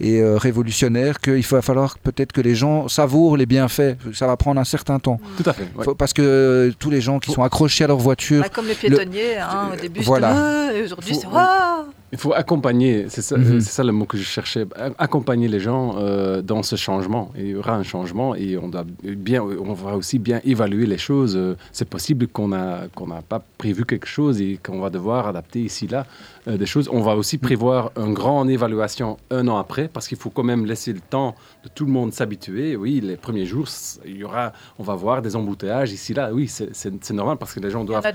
et 0.00 0.20
euh, 0.20 0.36
révolutionnaire 0.36 1.20
qu'il 1.20 1.42
va 1.46 1.62
falloir 1.62 1.96
peut-être 1.98 2.32
que 2.32 2.40
les 2.40 2.56
gens 2.56 2.88
savourent 2.88 3.36
les 3.36 3.46
bienfaits. 3.46 3.96
Ça 4.12 4.26
va 4.26 4.36
prendre 4.36 4.60
un 4.60 4.64
certain 4.64 4.98
temps. 4.98 5.20
Tout 5.36 5.48
à 5.48 5.52
fait. 5.52 5.68
ouais. 5.76 5.84
Faut- 5.84 5.94
parce 5.94 6.12
que 6.12 6.22
euh, 6.22 6.72
tous 6.78 6.90
les 6.90 7.00
gens 7.00 7.20
qui 7.20 7.30
sont 7.30 7.42
accrochés 7.44 7.84
à 7.84 7.86
leur 7.86 7.98
voiture, 7.98 8.42
Bah, 8.42 8.48
comme 8.48 8.66
les 8.66 8.74
piétonniers, 8.74 9.36
hein, 9.38 9.70
au 9.72 9.80
début, 9.80 10.00
Voilà. 10.00 10.72
et 10.74 10.82
aujourd'hui 10.82 11.14
c'est 11.14 11.28
Ah 11.32 11.84
Il 12.12 12.18
faut 12.18 12.32
accompagner, 12.32 13.06
c'est 13.08 13.20
ça, 13.22 13.36
Mhm. 13.36 13.60
ça 13.60 13.82
le 13.84 13.92
mot 13.92 14.04
que 14.06 14.16
je 14.16 14.22
cherchais, 14.22 14.64
accompagner 14.98 15.48
les 15.48 15.60
gens 15.60 15.96
euh, 15.98 16.40
dans 16.40 16.62
ce 16.62 16.76
changement. 16.76 17.32
Il 17.36 17.48
y 17.48 17.54
aura 17.56 17.74
un 17.74 17.82
changement 17.82 18.34
et 18.34 18.56
on, 18.56 18.68
doit 18.68 18.84
bien, 19.02 19.42
on 19.42 19.72
va 19.74 19.96
aussi 19.96 20.18
bien 20.18 20.40
évaluer 20.44 20.86
les 20.86 20.98
choses. 20.98 21.38
C'est 21.72 21.88
possible 21.88 22.26
qu'on 22.28 22.52
a 22.52 22.88
qu'on 22.94 23.08
n'a 23.08 23.22
pas 23.22 23.42
prévu 23.58 23.84
quelque 23.84 24.06
chose 24.06 24.40
et 24.40 24.45
qu'on 24.62 24.80
va 24.80 24.90
devoir 24.90 25.28
adapter 25.28 25.60
ici 25.60 25.86
là 25.86 26.06
euh, 26.48 26.56
des 26.56 26.66
choses. 26.66 26.88
On 26.92 27.00
va 27.00 27.16
aussi 27.16 27.38
prévoir 27.38 27.90
une 27.96 28.14
grande 28.14 28.50
évaluation 28.50 29.16
un 29.30 29.48
an 29.48 29.56
après 29.56 29.88
parce 29.88 30.08
qu'il 30.08 30.18
faut 30.18 30.30
quand 30.30 30.44
même 30.44 30.64
laisser 30.66 30.92
le 30.92 31.00
temps 31.00 31.34
de 31.64 31.68
tout 31.68 31.84
le 31.84 31.92
monde 31.92 32.12
s'habituer. 32.12 32.76
Oui, 32.76 33.00
les 33.02 33.16
premiers 33.16 33.46
jours, 33.46 33.66
il 34.04 34.16
y 34.16 34.24
aura, 34.24 34.52
on 34.78 34.82
va 34.82 34.94
voir 34.94 35.22
des 35.22 35.34
embouteillages 35.36 35.92
ici 35.92 36.14
là. 36.14 36.30
Oui, 36.32 36.48
c'est 36.48 37.10
normal 37.10 37.36
parce 37.38 37.52
que 37.52 37.60
les 37.60 37.70
gens 37.70 37.84
doivent 37.84 38.06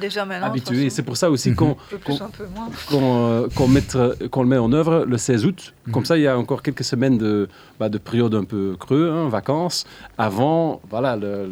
habituer. 0.41 0.89
C'est 0.89 1.03
pour 1.03 1.17
ça 1.17 1.29
aussi 1.29 1.53
qu'on 1.53 1.75
qu'on 2.89 3.67
mette 3.67 3.97
qu'on 4.29 4.43
le 4.43 4.49
met 4.49 4.57
en 4.57 4.71
œuvre 4.71 5.05
le 5.07 5.17
16 5.17 5.45
août. 5.45 5.73
Comme 5.91 6.05
ça, 6.05 6.17
il 6.17 6.23
y 6.23 6.27
a 6.27 6.37
encore 6.37 6.61
quelques 6.61 6.83
semaines 6.83 7.17
de, 7.17 7.49
bah, 7.79 7.89
de 7.89 7.97
période 7.97 8.33
un 8.35 8.43
peu 8.43 8.75
creux, 8.79 9.09
hein, 9.11 9.27
vacances, 9.29 9.85
avant 10.17 10.81
voilà 10.89 11.15
le, 11.15 11.49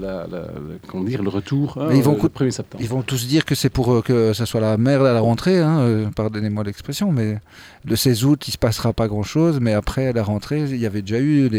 comment 0.87 1.03
dire 1.03 1.23
le 1.23 1.29
retour. 1.29 1.77
Hein, 1.79 1.89
ils 1.93 2.03
vont 2.03 2.17
le 2.21 2.29
1er 2.29 2.51
septembre. 2.51 2.83
Ils 2.83 2.89
vont 2.89 3.01
tous 3.01 3.27
dire 3.27 3.45
que 3.45 3.55
c'est 3.55 3.69
pour 3.69 3.91
euh, 3.91 4.01
que 4.01 4.33
ça 4.33 4.45
soit 4.45 4.61
la 4.61 4.77
merde 4.77 5.05
à 5.05 5.13
la 5.13 5.19
rentrée. 5.21 5.59
Hein, 5.59 5.79
euh, 5.79 6.05
pardonnez-moi 6.15 6.63
l'expression, 6.69 7.11
mais 7.11 7.39
le 7.85 7.95
16 7.95 8.25
août, 8.25 8.47
il 8.47 8.51
se 8.51 8.57
passera 8.57 8.93
pas 8.93 9.07
grand-chose. 9.07 9.59
Mais 9.59 9.73
après, 9.73 10.07
à 10.07 10.13
la 10.13 10.23
rentrée, 10.23 10.61
il 10.61 10.77
y 10.77 10.85
avait 10.85 11.01
déjà 11.01 11.19
eu 11.19 11.49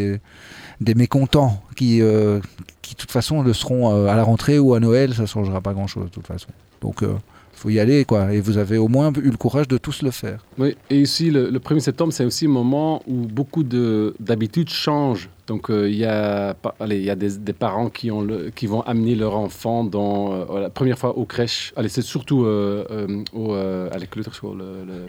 des 0.80 0.94
mécontents 0.94 1.62
qui, 1.76 2.00
euh, 2.02 2.40
qui, 2.82 2.94
de 2.94 3.00
toute 3.00 3.10
façon, 3.10 3.42
le 3.42 3.52
seront 3.52 4.06
à 4.08 4.14
la 4.16 4.22
rentrée 4.22 4.58
ou 4.58 4.74
à 4.74 4.80
Noël. 4.80 5.14
Ça 5.14 5.22
ne 5.22 5.26
changera 5.26 5.60
pas 5.60 5.72
grand-chose, 5.72 6.04
de 6.04 6.10
toute 6.10 6.26
façon. 6.26 6.48
Donc, 6.80 7.04
faut 7.52 7.68
y 7.68 7.78
aller, 7.78 8.04
quoi. 8.06 8.32
Et 8.32 8.40
vous 8.40 8.56
avez 8.56 8.78
au 8.78 8.88
moins 8.88 9.12
eu 9.22 9.30
le 9.30 9.36
courage 9.36 9.68
de 9.68 9.76
tous 9.76 10.02
le 10.02 10.10
faire. 10.10 10.44
Oui, 10.58 10.76
et 10.88 10.98
ici, 10.98 11.30
le, 11.30 11.50
le 11.50 11.58
1er 11.58 11.80
septembre, 11.80 12.12
c'est 12.12 12.24
aussi 12.24 12.46
un 12.46 12.50
moment 12.50 13.02
où 13.06 13.26
beaucoup 13.26 13.62
d'habitudes 13.62 14.70
changent 14.70 15.28
donc 15.50 15.68
euh, 15.68 15.90
il 15.90 15.96
y 15.96 16.04
a, 16.04 16.54
allez, 16.78 16.98
il 16.98 17.04
y 17.04 17.10
a 17.10 17.16
des, 17.16 17.36
des, 17.38 17.52
parents 17.52 17.90
qui, 17.90 18.12
ont 18.12 18.22
le, 18.22 18.50
qui 18.50 18.68
vont 18.68 18.82
amener 18.82 19.16
leur 19.16 19.34
enfant 19.36 19.82
dans, 19.82 20.32
euh, 20.32 20.60
la 20.60 20.70
première 20.70 20.96
fois 20.96 21.18
aux 21.18 21.24
crèches. 21.24 21.72
Allez, 21.74 21.88
c'est 21.88 22.02
surtout 22.02 22.44
euh, 22.44 23.24
au, 23.32 23.54
à 23.54 23.98
l'école 23.98 24.22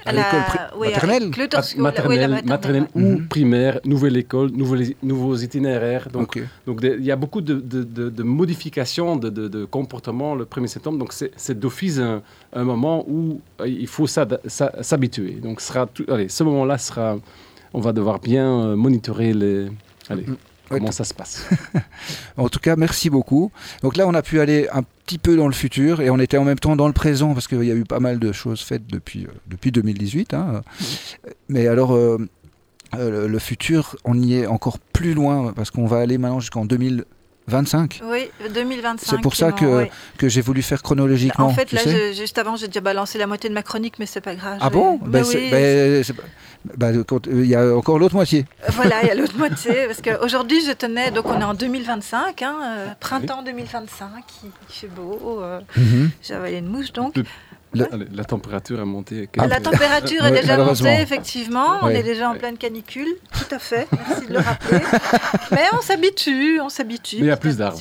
à 0.03 0.11
l'école 0.11 0.41
maternelle, 0.79 1.29
maternelle, 1.77 2.41
maternelle, 2.43 2.87
ou 2.95 3.01
mhm. 3.01 3.27
primaire, 3.27 3.79
nouvelle 3.85 4.17
école, 4.17 4.49
nouveaux, 4.49 4.77
nouveaux 5.03 5.35
itinéraires. 5.35 6.09
Donc, 6.11 6.41
donc 6.65 6.79
il 6.81 7.05
y 7.05 7.11
a 7.11 7.15
beaucoup 7.15 7.41
de, 7.41 7.59
de, 7.59 7.83
de, 7.83 8.23
modifications 8.23 9.17
de, 9.17 9.29
de, 9.29 9.65
comportement 9.65 10.33
le 10.33 10.45
1er 10.45 10.65
septembre. 10.65 10.97
Donc 10.97 11.13
c'est 11.13 11.59
d'office 11.59 11.99
un, 11.99 12.23
un, 12.53 12.63
moment 12.63 13.05
où 13.07 13.41
il 13.63 13.85
faut 13.87 14.07
s'habituer. 14.07 15.33
Donc 15.33 15.61
sera 15.61 15.85
tout, 15.85 16.05
allez, 16.07 16.29
ce 16.29 16.43
moment-là 16.45 16.79
sera, 16.79 17.19
on 17.75 17.79
va 17.79 17.93
devoir 17.93 18.17
bien 18.17 18.75
monitorer 18.75 19.33
les 19.33 19.67
Allez, 20.09 20.23
mm. 20.23 20.37
comment 20.69 20.91
ça 20.91 21.03
se 21.03 21.13
passe 21.13 21.47
En 22.37 22.49
tout 22.49 22.59
cas, 22.59 22.75
merci 22.75 23.09
beaucoup. 23.09 23.51
Donc 23.81 23.97
là, 23.97 24.07
on 24.07 24.13
a 24.13 24.21
pu 24.21 24.39
aller 24.39 24.67
un 24.71 24.83
petit 24.83 25.17
peu 25.17 25.35
dans 25.35 25.47
le 25.47 25.53
futur 25.53 26.01
et 26.01 26.09
on 26.09 26.19
était 26.19 26.37
en 26.37 26.43
même 26.43 26.59
temps 26.59 26.75
dans 26.75 26.87
le 26.87 26.93
présent 26.93 27.33
parce 27.33 27.47
qu'il 27.47 27.63
y 27.63 27.71
a 27.71 27.75
eu 27.75 27.83
pas 27.83 27.99
mal 27.99 28.19
de 28.19 28.31
choses 28.31 28.61
faites 28.61 28.87
depuis, 28.87 29.25
euh, 29.25 29.31
depuis 29.47 29.71
2018. 29.71 30.33
Hein. 30.33 30.61
Mais 31.49 31.67
alors, 31.67 31.93
euh, 31.93 32.17
euh, 32.95 33.27
le 33.27 33.39
futur, 33.39 33.95
on 34.03 34.19
y 34.21 34.33
est 34.33 34.47
encore 34.47 34.79
plus 34.79 35.13
loin 35.13 35.53
parce 35.53 35.71
qu'on 35.71 35.85
va 35.85 35.99
aller 35.99 36.17
maintenant 36.17 36.39
jusqu'en 36.39 36.65
2000. 36.65 37.05
25 37.51 38.01
Oui, 38.05 38.29
2025. 38.53 39.05
C'est 39.09 39.21
pour 39.21 39.35
ça 39.35 39.51
que, 39.51 39.87
que 40.17 40.29
j'ai 40.29 40.41
voulu 40.41 40.61
faire 40.61 40.81
chronologiquement. 40.81 41.47
En 41.47 41.53
fait, 41.53 41.71
là, 41.71 41.81
juste 42.13 42.37
avant, 42.37 42.55
j'ai 42.55 42.67
déjà 42.67 42.81
balancé 42.81 43.17
la 43.17 43.27
moitié 43.27 43.49
de 43.49 43.53
ma 43.53 43.63
chronique, 43.63 43.99
mais 43.99 44.05
c'est 44.05 44.21
pas 44.21 44.35
grave. 44.35 44.57
Ah 44.61 44.69
bon 44.69 44.97
ben, 44.97 45.23
oui, 45.27 45.49
ben, 45.51 46.03
bah, 46.75 46.91
Il 47.27 47.45
y 47.45 47.55
a 47.55 47.75
encore 47.75 47.99
l'autre 47.99 48.15
moitié. 48.15 48.45
Voilà, 48.69 49.01
il 49.03 49.07
y 49.07 49.11
a 49.11 49.15
l'autre 49.15 49.37
moitié. 49.37 49.87
Parce 49.87 50.01
qu'aujourd'hui, 50.01 50.61
je 50.65 50.71
tenais, 50.71 51.11
donc 51.11 51.25
on 51.27 51.39
est 51.39 51.43
en 51.43 51.53
2025, 51.53 52.41
hein, 52.41 52.55
euh, 52.63 52.87
printemps 52.99 53.43
2025, 53.43 54.07
il, 54.43 54.51
fait 54.69 54.87
beau. 54.87 55.41
Euh, 55.41 55.59
mm 55.75 56.09
J'avais 56.23 56.57
une 56.57 56.67
mouche 56.67 56.93
donc. 56.93 57.15
La, 57.73 58.23
température 58.25 58.79
a 58.79 58.85
monté. 58.85 59.29
Ah, 59.37 59.47
la 59.47 59.61
température 59.61 60.25
est 60.25 60.41
déjà 60.41 60.57
montée, 60.57 61.01
effectivement. 61.01 61.79
On 61.81 61.89
est 61.89 62.03
déjà 62.03 62.29
en 62.29 62.35
pleine 62.35 62.57
canicule, 62.57 63.07
tout 63.31 63.55
à 63.55 63.59
fait. 63.59 63.87
Merci 63.91 64.27
de 64.27 64.33
le 64.33 64.39
rappeler. 64.39 64.79
Mais 65.51 65.63
on 65.73 65.81
s'habitue, 65.81 66.59
on 66.61 66.69
s'habitue. 66.69 67.17
il 67.19 67.25
y 67.25 67.31
a 67.31 67.37
plus 67.37 67.57
d'arbres. 67.57 67.79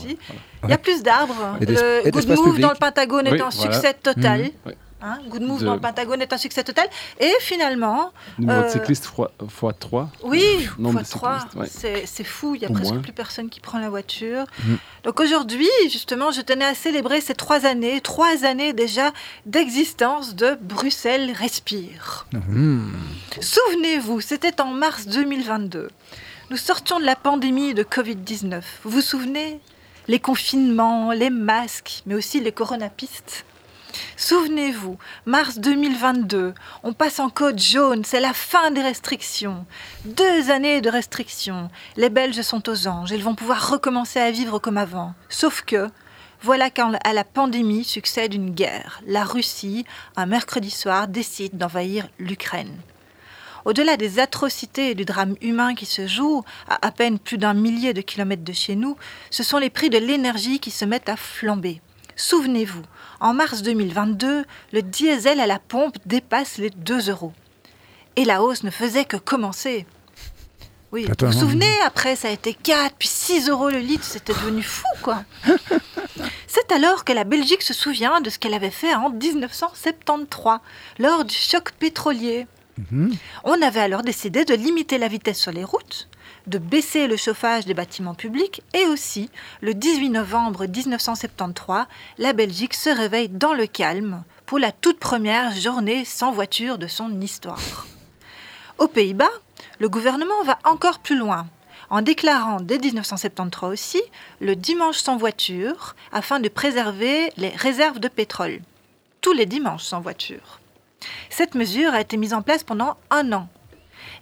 Il 0.64 0.70
y 0.70 0.72
a 0.72 0.78
plus 0.78 1.02
d'arbres. 1.02 1.56
Le 1.60 2.10
Good 2.10 2.28
Move 2.28 2.60
dans 2.60 2.70
le 2.70 2.78
Pentagone 2.78 3.26
est 3.26 3.40
un 3.40 3.50
succès 3.50 3.94
total. 3.94 4.50
Mhm. 4.64 4.72
Hein, 5.02 5.18
Good 5.28 5.42
Move 5.42 5.64
dans 5.64 5.74
le 5.74 5.80
Pentagone 5.80 6.20
est 6.20 6.32
un 6.32 6.38
succès 6.38 6.62
total. 6.62 6.86
Et 7.18 7.32
finalement. 7.40 8.12
Numéro 8.38 8.60
de 8.60 8.66
euh, 8.66 8.70
cyclistes 8.70 9.04
x 9.04 9.78
3. 9.78 10.10
Oui, 10.24 10.68
x 10.78 11.10
3. 11.10 11.38
C'est 11.66 12.24
fou, 12.24 12.54
il 12.54 12.60
n'y 12.60 12.66
a 12.66 12.70
presque 12.70 13.00
plus 13.00 13.12
personne 13.12 13.48
qui 13.48 13.60
prend 13.60 13.78
la 13.78 13.88
voiture. 13.88 14.44
Mm. 14.64 14.74
Donc 15.04 15.20
aujourd'hui, 15.20 15.68
justement, 15.90 16.30
je 16.30 16.42
tenais 16.42 16.64
à 16.64 16.74
célébrer 16.74 17.20
ces 17.20 17.34
trois 17.34 17.66
années, 17.66 18.00
trois 18.00 18.44
années 18.44 18.72
déjà 18.72 19.12
d'existence 19.46 20.34
de 20.34 20.58
Bruxelles 20.60 21.32
Respire. 21.32 22.26
Mm. 22.32 22.92
Souvenez-vous, 23.40 24.20
c'était 24.20 24.60
en 24.60 24.72
mars 24.72 25.06
2022. 25.06 25.88
Nous 26.50 26.56
sortions 26.56 26.98
de 26.98 27.04
la 27.04 27.16
pandémie 27.16 27.74
de 27.74 27.84
Covid-19. 27.84 28.62
Vous 28.84 28.90
vous 28.90 29.00
souvenez? 29.00 29.60
Les 30.08 30.18
confinements, 30.18 31.12
les 31.12 31.30
masques, 31.30 32.02
mais 32.06 32.16
aussi 32.16 32.40
les 32.40 32.50
coronapistes. 32.50 33.44
Souvenez-vous, 34.16 34.98
mars 35.26 35.58
2022, 35.58 36.54
on 36.82 36.92
passe 36.92 37.20
en 37.20 37.30
code 37.30 37.58
jaune, 37.58 38.04
c'est 38.04 38.20
la 38.20 38.32
fin 38.32 38.70
des 38.70 38.82
restrictions. 38.82 39.66
Deux 40.04 40.50
années 40.50 40.80
de 40.80 40.90
restrictions. 40.90 41.70
Les 41.96 42.10
Belges 42.10 42.42
sont 42.42 42.68
aux 42.68 42.86
anges, 42.86 43.10
ils 43.10 43.24
vont 43.24 43.34
pouvoir 43.34 43.70
recommencer 43.70 44.20
à 44.20 44.30
vivre 44.30 44.58
comme 44.58 44.78
avant. 44.78 45.14
Sauf 45.28 45.62
que, 45.62 45.88
voilà 46.42 46.70
qu'à 46.70 46.88
la 47.12 47.24
pandémie 47.24 47.84
succède 47.84 48.34
une 48.34 48.50
guerre. 48.50 49.02
La 49.06 49.24
Russie, 49.24 49.84
un 50.16 50.26
mercredi 50.26 50.70
soir, 50.70 51.08
décide 51.08 51.58
d'envahir 51.58 52.08
l'Ukraine. 52.18 52.76
Au-delà 53.66 53.96
des 53.96 54.18
atrocités 54.18 54.90
et 54.90 54.94
du 54.94 55.04
drame 55.04 55.36
humain 55.42 55.74
qui 55.74 55.84
se 55.84 56.06
jouent 56.06 56.44
à 56.66 56.86
à 56.86 56.92
peine 56.92 57.18
plus 57.18 57.36
d'un 57.36 57.52
millier 57.52 57.92
de 57.92 58.00
kilomètres 58.00 58.44
de 58.44 58.52
chez 58.52 58.74
nous, 58.74 58.96
ce 59.30 59.42
sont 59.42 59.58
les 59.58 59.70
prix 59.70 59.90
de 59.90 59.98
l'énergie 59.98 60.60
qui 60.60 60.70
se 60.70 60.86
mettent 60.86 61.10
à 61.10 61.16
flamber. 61.16 61.82
Souvenez-vous, 62.16 62.82
en 63.20 63.34
mars 63.34 63.62
2022, 63.62 64.44
le 64.72 64.82
diesel 64.82 65.40
à 65.40 65.46
la 65.46 65.58
pompe 65.58 65.96
dépasse 66.06 66.58
les 66.58 66.70
2 66.70 67.10
euros. 67.10 67.32
Et 68.16 68.24
la 68.24 68.42
hausse 68.42 68.64
ne 68.64 68.70
faisait 68.70 69.04
que 69.04 69.16
commencer. 69.16 69.86
Oui, 70.92 71.06
vous 71.06 71.26
vous 71.26 71.32
souvenez, 71.32 71.72
après, 71.86 72.16
ça 72.16 72.28
a 72.28 72.32
été 72.32 72.52
4, 72.52 72.96
puis 72.98 73.06
6 73.06 73.48
euros 73.48 73.70
le 73.70 73.78
litre, 73.78 74.02
c'était 74.02 74.32
devenu 74.32 74.62
fou, 74.62 74.88
quoi. 75.02 75.22
C'est 76.48 76.72
alors 76.72 77.04
que 77.04 77.12
la 77.12 77.22
Belgique 77.22 77.62
se 77.62 77.72
souvient 77.72 78.20
de 78.20 78.28
ce 78.28 78.40
qu'elle 78.40 78.54
avait 78.54 78.70
fait 78.70 78.92
en 78.94 79.10
1973, 79.10 80.58
lors 80.98 81.24
du 81.24 81.34
choc 81.34 81.70
pétrolier. 81.78 82.48
Mhm. 82.90 83.14
On 83.44 83.62
avait 83.62 83.80
alors 83.80 84.02
décidé 84.02 84.44
de 84.44 84.54
limiter 84.54 84.98
la 84.98 85.06
vitesse 85.06 85.38
sur 85.38 85.52
les 85.52 85.62
routes, 85.62 86.08
de 86.46 86.58
baisser 86.58 87.06
le 87.06 87.16
chauffage 87.16 87.66
des 87.66 87.74
bâtiments 87.74 88.14
publics 88.14 88.62
et 88.74 88.86
aussi, 88.86 89.30
le 89.60 89.74
18 89.74 90.10
novembre 90.10 90.66
1973, 90.66 91.86
la 92.18 92.32
Belgique 92.32 92.74
se 92.74 92.90
réveille 92.90 93.28
dans 93.28 93.54
le 93.54 93.66
calme 93.66 94.22
pour 94.46 94.58
la 94.58 94.72
toute 94.72 94.98
première 94.98 95.54
journée 95.54 96.04
sans 96.04 96.32
voiture 96.32 96.78
de 96.78 96.86
son 96.86 97.20
histoire. 97.20 97.86
Aux 98.78 98.88
Pays-Bas, 98.88 99.30
le 99.78 99.88
gouvernement 99.88 100.42
va 100.44 100.58
encore 100.64 100.98
plus 100.98 101.16
loin 101.16 101.46
en 101.90 102.02
déclarant 102.02 102.60
dès 102.60 102.78
1973 102.78 103.70
aussi 103.70 104.02
le 104.40 104.56
dimanche 104.56 104.98
sans 104.98 105.16
voiture 105.16 105.94
afin 106.12 106.40
de 106.40 106.48
préserver 106.48 107.32
les 107.36 107.50
réserves 107.50 107.98
de 107.98 108.08
pétrole. 108.08 108.60
Tous 109.20 109.32
les 109.32 109.46
dimanches 109.46 109.84
sans 109.84 110.00
voiture. 110.00 110.60
Cette 111.28 111.54
mesure 111.54 111.92
a 111.92 112.00
été 112.00 112.16
mise 112.16 112.32
en 112.32 112.42
place 112.42 112.62
pendant 112.62 112.96
un 113.10 113.32
an 113.32 113.48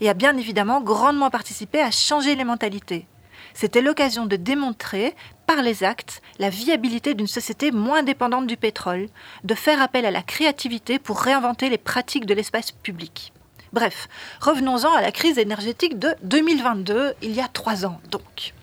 et 0.01 0.09
a 0.09 0.15
bien 0.15 0.37
évidemment 0.37 0.81
grandement 0.81 1.31
participé 1.31 1.81
à 1.81 1.91
changer 1.91 2.35
les 2.35 2.45
mentalités. 2.45 3.07
C'était 3.55 3.83
l'occasion 3.83 4.27
de 4.27 4.37
démontrer, 4.37 5.15
par 5.47 5.63
les 5.63 5.83
actes, 5.83 6.23
la 6.39 6.51
viabilité 6.51 7.15
d'une 7.15 7.27
société 7.27 7.73
moins 7.73 8.03
dépendante 8.03 8.47
du 8.47 8.57
pétrole, 8.57 9.09
de 9.45 9.55
faire 9.55 9.83
appel 9.83 10.07
à 10.07 10.11
la 10.11 10.23
créativité 10.23 10.99
pour 10.99 11.21
réinventer 11.21 11.69
les 11.69 11.79
pratiques 11.79 12.27
de 12.27 12.35
l'espace 12.35 12.71
public. 12.71 13.33
Bref, 13.73 14.09
revenons-en 14.41 14.93
à 14.93 15.03
la 15.03 15.13
crise 15.13 15.39
énergétique 15.39 15.99
de 15.99 16.15
2022, 16.23 17.15
il 17.23 17.33
y 17.33 17.41
a 17.41 17.49
trois 17.49 17.85
ans 17.85 18.01
donc. 18.11 18.55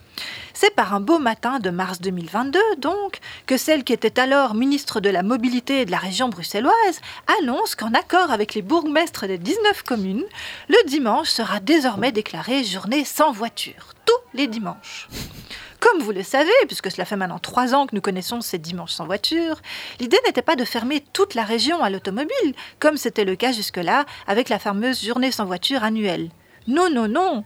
C'est 0.58 0.74
par 0.74 0.94
un 0.94 1.02
beau 1.02 1.20
matin 1.20 1.60
de 1.60 1.70
mars 1.70 2.00
2022, 2.00 2.60
donc, 2.78 3.20
que 3.46 3.58
celle 3.58 3.84
qui 3.84 3.92
était 3.92 4.22
alors 4.22 4.56
ministre 4.56 5.02
de 5.02 5.10
la 5.10 5.22
Mobilité 5.22 5.84
de 5.84 5.92
la 5.92 5.98
région 5.98 6.30
bruxelloise 6.30 7.02
annonce 7.42 7.76
qu'en 7.76 7.94
accord 7.94 8.32
avec 8.32 8.54
les 8.54 8.62
bourgmestres 8.62 9.28
des 9.28 9.38
19 9.38 9.84
communes, 9.84 10.24
le 10.70 10.88
dimanche 10.88 11.28
sera 11.28 11.60
désormais 11.60 12.14
déclaré 12.14 12.64
journée 12.64 13.04
sans 13.04 13.34
voiture, 13.34 13.92
tous 14.06 14.38
les 14.38 14.48
dimanches. 14.48 15.10
Comme 15.82 16.02
vous 16.02 16.14
le 16.14 16.24
savez, 16.24 16.54
puisque 16.68 16.90
cela 16.90 17.04
fait 17.04 17.18
maintenant 17.18 17.38
trois 17.38 17.76
ans 17.76 17.86
que 17.86 17.94
nous 17.94 18.02
connaissons 18.02 18.40
ces 18.40 18.58
dimanches 18.58 18.94
sans 18.94 19.06
voiture, 19.06 19.62
l'idée 20.00 20.20
n'était 20.26 20.42
pas 20.42 20.56
de 20.56 20.64
fermer 20.64 21.04
toute 21.12 21.36
la 21.36 21.44
région 21.44 21.84
à 21.84 21.90
l'automobile, 21.90 22.56
comme 22.80 22.96
c'était 22.96 23.26
le 23.26 23.36
cas 23.36 23.52
jusque-là 23.52 24.06
avec 24.26 24.48
la 24.48 24.60
fameuse 24.60 25.06
journée 25.06 25.34
sans 25.34 25.44
voiture 25.44 25.84
annuelle. 25.84 26.30
Non, 26.68 26.90
non, 26.90 27.10
non, 27.10 27.44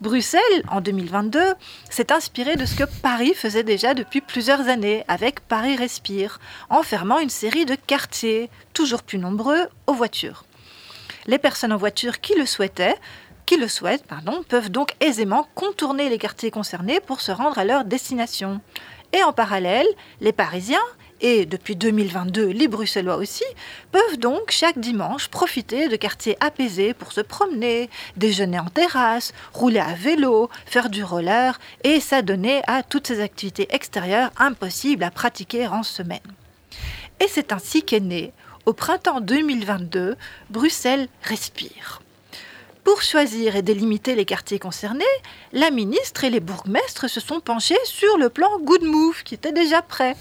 Bruxelles, 0.00 0.62
en 0.70 0.82
2022, 0.82 1.40
s'est 1.88 2.12
inspiré 2.12 2.56
de 2.56 2.66
ce 2.66 2.76
que 2.76 2.84
Paris 3.02 3.32
faisait 3.34 3.62
déjà 3.62 3.94
depuis 3.94 4.20
plusieurs 4.20 4.68
années 4.68 5.04
avec 5.08 5.40
Paris 5.40 5.74
Respire, 5.74 6.38
en 6.68 6.82
fermant 6.82 7.18
une 7.18 7.30
série 7.30 7.64
de 7.64 7.76
quartiers, 7.76 8.50
toujours 8.74 9.02
plus 9.02 9.18
nombreux, 9.18 9.68
aux 9.86 9.94
voitures. 9.94 10.44
Les 11.26 11.38
personnes 11.38 11.72
en 11.72 11.78
voiture 11.78 12.20
qui 12.20 12.34
le 12.34 12.46
souhaitaient 12.46 12.96
qui 13.46 13.56
le 13.56 13.68
souhaitent 13.68 14.06
pardon, 14.06 14.42
peuvent 14.48 14.70
donc 14.70 14.96
aisément 15.00 15.46
contourner 15.54 16.08
les 16.08 16.18
quartiers 16.18 16.50
concernés 16.50 16.98
pour 16.98 17.20
se 17.20 17.30
rendre 17.30 17.58
à 17.58 17.64
leur 17.64 17.84
destination. 17.84 18.60
Et 19.12 19.22
en 19.22 19.32
parallèle, 19.32 19.86
les 20.20 20.32
Parisiens, 20.32 20.82
et 21.20 21.46
depuis 21.46 21.76
2022 21.76 22.46
les 22.46 22.68
Bruxellois 22.68 23.16
aussi, 23.16 23.44
peuvent 23.92 24.18
donc 24.18 24.50
chaque 24.50 24.78
dimanche 24.78 25.28
profiter 25.28 25.88
de 25.88 25.96
quartiers 25.96 26.36
apaisés 26.40 26.94
pour 26.94 27.12
se 27.12 27.20
promener, 27.20 27.88
déjeuner 28.16 28.58
en 28.58 28.66
terrasse, 28.66 29.32
rouler 29.52 29.80
à 29.80 29.94
vélo, 29.94 30.50
faire 30.66 30.90
du 30.90 31.02
roller 31.02 31.58
et 31.84 32.00
s'adonner 32.00 32.62
à 32.66 32.82
toutes 32.82 33.06
ces 33.06 33.20
activités 33.20 33.68
extérieures 33.70 34.30
impossibles 34.36 35.04
à 35.04 35.10
pratiquer 35.10 35.66
en 35.66 35.82
semaine. 35.82 36.20
Et 37.20 37.28
c'est 37.28 37.52
ainsi 37.52 37.82
qu'est 37.82 38.00
né, 38.00 38.32
au 38.66 38.72
printemps 38.72 39.20
2022, 39.20 40.16
Bruxelles 40.50 41.08
Respire. 41.22 42.02
Pour 42.84 43.02
choisir 43.02 43.56
et 43.56 43.62
délimiter 43.62 44.14
les 44.14 44.24
quartiers 44.24 44.60
concernés, 44.60 45.04
la 45.52 45.70
ministre 45.70 46.22
et 46.22 46.30
les 46.30 46.38
bourgmestres 46.38 47.10
se 47.10 47.18
sont 47.18 47.40
penchés 47.40 47.74
sur 47.84 48.16
le 48.16 48.28
plan 48.28 48.60
Good 48.60 48.84
Move 48.84 49.24
qui 49.24 49.34
était 49.34 49.50
déjà 49.50 49.82
prêt 49.82 50.14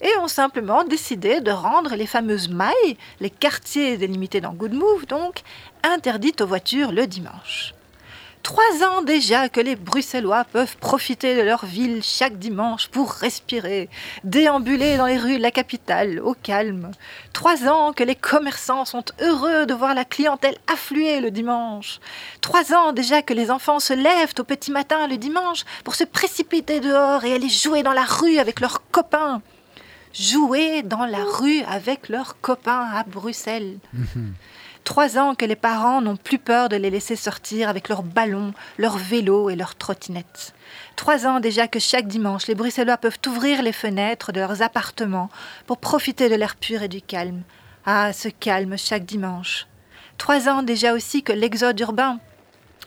et 0.00 0.16
ont 0.18 0.28
simplement 0.28 0.84
décidé 0.84 1.40
de 1.40 1.50
rendre 1.50 1.94
les 1.94 2.06
fameuses 2.06 2.48
mailles, 2.48 2.96
les 3.20 3.30
quartiers 3.30 3.96
délimités 3.96 4.40
dans 4.40 4.52
Good 4.52 4.74
Move 4.74 5.06
donc, 5.06 5.42
interdites 5.82 6.40
aux 6.40 6.46
voitures 6.46 6.92
le 6.92 7.06
dimanche. 7.06 7.74
Trois 8.44 8.86
ans 8.86 9.00
déjà 9.00 9.48
que 9.48 9.60
les 9.60 9.74
Bruxellois 9.74 10.44
peuvent 10.44 10.76
profiter 10.76 11.34
de 11.34 11.40
leur 11.40 11.64
ville 11.64 12.02
chaque 12.02 12.38
dimanche 12.38 12.88
pour 12.88 13.10
respirer, 13.10 13.88
déambuler 14.22 14.98
dans 14.98 15.06
les 15.06 15.16
rues 15.16 15.38
de 15.38 15.42
la 15.42 15.50
capitale 15.50 16.20
au 16.20 16.34
calme. 16.34 16.90
Trois 17.32 17.66
ans 17.66 17.94
que 17.94 18.04
les 18.04 18.14
commerçants 18.14 18.84
sont 18.84 19.06
heureux 19.22 19.64
de 19.64 19.72
voir 19.72 19.94
la 19.94 20.04
clientèle 20.04 20.58
affluer 20.70 21.20
le 21.20 21.30
dimanche. 21.30 22.00
Trois 22.42 22.74
ans 22.74 22.92
déjà 22.92 23.22
que 23.22 23.32
les 23.32 23.50
enfants 23.50 23.80
se 23.80 23.94
lèvent 23.94 24.34
au 24.38 24.44
petit 24.44 24.70
matin 24.70 25.08
le 25.08 25.16
dimanche 25.16 25.64
pour 25.82 25.94
se 25.94 26.04
précipiter 26.04 26.80
dehors 26.80 27.24
et 27.24 27.32
aller 27.32 27.48
jouer 27.48 27.82
dans 27.82 27.94
la 27.94 28.04
rue 28.04 28.36
avec 28.36 28.60
leurs 28.60 28.82
copains. 28.90 29.40
Jouer 30.14 30.82
dans 30.82 31.06
la 31.06 31.24
rue 31.24 31.62
avec 31.62 32.08
leurs 32.08 32.40
copains 32.40 32.88
à 32.94 33.02
Bruxelles. 33.04 33.78
Mhm. 33.92 34.34
Trois 34.84 35.18
ans 35.18 35.34
que 35.34 35.44
les 35.44 35.56
parents 35.56 36.00
n'ont 36.02 36.16
plus 36.16 36.38
peur 36.38 36.68
de 36.68 36.76
les 36.76 36.90
laisser 36.90 37.16
sortir 37.16 37.68
avec 37.68 37.88
leurs 37.88 38.02
ballons, 38.02 38.52
leurs 38.78 38.98
vélos 38.98 39.50
et 39.50 39.56
leurs 39.56 39.74
trottinettes. 39.74 40.54
Trois 40.94 41.26
ans 41.26 41.40
déjà 41.40 41.66
que 41.66 41.78
chaque 41.78 42.06
dimanche, 42.06 42.46
les 42.46 42.54
Bruxellois 42.54 42.98
peuvent 42.98 43.18
ouvrir 43.26 43.62
les 43.62 43.72
fenêtres 43.72 44.30
de 44.30 44.40
leurs 44.40 44.62
appartements 44.62 45.30
pour 45.66 45.78
profiter 45.78 46.28
de 46.28 46.34
l'air 46.34 46.56
pur 46.56 46.82
et 46.82 46.88
du 46.88 47.00
calme. 47.00 47.42
Ah, 47.86 48.12
ce 48.12 48.28
calme 48.28 48.76
chaque 48.76 49.06
dimanche. 49.06 49.66
Trois 50.18 50.48
ans 50.48 50.62
déjà 50.62 50.92
aussi 50.92 51.22
que 51.22 51.32
l'exode 51.32 51.80
urbain 51.80 52.20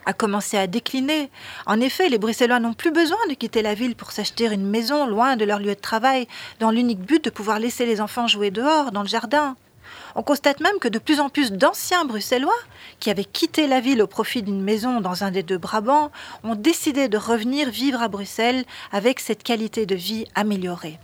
a 0.07 0.13
commencé 0.13 0.57
à 0.57 0.67
décliner. 0.67 1.29
En 1.65 1.81
effet, 1.81 2.07
les 2.07 2.17
Bruxellois 2.17 2.61
n'ont 2.61 2.73
plus 2.73 2.91
besoin 2.91 3.19
de 3.29 3.33
quitter 3.33 3.61
la 3.61 3.73
ville 3.73 3.95
pour 3.95 4.11
s'acheter 4.11 4.45
une 4.45 4.65
maison 4.65 5.05
loin 5.05 5.35
de 5.35 5.43
leur 5.43 5.59
lieu 5.59 5.75
de 5.75 5.79
travail, 5.79 6.27
dans 6.59 6.71
l'unique 6.71 7.01
but 7.01 7.23
de 7.25 7.29
pouvoir 7.29 7.59
laisser 7.59 7.85
les 7.85 7.99
enfants 7.99 8.25
jouer 8.25 8.49
dehors, 8.49 8.93
dans 8.93 9.01
le 9.01 9.07
jardin. 9.07 9.57
On 10.15 10.23
constate 10.23 10.61
même 10.61 10.79
que 10.79 10.87
de 10.87 10.97
plus 10.97 11.19
en 11.19 11.27
plus 11.27 11.51
d'anciens 11.51 12.05
Bruxellois, 12.05 12.53
qui 12.99 13.09
avaient 13.09 13.25
quitté 13.25 13.67
la 13.67 13.81
ville 13.81 14.01
au 14.01 14.07
profit 14.07 14.41
d'une 14.41 14.63
maison 14.63 15.01
dans 15.01 15.25
un 15.25 15.31
des 15.31 15.43
deux 15.43 15.57
Brabants, 15.57 16.09
ont 16.45 16.55
décidé 16.55 17.09
de 17.09 17.17
revenir 17.17 17.69
vivre 17.69 18.01
à 18.01 18.07
Bruxelles 18.07 18.63
avec 18.93 19.19
cette 19.19 19.43
qualité 19.43 19.85
de 19.85 19.95
vie 19.95 20.25
améliorée. 20.35 20.99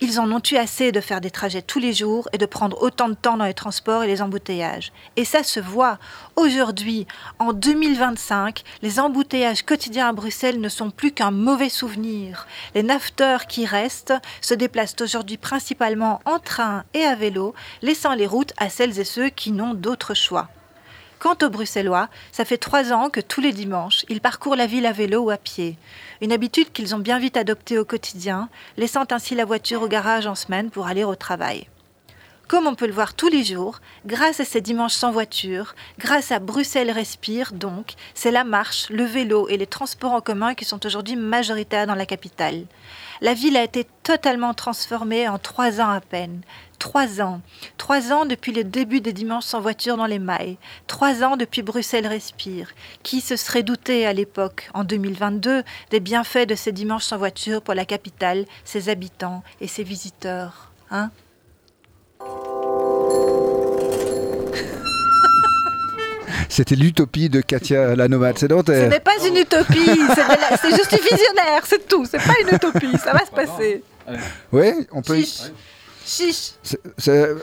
Ils 0.00 0.20
en 0.20 0.30
ont 0.30 0.42
eu 0.52 0.56
assez 0.56 0.92
de 0.92 1.00
faire 1.00 1.22
des 1.22 1.30
trajets 1.30 1.62
tous 1.62 1.78
les 1.78 1.94
jours 1.94 2.28
et 2.34 2.38
de 2.38 2.44
prendre 2.44 2.82
autant 2.82 3.08
de 3.08 3.14
temps 3.14 3.38
dans 3.38 3.46
les 3.46 3.54
transports 3.54 4.04
et 4.04 4.06
les 4.06 4.20
embouteillages. 4.20 4.92
Et 5.16 5.24
ça 5.24 5.42
se 5.42 5.58
voit. 5.58 5.98
Aujourd'hui, 6.36 7.06
en 7.38 7.54
2025, 7.54 8.62
les 8.82 9.00
embouteillages 9.00 9.62
quotidiens 9.62 10.10
à 10.10 10.12
Bruxelles 10.12 10.60
ne 10.60 10.68
sont 10.68 10.90
plus 10.90 11.12
qu'un 11.12 11.30
mauvais 11.30 11.70
souvenir. 11.70 12.46
Les 12.74 12.82
nafteurs 12.82 13.46
qui 13.46 13.64
restent 13.64 14.14
se 14.42 14.52
déplacent 14.52 15.00
aujourd'hui 15.00 15.38
principalement 15.38 16.20
en 16.26 16.40
train 16.40 16.84
et 16.92 17.04
à 17.04 17.14
vélo, 17.14 17.54
laissant 17.80 18.12
les 18.12 18.26
routes 18.26 18.52
à 18.58 18.68
celles 18.68 18.98
et 19.00 19.04
ceux 19.04 19.30
qui 19.30 19.50
n'ont 19.50 19.72
d'autre 19.72 20.12
choix. 20.12 20.50
Quant 21.26 21.44
aux 21.44 21.50
Bruxellois, 21.50 22.08
ça 22.30 22.44
fait 22.44 22.56
trois 22.56 22.92
ans 22.92 23.10
que 23.10 23.18
tous 23.18 23.40
les 23.40 23.52
dimanches, 23.52 24.04
ils 24.08 24.20
parcourent 24.20 24.54
la 24.54 24.68
ville 24.68 24.86
à 24.86 24.92
vélo 24.92 25.22
ou 25.22 25.30
à 25.30 25.38
pied. 25.38 25.76
Une 26.20 26.30
habitude 26.30 26.70
qu'ils 26.70 26.94
ont 26.94 27.00
bien 27.00 27.18
vite 27.18 27.36
adoptée 27.36 27.80
au 27.80 27.84
quotidien, 27.84 28.48
laissant 28.76 29.02
ainsi 29.10 29.34
la 29.34 29.44
voiture 29.44 29.82
au 29.82 29.88
garage 29.88 30.28
en 30.28 30.36
semaine 30.36 30.70
pour 30.70 30.86
aller 30.86 31.02
au 31.02 31.16
travail. 31.16 31.66
Comme 32.46 32.68
on 32.68 32.76
peut 32.76 32.86
le 32.86 32.92
voir 32.92 33.14
tous 33.14 33.26
les 33.26 33.42
jours, 33.42 33.80
grâce 34.06 34.38
à 34.38 34.44
ces 34.44 34.60
dimanches 34.60 34.92
sans 34.92 35.10
voiture, 35.10 35.74
grâce 35.98 36.30
à 36.30 36.38
Bruxelles 36.38 36.92
Respire 36.92 37.52
donc, 37.52 37.94
c'est 38.14 38.30
la 38.30 38.44
marche, 38.44 38.88
le 38.88 39.02
vélo 39.02 39.48
et 39.48 39.56
les 39.56 39.66
transports 39.66 40.12
en 40.12 40.20
commun 40.20 40.54
qui 40.54 40.64
sont 40.64 40.86
aujourd'hui 40.86 41.16
majoritaires 41.16 41.88
dans 41.88 41.96
la 41.96 42.06
capitale. 42.06 42.66
La 43.20 43.34
ville 43.34 43.56
a 43.56 43.64
été 43.64 43.84
totalement 44.04 44.54
transformée 44.54 45.28
en 45.28 45.38
trois 45.38 45.80
ans 45.80 45.90
à 45.90 46.00
peine. 46.00 46.42
Trois 46.78 47.20
ans. 47.20 47.40
Trois 47.78 48.12
ans 48.12 48.26
depuis 48.26 48.52
le 48.52 48.64
début 48.64 49.00
des 49.00 49.12
dimanches 49.12 49.44
sans 49.44 49.60
voiture 49.60 49.96
dans 49.96 50.06
les 50.06 50.18
mailles. 50.18 50.58
Trois 50.86 51.22
ans 51.24 51.36
depuis 51.36 51.62
Bruxelles 51.62 52.06
Respire. 52.06 52.70
Qui 53.02 53.20
se 53.20 53.36
serait 53.36 53.62
douté 53.62 54.06
à 54.06 54.12
l'époque, 54.12 54.68
en 54.74 54.84
2022, 54.84 55.62
des 55.90 56.00
bienfaits 56.00 56.46
de 56.48 56.54
ces 56.54 56.72
dimanches 56.72 57.04
sans 57.04 57.18
voiture 57.18 57.62
pour 57.62 57.74
la 57.74 57.84
capitale, 57.84 58.44
ses 58.64 58.88
habitants 58.88 59.42
et 59.60 59.68
ses 59.68 59.82
visiteurs 59.82 60.70
Hein? 60.90 61.10
C'était 66.48 66.76
l'utopie 66.76 67.28
de 67.28 67.40
Katia 67.40 67.96
la 67.96 68.08
nomade 68.08 68.38
sédentaire. 68.38 68.84
Ce 68.84 68.88
n'est 68.88 69.00
pas 69.00 69.16
une 69.26 69.36
utopie, 69.36 69.90
c'est 70.62 70.70
juste 70.70 70.92
visionnaire, 71.02 71.62
c'est 71.64 71.86
tout. 71.88 72.04
C'est 72.08 72.18
pas 72.18 72.34
une 72.40 72.54
utopie, 72.54 72.96
ça 73.02 73.12
va 73.12 73.26
se 73.26 73.30
passer. 73.30 73.82
Oui, 74.52 74.70
on 74.92 75.02
peut. 75.02 75.16
Chiche. 75.16 75.50
Euh, 77.08 77.34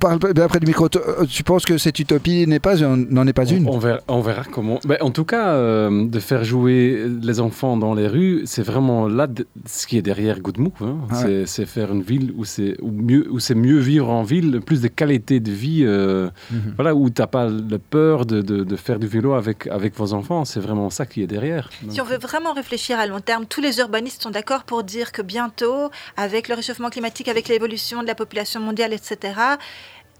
parle 0.00 0.18
après 0.40 0.60
du 0.60 0.66
micro. 0.66 0.88
Euh, 0.96 1.24
tu 1.26 1.42
penses 1.42 1.64
que 1.64 1.78
cette 1.78 1.98
utopie 1.98 2.46
n'est 2.46 2.60
pas, 2.60 2.76
n'en 2.76 3.26
est 3.26 3.32
pas 3.32 3.46
une? 3.46 3.68
on, 3.68 3.78
verra, 3.78 4.00
on 4.08 4.20
verra 4.20 4.44
comment. 4.44 4.78
Ben, 4.84 4.98
en 5.00 5.10
tout 5.10 5.24
cas, 5.24 5.50
euh, 5.50 6.06
de 6.06 6.20
faire 6.20 6.44
jouer 6.44 7.06
les 7.22 7.40
enfants 7.40 7.76
dans 7.76 7.94
les 7.94 8.06
rues, 8.06 8.42
c'est 8.44 8.62
vraiment 8.62 9.08
là 9.08 9.26
ce 9.66 9.86
qui 9.86 9.98
est 9.98 10.02
derrière 10.02 10.40
Good 10.40 10.58
Move. 10.58 10.72
Hein. 10.80 10.96
Ah 11.10 11.24
c'est 11.46 11.66
faire 11.66 11.92
une 11.92 12.02
ville 12.02 12.32
où 12.36 12.44
c'est 12.44 12.76
mieux, 12.82 13.26
où 13.30 13.40
c'est 13.40 13.54
mieux 13.54 13.78
vivre 13.78 14.10
en 14.10 14.22
ville, 14.22 14.60
plus 14.64 14.80
de 14.80 14.88
qualité 14.88 15.40
de 15.40 15.50
vie. 15.50 15.84
Mhm. 15.84 16.74
Voilà, 16.76 16.94
où 16.94 17.10
t'as 17.10 17.26
pas 17.26 17.48
la 17.48 17.78
peur 17.78 18.26
de, 18.26 18.40
de, 18.42 18.76
faire 18.76 18.98
du 18.98 19.06
vélo 19.06 19.32
avec 19.32 19.66
avec 19.66 19.96
vos 19.96 20.12
enfants. 20.12 20.44
C'est 20.44 20.60
vraiment 20.60 20.90
ça 20.90 21.06
qui 21.06 21.22
est 21.22 21.26
derrière. 21.26 21.70
Si 21.88 22.00
on 22.00 22.04
veut 22.04 22.18
vraiment 22.18 22.52
réfléchir 22.52 22.98
à 22.98 23.06
long 23.06 23.20
terme, 23.20 23.46
tous 23.46 23.60
les 23.60 23.78
urbanistes 23.78 24.22
sont 24.22 24.30
d'accord 24.30 24.64
pour 24.64 24.84
dire 24.84 25.12
que 25.12 25.22
bientôt, 25.22 25.90
avec 26.16 26.48
le 26.48 26.54
réchauffement 26.54 26.90
climatique, 26.90 27.28
avec 27.28 27.48
l'évolution 27.48 27.87
de 28.02 28.06
la 28.06 28.14
population 28.14 28.60
mondiale, 28.60 28.92
etc., 28.92 29.34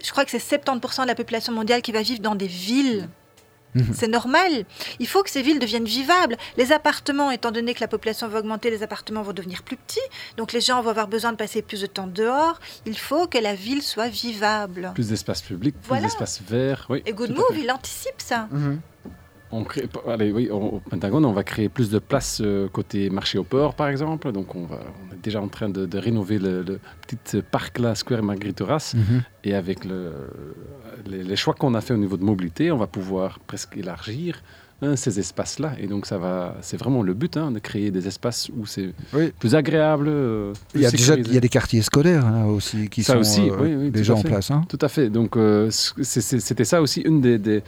je 0.04 0.10
crois 0.12 0.24
que 0.24 0.30
c'est 0.30 0.38
70% 0.38 1.02
de 1.02 1.06
la 1.08 1.14
population 1.14 1.52
mondiale 1.52 1.82
qui 1.82 1.92
va 1.92 2.02
vivre 2.02 2.20
dans 2.20 2.36
des 2.36 2.46
villes. 2.46 3.08
Mhm. 3.74 3.92
C'est 3.94 4.08
normal. 4.08 4.64
Il 4.98 5.06
faut 5.06 5.22
que 5.22 5.30
ces 5.30 5.42
villes 5.42 5.58
deviennent 5.58 5.84
vivables. 5.84 6.36
Les 6.56 6.72
appartements, 6.72 7.30
étant 7.30 7.50
donné 7.50 7.74
que 7.74 7.80
la 7.80 7.88
population 7.88 8.28
va 8.28 8.38
augmenter, 8.38 8.70
les 8.70 8.82
appartements 8.82 9.22
vont 9.22 9.32
devenir 9.32 9.62
plus 9.62 9.76
petits. 9.76 10.00
Donc 10.36 10.52
les 10.52 10.60
gens 10.60 10.80
vont 10.82 10.90
avoir 10.90 11.08
besoin 11.08 11.32
de 11.32 11.36
passer 11.36 11.62
plus 11.62 11.80
de 11.80 11.86
temps 11.86 12.06
dehors. 12.06 12.60
Il 12.86 12.98
faut 12.98 13.26
que 13.26 13.38
la 13.38 13.54
ville 13.54 13.82
soit 13.82 14.08
vivable. 14.08 14.92
Plus 14.94 15.08
d'espace 15.08 15.42
public, 15.42 15.74
plus 15.82 16.00
d'espace 16.00 16.40
vert. 16.40 16.86
Oui, 16.88 17.02
Et 17.04 17.12
Good 17.12 17.30
Move, 17.30 17.58
il 17.58 17.70
anticipe 17.70 18.20
ça. 18.20 18.48
Mhm. 18.50 18.80
On 19.50 19.64
crée, 19.64 19.88
allez, 20.06 20.30
oui, 20.30 20.50
au 20.50 20.80
Pentagone, 20.90 21.24
on 21.24 21.32
va 21.32 21.42
créer 21.42 21.68
plus 21.68 21.88
de 21.88 21.98
places 21.98 22.42
euh, 22.44 22.68
côté 22.68 23.08
marché 23.08 23.38
au 23.38 23.44
port, 23.44 23.74
par 23.74 23.88
exemple. 23.88 24.30
Donc, 24.30 24.54
on, 24.54 24.66
va, 24.66 24.78
on 25.08 25.14
est 25.14 25.22
déjà 25.22 25.40
en 25.40 25.48
train 25.48 25.70
de, 25.70 25.98
rénover 25.98 26.38
le, 26.38 26.78
petit 27.06 27.40
parc 27.42 27.78
là, 27.78 27.94
Square 27.94 28.22
Marguerite 28.22 28.60
mhm. 28.60 29.22
Et 29.44 29.54
avec 29.54 29.86
le, 29.86 30.12
les, 31.06 31.36
choix 31.36 31.54
qu'on 31.54 31.74
a 31.74 31.80
fait 31.80 31.94
au 31.94 31.98
niveau 31.98 32.18
de 32.18 32.24
mobilité, 32.24 32.70
on 32.70 32.76
va 32.76 32.86
pouvoir 32.86 33.38
presque 33.38 33.74
élargir 33.76 34.42
hein, 34.82 34.96
ces 34.96 35.18
espaces-là. 35.18 35.72
Et 35.80 35.86
donc, 35.86 36.04
ça 36.04 36.18
va, 36.18 36.56
c'est 36.60 36.76
vraiment 36.76 37.02
le 37.02 37.14
but, 37.14 37.38
hein, 37.38 37.50
de 37.50 37.58
créer 37.58 37.90
des 37.90 38.06
espaces 38.06 38.50
où 38.54 38.66
c'est 38.66 38.92
plus 39.38 39.54
agréable. 39.54 40.08
Euh, 40.08 40.52
il, 40.74 40.82
y 40.82 40.86
a 40.86 40.90
déjà, 40.90 41.14
il 41.14 41.32
y 41.32 41.38
a 41.38 41.40
des 41.40 41.48
quartiers 41.48 41.80
scolaires 41.80 42.26
hein, 42.26 42.44
aussi 42.44 42.90
qui 42.90 43.02
sont 43.02 43.22
euh, 43.22 43.88
déjà 43.88 44.14
en 44.14 44.20
place. 44.20 44.52
Tout 44.68 44.78
à 44.82 44.88
fait. 44.88 45.08
Donc, 45.08 45.38
c'était 45.70 46.64
ça 46.64 46.82
aussi 46.82 47.00
une 47.00 47.22
des 47.22 47.38
des, 47.38 47.62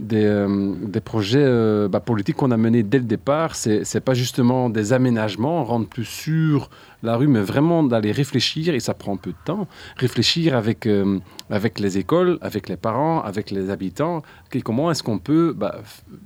euh, 0.00 0.74
des 0.82 1.00
projets 1.00 1.44
euh, 1.44 1.88
bah, 1.88 2.00
politiques 2.00 2.36
qu'on 2.36 2.50
a 2.50 2.56
menés 2.56 2.82
dès 2.82 2.98
le 2.98 3.04
départ. 3.04 3.54
Ce 3.54 3.82
n'est 3.94 4.00
pas 4.00 4.14
justement 4.14 4.68
des 4.70 4.92
aménagements, 4.92 5.64
rendre 5.64 5.86
plus 5.86 6.04
sûr 6.04 6.70
la 7.02 7.16
rue, 7.16 7.28
mais 7.28 7.40
vraiment 7.40 7.82
d'aller 7.82 8.12
réfléchir, 8.12 8.74
et 8.74 8.80
ça 8.80 8.94
prend 8.94 9.14
un 9.14 9.18
peu 9.18 9.30
de 9.30 9.36
temps, 9.44 9.68
réfléchir 9.96 10.56
avec, 10.56 10.86
euh, 10.86 11.18
avec 11.50 11.78
les 11.78 11.98
écoles, 11.98 12.38
avec 12.40 12.68
les 12.68 12.76
parents, 12.76 13.20
avec 13.20 13.50
les 13.50 13.70
habitants, 13.70 14.22
comment 14.64 14.90
est-ce 14.90 15.02
qu'on 15.02 15.18
peut 15.18 15.52
bah, 15.56 15.80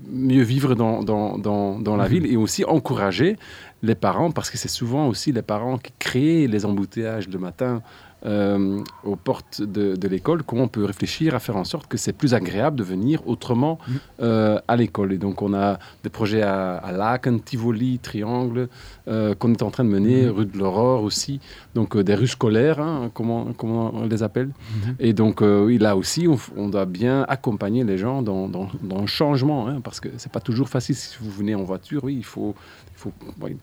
mieux 0.08 0.42
vivre 0.42 0.74
dans, 0.74 1.02
dans, 1.02 1.38
dans, 1.38 1.78
dans 1.78 1.96
la 1.96 2.04
mhm. 2.04 2.10
ville 2.10 2.32
et 2.32 2.36
aussi 2.36 2.64
encourager 2.64 3.36
les 3.82 3.94
parents, 3.94 4.30
parce 4.30 4.50
que 4.50 4.58
c'est 4.58 4.68
souvent 4.68 5.08
aussi 5.08 5.32
les 5.32 5.42
parents 5.42 5.78
qui 5.78 5.92
créent 5.98 6.46
les 6.46 6.64
embouteillages 6.64 7.28
le 7.28 7.38
matin 7.38 7.82
euh, 8.26 8.80
aux 9.04 9.16
portes 9.16 9.62
de, 9.62 9.94
de 9.96 10.08
l'école, 10.08 10.42
comment 10.42 10.64
on 10.64 10.68
peut 10.68 10.84
réfléchir 10.84 11.34
à 11.34 11.38
faire 11.38 11.56
en 11.56 11.64
sorte 11.64 11.86
que 11.86 11.96
c'est 11.96 12.12
plus 12.12 12.34
agréable 12.34 12.76
de 12.76 12.82
venir 12.84 13.26
autrement 13.28 13.78
Mhm. 13.88 13.94
euh, 14.22 14.58
à 14.66 14.76
l'école. 14.76 15.12
Et 15.12 15.18
donc 15.18 15.40
on 15.42 15.54
a 15.54 15.78
des 16.02 16.10
projets 16.10 16.42
à, 16.42 16.76
à 16.76 16.92
Laken, 16.92 17.40
Tivoli, 17.40 17.98
Triangle, 18.00 18.68
euh, 19.06 19.34
qu'on 19.34 19.52
est 19.52 19.62
en 19.62 19.70
train 19.70 19.84
de 19.84 19.88
mener, 19.90 20.26
Mhm. 20.26 20.30
rue 20.32 20.46
de 20.46 20.58
l'Aurore 20.58 21.02
aussi, 21.02 21.40
donc 21.74 21.96
des 21.96 22.14
rues 22.14 22.26
scolaires, 22.26 22.80
hein, 22.80 23.10
comment, 23.14 23.48
comment 23.56 23.92
on 23.94 24.06
les 24.06 24.22
appelle. 24.22 24.48
Mhm. 24.48 24.94
Et 24.98 25.12
donc 25.12 25.40
oui, 25.42 25.78
là 25.78 25.96
aussi, 25.96 26.26
on, 26.56 26.68
doit 26.68 26.84
bien 26.86 27.24
accompagner 27.28 27.84
les 27.84 27.98
gens 27.98 28.20
dans, 28.22 28.48
dans- 28.48 28.68
dans 28.82 29.00
le 29.00 29.06
changement, 29.06 29.68
hein, 29.68 29.80
parce 29.82 30.00
que 30.00 30.08
c'est 30.18 30.32
pas 30.32 30.40
toujours 30.40 30.68
facile 30.68 30.94
si 30.96 31.16
vous 31.20 31.30
venez 31.30 31.54
en 31.54 31.62
voiture, 31.62 32.02
oui, 32.04 32.14
il 32.16 32.24
faut, 32.24 32.54
il 32.94 32.98
faut 33.00 33.12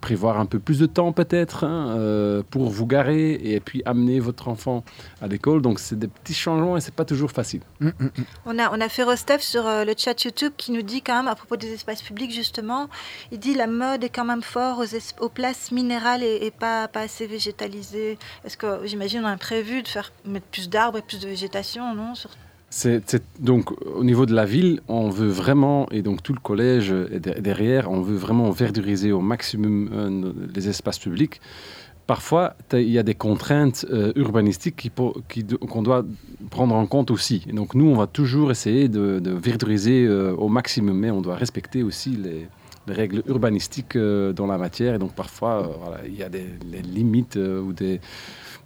prévoir 0.01 0.39
un 0.39 0.45
peu 0.45 0.59
plus 0.59 0.79
de 0.79 0.85
temps 0.85 1.11
peut-être 1.11 1.63
hein, 1.65 2.41
pour 2.49 2.69
vous 2.69 2.85
garer 2.87 3.33
et 3.33 3.59
puis 3.59 3.81
amener 3.85 4.19
votre 4.19 4.44
enfant 4.47 4.83
à 5.21 5.27
l'école. 5.27 5.61
Donc 5.61 5.79
c'est 5.79 5.97
des 5.97 6.07
petits 6.07 6.33
changements 6.33 6.77
et 6.77 6.81
c'est 6.81 6.93
pas 6.93 7.05
toujours 7.05 7.31
facile. 7.31 7.61
Mm, 7.79 7.87
mm, 7.87 7.91
mm. 8.05 8.09
On 8.45 8.59
a, 8.59 8.71
on 8.75 8.81
a 8.81 8.89
fait 8.89 9.03
Rostef 9.03 9.41
sur 9.41 9.65
euh, 9.67 9.85
le 9.85 9.93
chat 9.97 10.23
YouTube 10.23 10.53
qui 10.57 10.71
nous 10.71 10.81
dit 10.81 11.01
quand 11.01 11.15
même, 11.15 11.27
à 11.27 11.35
propos 11.35 11.55
des 11.55 11.71
espaces 11.73 12.01
publics 12.01 12.31
justement, 12.31 12.89
il 13.31 13.39
dit 13.39 13.53
la 13.53 13.67
mode 13.67 14.03
est 14.03 14.09
quand 14.09 14.25
même 14.25 14.41
fort 14.43 14.79
aux, 14.79 14.83
es- 14.83 15.15
aux 15.21 15.29
places 15.29 15.71
minérales 15.71 16.23
et, 16.23 16.39
et 16.45 16.51
pas, 16.51 16.87
pas 16.87 17.01
assez 17.01 17.27
végétalisées. 17.27 18.17
Est-ce 18.45 18.57
que, 18.57 18.81
j'imagine, 18.85 19.21
on 19.23 19.27
a 19.27 19.37
prévu 19.37 19.81
de 19.83 19.87
faire 19.87 20.11
mettre 20.25 20.45
plus 20.47 20.69
d'arbres 20.69 20.97
et 20.97 21.01
plus 21.01 21.19
de 21.19 21.27
végétation, 21.27 21.93
non 21.95 22.15
sur- 22.15 22.29
C'est, 22.69 23.01
c'est- 23.09 23.23
donc 23.39 23.71
au 23.85 24.03
niveau 24.03 24.25
de 24.25 24.33
la 24.33 24.45
ville, 24.45 24.81
on 24.87 25.09
veut 25.09 25.29
vraiment, 25.29 25.87
et 25.91 26.01
donc 26.01 26.21
tout 26.23 26.33
le 26.33 26.39
collège 26.39 26.91
est 26.91 27.19
de- 27.19 27.39
derrière, 27.39 27.89
on 27.89 28.01
veut 28.01 28.17
vraiment 28.17 28.49
verduriser 28.51 29.11
au 29.11 29.21
maximum 29.21 29.89
euh, 29.93 30.33
les 30.53 30.67
espaces 30.67 30.99
publics. 30.99 31.39
Parfois, 32.07 32.55
il 32.73 32.89
y 32.89 32.99
a 32.99 33.03
des 33.03 33.15
contraintes 33.15 33.85
euh, 33.89 34.13
urbanistiques 34.15 34.91
qu'on 34.95 35.81
doit 35.81 36.05
prendre 36.51 36.75
en 36.75 36.85
compte 36.85 37.09
aussi. 37.09 37.39
Donc 37.51 37.73
nous, 37.73 37.85
on 37.85 37.95
va 37.95 38.05
toujours 38.05 38.51
essayer 38.51 38.87
de, 38.89 39.19
de 39.19 39.31
euh, 39.31 40.35
au 40.35 40.47
maximum, 40.47 40.99
mais 40.99 41.09
on 41.09 41.21
doit 41.21 41.35
respecter 41.35 41.81
aussi 41.81 42.11
les, 42.11 42.47
les 42.87 42.93
règles 42.93 43.23
urbanistiques 43.27 43.95
euh, 43.95 44.33
dans 44.33 44.45
la 44.45 44.59
matière. 44.59 44.93
Et 44.93 44.99
donc 44.99 45.13
parfois, 45.13 45.71
il 46.05 46.15
y 46.15 46.21
a 46.21 46.29
des, 46.29 46.45
des 46.65 46.81
limites 46.83 47.37
ou 47.37 47.73
des... 47.73 47.99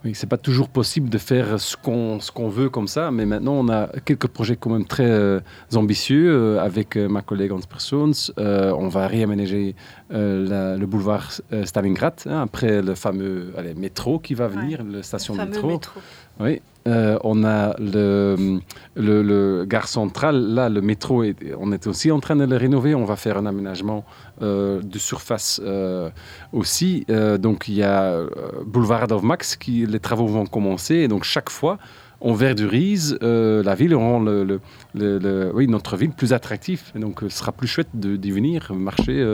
Oui, 0.02 0.12
c'est 0.14 0.26
pas 0.28 0.38
toujours 0.38 0.70
possible 0.70 1.10
de 1.10 1.18
faire 1.18 1.60
ce 1.60 1.76
qu'on 1.76 2.20
ce 2.20 2.32
qu'on 2.32 2.48
veut 2.48 2.70
comme 2.70 2.88
ça, 2.88 3.10
mais 3.10 3.26
maintenant 3.26 3.52
on 3.52 3.68
a 3.68 3.88
quelques 4.06 4.28
projets 4.28 4.56
quand 4.56 4.70
même 4.70 4.86
très 4.86 5.04
euh, 5.10 5.40
ambitieux 5.74 6.30
euh, 6.32 6.58
avec 6.58 6.96
euh, 6.96 7.06
ma 7.06 7.20
collègue 7.20 7.52
Hans 7.52 7.60
Persons. 7.68 8.12
On 8.38 8.88
va 8.88 9.06
réaménager 9.06 9.74
la- 10.10 10.76
le 10.78 10.86
boulevard 10.86 11.30
Stalingrad 11.64 12.14
hein, 12.26 12.40
après 12.42 12.80
le 12.80 12.94
fameux 12.94 13.52
allez, 13.58 13.74
métro 13.74 14.18
qui 14.18 14.34
va 14.34 14.48
venir, 14.48 14.82
la 14.90 15.02
station 15.02 15.34
le 15.34 15.44
de 15.44 15.50
métro. 15.50 15.68
métro 15.68 16.00
Oui, 16.40 16.62
euh, 16.88 17.18
on 17.22 17.44
a 17.44 17.76
le, 17.78 18.58
le, 18.94 19.22
le 19.22 19.66
gare 19.66 19.86
central. 19.86 20.54
Là, 20.54 20.70
le 20.70 20.80
métro, 20.80 21.22
est- 21.22 21.36
on 21.58 21.70
est 21.72 21.86
aussi 21.86 22.10
en 22.10 22.18
train 22.20 22.36
de 22.36 22.44
le 22.46 22.56
rénover. 22.56 22.94
On 22.94 23.04
va 23.04 23.16
faire 23.16 23.36
un 23.36 23.44
aménagement 23.44 24.06
euh, 24.42 24.80
de 24.82 24.98
surface 24.98 25.60
euh, 25.64 26.10
aussi. 26.52 27.04
Euh, 27.10 27.38
donc, 27.38 27.68
il 27.68 27.74
y 27.74 27.82
a 27.82 28.20
Boulevard 28.66 29.02
Adolphe 29.04 29.22
Max, 29.22 29.56
qui 29.56 29.86
les 29.86 30.00
travaux 30.00 30.26
vont 30.26 30.46
commencer. 30.46 30.94
Et 30.96 31.08
donc, 31.08 31.24
chaque 31.24 31.50
fois, 31.50 31.78
on 32.20 32.34
verdurise 32.34 33.18
la 33.22 33.74
ville, 33.74 33.94
on 33.94 34.00
rend 34.00 34.20
le, 34.20 34.44
le- 34.44 34.60
le- 34.94 35.18
le- 35.18 35.52
oui, 35.54 35.66
notre 35.68 35.96
ville 35.96 36.10
plus 36.10 36.32
attractive. 36.32 36.82
Et 36.94 36.98
donc, 36.98 37.20
ce 37.22 37.28
sera 37.30 37.52
plus 37.52 37.66
chouette 37.68 37.88
de- 37.94 38.16
d'y 38.16 38.30
venir, 38.30 38.72
marcher, 38.74 39.24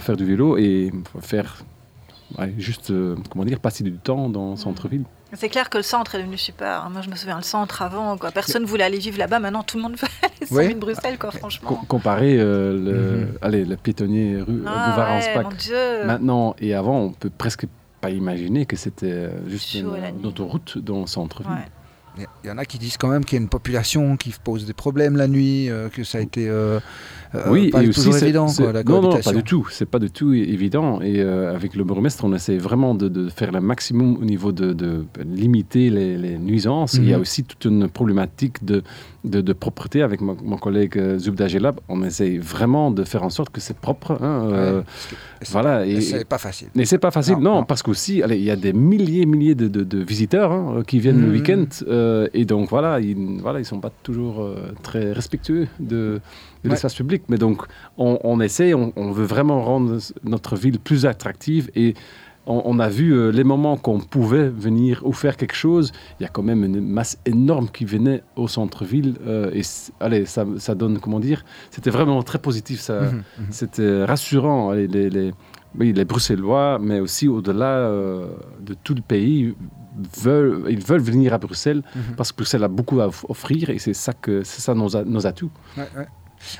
faire 0.00 0.16
du 0.16 0.24
vélo 0.24 0.56
et 0.56 0.92
faire 1.20 1.64
ouais, 2.38 2.52
juste, 2.58 2.92
comment 3.30 3.44
dire, 3.44 3.60
passer 3.60 3.84
du 3.84 3.92
temps 3.92 4.28
dans 4.28 4.50
le 4.52 4.56
centre-ville. 4.56 5.04
C'est 5.38 5.48
clair 5.48 5.68
que 5.70 5.76
le 5.78 5.82
centre 5.82 6.14
est 6.14 6.18
devenu 6.18 6.36
super. 6.38 6.88
Moi, 6.90 7.02
je 7.02 7.10
me 7.10 7.14
souviens, 7.16 7.36
le 7.36 7.42
centre 7.42 7.82
avant, 7.82 8.16
quoi. 8.16 8.30
personne 8.30 8.62
ne 8.62 8.66
voulait 8.66 8.84
aller 8.84 8.98
vivre 8.98 9.18
là-bas. 9.18 9.38
Maintenant, 9.38 9.62
tout 9.62 9.76
le 9.76 9.82
monde 9.82 9.96
veut 10.00 10.08
aller 10.22 10.46
sur 10.46 10.56
Oui. 10.56 10.74
de 10.74 10.78
Bruxelles, 10.78 11.18
quoi, 11.18 11.30
franchement. 11.30 11.68
Com- 11.68 11.86
comparer 11.86 12.36
euh, 12.38 12.72
le, 12.72 12.92
Mhm. 13.26 13.38
allez, 13.42 13.64
le 13.64 13.76
piétonnier 13.76 14.40
rue 14.40 14.62
Ah 14.66 15.18
ouais, 15.20 15.42
mon 15.42 15.50
Dieu. 15.50 16.04
maintenant 16.04 16.56
et 16.58 16.74
avant, 16.74 16.98
on 17.00 17.10
peut 17.12 17.30
presque 17.30 17.66
pas 18.00 18.10
imaginer 18.10 18.66
que 18.66 18.76
c'était 18.76 19.10
euh, 19.12 19.48
juste 19.48 19.70
Chaud 19.72 19.94
une, 20.20 20.26
autoroute 20.26 20.78
dans 20.78 21.00
le 21.00 21.06
centre-ville. 21.06 21.50
Ouais. 21.52 22.26
Il 22.42 22.48
y- 22.48 22.50
en 22.50 22.56
a 22.56 22.64
qui 22.64 22.78
disent 22.78 22.96
quand 22.96 23.08
même 23.08 23.26
qu'il 23.26 23.36
y 23.36 23.40
a 23.40 23.42
une 23.42 23.50
population 23.50 24.16
qui 24.16 24.34
pose 24.42 24.64
des 24.64 24.72
problèmes 24.72 25.16
la 25.18 25.28
nuit, 25.28 25.68
euh, 25.68 25.90
que 25.90 26.02
ça 26.02 26.16
a 26.16 26.22
été 26.22 26.48
euh, 26.48 26.78
euh, 26.78 26.80
Oui, 27.48 27.70
pas 27.70 27.82
et 27.82 27.88
aussi 27.88 28.00
toujours 28.00 28.14
c'est- 28.14 28.24
évident, 28.26 28.46
quoi, 28.46 28.72
la 28.72 28.82
non, 28.82 29.02
non, 29.02 29.18
pas 29.20 29.32
du 29.32 29.42
tout. 29.42 29.66
C'est 29.70 29.86
pas 29.88 29.98
du 29.98 30.10
tout 30.10 30.32
évident. 30.32 31.00
Et 31.00 31.20
euh, 31.20 31.54
avec 31.54 31.74
le 31.74 31.84
bourgmestre, 31.84 32.24
on 32.24 32.32
essaie 32.32 32.56
vraiment 32.58 32.94
de, 32.94 33.08
de 33.08 33.28
faire 33.28 33.52
le 33.52 33.60
maximum 33.60 34.16
au 34.20 34.24
niveau 34.24 34.52
de, 34.52 34.72
de 34.72 35.04
limiter 35.24 35.90
les, 35.90 36.16
les 36.16 36.38
nuisances. 36.38 36.94
Il 36.94 37.08
y 37.08 37.12
a 37.12 37.16
Mhm. 37.16 37.22
aussi 37.22 37.44
toute 37.44 37.64
une 37.64 37.88
problématique 37.88 38.64
de, 38.64 38.82
de, 39.24 39.40
de 39.40 39.52
propreté 39.52 40.02
avec 40.02 40.20
mon, 40.20 40.36
mon 40.42 40.56
collègue 40.56 40.96
euh, 40.98 41.18
Zubda 41.18 41.48
Gelab. 41.48 41.80
On 41.88 42.02
essaie 42.04 42.38
vraiment 42.38 42.90
de 42.90 43.02
faire 43.04 43.22
en 43.22 43.30
sorte 43.30 43.50
que 43.50 43.60
c'est 43.60 43.76
propre. 43.76 44.12
hein, 44.22 44.48
euh, 44.52 44.78
Ouais, 44.78 44.84
voilà. 45.50 45.86
Et, 45.86 46.00
C'est 46.00 46.24
pas 46.24 46.38
facile. 46.38 46.68
Mais 46.74 46.84
c'est 46.84 46.98
pas 46.98 47.10
facile, 47.10 47.34
Non, 47.34 47.40
non, 47.40 47.54
non. 47.56 47.64
parce 47.64 47.82
qu'aussi, 47.82 48.22
allez, 48.22 48.36
il 48.36 48.44
y 48.44 48.50
a 48.50 48.56
des 48.56 48.72
milliers, 48.72 49.26
milliers 49.26 49.54
de, 49.54 49.68
de- 49.68 49.84
de 49.84 49.98
visiteurs 49.98 50.52
hein, 50.52 50.82
qui 50.86 50.98
viennent 51.00 51.20
le 51.20 51.26
Mhm. 51.28 51.32
week-end, 51.32 51.64
euh, 51.88 52.28
et 52.34 52.44
donc 52.44 52.68
voilà, 52.70 53.00
ils, 53.00 53.16
voilà, 53.40 53.58
ils 53.58 53.64
sont 53.64 53.80
pas 53.80 53.92
toujours 54.02 54.42
euh, 54.42 54.72
très 54.82 55.12
respectueux 55.12 55.66
de, 55.80 56.20
de 56.64 56.68
Ouais. 56.68 56.74
l'espace 56.74 56.94
public, 56.94 57.22
mais 57.28 57.38
donc 57.38 57.62
on, 57.98 58.18
on 58.24 58.40
essaie, 58.40 58.74
on, 58.74 58.92
on 58.96 59.10
veut 59.12 59.24
vraiment 59.26 59.62
rendre 59.62 59.98
notre 60.24 60.56
ville 60.56 60.78
plus 60.80 61.06
attractive, 61.06 61.70
et 61.76 61.94
on, 62.48 62.62
on 62.64 62.78
a 62.78 62.88
vu 62.88 63.12
euh, 63.12 63.30
les 63.32 63.42
moments 63.44 63.76
qu'on 63.76 63.98
pouvait 63.98 64.48
venir 64.48 65.02
ou 65.04 65.12
faire 65.12 65.36
quelque 65.36 65.54
chose, 65.56 65.92
il 66.18 66.22
y 66.22 66.26
a 66.26 66.28
quand 66.28 66.42
même 66.44 66.64
une 66.64 66.80
masse 66.80 67.18
énorme 67.26 67.68
qui 67.68 67.84
venait 67.84 68.22
au 68.36 68.46
centre-ville, 68.48 69.16
euh, 69.26 69.50
et 69.52 69.62
allez, 70.00 70.26
ça, 70.26 70.44
ça 70.58 70.74
donne, 70.74 70.98
comment 70.98 71.18
dire, 71.20 71.44
c'était 71.70 71.90
vraiment 71.90 72.22
très 72.22 72.38
positif, 72.38 72.80
ça, 72.80 73.00
Mhm, 73.02 73.08
mhm. 73.38 73.46
c'était 73.50 74.04
rassurant. 74.04 74.72
Les, 74.72 74.86
les, 74.86 75.10
les- 75.10 75.32
oui, 75.78 75.92
les 75.92 76.04
Bruxellois, 76.06 76.78
mais 76.80 77.00
aussi 77.00 77.28
au-delà 77.28 77.66
euh, 77.80 78.28
de 78.60 78.74
tout 78.74 78.94
le 78.94 79.02
pays, 79.02 79.54
veulent, 80.22 80.64
ils 80.70 80.82
veulent 80.84 81.00
venir 81.00 81.34
à 81.34 81.38
Bruxelles 81.38 81.82
Mhm. 81.94 82.14
parce 82.16 82.30
que 82.32 82.36
Bruxelles 82.36 82.64
a 82.64 82.68
beaucoup 82.68 83.00
à 83.00 83.08
off- 83.08 83.26
offrir 83.28 83.70
et 83.70 83.78
c'est 83.78 83.92
ça, 83.94 84.12
que, 84.12 84.42
c'est 84.44 84.60
ça 84.60 84.74
nos, 84.74 84.96
a- 84.96 85.04
nos 85.04 85.26
atouts. 85.26 85.50
Ouais, 85.76 85.88
ouais. 85.96 86.06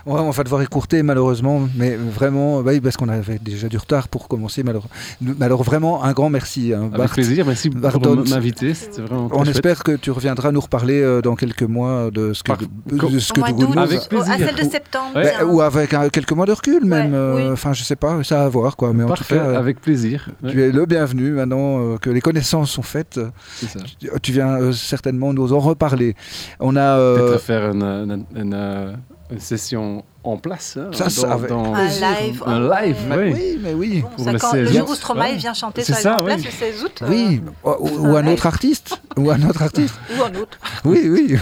Ouais, 0.07 0.20
on 0.20 0.31
va 0.31 0.43
devoir 0.45 0.62
écourter 0.62 1.03
malheureusement, 1.03 1.68
mais 1.77 1.97
vraiment, 1.97 2.62
bah 2.62 2.72
oui, 2.74 2.81
parce 2.81 2.97
qu'on 2.97 3.09
avait 3.09 3.39
déjà 3.39 3.68
du 3.68 3.77
retard 3.77 4.09
pour 4.09 4.29
commencer. 4.29 4.62
malheure- 4.62 4.87
Mais 5.20 5.45
alors 5.45 5.62
vraiment, 5.62 6.03
un 6.05 6.12
grand 6.12 6.31
merci. 6.31 6.72
hein, 6.74 6.83
Avec 6.87 6.97
Bart. 6.97 7.11
plaisir, 7.11 7.45
merci 7.47 7.70
Pardon. 7.70 8.16
pour 8.16 8.29
m'inviter. 8.29 8.74
C'était 8.74 9.03
vraiment 9.03 9.29
très 9.29 9.37
On 9.39 9.45
chouette. 9.45 9.57
espère 9.57 9.85
que 9.85 9.93
tu 9.93 10.11
reviendras 10.11 10.53
nous 10.53 10.61
reparler 10.61 11.01
euh, 11.01 11.20
dans 11.22 11.35
quelques 11.37 11.62
mois 11.62 12.11
de 12.11 12.33
ce 12.33 12.43
que, 12.43 12.49
Par- 12.53 12.59
de 12.59 13.18
ce 13.18 13.33
Au 13.33 13.35
que 13.35 13.41
mois 13.41 13.49
vous 13.51 13.59
d'août, 13.61 13.70
nous- 13.74 13.81
Avec 13.81 14.09
plaisir. 14.09 14.33
à 14.33 14.39
celle 14.39 14.55
de 14.55 14.70
septembre. 14.70 15.11
Ouais. 15.16 15.43
Ou 15.45 15.61
avec 15.61 15.95
un- 15.95 16.09
quelques 16.09 16.33
mois 16.33 16.47
de 16.47 16.53
recul 16.53 16.85
même. 16.85 17.12
Ouais, 17.12 17.18
euh, 17.18 17.35
oui. 17.47 17.53
Enfin, 17.53 17.72
je 17.72 17.83
sais 17.85 17.97
pas, 17.97 18.22
ça 18.24 18.45
à 18.45 18.49
voir 18.49 18.77
quoi. 18.77 18.93
Mais 18.93 19.05
en 19.05 19.09
Parfait, 19.09 19.35
tout 19.37 19.41
cas, 19.41 19.47
euh, 19.47 19.59
avec 19.59 19.81
plaisir. 19.81 20.29
Ouais, 20.43 20.51
tu 20.53 20.62
es 20.62 20.70
le 20.72 20.87
bienvenu. 20.87 21.31
Maintenant 21.33 21.79
euh, 21.81 21.97
que 21.99 22.11
les 22.11 22.20
connaissances 22.20 22.70
sont 22.70 22.83
faites, 22.83 23.20
c'est 23.57 23.68
ça. 23.68 23.81
tu, 23.99 24.09
tu 24.22 24.33
viens 24.33 24.55
euh, 24.61 24.72
certainement 24.72 25.33
nous 25.33 25.53
en 25.53 25.59
reparler. 25.61 26.14
On 26.61 26.77
a. 26.77 26.81
euh, 26.99 27.29
Peut-être 27.31 27.41
faire 27.43 27.70
une, 27.72 27.83
une- 27.83 28.24
une, 28.37 28.55
euh, 28.55 28.93
une 29.31 29.41
session 29.41 30.05
en 30.22 30.37
place. 30.37 30.77
hein, 30.81 30.91
Ça, 30.93 31.09
ça, 31.09 31.22
dans- 31.29 31.33
avec 31.35 31.49
dans- 31.51 31.74
Un 31.74 31.85
live. 31.87 32.43
Un 32.47 32.61
live, 32.61 32.97
ouais. 32.97 33.16
mais 33.16 33.16
oui. 33.16 33.33
oui, 33.35 33.61
mais 33.62 33.74
oui. 33.74 34.01
Bon, 34.03 34.09
Pour 34.16 34.24
ça, 34.24 34.33
le 34.33 34.39
quand- 34.39 34.51
16. 34.53 34.72
le 34.72 34.79
jour 34.79 34.91
où 34.91 34.95
Stromae 34.95 35.20
Ouais. 35.20 35.37
vient 35.37 35.55
chanter 35.55 35.83
ça, 35.85 35.95
Grande 36.16 36.20
oui. 36.20 36.27
Place 36.35 36.45
le 36.45 36.51
16 36.51 36.85
août. 36.85 36.99
euh, 37.03 37.07
Oui, 37.09 37.41
ou, 37.64 37.89
ou 38.09 38.16
un 38.16 38.27
autre 38.27 38.47
artiste, 38.47 39.01
ou 39.16 39.31
un 39.31 39.43
autre 39.49 39.62
artiste. 39.62 39.95
Ou 40.18 40.22
un 40.22 40.41
autre. 40.41 40.59
Oui, 40.85 41.09
oui. 41.09 41.37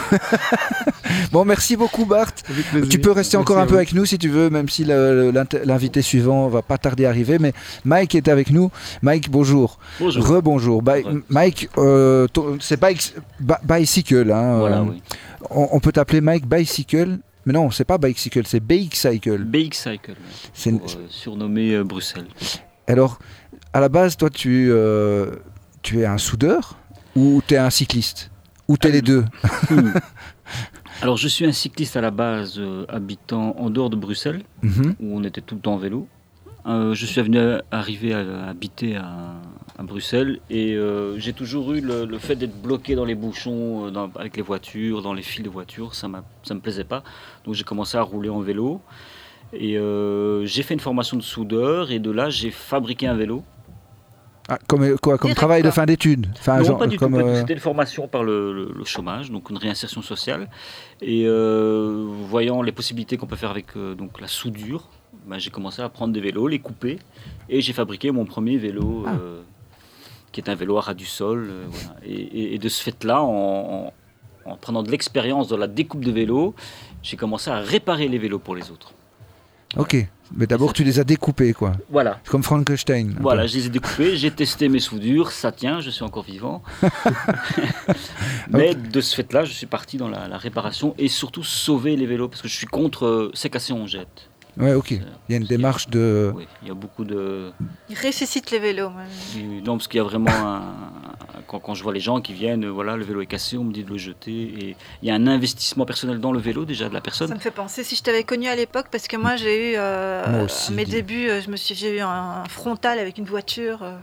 bon, 1.33 1.45
merci 1.45 1.77
beaucoup, 1.77 2.05
Bart. 2.05 2.31
Tu 2.91 2.99
peux 2.99 3.11
rester 3.13 3.37
encore 3.37 3.59
un 3.59 3.67
peu 3.67 3.77
avec 3.77 3.93
nous 3.95 4.05
si 4.05 4.19
tu 4.19 4.29
veux, 4.29 4.51
même 4.51 4.69
si 4.69 4.85
le- 4.85 5.31
le- 5.31 5.45
l'invité 5.65 6.03
suivant 6.03 6.49
va 6.49 6.63
pas 6.63 6.79
tarder 6.79 7.07
à 7.07 7.09
arriver. 7.09 7.39
Mais 7.39 7.53
Mike 7.85 8.15
est 8.15 8.29
avec 8.29 8.51
nous. 8.51 8.71
Mike, 9.03 9.31
bonjour. 9.31 9.79
Bonjour. 10.01 10.27
Rebonjour. 10.27 10.83
Mike, 11.29 11.69
euh, 11.79 12.27
ton- 12.33 12.59
c'est 12.61 12.81
bicycle. 13.63 14.31
Hein, 14.31 14.59
Voilà, 14.59 14.79
euh, 14.79 14.85
oui. 14.91 15.03
on, 15.51 15.69
on 15.73 15.81
peut 15.81 15.93
t'appeler 15.93 16.21
Mike 16.21 16.47
Bicycle. 16.47 17.19
Mais 17.47 17.53
non, 17.53 17.71
c'est 17.71 17.85
pas 17.85 17.99
bicycle, 17.99 18.47
c'est 18.47 18.61
BX 18.61 18.91
Cycle. 18.95 19.45
BX 19.45 19.73
Cycle, 19.73 20.15
C'est 20.55 20.73
euh, 20.73 20.79
surnommé 21.09 21.75
euh, 21.75 21.85
Bruxelles. 21.85 22.27
Alors, 22.87 23.19
à 23.73 23.81
la 23.81 23.89
base, 23.89 24.17
toi, 24.17 24.31
tu, 24.31 24.69
euh, 24.71 25.31
tu 25.83 26.01
es 26.01 26.07
un 26.07 26.19
soudeur 26.19 26.79
ou 27.15 27.43
tu 27.47 27.55
es 27.55 27.59
un 27.59 27.71
cycliste? 27.71 28.31
Ou 28.69 28.77
tu 28.79 28.89
es 28.89 28.91
les 28.91 29.03
deux? 29.03 29.25
Hmm. 29.71 29.91
Alors, 31.03 31.17
je 31.19 31.29
suis 31.29 31.45
un 31.45 31.53
cycliste 31.53 31.97
à 31.97 32.01
la 32.01 32.11
base, 32.11 32.61
habitant 32.89 33.55
en 33.59 33.69
dehors 33.69 33.91
de 33.91 33.97
Bruxelles, 33.97 34.43
Mhm. 34.63 34.95
où 35.01 35.19
on 35.19 35.25
était 35.25 35.41
tout 35.43 35.57
le 35.57 35.61
temps 35.61 35.75
en 35.75 35.79
vélo. 35.79 36.07
Je 36.67 37.05
suis 37.07 37.21
venu 37.21 37.39
à- 37.39 37.63
arrivé 37.71 38.15
à, 38.15 38.47
habiter 38.49 38.97
à, 38.97 39.35
à 39.79 39.83
Bruxelles 39.83 40.39
et 40.51 40.75
euh, 40.75 41.19
j'ai 41.19 41.33
toujours 41.33 41.73
eu 41.73 41.81
le, 41.81 42.05
le 42.05 42.19
fait 42.19 42.37
d'être 42.37 42.61
bloqué 42.63 42.95
dans 42.95 43.05
les 43.05 43.15
bouchons, 43.17 43.87
euh, 43.87 43.91
dans- 43.91 44.11
avec 44.15 44.37
les 44.37 44.43
voitures, 44.43 45.03
dans 45.03 45.13
les 45.15 45.23
fils 45.23 45.43
de 45.43 45.51
voitures. 45.51 45.95
Ça 45.95 46.07
ne 46.09 46.55
me 46.55 46.61
plaisait 46.61 46.85
pas. 46.85 47.03
Donc 47.45 47.55
j'ai 47.55 47.65
commencé 47.65 47.97
à 47.97 48.03
rouler 48.03 48.29
en 48.29 48.41
vélo. 48.41 48.81
Et 49.53 49.77
euh, 49.77 50.45
j'ai 50.47 50.63
fait 50.63 50.75
une 50.75 50.81
formation 50.81 51.17
de 51.17 51.23
soudeur 51.23 51.91
et 51.91 51.99
de 51.99 52.11
là 52.11 52.31
j'ai 52.31 52.51
fabriqué 52.51 53.07
un 53.07 53.15
vélo. 53.15 53.43
Ah, 54.49 54.59
comme 54.69 54.81
quoi 54.99 55.17
Comme 55.17 55.29
Direct, 55.29 55.37
travail 55.37 55.63
de 55.63 55.71
fin 55.71 55.87
d'études 55.87 56.27
enfin, 56.39 56.59
non, 56.59 56.65
genre, 56.65 56.79
pas 56.79 56.87
du 56.87 56.99
comme, 56.99 57.15
tout. 57.15 57.27
euh, 57.27 57.41
C'était 57.41 57.55
une 57.55 57.61
formation 57.61 58.07
par 58.09 58.23
le, 58.25 58.53
le- 58.53 58.73
le 58.77 58.85
chômage, 58.85 59.31
donc 59.31 59.49
une 59.51 59.57
réinsertion 59.57 60.03
sociale. 60.03 60.51
Et 61.01 61.25
euh, 61.27 62.05
voyant 62.29 62.61
les 62.61 62.73
possibilités 62.73 63.17
qu'on 63.17 63.27
peut 63.27 63.37
faire 63.37 63.51
avec 63.51 63.69
euh, 63.77 63.95
donc 63.95 64.21
la 64.21 64.27
soudure, 64.29 64.91
ben, 65.27 65.39
j'ai 65.39 65.49
commencé 65.51 65.81
à 65.81 65.89
prendre 65.89 66.13
des 66.13 66.21
vélos, 66.21 66.47
les 66.47 66.59
couper, 66.59 66.99
et 67.49 67.61
j'ai 67.63 67.73
fabriqué 67.73 68.11
mon 68.11 68.27
premier 68.27 68.59
vélo, 68.59 69.05
Ah. 69.07 69.15
Qui 70.35 70.41
est 70.41 70.51
un 70.51 70.55
vélo 70.55 70.77
à 70.77 70.83
ras 70.83 70.95
du 70.95 71.07
sol. 71.07 71.47
euh, 71.51 71.65
voilà. 71.71 71.95
et, 72.05 72.13
et- 72.13 72.55
et 72.55 72.59
de 72.59 72.69
ce 72.69 72.83
fait-là, 72.83 73.23
en, 73.23 73.93
en- 74.47 74.51
en 74.51 74.57
prenant 74.57 74.83
de 74.83 74.91
l'expérience 74.91 75.49
dans 75.49 75.57
la 75.57 75.69
découpe 75.69 76.05
de 76.05 76.13
vélos, 76.13 76.55
j'ai 77.03 77.17
commencé 77.17 77.51
à 77.51 77.61
réparer 77.61 78.09
les 78.09 78.19
vélos 78.19 78.39
pour 78.41 78.55
les 78.57 78.71
autres. 78.71 78.93
Ok, 79.77 79.97
mais 80.37 80.47
d'abord 80.47 80.73
tu 80.73 80.85
les 80.85 81.01
as 81.01 81.05
découpés, 81.05 81.53
quoi. 81.53 81.73
Voilà. 81.91 82.21
Comme 82.29 82.43
Frankenstein. 82.45 83.17
Voilà, 83.21 83.43
peu. 83.43 83.49
je 83.49 83.57
les 83.57 83.67
ai 83.67 83.69
découpés, 83.71 84.17
j'ai 84.17 84.31
testé 84.31 84.69
mes 84.69 84.79
soudures, 84.81 85.33
ça 85.33 85.51
tient, 85.51 85.81
je 85.81 85.91
suis 85.91 86.05
encore 86.05 86.23
vivant. 86.25 86.63
Mais 88.51 88.75
de 88.75 89.01
ce 89.01 89.15
fait-là, 89.17 89.45
je 89.45 89.53
suis 89.53 89.67
parti 89.67 89.97
dans 89.97 90.09
la, 90.09 90.29
la 90.29 90.39
réparation 90.39 90.95
et 90.99 91.09
surtout 91.09 91.43
sauver 91.43 91.97
les 91.97 92.07
vélos 92.07 92.29
parce 92.29 92.43
que 92.43 92.49
je 92.49 92.55
suis 92.55 92.67
contre 92.67 93.07
euh, 93.07 93.31
c'est 93.35 93.51
cassé, 93.51 93.73
on 93.73 93.87
jette. 93.87 94.29
Ouais, 94.57 94.75
ok. 94.75 94.91
Il 94.93 95.03
y 95.31 95.35
a 95.35 95.37
une 95.39 95.47
démarche 95.47 95.89
de. 95.89 96.33
Oui, 96.35 96.47
il 96.63 96.69
y 96.69 96.71
a 96.71 96.75
beaucoup 96.75 97.05
de. 97.05 97.51
Il 97.89 97.97
ressuscite 97.99 98.51
les 98.51 98.59
vélos. 98.59 98.91
du- 99.33 99.63
Non, 99.63 99.77
parce 99.77 99.89
qu'il 99.89 99.99
y 99.99 100.01
a 100.01 100.05
vraiment 100.05 100.31
un. 100.31 100.63
Quand, 101.47 101.59
quand 101.59 101.75
je 101.75 101.83
vois 101.83 101.93
les 101.93 102.01
gens 102.01 102.21
qui 102.21 102.33
viennent, 102.33 102.65
euh, 102.65 102.71
voilà, 102.71 102.97
le 102.97 103.05
vélo 103.05 103.21
est 103.21 103.27
cassé, 103.27 103.59
on 103.59 103.65
me 103.65 103.73
dit 103.73 103.85
de 103.85 103.91
le 103.91 103.99
jeter. 103.99 104.31
Et 104.33 104.77
il 105.03 105.09
y 105.09 105.11
a 105.11 105.15
un 105.15 105.27
investissement 105.27 105.85
personnel 105.85 106.19
dans 106.21 106.33
le 106.33 106.39
vélo 106.39 106.65
déjà 106.65 106.89
de 106.89 106.95
la 106.95 107.01
Ça 107.01 107.03
personne. 107.05 107.31
me 107.35 107.39
fait 107.39 107.51
penser 107.51 107.85
si 107.85 107.97
je 107.97 108.03
t'avais 108.03 108.25
connu 108.25 108.47
à 108.49 108.57
l'époque, 108.57 108.87
parce 108.91 109.09
que 109.09 109.17
moi 109.17 109.37
j'ai 109.37 109.73
eu 109.73 109.75
euh, 109.77 110.25
Moi 110.31 110.43
aussi, 110.45 110.73
à 110.73 110.75
mes 110.77 110.85
dis. 110.85 110.93
débuts, 110.93 111.29
euh, 111.29 111.41
je 111.43 111.51
me 111.51 111.57
suis 111.57 111.75
j'ai 111.75 111.97
eu 111.97 112.01
un 112.01 112.45
frontal 112.49 112.99
avec 112.99 113.19
une 113.19 113.27
voiture. 113.27 113.83
euh, 113.83 113.97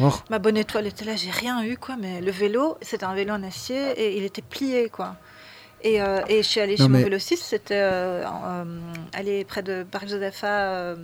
Oh, 0.00 0.12
ma 0.30 0.38
bonne 0.38 0.56
étoile 0.56 0.86
était 0.86 1.04
là, 1.04 1.16
j'ai 1.16 1.30
rien 1.30 1.60
eu 1.64 1.76
quoi, 1.76 1.96
mais 2.00 2.20
le 2.20 2.30
vélo, 2.30 2.78
c'était 2.82 3.02
un 3.04 3.14
vélo 3.14 3.34
en 3.34 3.42
acier 3.42 3.90
et 4.00 4.16
il 4.16 4.22
était 4.22 4.42
plié 4.42 4.88
quoi. 4.90 5.16
Et, 5.82 6.02
euh, 6.02 6.20
et 6.28 6.42
je 6.42 6.48
suis 6.48 6.60
allée 6.60 6.76
Non, 6.76 6.84
chez 6.86 6.88
mais- 6.90 6.98
mon 6.98 7.04
vélociste, 7.04 7.44
c'était 7.44 7.74
euh, 7.80 8.24
euh, 8.24 8.64
aller 9.12 9.44
près 9.44 9.62
de 9.62 9.84
Parc 9.84 10.08
Josepha. 10.08 10.46
euh, 10.48 10.96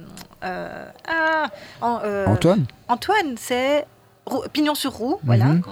euh, 0.42 0.84
ah, 1.08 1.46
en, 1.80 2.00
Antoine 2.32 2.66
Antoine, 2.88 3.36
c'est 3.38 3.86
pignon 4.52 4.74
sur 4.74 4.92
roue, 4.92 5.20
voilà. 5.24 5.44
Mhm. 5.46 5.62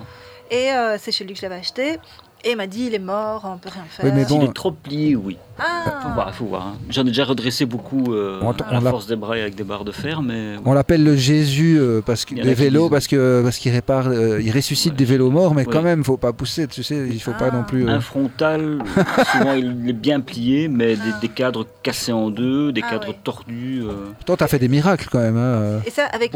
Et 0.50 0.70
euh, 0.72 0.98
c'est 0.98 1.10
chez 1.12 1.24
lui 1.24 1.32
que 1.34 1.38
je 1.40 1.46
l'avais 1.46 1.60
acheté. 1.60 1.98
Et 2.44 2.50
il 2.52 2.56
m'a 2.56 2.66
dit, 2.66 2.86
il 2.86 2.94
est 2.94 2.98
mort, 2.98 3.42
on 3.44 3.56
peut 3.56 3.68
rien 3.72 3.84
faire. 3.88 4.04
Oui, 4.04 4.10
mais 4.12 4.24
bon, 4.24 4.40
S'il 4.40 4.48
est 4.50 4.52
trop 4.52 4.72
plié, 4.72 5.14
oui. 5.14 5.36
Ah. 5.60 6.00
Faut 6.02 6.08
voir, 6.08 6.34
faut 6.34 6.44
voir. 6.46 6.66
hein. 6.66 6.74
J'en 6.90 7.02
ai 7.02 7.06
déjà 7.06 7.24
redressé 7.24 7.66
beaucoup 7.66 8.12
euh, 8.14 8.40
On- 8.42 8.50
à 8.50 8.56
on 8.70 8.74
la 8.74 8.80
l'a- 8.80 8.90
force 8.90 9.06
des 9.06 9.14
bras 9.14 9.38
et 9.38 9.42
avec 9.42 9.54
des 9.54 9.62
barres 9.62 9.84
de 9.84 9.92
fer, 9.92 10.22
mais 10.22 10.56
On 10.64 10.72
l'appelle 10.72 11.04
le 11.04 11.14
Jésus 11.14 11.78
euh, 11.78 12.00
parce 12.04 12.24
que 12.24 12.34
des 12.34 12.54
vélos 12.54 12.88
parce 12.88 13.06
que 13.06 13.42
parce 13.44 13.58
qu'il 13.58 13.70
répare, 13.70 14.08
euh, 14.08 14.40
il 14.42 14.50
ressuscite 14.50 14.92
Ouais. 14.92 14.96
des 14.98 15.04
vélos 15.04 15.30
morts, 15.30 15.54
mais 15.54 15.64
Ouais. 15.66 15.72
quand 15.72 15.82
même, 15.82 16.02
faut 16.02 16.16
pas 16.16 16.32
pousser. 16.32 16.66
Tu 16.66 16.82
sais, 16.82 17.06
il 17.08 17.20
faut 17.22 17.30
pas 17.32 17.50
Ah. 17.52 17.56
non 17.56 17.62
plus. 17.62 17.86
euh, 17.86 17.92
Un 17.92 18.00
frontal, 18.00 18.78
souvent 19.32 19.52
il 19.52 19.88
est 19.88 19.92
bien 19.92 20.18
plié, 20.20 20.66
mais 20.66 20.96
des, 20.96 21.12
des 21.20 21.28
cadres 21.28 21.64
cassés 21.84 22.12
en 22.12 22.28
deux, 22.30 22.72
des 22.72 22.82
Ah 22.84 22.90
cadres 22.90 23.08
ouais. 23.10 23.18
tordus. 23.22 23.82
euh, 23.84 24.10
Pourtant, 24.16 24.36
t'as 24.36 24.48
fait 24.48 24.58
des 24.58 24.68
miracles 24.68 25.06
quand 25.12 25.20
même. 25.20 25.36
hein, 25.36 25.40
euh. 25.40 25.78
Et 25.86 25.90
ça 25.90 26.06
avec 26.06 26.32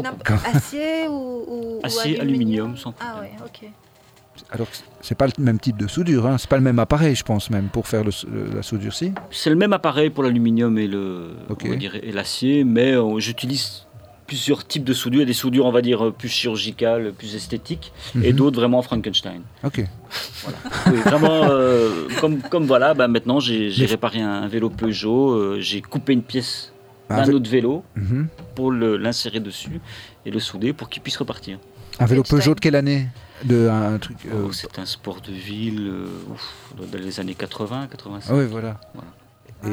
acier 0.55 1.07
ou, 1.09 1.11
ou- 1.11 1.77
ou 1.77 1.79
Acier, 1.83 2.19
aluminium, 2.21 2.77
sans 2.77 2.93
Ah 3.01 3.11
problème. 3.11 3.31
ouais, 3.33 3.45
ok. 3.63 3.69
Alors, 4.51 4.69
que 4.69 4.77
c'est 5.01 5.15
pas 5.15 5.27
le 5.27 5.33
même 5.43 5.59
type 5.59 5.77
de 5.77 5.87
soudure, 5.87 6.25
hein. 6.25 6.37
c'est 6.37 6.49
pas 6.49 6.55
le 6.57 6.63
même 6.63 6.79
appareil, 6.79 7.15
je 7.15 7.23
pense 7.23 7.49
même 7.49 7.67
pour 7.67 7.85
faire 7.87 8.03
le- 8.03 8.11
le- 8.31 8.55
la 8.55 8.63
soudure 8.63 8.93
si? 8.93 9.11
C'est 9.29 9.49
le 9.49 9.57
même 9.57 9.73
appareil 9.73 10.09
pour 10.09 10.23
l'aluminium 10.23 10.77
et 10.77 10.87
le 10.87 11.31
Ok. 11.49 11.63
on 11.65 11.69
va 11.69 11.75
dire, 11.75 11.95
et 12.01 12.11
l'acier, 12.13 12.63
mais 12.63 12.93
euh, 12.93 13.19
j'utilise 13.19 13.83
plusieurs 14.25 14.65
types 14.65 14.83
de 14.85 14.93
soudures, 14.93 15.25
des 15.25 15.33
soudures 15.33 15.65
on 15.65 15.71
va 15.71 15.81
dire 15.81 16.05
euh, 16.07 16.11
plus 16.11 16.29
chirurgicales, 16.29 17.11
plus 17.13 17.35
esthétiques, 17.35 17.91
et 18.21 18.31
Mhm. 18.31 18.37
d'autres 18.37 18.59
vraiment 18.59 18.81
Frankenstein. 18.81 19.41
Ok. 19.65 19.83
Oui, 20.87 20.93
vraiment, 21.05 21.43
euh, 21.49 22.07
comme, 22.21 22.39
comme 22.41 22.65
voilà, 22.65 22.93
bah, 22.93 23.07
maintenant 23.09 23.39
j'ai 23.41 23.69
j'ai 23.69 23.83
Mais- 23.83 23.89
réparé 23.91 24.21
un, 24.21 24.43
un 24.43 24.47
vélo 24.47 24.69
Peugeot, 24.69 25.31
euh, 25.31 25.57
j'ai 25.59 25.81
coupé 25.81 26.13
une 26.13 26.23
pièce 26.23 26.71
Un, 27.09 27.17
d'un 27.17 27.23
vé- 27.23 27.33
autre 27.35 27.49
vélo 27.49 27.83
Mhm. 27.95 28.27
pour 28.55 28.71
le- 28.71 28.95
l'insérer 28.97 29.39
dessus 29.41 29.79
et 30.25 30.31
le 30.31 30.39
souder 30.39 30.71
pour 30.73 30.87
qu'il 30.89 31.01
puisse 31.01 31.17
repartir. 31.17 31.57
Un 31.99 32.05
vélo. 32.05 32.23
Peugeot 32.23 32.53
de 32.55 32.59
quelle 32.59 32.75
année? 32.75 33.07
De 33.43 33.67
un 33.69 33.97
truc. 33.99 34.17
euh, 34.25 34.45
Oh, 34.47 34.51
c'est 34.51 34.79
un 34.79 34.85
sport 34.85 35.21
de 35.21 35.31
ville 35.31 35.87
euh, 35.87 36.33
ouf, 36.33 36.53
dans 36.91 36.97
les 36.99 37.19
années 37.19 37.35
80, 37.35 37.87
85. 37.91 38.31
Ah 38.33 38.37
oui, 38.37 38.45
voilà. 38.49 38.79
Voilà. 38.93 39.07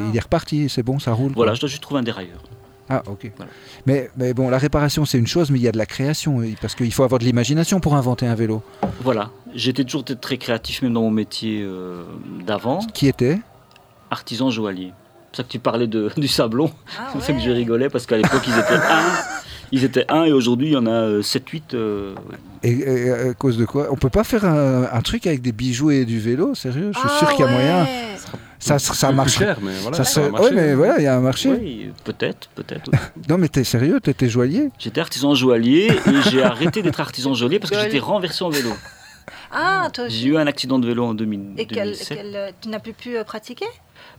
Et 0.05 0.09
il 0.11 0.17
est 0.17 0.21
reparti, 0.21 0.69
c'est 0.69 0.83
bon, 0.83 0.99
ça 0.99 1.13
roule. 1.13 1.29
quoi. 1.33 1.45
Voilà, 1.45 1.55
je 1.55 1.61
dois 1.61 1.69
juste 1.69 1.83
trouver 1.83 2.01
un 2.01 2.05
dérailleur. 2.05 2.43
Ah, 2.89 3.03
ok. 3.07 3.31
Voilà. 3.37 3.51
Mais, 3.87 4.11
mais 4.17 4.35
bon, 4.35 4.51
la 4.51 4.59
réparation, 4.59 5.05
c'est 5.07 5.19
une 5.19 5.27
chose, 5.27 5.51
mais 5.51 5.59
il 5.59 5.63
y 5.63 5.69
a 5.69 5.73
de 5.73 5.79
la 5.79 5.87
création, 5.87 6.43
parce 6.61 6.75
qu'il 6.75 6.93
faut 6.93 7.03
avoir 7.03 7.19
de 7.19 7.25
l'imagination 7.25 7.81
pour 7.81 7.95
inventer 7.97 8.27
un 8.27 8.35
vélo. 8.35 8.63
Voilà, 9.03 9.31
j'étais 9.55 9.85
toujours 9.85 10.05
très 10.05 10.37
créatif, 10.37 10.83
même 10.83 10.93
dans 10.93 11.01
mon 11.03 11.11
métier 11.11 11.63
euh, 11.63 12.03
d'avant, 12.47 12.81
Qui 12.93 13.09
était 13.09 13.39
artisan 14.11 14.51
joaillier. 14.51 14.93
C'est 14.93 15.29
pour 15.31 15.37
ça 15.37 15.43
que 15.45 15.49
tu 15.49 15.59
parlais 15.59 15.87
de, 15.87 16.11
du 16.17 16.29
sablon, 16.29 16.71
Ah 16.99 17.09
c'est 17.15 17.21
ça 17.23 17.33
que 17.33 17.41
je 17.41 17.51
rigolais, 17.51 17.89
parce 17.89 18.05
qu'à 18.07 18.17
l'époque, 18.19 18.43
ils 18.47 18.59
étaient 18.59 18.75
un. 18.91 19.13
Ils 19.75 19.85
étaient 19.85 20.05
un 20.09 20.23
et 20.25 20.33
aujourd'hui, 20.33 20.69
il 20.69 20.73
y 20.73 20.77
en 20.77 20.87
a 20.87 21.19
7-8. 21.21 21.77
et, 22.63 22.71
et 22.71 23.11
à 23.11 23.35
cause 23.35 23.59
de 23.59 23.65
quoi? 23.65 23.89
On 23.91 23.97
peut 23.97 24.09
pas 24.09 24.23
faire 24.25 24.45
un, 24.45 24.85
un 24.85 25.01
truc 25.03 25.27
avec 25.27 25.43
des 25.43 25.51
bijoux 25.53 25.91
et 25.91 26.05
du 26.05 26.21
vélo, 26.21 26.55
sérieux? 26.55 26.93
Je 26.95 26.99
suis 27.01 27.09
Ah 27.13 27.19
sûr 27.19 27.31
qu'il 27.35 27.45
y 27.45 27.49
a 27.49 27.51
moyen. 27.51 27.87
Ça, 28.61 28.79
ça 28.79 29.13
marche. 29.13 29.37
cher, 29.39 29.59
mais 29.61 29.73
voilà. 29.83 29.97
Ça 29.99 30.05
ça 30.05 30.21
va 30.21 30.27
se... 30.27 30.33
marcher. 30.33 30.49
Ouais, 30.49 30.53
mais 30.55 30.75
voilà, 30.75 30.99
il 30.99 31.03
y 31.05 31.07
a 31.07 31.17
un 31.17 31.21
marché. 31.21 31.51
Oui, 31.51 31.91
peut-être, 32.05 32.49
peut-être. 32.55 32.91
oui. 32.93 32.99
Non, 33.29 33.37
mais 33.37 33.49
t'es 33.49 33.65
sérieux? 33.65 34.01
T'étais 34.01 34.29
joaillier? 34.29 34.71
J'étais 34.79 35.01
artisan 35.01 35.35
joaillier 35.35 35.89
et 35.93 36.31
j'ai 36.31 36.43
arrêté 36.43 36.81
d'être 36.81 37.01
artisan 37.01 37.35
joaillier 37.35 37.59
parce 37.59 37.71
que 37.73 37.79
j'étais 37.81 37.99
renversé 37.99 38.45
en 38.45 38.51
vélo. 38.51 38.71
Ah, 39.53 39.89
toi 39.93 40.09
J'ai 40.09 40.29
eu 40.29 40.37
un 40.37 40.47
accident 40.47 40.79
de 40.79 40.87
vélo 40.87 41.05
en 41.05 41.15
2000 41.15 41.41
Et 41.59 41.67
quel, 41.67 41.85
2007. 41.93 42.17
quel, 42.19 42.37
euh, 42.37 42.51
tu 42.61 42.69
n'as 42.69 42.79
plus 42.81 42.93
pu 42.93 43.17
euh, 43.17 43.25
pratiquer? 43.25 43.67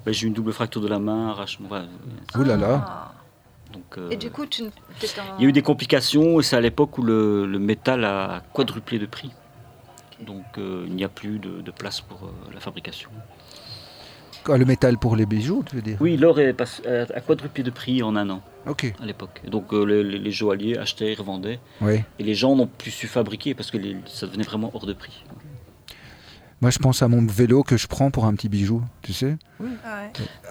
Ben, 0.05 0.13
j'ai 0.13 0.25
eu 0.25 0.27
une 0.27 0.33
double 0.33 0.53
fracture 0.53 0.79
de 0.81 0.87
la 0.87 0.99
main, 0.99 1.29
arrachement. 1.29 1.67
Ouh 2.37 2.43
là 2.43 2.55
là. 2.55 3.11
Ah. 3.75 3.77
Donc, 3.77 3.97
euh, 3.97 4.09
Et 4.11 4.17
du 4.17 4.31
coup, 4.31 4.45
tu 4.45 4.63
n- 4.63 4.71
t'étais 4.99 5.19
en- 5.21 5.37
Il 5.37 5.43
y 5.43 5.45
a 5.45 5.49
eu 5.49 5.51
des 5.51 5.61
complications 5.61 6.39
et 6.39 6.43
c'est 6.43 6.55
à 6.55 6.61
l'époque 6.61 6.97
où 6.97 7.01
le, 7.03 7.45
le 7.45 7.59
métal 7.59 8.03
a 8.05 8.41
quadruplé 8.53 8.99
de 8.99 9.05
prix. 9.05 9.31
Donc 10.25 10.45
euh, 10.57 10.85
il 10.87 10.95
n'y 10.95 11.03
a 11.03 11.09
plus 11.09 11.39
de, 11.39 11.61
de 11.61 11.71
place 11.71 11.99
pour 12.01 12.23
euh, 12.23 12.53
la 12.53 12.59
fabrication. 12.61 13.09
Quoi, 14.45 14.57
Le 14.57 14.65
métal 14.65 14.97
pour 14.97 15.15
les 15.15 15.25
bijoux, 15.25 15.63
tu 15.67 15.75
veux 15.75 15.81
dire? 15.81 15.97
Oui, 15.99 16.15
l'or 16.17 16.39
est 16.39 16.53
passé- 16.53 16.87
a 16.87 17.19
quadruplé 17.21 17.63
de 17.63 17.71
prix 17.71 18.01
en 18.03 18.15
un 18.15 18.29
an 18.29 18.41
Ok. 18.67 18.93
à 19.01 19.05
l'époque. 19.05 19.41
Donc 19.47 19.73
euh, 19.73 19.83
les, 19.83 20.31
joailliers 20.31 20.77
achetaient 20.77 21.11
et 21.11 21.15
revendaient. 21.15 21.59
Oui. 21.81 22.01
Et 22.19 22.23
les 22.23 22.35
gens 22.35 22.55
n'ont 22.55 22.67
plus 22.67 22.91
su 22.91 23.07
fabriquer 23.07 23.53
parce 23.55 23.71
que 23.71 23.77
les- 23.77 23.97
ça 24.05 24.27
devenait 24.27 24.43
vraiment 24.43 24.71
hors 24.73 24.85
de 24.85 24.93
prix. 24.93 25.23
Moi, 26.61 26.71
je 26.71 26.79
pense 26.79 27.01
à 27.03 27.07
mon 27.07 27.25
vélo 27.25 27.63
que 27.63 27.75
je 27.77 27.85
prends 27.87 28.09
pour 28.11 28.25
un 28.25 28.33
petit 28.33 28.47
bijou, 28.49 28.81
tu 29.01 29.11
sais. 29.13 29.37
Ouais. 29.59 29.67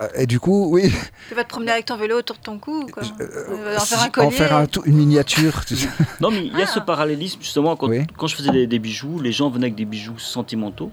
Euh, 0.03 0.09
Et 0.17 0.27
du 0.27 0.39
coup, 0.39 0.69
oui, 0.71 0.93
Tu 1.29 1.35
vas 1.35 1.45
te 1.45 1.49
promener 1.49 1.73
avec 1.73 1.87
ton 1.87 1.97
vélo 1.97 2.19
autour 2.19 2.37
de 2.37 2.43
ton 2.43 2.59
cou, 2.59 2.87
quoi. 2.93 3.03
euh, 3.21 3.77
en 3.77 3.81
faire 3.81 4.03
un 4.03 4.11
collier. 4.11 4.27
en 4.27 4.31
faire 4.31 4.55
un 4.55 4.67
une 4.85 4.97
miniature. 4.97 5.65
tu 5.65 5.77
sais. 5.77 5.89
Non, 6.21 6.31
mais 6.31 6.45
il 6.47 6.57
y 6.59 6.63
a 6.63 6.67
ce 6.67 6.79
Ah. 6.79 6.83
parallélisme 6.83 7.41
justement 7.41 7.75
quand, 7.75 7.89
Oui. 7.89 8.07
quand 8.19 8.27
je 8.27 8.37
faisais 8.37 8.51
des, 8.53 8.67
des 8.67 8.79
bijoux, 8.79 9.19
les 9.21 9.33
gens 9.33 9.49
venaient 9.51 9.65
avec 9.67 9.75
des 9.77 9.87
bijoux 9.87 10.19
sentimentaux 10.19 10.93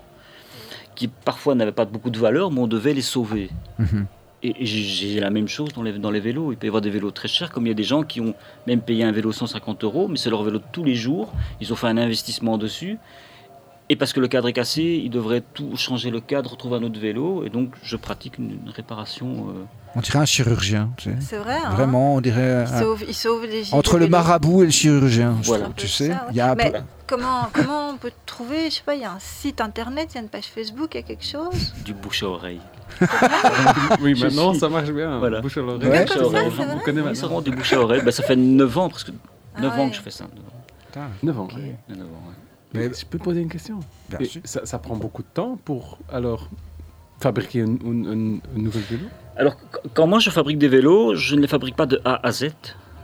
qui 0.95 1.07
parfois 1.07 1.55
n'avaient 1.55 1.71
pas 1.71 1.85
beaucoup 1.85 2.09
de 2.09 2.17
valeur, 2.19 2.49
mais 2.51 2.59
on 2.61 2.67
devait 2.67 2.93
les 2.93 3.01
sauver. 3.01 3.49
Mhm. 3.79 4.05
Et, 4.43 4.63
et 4.63 4.65
j'ai 4.65 4.81
j'ai 4.81 5.19
la 5.19 5.29
même 5.29 5.47
chose 5.47 5.69
dans 5.73 5.83
les, 5.83 5.91
dans 5.99 6.09
les 6.09 6.19
vélos. 6.21 6.51
Il 6.53 6.57
peut 6.57 6.65
y 6.67 6.69
avoir 6.69 6.81
des 6.81 6.89
vélos 6.89 7.11
très 7.11 7.27
chers, 7.27 7.51
comme 7.51 7.65
il 7.65 7.69
y 7.69 7.71
a 7.71 7.75
des 7.75 7.83
gens 7.83 8.03
qui 8.03 8.21
ont 8.21 8.33
même 8.65 8.81
payé 8.81 9.03
un 9.03 9.11
vélo 9.11 9.31
150 9.31 9.83
euros, 9.83 10.07
mais 10.07 10.17
c'est 10.17 10.29
leur 10.31 10.41
vélo 10.43 10.57
de 10.59 10.63
tous 10.71 10.83
les 10.83 10.95
jours. 10.95 11.31
Ils 11.59 11.71
ont 11.71 11.75
fait 11.75 11.87
un 11.87 11.97
investissement 11.97 12.57
dessus. 12.57 12.97
Et 13.91 13.97
parce 13.97 14.13
que 14.13 14.21
le 14.21 14.29
cadre 14.29 14.47
est 14.47 14.53
cassé, 14.53 14.83
ils 15.03 15.09
devraient 15.09 15.43
tout 15.53 15.75
changer 15.75 16.11
le 16.11 16.21
cadre, 16.21 16.55
trouver 16.55 16.77
un 16.77 16.83
autre 16.83 16.97
vélo. 16.97 17.43
Et 17.43 17.49
donc, 17.49 17.73
je 17.83 17.97
pratique 17.97 18.37
une, 18.37 18.51
une 18.51 18.69
réparation. 18.73 19.47
euh, 19.49 19.63
On 19.95 19.99
dirait 19.99 20.19
un 20.19 20.25
chirurgien, 20.25 20.91
tu 20.95 21.09
sais. 21.09 21.15
C'est 21.19 21.35
vrai, 21.37 21.57
hein 21.61 21.71
Vraiment, 21.71 22.15
on 22.15 22.21
dirait 22.21 22.63
Il 22.69 22.73
un- 22.73 22.79
sauve, 22.79 23.03
il 23.05 23.13
sauve 23.13 23.45
les 23.45 23.73
entre 23.73 23.97
le 23.97 24.07
marabout 24.07 24.61
et 24.61 24.65
le 24.65 24.71
chirurgien. 24.71 25.35
Voilà. 25.43 25.67
Tu 25.75 25.89
sais, 25.89 26.07
ça, 26.07 26.13
ouais. 26.13 26.19
il 26.31 26.37
y 26.37 26.39
a 26.39 26.51
un 26.51 26.55
Mais 26.55 26.71
peu- 26.71 26.77
comment, 27.05 27.49
comment 27.51 27.89
on 27.89 27.97
peut 27.97 28.13
trouver 28.25 28.69
Je 28.69 28.75
sais 28.75 28.83
pas, 28.85 28.95
il 28.95 29.01
y 29.01 29.03
a 29.03 29.11
un 29.11 29.19
site 29.19 29.59
internet, 29.59 30.07
il 30.11 30.15
y 30.15 30.17
a 30.19 30.21
une 30.21 30.29
page 30.29 30.45
Facebook, 30.45 30.91
il 30.93 30.97
y 30.97 31.03
a 31.03 31.03
quelque 31.03 31.25
chose? 31.25 31.73
Du 31.83 31.93
bouche 31.93 32.23
à 32.23 32.27
oreille. 32.27 32.61
Oui, 34.01 34.17
maintenant 34.21 34.51
suis- 34.51 34.59
ça 34.61 34.69
marche 34.69 34.91
bien. 34.91 35.19
Voilà. 35.19 35.41
Bouche 35.41 35.57
à 35.57 35.61
l'oreille. 35.61 35.89
Ouais. 35.89 36.05
Bouche 36.05 36.15
à 36.15 36.19
ça, 36.19 36.25
oreille. 36.25 36.51
c'est 36.57 36.63
On 36.63 36.79
connaît 36.79 37.01
maintenant. 37.01 37.41
du 37.41 37.51
bouche 37.51 37.73
à 37.73 37.79
oreille. 37.81 38.01
Ben, 38.05 38.11
ça 38.11 38.23
fait 38.23 38.37
9 38.37 38.77
ans, 38.77 38.87
presque 38.87 39.09
9 39.59 39.73
Ah 39.75 39.81
ans 39.81 39.89
que 39.89 39.95
je 39.97 40.01
fais 40.01 40.11
ça. 40.11 40.23
9 40.23 40.31
ans. 40.45 40.63
Putain, 40.87 41.07
9 41.23 41.39
ans. 41.39 41.47
Ok. 42.73 42.79
ouais. 42.79 42.83
9 42.83 42.87
ans, 42.87 42.87
ouais. 42.87 42.89
Mais- 42.89 42.93
je 42.99 43.05
peux 43.05 43.17
poser 43.17 43.41
une 43.41 43.49
question 43.49 43.79
bien 44.09 44.19
Et 44.19 44.25
sûr. 44.25 44.41
ça, 44.45 44.65
ça 44.65 44.79
prend 44.79 44.95
beaucoup 44.95 45.21
de 45.23 45.27
temps 45.33 45.57
pour 45.63 45.97
alors 46.11 46.49
fabriquer 47.19 47.59
une, 47.59 47.77
une, 47.85 48.05
une- 48.11 48.41
une 48.55 48.63
nouvelle 48.63 48.83
vélo? 48.83 49.05
Alors, 49.37 49.55
qu- 49.57 49.89
quand 49.93 50.07
moi 50.07 50.19
je 50.19 50.29
fabrique 50.29 50.57
des 50.57 50.67
vélos, 50.67 51.15
je 51.15 51.35
ne 51.35 51.41
les 51.41 51.47
fabrique 51.47 51.75
pas 51.75 51.85
de 51.85 52.01
A 52.05 52.25
à 52.25 52.31
Z. 52.31 52.49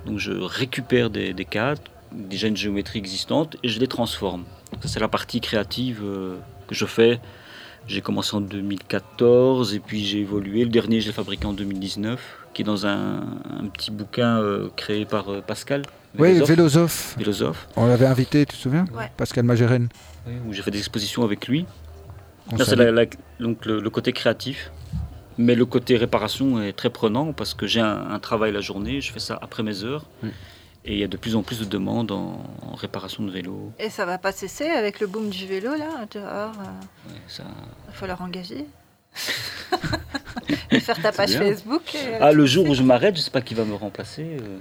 Donc, 0.05 0.17
je 0.19 0.31
récupère 0.31 1.09
des, 1.09 1.33
des 1.33 1.45
cadres, 1.45 1.81
déjà 2.11 2.47
une 2.47 2.55
géométrie 2.57 2.99
existante, 2.99 3.57
et 3.63 3.67
je 3.69 3.79
les 3.79 3.87
transforme. 3.87 4.43
Donc, 4.71 4.81
ça, 4.83 4.87
c'est 4.89 4.99
la 4.99 5.07
partie 5.07 5.39
créative 5.41 6.01
euh, 6.03 6.37
que 6.67 6.73
je 6.75 6.85
fais. 6.85 7.19
J'ai 7.87 8.01
commencé 8.01 8.35
en 8.35 8.41
2014, 8.41 9.73
et 9.75 9.79
puis 9.79 10.03
j'ai 10.03 10.19
évolué. 10.19 10.63
Le 10.63 10.69
dernier, 10.69 10.99
je 11.01 11.07
l'ai 11.07 11.13
fabriqué 11.13 11.45
en 11.45 11.53
2019, 11.53 12.19
qui 12.53 12.61
est 12.61 12.65
dans 12.65 12.85
un, 12.85 13.19
un 13.59 13.65
petit 13.71 13.91
bouquin 13.91 14.39
euh, 14.41 14.69
créé 14.75 15.05
par 15.05 15.31
euh, 15.31 15.41
Pascal. 15.41 15.83
Oui, 16.19 16.41
Vélosophe. 16.43 17.67
On 17.75 17.87
l'avait 17.87 18.05
invité, 18.05 18.45
tu 18.45 18.55
te 18.55 18.61
souviens 18.61 18.85
Ouais. 18.93 19.11
Pascal 19.17 19.43
Magérène. 19.43 19.89
oui, 20.25 20.33
où 20.47 20.53
j'ai 20.53 20.61
fait 20.61 20.71
des 20.71 20.79
expositions 20.79 21.23
avec 21.23 21.47
lui. 21.47 21.65
On 22.51 22.55
Là, 22.57 22.63
c'est 22.65 22.71
salue. 22.71 22.79
la- 22.79 22.91
la- 22.91 23.05
donc 23.39 23.65
le, 23.65 23.79
le 23.79 23.89
côté 23.89 24.13
créatif. 24.13 24.71
Mais 25.37 25.53
le 25.53 25.65
côté 25.65 25.97
réparation 25.97 26.61
est 26.63 26.73
très 26.73 26.89
prenant 26.89 27.31
parce 27.33 27.53
que 27.53 27.67
j'ai 27.67 27.81
un, 27.81 28.09
un 28.09 28.19
travail 28.19 28.51
la 28.51 28.61
journée, 28.61 29.01
je 29.01 29.11
fais 29.13 29.19
ça 29.19 29.37
après 29.41 29.61
mes 29.63 29.83
heures. 29.83 30.05
Oui. 30.23 30.29
Et 30.85 30.93
il 30.93 30.99
y 30.99 31.03
a 31.03 31.07
de 31.07 31.17
plus 31.17 31.35
en 31.35 31.43
plus 31.43 31.59
de 31.59 31.65
demandes 31.65 32.11
en, 32.11 32.41
en 32.61 32.73
réparation 32.75 33.21
de 33.23 33.29
vélo. 33.31 33.71
Et 33.77 33.89
ça 33.89 34.05
va 34.05 34.17
pas 34.17 34.31
cesser 34.31 34.69
avec 34.69 34.99
le 35.01 35.07
boom 35.07 35.29
du 35.29 35.45
vélo, 35.45 35.75
là, 35.75 36.05
dehors. 36.11 36.53
Il 37.09 37.13
Ouais, 37.13 37.19
ça- 37.27 37.43
va 37.43 37.93
falloir 37.93 38.21
engager. 38.21 38.65
et 40.71 40.79
faire 40.79 41.01
ta 41.01 41.11
page. 41.11 41.37
Facebook. 41.37 41.93
et, 41.93 41.97
euh, 41.97 42.17
Ah, 42.21 42.31
le 42.31 42.45
jour 42.45 42.67
où 42.69 42.73
je 42.73 42.83
m'arrête, 42.83 43.15
je 43.17 43.21
sais 43.21 43.31
pas 43.31 43.41
qui 43.41 43.53
va 43.53 43.65
me 43.65 43.75
remplacer. 43.75 44.37
euh. 44.41 44.57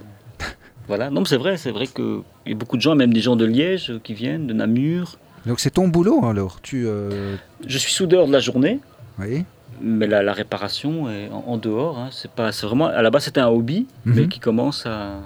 Voilà, 0.87 1.09
non, 1.09 1.21
mais 1.21 1.27
c'est 1.27 1.37
vrai, 1.37 1.57
c'est 1.57 1.71
vrai 1.71 1.87
qu'il 1.87 2.21
y 2.45 2.51
a 2.53 2.55
beaucoup 2.55 2.77
de 2.77 2.81
gens, 2.81 2.95
même 2.95 3.13
des 3.13 3.19
gens 3.21 3.35
de 3.35 3.45
Liège 3.45 3.93
qui 4.03 4.13
viennent, 4.13 4.47
de 4.47 4.53
Namur. 4.53 5.17
Donc 5.45 5.59
c'est 5.59 5.71
ton 5.71 5.87
boulot 5.87 6.25
alors 6.25 6.61
tu, 6.61 6.85
euh, 6.87 7.35
Je 7.65 7.77
suis 7.77 7.91
soudeur 7.93 8.27
de 8.27 8.31
la 8.31 8.39
journée, 8.39 8.79
Oui. 9.19 9.43
mais 9.81 10.07
la, 10.07 10.23
la 10.23 10.33
réparation 10.33 11.09
est 11.09 11.29
en, 11.29 11.43
en 11.47 11.57
dehors. 11.57 11.97
hein. 11.99 12.09
C'est 12.11 12.31
pas, 12.31 12.51
c'est 12.51 12.65
vraiment, 12.65 12.87
à 12.87 13.01
la 13.01 13.09
base, 13.09 13.25
c'était 13.25 13.41
un 13.41 13.47
hobby, 13.49 13.85
Mhm. 14.05 14.13
mais 14.15 14.27
qui 14.27 14.39
commence 14.39 14.85
à, 14.85 15.19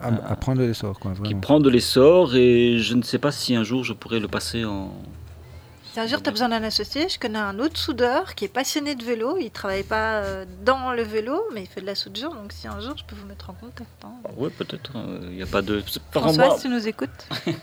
À, 0.00 0.08
à 0.28 0.36
prendre 0.36 0.60
de 0.60 0.64
l'essor, 0.66 0.98
quoi. 0.98 1.12
qui 1.24 1.34
prend 1.34 1.60
de 1.60 1.70
l'essor, 1.70 2.34
et 2.36 2.78
je 2.78 2.94
ne 2.94 3.02
sais 3.02 3.18
pas 3.18 3.30
si 3.32 3.54
un 3.56 3.62
jour 3.64 3.84
je 3.84 3.92
pourrais 3.92 4.20
le 4.20 4.28
passer 4.28 4.64
en. 4.64 4.90
Un 5.96 6.06
jour 6.08 6.20
tu 6.22 6.28
as 6.28 6.32
besoin 6.32 6.48
d'un 6.48 6.62
associé, 6.64 7.08
je 7.08 7.18
connais 7.18 7.38
un 7.38 7.58
autre 7.60 7.76
soudeur 7.78 8.34
qui 8.34 8.44
est 8.44 8.48
passionné 8.48 8.94
de 8.96 9.04
vélo. 9.04 9.36
Il 9.40 9.50
travaille 9.50 9.84
pas 9.84 10.14
euh, 10.22 10.44
dans 10.64 10.92
le 10.92 11.02
vélo, 11.02 11.40
mais 11.54 11.62
il 11.62 11.66
fait 11.68 11.80
de 11.80 11.86
la 11.86 11.94
soudure. 11.94 12.34
Donc 12.34 12.50
si 12.52 12.66
un 12.66 12.80
jour 12.80 12.94
je 12.96 13.04
peux 13.04 13.14
vous 13.14 13.26
mettre 13.26 13.50
en 13.50 13.52
contact. 13.54 13.88
hein. 14.04 14.10
Ouais, 14.36 14.50
peut-être. 14.50 14.90
Il 15.22 15.36
n'y 15.36 15.42
a 15.42 15.46
pas 15.46 15.62
de. 15.62 15.82
François, 16.10 16.46
moi, 16.46 16.56
si 16.56 16.62
tu 16.62 16.68
nous 16.68 16.88
écoutes. 16.88 17.28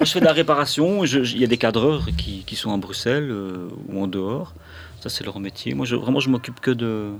Je 0.00 0.10
fais 0.10 0.20
de 0.20 0.24
la 0.24 0.32
réparation. 0.32 1.04
Il 1.04 1.38
y 1.38 1.44
a 1.44 1.46
des 1.48 1.58
cadreurs 1.58 2.06
qui, 2.16 2.44
qui 2.44 2.56
sont 2.56 2.72
à 2.72 2.76
Bruxelles 2.76 3.28
euh, 3.30 3.68
ou 3.88 4.02
en 4.02 4.06
dehors. 4.06 4.54
Ça, 5.00 5.08
c'est 5.08 5.24
leur 5.24 5.38
métier. 5.40 5.74
Moi, 5.74 5.86
je, 5.86 5.94
vraiment, 5.96 6.20
je 6.20 6.30
m'occupe 6.30 6.60
que 6.60 6.70
de, 6.70 7.10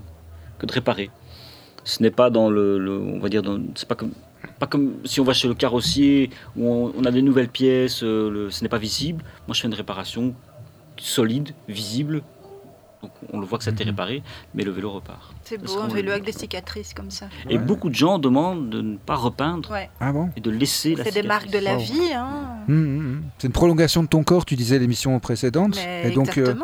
que 0.58 0.66
de 0.66 0.72
réparer. 0.72 1.10
Ce 1.84 2.02
n'est 2.02 2.10
pas 2.10 2.30
dans 2.30 2.48
le, 2.50 2.78
le- 2.78 2.98
on 2.98 3.18
va 3.20 3.28
dire, 3.28 3.42
dans- 3.42 3.60
c'est 3.74 3.86
pas 3.88 3.94
comme, 3.94 4.12
pas 4.58 4.66
comme 4.66 4.94
si 5.04 5.20
on 5.20 5.24
va 5.24 5.32
chez 5.32 5.48
le 5.48 5.54
carrossier 5.54 6.30
où 6.56 6.66
on, 6.68 6.92
on 6.96 7.04
a 7.04 7.10
des 7.10 7.22
nouvelles 7.22 7.48
pièces. 7.48 8.02
euh, 8.02 8.30
le- 8.30 8.50
ce 8.50 8.62
n'est 8.62 8.68
pas 8.68 8.78
visible. 8.78 9.22
Moi, 9.46 9.54
je 9.54 9.60
fais 9.60 9.68
une 9.68 9.74
réparation 9.74 10.34
solide, 10.98 11.50
visible. 11.68 12.22
Donc, 13.02 13.12
on 13.32 13.38
le 13.38 13.46
voit 13.46 13.58
que 13.58 13.64
ça 13.64 13.70
a 13.70 13.72
été 13.74 13.84
Mhm. 13.84 13.90
réparé, 13.90 14.22
mais 14.54 14.64
le 14.64 14.70
vélo 14.70 14.90
repart. 14.90 15.34
C'est 15.44 15.58
beau, 15.58 15.78
un 15.80 15.86
vélo 15.88 16.10
avec 16.12 16.24
des 16.24 16.32
cicatrices 16.32 16.94
comme 16.94 17.10
ça. 17.10 17.26
Et 17.48 17.58
Ouais. 17.58 17.62
beaucoup 17.62 17.90
de 17.90 17.94
gens 17.94 18.18
demandent 18.18 18.70
de 18.70 18.80
ne 18.80 18.96
pas 18.96 19.14
repeindre 19.16 19.70
Ouais, 19.70 19.90
Ah 20.00 20.12
bon 20.12 20.30
et 20.36 20.40
de 20.40 20.50
laisser 20.50 20.94
la 20.94 21.04
c'est 21.04 21.12
des 21.12 21.22
marques 21.22 21.50
de 21.50 21.58
la 21.58 21.74
Wow. 21.74 21.80
vie. 21.82 22.12
Hein. 22.14 22.28
Hum, 22.68 22.74
hum, 22.74 22.98
hum. 22.98 23.22
C'est 23.38 23.46
une 23.48 23.52
prolongation 23.52 24.02
de 24.02 24.08
ton 24.08 24.24
corps, 24.24 24.44
tu 24.46 24.56
disais 24.56 24.78
l'émission 24.78 25.18
précédente. 25.20 25.76
Mais 25.76 26.08
Et 26.10 26.14
donc, 26.14 26.38
euh, 26.38 26.54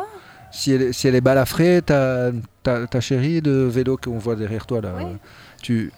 si, 0.51 0.71
elle, 0.71 0.81
est- 0.81 0.91
si 0.93 1.07
elle 1.07 1.15
est 1.15 1.21
balafrée, 1.21 1.81
ta, 1.85 2.31
ta, 2.63 2.87
ta 2.87 2.99
chérie 2.99 3.41
de 3.41 3.51
vélo 3.51 3.95
qu'on 3.97 4.17
voit 4.17 4.35
derrière 4.35 4.65
toi, 4.65 4.81
là, 4.81 4.95
Oui. 4.97 5.05
tu, 5.61 5.91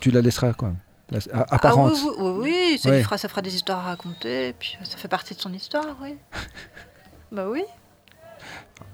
tu 0.00 0.10
la 0.10 0.20
laisseras, 0.20 0.52
quoi. 0.54 0.72
La- 1.12 1.46
Ah 1.50 1.74
oui, 1.76 1.92
oui, 2.18 2.78
ça, 2.78 2.90
Ouais. 2.90 3.02
fera, 3.02 3.18
ça 3.18 3.28
fera 3.28 3.42
des 3.42 3.54
histoires 3.54 3.78
à 3.80 3.82
raconter, 3.90 4.48
et 4.48 4.52
puis 4.52 4.76
ça 4.82 4.96
fait 4.96 5.08
partie 5.08 5.34
de 5.34 5.40
son 5.40 5.52
histoire, 5.52 5.96
oui. 6.02 6.14
bah 7.32 7.46
oui. 7.50 7.62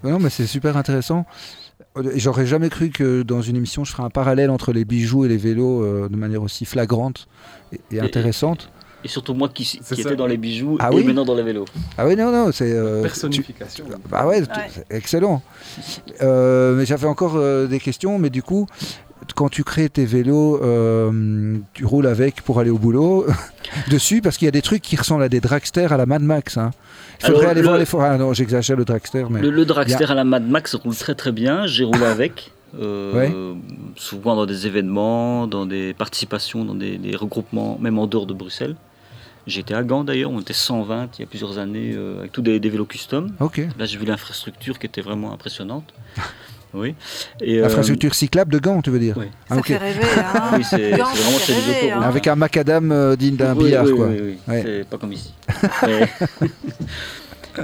Non, 0.04 0.18
mais 0.18 0.30
c'est 0.30 0.46
super 0.46 0.76
intéressant. 0.76 1.24
Euh, 1.96 2.12
J'aurais 2.16 2.46
jamais 2.46 2.68
cru 2.70 2.90
que 2.90 3.22
dans 3.22 3.40
une 3.42 3.56
émission, 3.56 3.84
je 3.84 3.92
ferais 3.92 4.02
un 4.04 4.10
parallèle 4.10 4.50
entre 4.50 4.72
les 4.72 4.84
bijoux 4.84 5.24
et 5.24 5.28
les 5.28 5.36
vélos 5.36 5.82
euh, 5.82 6.08
de 6.08 6.16
manière 6.16 6.42
aussi 6.42 6.64
flagrante 6.64 7.26
et, 7.72 7.80
et 7.90 7.96
Et- 7.96 8.00
intéressante. 8.00 8.70
Et 9.04 9.08
surtout 9.08 9.32
moi 9.32 9.48
qui, 9.48 9.62
qui 9.64 10.00
étais 10.00 10.16
dans 10.16 10.26
les 10.26 10.36
bijoux 10.36 10.76
Ah 10.80 10.88
et 10.90 10.96
oui 10.96 11.04
maintenant 11.04 11.24
dans 11.24 11.36
les 11.36 11.44
vélos. 11.44 11.66
Ah 11.96 12.04
oui, 12.04 12.16
non, 12.16 12.32
non, 12.32 12.50
c'est... 12.50 12.72
euh, 12.72 12.96
tu- 12.96 13.02
Personnification. 13.02 13.84
Bah 14.10 14.26
ouais, 14.26 14.42
excellent. 14.90 15.40
Euh, 16.20 16.74
mais 16.74 16.84
j'avais 16.84 17.06
encore 17.06 17.36
euh, 17.36 17.68
des 17.68 17.78
questions, 17.78 18.18
mais 18.18 18.28
du 18.28 18.42
coup, 18.42 18.66
quand 19.34 19.48
tu 19.48 19.64
crées 19.64 19.88
tes 19.88 20.04
vélos, 20.04 20.60
euh, 20.62 21.56
tu 21.74 21.84
roules 21.84 22.06
avec 22.06 22.42
pour 22.42 22.58
aller 22.60 22.70
au 22.70 22.78
boulot 22.78 23.26
dessus, 23.90 24.20
parce 24.22 24.36
qu'il 24.36 24.46
y 24.46 24.48
a 24.48 24.52
des 24.52 24.62
trucs 24.62 24.82
qui 24.82 24.96
ressemblent 24.96 25.22
à 25.22 25.28
des 25.28 25.40
dragsters 25.40 25.92
à 25.92 25.96
la 25.96 26.06
Mad 26.06 26.22
Max. 26.22 26.56
Hein. 26.56 26.70
Il 27.20 27.26
faudrait 27.26 27.40
Alors, 27.40 27.50
aller 27.50 27.60
le- 27.60 27.66
voir 27.66 27.78
les 27.78 27.84
photos. 27.84 28.06
Ah 28.10 28.18
non, 28.18 28.32
j'exagère 28.32 28.76
le 28.76 28.84
dragster, 28.84 29.24
mais 29.30 29.40
Le, 29.40 29.50
le 29.50 29.64
dragster 29.64 30.04
à 30.10 30.14
la 30.14 30.24
Mad 30.24 30.46
Max 30.48 30.74
roule 30.74 30.94
très 30.96 31.14
très 31.14 31.32
bien. 31.32 31.66
J'ai 31.66 31.84
roulé 31.84 32.04
avec. 32.04 32.52
euh, 32.80 33.12
Ouais. 33.14 33.32
Souvent 33.96 34.36
dans 34.36 34.46
des 34.46 34.66
événements, 34.66 35.46
dans 35.46 35.66
des 35.66 35.94
participations, 35.94 36.64
dans 36.64 36.74
des, 36.74 36.98
des 36.98 37.16
regroupements, 37.16 37.78
même 37.80 37.98
en 37.98 38.06
dehors 38.06 38.26
de 38.26 38.34
Bruxelles. 38.34 38.76
J'étais 39.46 39.72
à 39.72 39.82
Gand 39.82 40.04
d'ailleurs, 40.04 40.30
on 40.30 40.40
était 40.40 40.52
120 40.52 41.08
il 41.18 41.22
y 41.22 41.24
a 41.24 41.26
plusieurs 41.26 41.56
années 41.58 41.92
euh, 41.96 42.18
avec 42.18 42.32
tous 42.32 42.42
des, 42.42 42.60
des 42.60 42.68
vélos 42.68 42.84
custom. 42.84 43.32
Là 43.40 43.86
j'ai 43.86 43.96
vu 43.96 44.04
l'infrastructure 44.04 44.78
qui 44.78 44.84
était 44.86 45.00
vraiment 45.00 45.32
impressionnante. 45.32 45.94
Oui. 46.74 46.94
Et, 47.40 47.58
euh, 47.60 47.66
Infrastructure 47.66 48.14
cyclable 48.14 48.52
de 48.52 48.58
Gand, 48.58 48.82
tu 48.82 48.90
veux 48.90 48.98
dire 48.98 49.16
oui. 49.18 49.26
Ah, 49.48 49.54
Ça 49.54 49.60
ok. 49.60 49.66
fait 49.66 49.76
rêver, 49.78 50.00
hein. 50.18 50.50
Oui, 50.56 50.64
c'est 50.64 50.90
Gand, 50.90 51.04
c'est 51.14 51.22
vraiment 51.22 51.38
ça 51.38 51.44
c'est 51.46 51.52
fait 51.52 51.60
des 51.66 51.72
rêver, 51.72 51.86
autoroutes. 51.86 52.04
hein. 52.04 52.08
Avec 52.08 52.26
un 52.26 52.36
macadam 52.36 52.92
euh, 52.92 53.16
digne 53.16 53.36
d'un 53.36 53.56
Oui, 53.56 53.64
billard, 53.64 53.84
oui, 53.86 53.94
quoi. 53.96 54.06
oui, 54.08 54.18
oui. 54.22 54.36
Ouais. 54.46 54.62
C'est 54.64 54.88
pas 54.88 54.98
comme 54.98 55.12
ici. 55.12 55.32
Mais- 55.86 56.08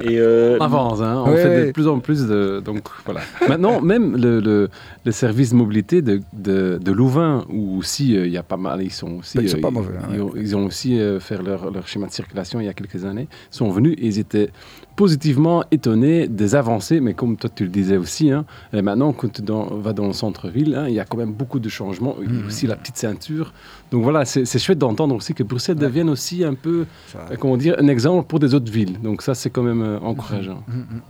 Et 0.03 0.19
euh, 0.19 0.57
On 0.59 0.65
avance, 0.65 1.01
hein. 1.03 1.23
on 1.25 1.31
Ouais, 1.31 1.37
fait 1.43 1.49
ouais. 1.49 1.67
de 1.67 1.71
plus 1.71 1.87
en 1.87 2.01
plus 2.01 2.27
de. 2.27 2.61
Donc 2.65 2.89
voilà. 3.05 3.21
Maintenant, 3.49 3.81
même 3.81 4.17
le, 4.17 4.41
le, 4.41 4.69
le 5.05 5.13
service 5.13 5.51
de 5.51 5.55
mobilité 5.55 6.03
de, 6.03 6.21
de, 6.33 6.81
de 6.83 6.91
Louvain, 6.93 7.45
où 7.49 7.79
aussi 7.79 8.17
euh, 8.17 8.27
il 8.27 8.33
y 8.33 8.37
a 8.37 8.43
pas 8.43 8.57
mal, 8.57 8.83
ils 8.83 8.91
sont 8.91 9.19
aussi. 9.21 9.39
Ils 9.41 9.49
sont 9.49 9.59
euh, 9.59 9.61
pas 9.61 9.69
ils- 9.69 9.75
mauvais, 9.75 9.95
hein, 10.03 10.09
ils, 10.13 10.21
ont, 10.21 10.33
ils 10.35 10.57
ont 10.57 10.67
aussi 10.67 10.99
euh, 10.99 11.21
fait 11.21 11.41
leur, 11.41 11.71
leur 11.71 11.87
schéma 11.87 12.09
de 12.09 12.13
circulation 12.13 12.59
il 12.59 12.67
y 12.67 12.69
a 12.69 12.73
quelques 12.75 13.05
années, 13.05 13.29
sont 13.53 13.71
venus 13.71 13.95
et 13.99 14.07
ils 14.07 14.19
étaient 14.19 14.51
positivement 14.97 15.65
étonnés 15.71 16.29
des 16.29 16.55
avancées, 16.55 17.01
mais 17.01 17.15
comme 17.15 17.37
toi 17.37 17.51
tu 17.55 17.65
le 17.65 17.71
disais 17.71 17.97
aussi, 17.97 18.31
hein, 18.31 18.45
et 18.73 18.81
maintenant 18.83 19.13
quand 19.13 19.33
tu 19.33 19.43
dans- 19.43 19.67
vas 19.77 19.93
dans 19.93 20.07
le 20.07 20.13
centre-ville, 20.13 20.75
hein, 20.77 20.87
il 20.89 20.95
y 20.95 21.01
a 21.01 21.05
quand 21.05 21.17
même 21.17 21.33
beaucoup 21.33 21.59
de 21.59 21.69
changements, 21.69 22.17
il 22.23 22.33
y 22.33 22.37
a 22.37 22.41
Mhm. 22.41 22.47
aussi 22.47 22.67
la 22.67 22.77
petite 22.77 22.97
ceinture. 22.97 23.53
Donc 23.91 24.03
voilà, 24.03 24.25
c'est 24.25 24.59
chouette 24.59 24.79
d'entendre 24.79 25.15
aussi 25.15 25.35
que 25.35 25.43
Bruxelles 25.43 25.77
Ouais. 25.77 25.83
devienne 25.83 26.09
aussi 26.11 26.45
un 26.45 26.55
peu, 26.55 26.87
Ça- 27.09 27.27
euh, 27.31 27.37
comment 27.39 27.57
dire, 27.57 27.75
un 27.79 27.89
exemple 27.89 28.27
pour 28.29 28.39
des 28.39 28.55
autres 28.55 28.71
villes. 28.71 29.01
Donc 29.03 29.23
ça 29.23 29.35
c'est 29.35 29.51
quand 29.51 29.63
même 29.63 29.83
euh, 29.83 29.99
encourageant. 30.01 30.63
Mm, 30.69 30.73
mm. 30.79 31.01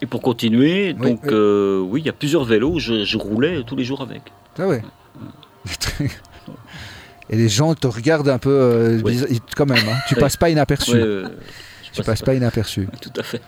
Et 0.00 0.06
pour 0.06 0.22
continuer, 0.22 0.94
Oui, 0.98 1.08
donc 1.10 1.20
oui. 1.24 1.30
euh, 1.32 1.80
oui, 1.80 2.00
il 2.02 2.06
y 2.06 2.10
a 2.10 2.12
plusieurs 2.12 2.44
vélos, 2.44 2.78
je, 2.78 3.04
je 3.04 3.18
roulais 3.18 3.62
tous 3.66 3.76
les 3.76 3.84
jours 3.84 4.00
avec. 4.00 4.22
Ah 4.58 4.66
ouais. 4.68 4.82
Et 7.30 7.36
les 7.36 7.48
gens 7.50 7.74
te 7.74 7.86
regardent 7.86 8.30
un 8.30 8.38
peu, 8.38 8.48
euh, 8.50 9.00
Oui. 9.04 9.12
bizarre- 9.12 9.28
ils- 9.30 9.40
quand 9.54 9.66
même. 9.66 9.76
hein. 9.86 9.96
Tu 10.08 10.14
passes 10.14 10.36
pas 10.38 10.48
inaperçu. 10.48 10.92
Euh, 12.00 12.02
tu 12.02 12.06
passe 12.06 12.20
passes 12.20 12.22
pas 12.22 12.34
inaperçu. 12.34 12.88
Tout 13.00 13.12
à 13.18 13.22
fait. 13.22 13.40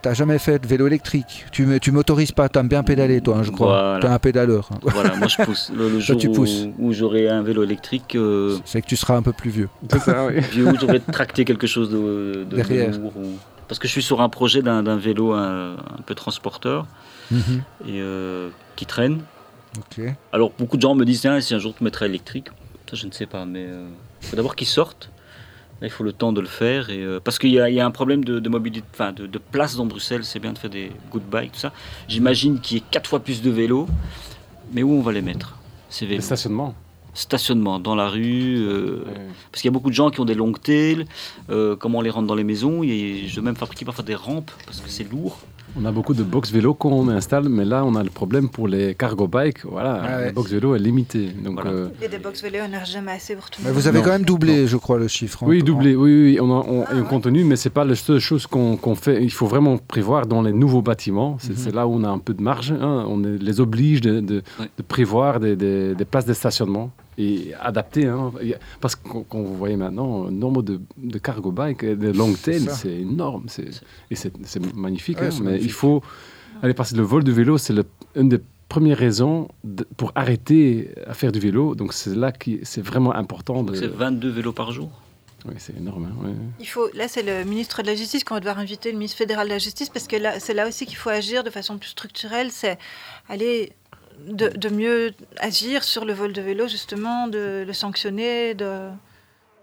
T'as 0.00 0.14
jamais 0.14 0.38
fait 0.38 0.60
de 0.60 0.66
vélo 0.68 0.86
électrique. 0.86 1.44
Tu 1.50 1.66
me- 1.66 1.80
tu 1.80 1.90
m'autorises 1.90 2.30
pas. 2.30 2.48
T'aimes 2.48 2.68
bien 2.68 2.84
pédaler, 2.84 3.20
toi, 3.20 3.38
hein, 3.38 3.42
je 3.42 3.50
crois. 3.50 3.66
Voilà. 3.66 3.98
T'es 4.00 4.06
un 4.06 4.18
pédaleur. 4.20 4.68
Voilà, 4.82 5.16
moi 5.16 5.26
je 5.26 5.42
pousse. 5.42 5.72
Le, 5.76 5.88
le 5.90 5.98
jour 6.00 6.16
tu 6.16 6.28
où- 6.28 6.32
pousses. 6.32 6.66
où, 6.78 6.92
j'aurai 6.92 7.28
un 7.28 7.42
vélo 7.42 7.64
électrique, 7.64 8.14
euh, 8.14 8.58
C'est 8.64 8.80
que 8.80 8.86
tu 8.86 8.94
seras 8.94 9.16
un 9.16 9.22
peu 9.22 9.32
plus 9.32 9.50
vieux. 9.50 9.68
C'est 9.90 9.98
ça, 9.98 10.26
oui. 10.26 10.38
vieux, 10.52 10.68
où 10.68 10.78
j'aurai 10.78 11.00
tracté 11.00 11.44
quelque 11.44 11.66
chose 11.66 11.90
de, 11.90 11.96
de- 11.96 12.44
de 12.44 12.56
Derrière. 12.56 12.96
lourd. 12.96 13.12
ou- 13.16 13.36
Parce 13.66 13.80
que 13.80 13.88
je 13.88 13.92
suis 13.92 14.02
sur 14.04 14.20
un 14.20 14.28
projet 14.28 14.62
d'un 14.62 14.96
vélo 14.98 15.32
un, 15.32 15.72
un 15.72 16.02
peu 16.06 16.14
transporteur 16.14 16.86
Mhm. 17.32 17.62
et 17.88 18.00
euh, 18.02 18.50
qui 18.76 18.86
traîne. 18.86 19.20
Alors 20.32 20.52
beaucoup 20.58 20.76
de 20.76 20.82
gens 20.82 20.94
me 20.94 21.04
disent 21.04 21.22
Tiens, 21.22 21.40
si 21.40 21.54
un 21.54 21.58
jour 21.58 21.74
tu 21.76 21.82
mettrais 21.82 22.06
électrique, 22.06 22.48
ça 22.88 22.94
je 22.94 23.06
ne 23.06 23.10
sais 23.12 23.26
pas, 23.26 23.44
mais 23.46 23.64
il 24.20 24.28
faut 24.28 24.36
d'abord 24.36 24.54
qu'il 24.54 24.66
sorte. 24.68 25.10
Là, 25.82 25.88
il 25.88 25.90
faut 25.90 26.04
le 26.04 26.12
temps 26.12 26.32
de 26.32 26.40
le 26.40 26.46
faire. 26.46 26.90
Et, 26.90 27.02
euh, 27.02 27.18
parce 27.18 27.38
qu'il 27.40 27.50
y, 27.50 27.58
a- 27.58 27.68
il 27.68 27.74
y 27.74 27.80
a 27.80 27.84
un 27.84 27.90
problème 27.90 28.24
de, 28.24 28.38
de 28.38 28.48
mobilité, 28.48 28.86
enfin 28.94 29.12
de, 29.12 29.26
de 29.26 29.38
place 29.38 29.74
dans 29.76 29.84
Bruxelles. 29.84 30.24
C'est 30.24 30.38
bien 30.38 30.52
de 30.52 30.58
faire 30.58 30.70
des 30.70 30.92
good 31.10 31.24
bikes, 31.28 31.52
tout 31.52 31.58
ça. 31.58 31.72
J'imagine 32.06 32.60
qu'il 32.60 32.76
y 32.78 32.80
ait 32.80 32.84
quatre 32.90 33.08
fois 33.10 33.18
plus 33.20 33.42
de 33.42 33.50
vélos. 33.50 33.88
Mais 34.72 34.82
où 34.84 34.92
on 34.92 35.02
va 35.02 35.10
les 35.12 35.22
mettre 35.22 35.58
ces 35.90 36.04
Le 36.06 36.10
vélos 36.12 36.22
stationnement. 36.22 36.74
Stationnement 37.14 37.78
dans 37.80 37.94
la 37.96 38.08
rue. 38.08 38.56
euh, 38.64 39.02
parce 39.50 39.60
qu'il 39.60 39.68
y 39.68 39.72
a 39.72 39.72
beaucoup 39.72 39.90
de 39.90 39.94
gens 39.94 40.08
qui 40.10 40.20
ont 40.20 40.24
des 40.24 40.34
longues 40.36 40.60
tails. 40.62 41.04
euh, 41.50 41.74
comment 41.76 41.98
on 41.98 42.00
les 42.00 42.10
rentre 42.10 42.28
dans 42.28 42.34
les 42.36 42.44
maisons? 42.44 42.82
Et 42.84 43.24
Je 43.26 43.34
dois 43.34 43.42
même 43.44 43.56
fabriquer 43.56 43.84
parfois 43.84 44.04
des 44.04 44.14
rampes 44.14 44.50
parce 44.64 44.80
que 44.80 44.88
c'est 44.88 45.10
lourd. 45.10 45.36
On 45.74 45.86
a 45.86 45.90
beaucoup 45.90 46.12
de 46.12 46.22
box 46.22 46.50
vélo 46.52 46.74
qu'on 46.74 47.08
installe, 47.08 47.48
mais 47.48 47.64
là 47.64 47.82
on 47.86 47.94
a 47.94 48.02
le 48.02 48.10
problème 48.10 48.50
pour 48.50 48.68
les 48.68 48.94
cargo 48.94 49.26
bikes. 49.26 49.64
Voilà, 49.64 50.02
Ah 50.04 50.16
ouais. 50.18 50.24
la 50.26 50.32
box 50.32 50.50
vélo 50.50 50.74
est 50.74 50.78
limitée. 50.78 51.28
Donc, 51.42 51.54
Voilà. 51.54 51.70
euh, 51.70 51.88
Il 51.98 52.02
y 52.02 52.04
a 52.04 52.08
des 52.08 52.18
box 52.18 52.42
vélo, 52.42 52.58
on 52.66 52.68
n'a 52.68 52.84
jamais 52.84 53.12
assez 53.12 53.34
pour 53.34 53.48
tout 53.48 53.60
le 53.62 53.64
Mais 53.68 53.72
monde. 53.72 53.80
vous 53.80 53.88
avez 53.88 53.98
Non. 54.00 54.04
quand 54.04 54.10
même 54.10 54.24
doublé, 54.24 54.66
je 54.66 54.76
crois, 54.76 54.98
le 54.98 55.08
chiffre. 55.08 55.42
en- 55.42 55.46
oui, 55.46 55.62
doublé. 55.62 55.96
Oui, 55.96 56.24
oui, 56.24 56.38
on, 56.42 56.50
a, 56.50 56.62
on, 56.68 56.84
Ah 56.86 56.92
on 56.94 57.04
continue, 57.04 57.42
mais 57.44 57.56
c'est 57.56 57.70
pas 57.70 57.86
la 57.86 57.94
seule 57.94 58.18
chose 58.18 58.46
qu'on 58.46 58.94
fait. 58.94 59.22
Il 59.24 59.30
faut 59.32 59.46
vraiment 59.46 59.78
prévoir 59.78 60.26
dans 60.26 60.42
les 60.42 60.52
nouveaux 60.52 60.82
bâtiments. 60.82 61.38
C'est 61.40 61.58
Mhm. 61.68 61.74
là 61.74 61.86
où 61.86 61.94
on 61.94 62.04
a 62.04 62.08
un 62.08 62.18
peu 62.18 62.34
de 62.34 62.42
marge. 62.42 62.72
hein. 62.72 63.06
On 63.08 63.18
les 63.18 63.60
oblige 63.60 64.02
de, 64.02 64.20
de- 64.20 64.42
Ouais. 64.60 64.68
de 64.76 64.82
prévoir 64.82 65.40
des, 65.40 65.56
des- 65.56 65.94
des 65.94 66.04
places 66.04 66.26
de 66.26 66.34
stationnement 66.34 66.90
et 67.18 67.52
adapter. 67.60 68.06
hein. 68.06 68.32
Parce 68.80 68.96
que 68.96 69.02
quand 69.28 69.40
vous 69.42 69.56
voyez 69.56 69.76
maintenant, 69.76 70.24
le 70.24 70.30
nombre 70.30 70.62
de, 70.62 70.80
de 70.96 71.18
cargo 71.18 71.50
bikes, 71.52 71.84
de 71.84 72.10
long 72.10 72.32
tail, 72.34 72.68
c'est 72.70 73.00
énorme. 73.00 73.44
C'est- 73.48 73.82
Et 74.10 74.14
c'est 74.16 74.32
c'est 74.44 74.74
magnifique. 74.74 75.20
Ouais, 75.20 75.26
hein, 75.26 75.30
mais 75.40 75.44
magnifique. 75.44 75.66
il 75.68 75.72
faut 75.72 76.02
aller 76.62 76.74
parce 76.74 76.92
que 76.92 76.96
le 76.96 77.02
vol 77.02 77.24
de 77.24 77.32
vélo, 77.32 77.58
c'est 77.58 77.72
le- 77.72 77.84
une 78.16 78.28
des 78.28 78.40
première 78.68 78.96
raison 78.96 79.48
de- 79.64 79.86
pour 79.98 80.12
arrêter 80.14 80.94
à 81.06 81.12
faire 81.12 81.30
du 81.30 81.38
vélo. 81.40 81.74
Donc 81.74 81.92
c'est 81.92 82.14
là 82.14 82.32
que 82.32 82.50
c'est 82.62 82.80
vraiment 82.80 83.12
important. 83.14 83.62
De... 83.62 83.74
C'est 83.74 83.86
22 83.86 84.30
vélos 84.30 84.52
par 84.54 84.72
jour. 84.72 84.90
Oui, 85.44 85.52
c'est 85.58 85.76
énorme. 85.76 86.04
hein, 86.06 86.24
ouais. 86.26 86.32
Il 86.60 86.66
faut, 86.66 86.88
là, 86.94 87.06
c'est 87.08 87.22
le 87.24 87.44
ministre 87.44 87.82
de 87.82 87.88
la 87.88 87.96
Justice 87.96 88.22
qu'on 88.24 88.34
va 88.34 88.40
devoir 88.40 88.58
inviter, 88.60 88.90
le 88.92 88.96
ministre 88.96 89.18
fédéral 89.18 89.48
de 89.48 89.52
la 89.52 89.58
Justice, 89.58 89.88
parce 89.90 90.06
que 90.06 90.14
là, 90.16 90.38
c'est 90.40 90.54
là 90.54 90.68
aussi 90.68 90.86
qu'il 90.86 90.96
faut 90.96 91.10
agir 91.10 91.42
de 91.44 91.50
façon 91.50 91.76
plus 91.78 91.90
structurelle. 91.90 92.50
C'est 92.52 92.78
aller 93.28 93.72
de, 94.26 94.68
mieux 94.68 95.12
agir 95.38 95.84
sur 95.84 96.04
le 96.04 96.12
vol 96.12 96.32
de 96.32 96.40
vélo, 96.40 96.68
justement, 96.68 97.28
de 97.28 97.64
le 97.66 97.72
sanctionner, 97.72 98.54
de 98.54 98.88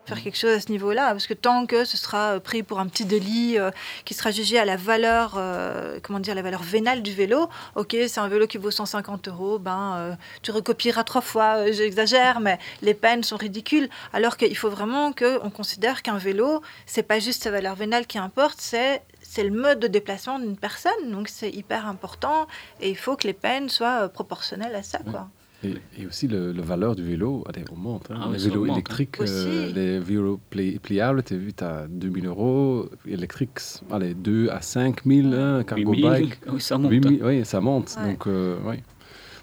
faire 0.09 0.21
quelque 0.21 0.37
chose 0.37 0.51
à 0.51 0.59
ce 0.59 0.71
niveau-là. 0.71 1.11
Parce 1.11 1.27
que 1.27 1.33
tant 1.33 1.65
que 1.65 1.85
ce 1.85 1.95
sera 1.95 2.33
euh, 2.33 2.39
pris 2.39 2.63
pour 2.63 2.79
un 2.79 2.87
petit 2.87 3.05
délit 3.05 3.57
euh, 3.57 3.71
qui 4.05 4.13
sera 4.13 4.31
jugé 4.31 4.57
à 4.57 4.65
la 4.65 4.75
valeur, 4.75 5.35
euh, 5.37 5.99
comment 6.03 6.19
dire, 6.19 6.35
la 6.35 6.41
valeur 6.41 6.63
vénale 6.63 7.01
du 7.01 7.13
vélo, 7.13 7.47
ok, 7.75 7.95
c'est 8.07 8.19
un 8.19 8.27
vélo 8.27 8.47
qui 8.47 8.57
vaut 8.57 8.71
150 8.71 9.27
euros, 9.27 9.59
ben, 9.59 10.17
tu 10.41 10.51
recopieras 10.51 11.03
trois 11.03 11.21
fois, 11.21 11.71
j'exagère, 11.71 12.39
mais 12.39 12.59
les 12.81 12.93
peines 12.93 13.23
sont 13.23 13.37
ridicules. 13.37 13.89
Alors 14.13 14.37
qu'il 14.37 14.57
faut 14.57 14.69
vraiment 14.69 15.13
qu'on 15.13 15.49
considère 15.49 16.01
qu'un 16.01 16.17
vélo, 16.17 16.61
c'est 16.85 17.03
pas 17.03 17.19
juste 17.19 17.43
sa 17.43 17.51
valeur 17.51 17.75
vénale 17.75 18.07
qui 18.07 18.17
importe, 18.17 18.59
c'est 18.59 19.03
c'est 19.31 19.43
le 19.51 19.55
mode 19.65 19.79
de 19.79 19.87
déplacement 19.87 20.39
d'une 20.39 20.57
personne, 20.57 21.03
donc 21.15 21.25
c'est 21.27 21.51
hyper 21.61 21.81
important 21.87 22.47
et 22.81 22.89
il 22.89 22.97
faut 22.97 23.15
que 23.15 23.27
les 23.27 23.33
peines 23.45 23.69
soient 23.69 23.99
euh, 24.03 24.07
proportionnelles 24.07 24.75
à 24.75 24.81
ça. 24.83 24.99
Quoi. 25.11 25.29
Et, 25.63 25.73
et 25.99 26.05
aussi 26.07 26.27
le, 26.27 26.51
le 26.59 26.61
valeur 26.61 26.95
du 26.95 27.03
vélo, 27.03 27.43
allez, 27.49 27.63
augmente. 27.71 28.05
Hein. 28.09 28.19
Ah 28.21 28.25
oui, 28.27 28.33
les 28.33 28.39
ça 28.39 28.45
vélos 28.49 28.61
augmente, 28.61 28.69
hein. 28.69 28.79
électriques, 28.79 29.17
Aussi. 29.19 29.33
euh, 29.35 29.71
les 29.73 29.99
vélos 29.99 30.39
pli- 30.49 30.79
pliables, 30.79 31.21
tu 31.21 31.33
as 31.33 31.37
vu, 31.37 31.53
tu 31.53 31.63
as 31.63 31.85
2000 31.87 32.25
euros. 32.27 32.89
Électriques, 33.05 33.59
allez, 33.91 34.13
2 34.13 34.49
à 34.49 34.61
5000, 34.61 35.33
hein, 35.33 35.63
cargo 35.63 35.91
8000, 35.91 36.03
bike. 36.09 36.39
oui, 36.51 36.61
ça 36.61 36.77
monte. 36.77 36.91
8000, 36.91 37.23
oui, 37.23 37.45
ça 37.45 37.59
monte. 37.61 37.95
Ouais. 38.01 38.11
Donc, 38.11 38.25
euh, 38.27 38.57
oui. 38.65 38.77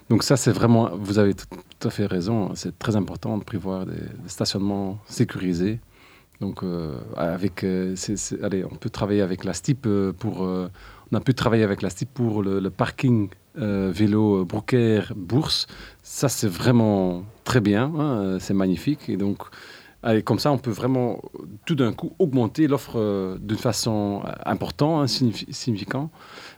Donc 0.09 0.23
ça, 0.23 0.35
c'est 0.37 0.51
vraiment, 0.51 0.89
vous 0.95 1.17
avez 1.19 1.33
tout 1.33 1.45
tout 1.79 1.87
à 1.87 1.91
fait 1.91 2.07
raison, 2.07 2.55
c'est 2.55 2.77
très 2.79 2.95
important 2.95 3.37
de 3.37 3.43
prévoir 3.43 3.85
des, 3.85 3.93
des 3.93 4.29
stationnements 4.29 4.97
sécurisés. 5.05 5.79
Donc, 6.39 6.63
euh, 6.63 6.99
avec, 7.15 7.63
euh, 7.63 7.95
allez, 8.43 8.63
on 8.63 8.75
peut 8.75 8.89
travailler 8.89 9.21
avec 9.21 9.43
la 9.43 9.53
STIP 9.53 9.87
euh, 9.87 10.13
pour, 10.13 10.41
on 10.41 11.15
a 11.15 11.19
pu 11.19 11.33
travailler 11.33 11.63
avec 11.63 11.81
la 11.81 11.89
STIP 11.89 12.13
pour 12.13 12.43
le, 12.43 12.69
parking 12.69 13.29
vélo 13.55 14.45
Brooker 14.45 15.01
Bourse. 15.15 15.65
Ça, 16.03 16.29
c'est 16.29 16.47
vraiment 16.47 17.23
très 17.43 17.59
bien, 17.59 17.91
hein, 17.97 18.37
c'est 18.39 18.53
magnifique. 18.53 19.09
Et 19.09 19.17
donc, 19.17 19.39
comme 20.25 20.37
ça, 20.37 20.51
on 20.51 20.59
peut 20.59 20.69
vraiment 20.71 21.23
tout 21.65 21.73
d'un 21.73 21.91
coup 21.91 22.13
augmenter 22.19 22.67
l'offre 22.67 23.37
d'une 23.41 23.57
façon 23.57 24.21
importante, 24.45 25.01
hein, 25.01 25.05
signifi- 25.05 25.51
significant. 25.51 26.11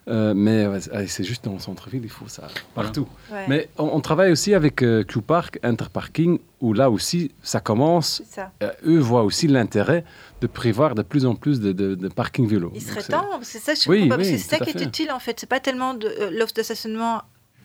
Euh, 0.10 0.34
mais 0.36 0.66
ouais, 0.68 0.80
c'est 1.08 1.24
juste 1.24 1.46
dans 1.46 1.54
le 1.54 1.60
centre-ville, 1.60 2.02
il 2.04 2.10
faut 2.10 2.28
ça 2.28 2.48
partout. 2.74 3.08
Ouais, 3.32 3.46
Mais 3.48 3.70
on, 3.78 3.86
on 3.94 4.02
travaille 4.02 4.32
aussi 4.32 4.54
avec 4.56 4.82
euh, 4.82 5.04
Q-Park, 5.04 5.60
Interparking, 5.62 6.40
où 6.62 6.74
là 6.74 6.90
aussi, 6.90 7.32
ça 7.44 7.60
commence. 7.60 8.24
ça. 8.30 8.52
Euh, 8.64 8.72
eux 8.86 8.98
voient 9.00 9.24
aussi 9.24 9.48
l'intérêt 9.48 10.04
de 10.42 10.48
prévoir 10.48 10.96
de 10.96 11.04
plus 11.04 11.26
en 11.26 11.36
plus 11.36 11.60
de, 11.60 11.72
de, 11.74 11.96
de 11.96 12.08
parking 12.08 12.48
vélo. 12.48 12.72
Il 12.74 12.82
serait 12.82 13.04
temps, 13.04 13.26
c'est 13.44 13.60
ça, 13.60 13.74
je 13.76 13.88
Oui, 13.90 14.02
comprends 14.02 14.18
parce 14.18 14.28
oui, 14.30 14.34
que 14.36 14.40
c'est 14.42 14.50
ça 14.58 14.58
qui 14.64 14.72
est 14.72 14.80
fait. 14.80 14.86
utile 14.86 15.12
en 15.12 15.20
fait. 15.20 15.40
C'est 15.40 15.48
pas 15.50 15.60
tellement 15.60 15.94
de 15.94 16.08
euh, 16.08 16.30
l'offre 16.32 16.54
de 16.54 16.64
stationnement 16.64 17.22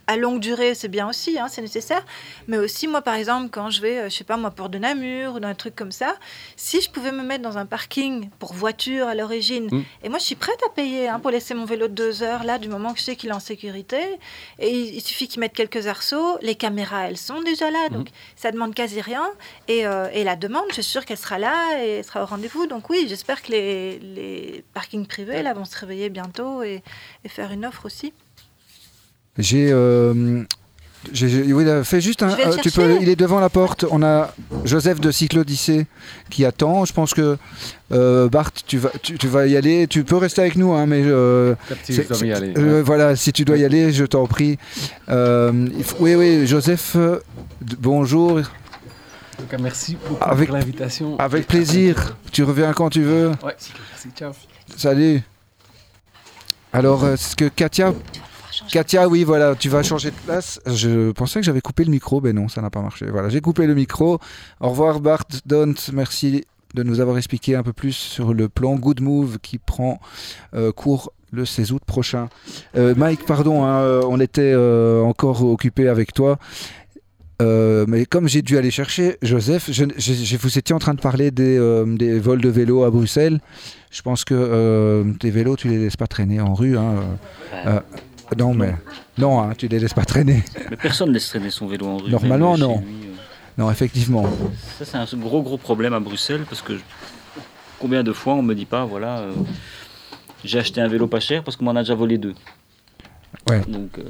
à 0.07 0.16
longue 0.16 0.40
durée, 0.40 0.74
c'est 0.74 0.88
bien 0.88 1.09
aussi, 1.09 1.38
hein, 1.38 1.48
c'est 1.48 1.62
nécessaire. 1.62 2.05
Mais 2.48 2.59
aussi, 2.59 2.86
moi, 2.88 3.00
par 3.02 3.14
exemple, 3.14 3.48
quand 3.50 3.70
je 3.70 3.80
vais, 3.80 3.98
euh, 3.98 4.09
je 4.11 4.14
sais 4.16 4.24
pas, 4.24 4.36
moi, 4.36 4.50
pour 4.50 4.68
de 4.68 4.78
Namur 4.78 5.34
ou 5.34 5.40
dans 5.40 5.48
un 5.48 5.55
truc 5.55 5.74
comme 5.74 5.92
ça, 5.92 6.14
si 6.57 6.80
je 6.80 6.90
pouvais 6.90 7.12
me 7.12 7.22
mettre 7.22 7.42
dans 7.42 7.57
un 7.59 7.66
parking 7.66 8.28
pour 8.38 8.52
voiture 8.55 9.09
à 9.09 9.14
l'origine, 9.14 9.68
Mm. 9.70 9.82
et 10.02 10.09
moi, 10.09 10.18
je 10.18 10.24
suis 10.24 10.34
prête 10.34 10.59
à 10.66 10.70
payer 10.70 11.09
hein, 11.09 11.18
pour 11.20 11.30
laisser 11.30 11.55
mon 11.55 11.64
vélo 11.64 11.88
de 11.88 11.92
deux 11.94 12.22
heures 12.22 12.44
là, 12.44 12.59
du 12.59 12.68
moment 12.68 12.92
que 12.92 12.98
je 12.98 13.05
sais 13.05 13.16
qu'il 13.16 13.30
est 13.30 13.34
en 13.34 13.40
sécurité. 13.40 13.98
Et 14.59 14.70
il, 14.70 14.94
il 14.96 15.00
suffit 15.00 15.28
qu'ils 15.28 15.40
mettent 15.40 15.55
quelques 15.55 15.86
arceaux, 15.86 16.38
les 16.42 16.55
caméras, 16.55 17.09
elles 17.09 17.16
sont 17.16 17.40
déjà 17.42 17.70
là, 17.70 17.88
donc 17.88 18.09
ça 18.36 18.50
demande 18.52 18.74
quasi 18.74 19.00
rien. 19.00 19.24
Et, 19.68 19.86
euh, 19.86 20.09
et 20.12 20.24
la 20.24 20.36
demande, 20.36 20.64
je 20.68 20.74
suis 20.74 20.82
sûre 20.84 21.05
qu'elle 21.05 21.18
sera 21.18 21.38
là 21.38 21.82
et 21.82 21.88
elle 21.98 22.05
sera 22.05 22.22
au 22.22 22.26
rendez-vous. 22.26 22.66
Donc 22.66 22.90
oui, 22.90 23.07
j'espère 23.09 23.42
que 23.42 23.50
les, 23.52 23.98
les 24.00 24.64
parkings 24.74 25.07
privés 25.07 25.42
là 25.42 25.55
vont 25.55 25.64
se 25.64 25.78
réveiller 25.78 26.11
bientôt 26.11 26.62
et, 26.62 26.82
et 27.24 27.28
faire 27.28 27.50
une 27.52 27.64
offre 27.66 27.86
aussi. 27.86 28.12
J'ai. 29.39 29.68
euh, 29.72 30.43
j'ai- 31.12 31.53
oui, 31.53 31.64
fais 31.85 32.01
juste 32.01 32.22
un. 32.22 32.30
Euh, 32.30 32.57
tu 32.62 32.70
chercher. 32.70 32.70
peux, 32.70 32.99
il 33.03 33.09
est 33.09 33.16
devant 33.16 33.41
la 33.41 33.51
porte. 33.51 33.85
On 33.91 34.03
a 34.03 34.32
Joseph 34.64 35.01
de 35.01 35.11
Cyclodyssée 35.11 35.87
qui 36.30 36.45
attend. 36.45 36.85
Je 36.85 36.93
pense 36.93 37.12
que 37.14 37.37
euh, 37.93 38.28
Bart, 38.28 38.51
tu 38.66 38.78
vas, 38.78 38.91
tu, 39.03 39.18
tu 39.18 39.28
vas 39.28 39.47
y 39.47 39.57
aller. 39.57 39.87
Tu 39.87 40.03
peux 40.05 40.16
rester 40.16 40.41
avec 40.43 40.57
nous, 40.57 40.72
hein, 40.72 40.87
mais 40.87 41.03
euh, 41.05 41.55
Captif, 41.68 41.97
c'est- 41.97 42.03
je 42.05 42.09
dois 42.09 42.26
y 42.26 42.32
aller. 42.32 42.55
euh, 42.57 42.76
ouais. 42.76 42.82
voilà, 42.82 43.16
si 43.16 43.32
tu 43.32 43.45
dois 43.45 43.59
y 43.59 43.64
aller, 43.64 43.93
je 43.93 44.05
t'en 44.05 44.26
prie. 44.26 44.57
Euh, 45.11 45.68
faut- 45.82 45.97
oui, 46.01 46.14
oui, 46.14 46.47
Joseph. 46.47 46.97
bonjour. 47.80 48.39
En 48.39 49.43
tout 49.43 49.49
cas, 49.51 49.59
merci 49.59 49.97
beaucoup 50.09 50.22
Avec- 50.24 50.49
pour 50.49 50.57
l'invitation. 50.57 51.18
Avec 51.18 51.47
plaisir. 51.49 52.16
Tu 52.32 52.45
reviens 52.45 52.72
quand 52.72 52.89
tu 52.89 53.03
veux. 53.03 53.28
Ouais, 53.43 53.55
merci, 53.57 54.09
ciao. 54.16 54.32
Salut. 54.76 55.20
Alors, 56.72 57.05
euh, 57.05 57.16
ce 57.16 57.37
que 57.37 57.47
Katia 57.49 57.93
Katia, 58.70 59.09
oui, 59.09 59.24
voilà, 59.24 59.55
tu 59.55 59.68
vas 59.68 59.82
changer 59.82 60.11
de 60.11 60.16
place. 60.26 60.61
Je 60.66 61.11
pensais 61.12 61.40
que 61.40 61.46
j'avais 61.46 61.61
coupé 61.61 61.84
le 61.84 61.90
micro, 61.90 62.20
mais 62.20 62.32
non, 62.32 62.48
ça 62.48 62.61
n'a 62.62 62.70
pas 62.70 62.82
marché. 62.82 63.07
Voilà, 63.11 63.28
j'ai 63.28 63.40
coupé 63.40 63.66
le 63.66 63.74
micro. 63.74 64.18
Au 64.61 64.68
revoir, 64.70 65.00
Bart 65.00 65.24
Dont. 65.46 65.74
Merci 65.92 66.44
de 66.74 66.82
nous 66.82 67.00
avoir 67.00 67.16
expliqué 67.18 67.55
un 67.55 67.62
peu 67.62 67.72
plus 67.72 67.92
sur 67.92 68.34
le 68.34 68.48
plan 68.48 68.74
Good 68.76 69.00
Move 69.00 69.38
qui 69.40 69.59
prend 69.59 70.00
euh, 70.55 70.72
cours 70.72 71.12
le 71.32 71.44
16 71.44 71.72
août 71.72 71.82
prochain. 71.86 72.28
Euh, 72.76 72.94
Mike, 72.96 73.24
pardon, 73.26 73.64
hein, 73.64 73.78
euh, 73.80 74.02
on 74.09 74.18
était 74.20 74.52
euh, 74.55 75.00
encore 75.02 75.44
occupé 75.44 75.88
avec 75.88 76.12
toi. 76.12 76.38
Euh, 77.42 77.84
mais 77.88 78.07
comme 78.07 78.28
j'ai 78.28 78.42
dû 78.42 78.57
aller 78.59 78.70
chercher 78.70 79.16
Joseph, 79.20 79.68
je, 79.70 79.84
je- 79.96 80.12
je- 80.12 80.36
vous 80.36 80.57
étiez 80.57 80.72
en 80.74 80.78
train 80.78 80.94
de 80.94 81.00
parler 81.00 81.32
des, 81.32 81.59
euh, 81.59 81.84
des 81.84 82.20
vols 82.20 82.40
de 82.40 82.48
vélos 82.48 82.84
à 82.84 82.90
Bruxelles. 82.90 83.40
Je 83.90 84.02
pense 84.02 84.24
que 84.24 84.34
euh, 84.34 85.12
tes 85.18 85.30
vélos, 85.30 85.57
tu 85.57 85.68
les 85.68 85.78
laisses 85.78 85.96
pas 85.96 86.07
traîner 86.07 86.40
en 86.40 86.55
rue. 86.55 86.78
hein, 86.78 86.94
euh, 87.55 87.57
euh, 87.66 87.80
non, 88.39 88.55
mais 88.55 88.75
non, 89.18 89.41
hein, 89.41 89.53
tu 89.57 89.68
les 89.68 89.79
laisses 89.79 89.95
pas 89.95 90.05
traîner. 90.05 90.43
Mais 90.70 90.77
personne 90.77 91.09
ne 91.09 91.14
laisse 91.14 91.29
traîner 91.29 91.51
son 91.51 91.66
vélo 91.66 91.87
en 91.87 91.97
rue. 91.99 92.11
Normalement, 92.11 92.57
non. 92.57 92.79
lui, 92.79 92.85
euh. 93.09 93.14
Non, 93.59 93.70
effectivement. 93.70 94.25
Ça, 94.79 94.85
c'est 94.85 94.97
un 94.97 95.07
gros, 95.20 95.43
gros 95.43 95.59
problème 95.59 95.93
à 95.95 96.01
Bruxelles 96.01 96.45
parce 96.49 96.62
que 96.62 96.77
je- 96.77 96.83
combien 97.79 98.03
de 98.03 98.12
fois 98.12 98.35
on 98.35 98.43
me 98.43 98.55
dit 98.55 98.64
pas, 98.66 98.85
voilà, 98.85 99.18
euh, 99.18 99.33
j'ai 100.45 100.59
acheté 100.59 100.81
un 100.81 100.89
vélo 100.89 101.07
pas 101.07 101.20
cher 101.20 101.45
parce 101.45 101.57
qu'on 101.57 101.64
m'en 101.66 101.77
a 101.77 101.81
déjà 101.83 101.95
volé 101.95 102.18
deux. 102.18 102.35
Ouais. 103.49 103.61
Donc, 103.68 103.99
euh, 103.99 104.05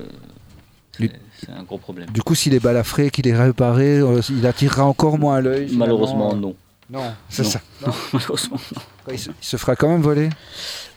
c'est 1.40 1.50
un 1.50 1.62
gros 1.64 1.78
problème. 1.78 2.08
Du 2.10 2.22
coup, 2.22 2.34
s'il 2.34 2.54
est 2.54 2.60
balafré, 2.60 3.10
qu'il 3.10 3.26
est 3.26 3.36
réparé, 3.36 4.00
il 4.30 4.46
attirera 4.46 4.84
encore 4.84 5.18
moins 5.18 5.40
l'œil. 5.40 5.64
finalement. 5.68 5.78
Malheureusement, 5.86 6.34
non. 6.34 6.54
Non, 6.90 7.02
c'est 7.28 7.42
Non. 7.42 7.48
ça. 7.50 7.60
Malheureusement, 8.12 8.58
non. 8.74 8.82
Il 9.12 9.18
se, 9.18 9.30
il 9.30 9.34
se 9.44 9.56
fera 9.56 9.74
quand 9.76 9.88
même 9.88 10.02
voler? 10.02 10.28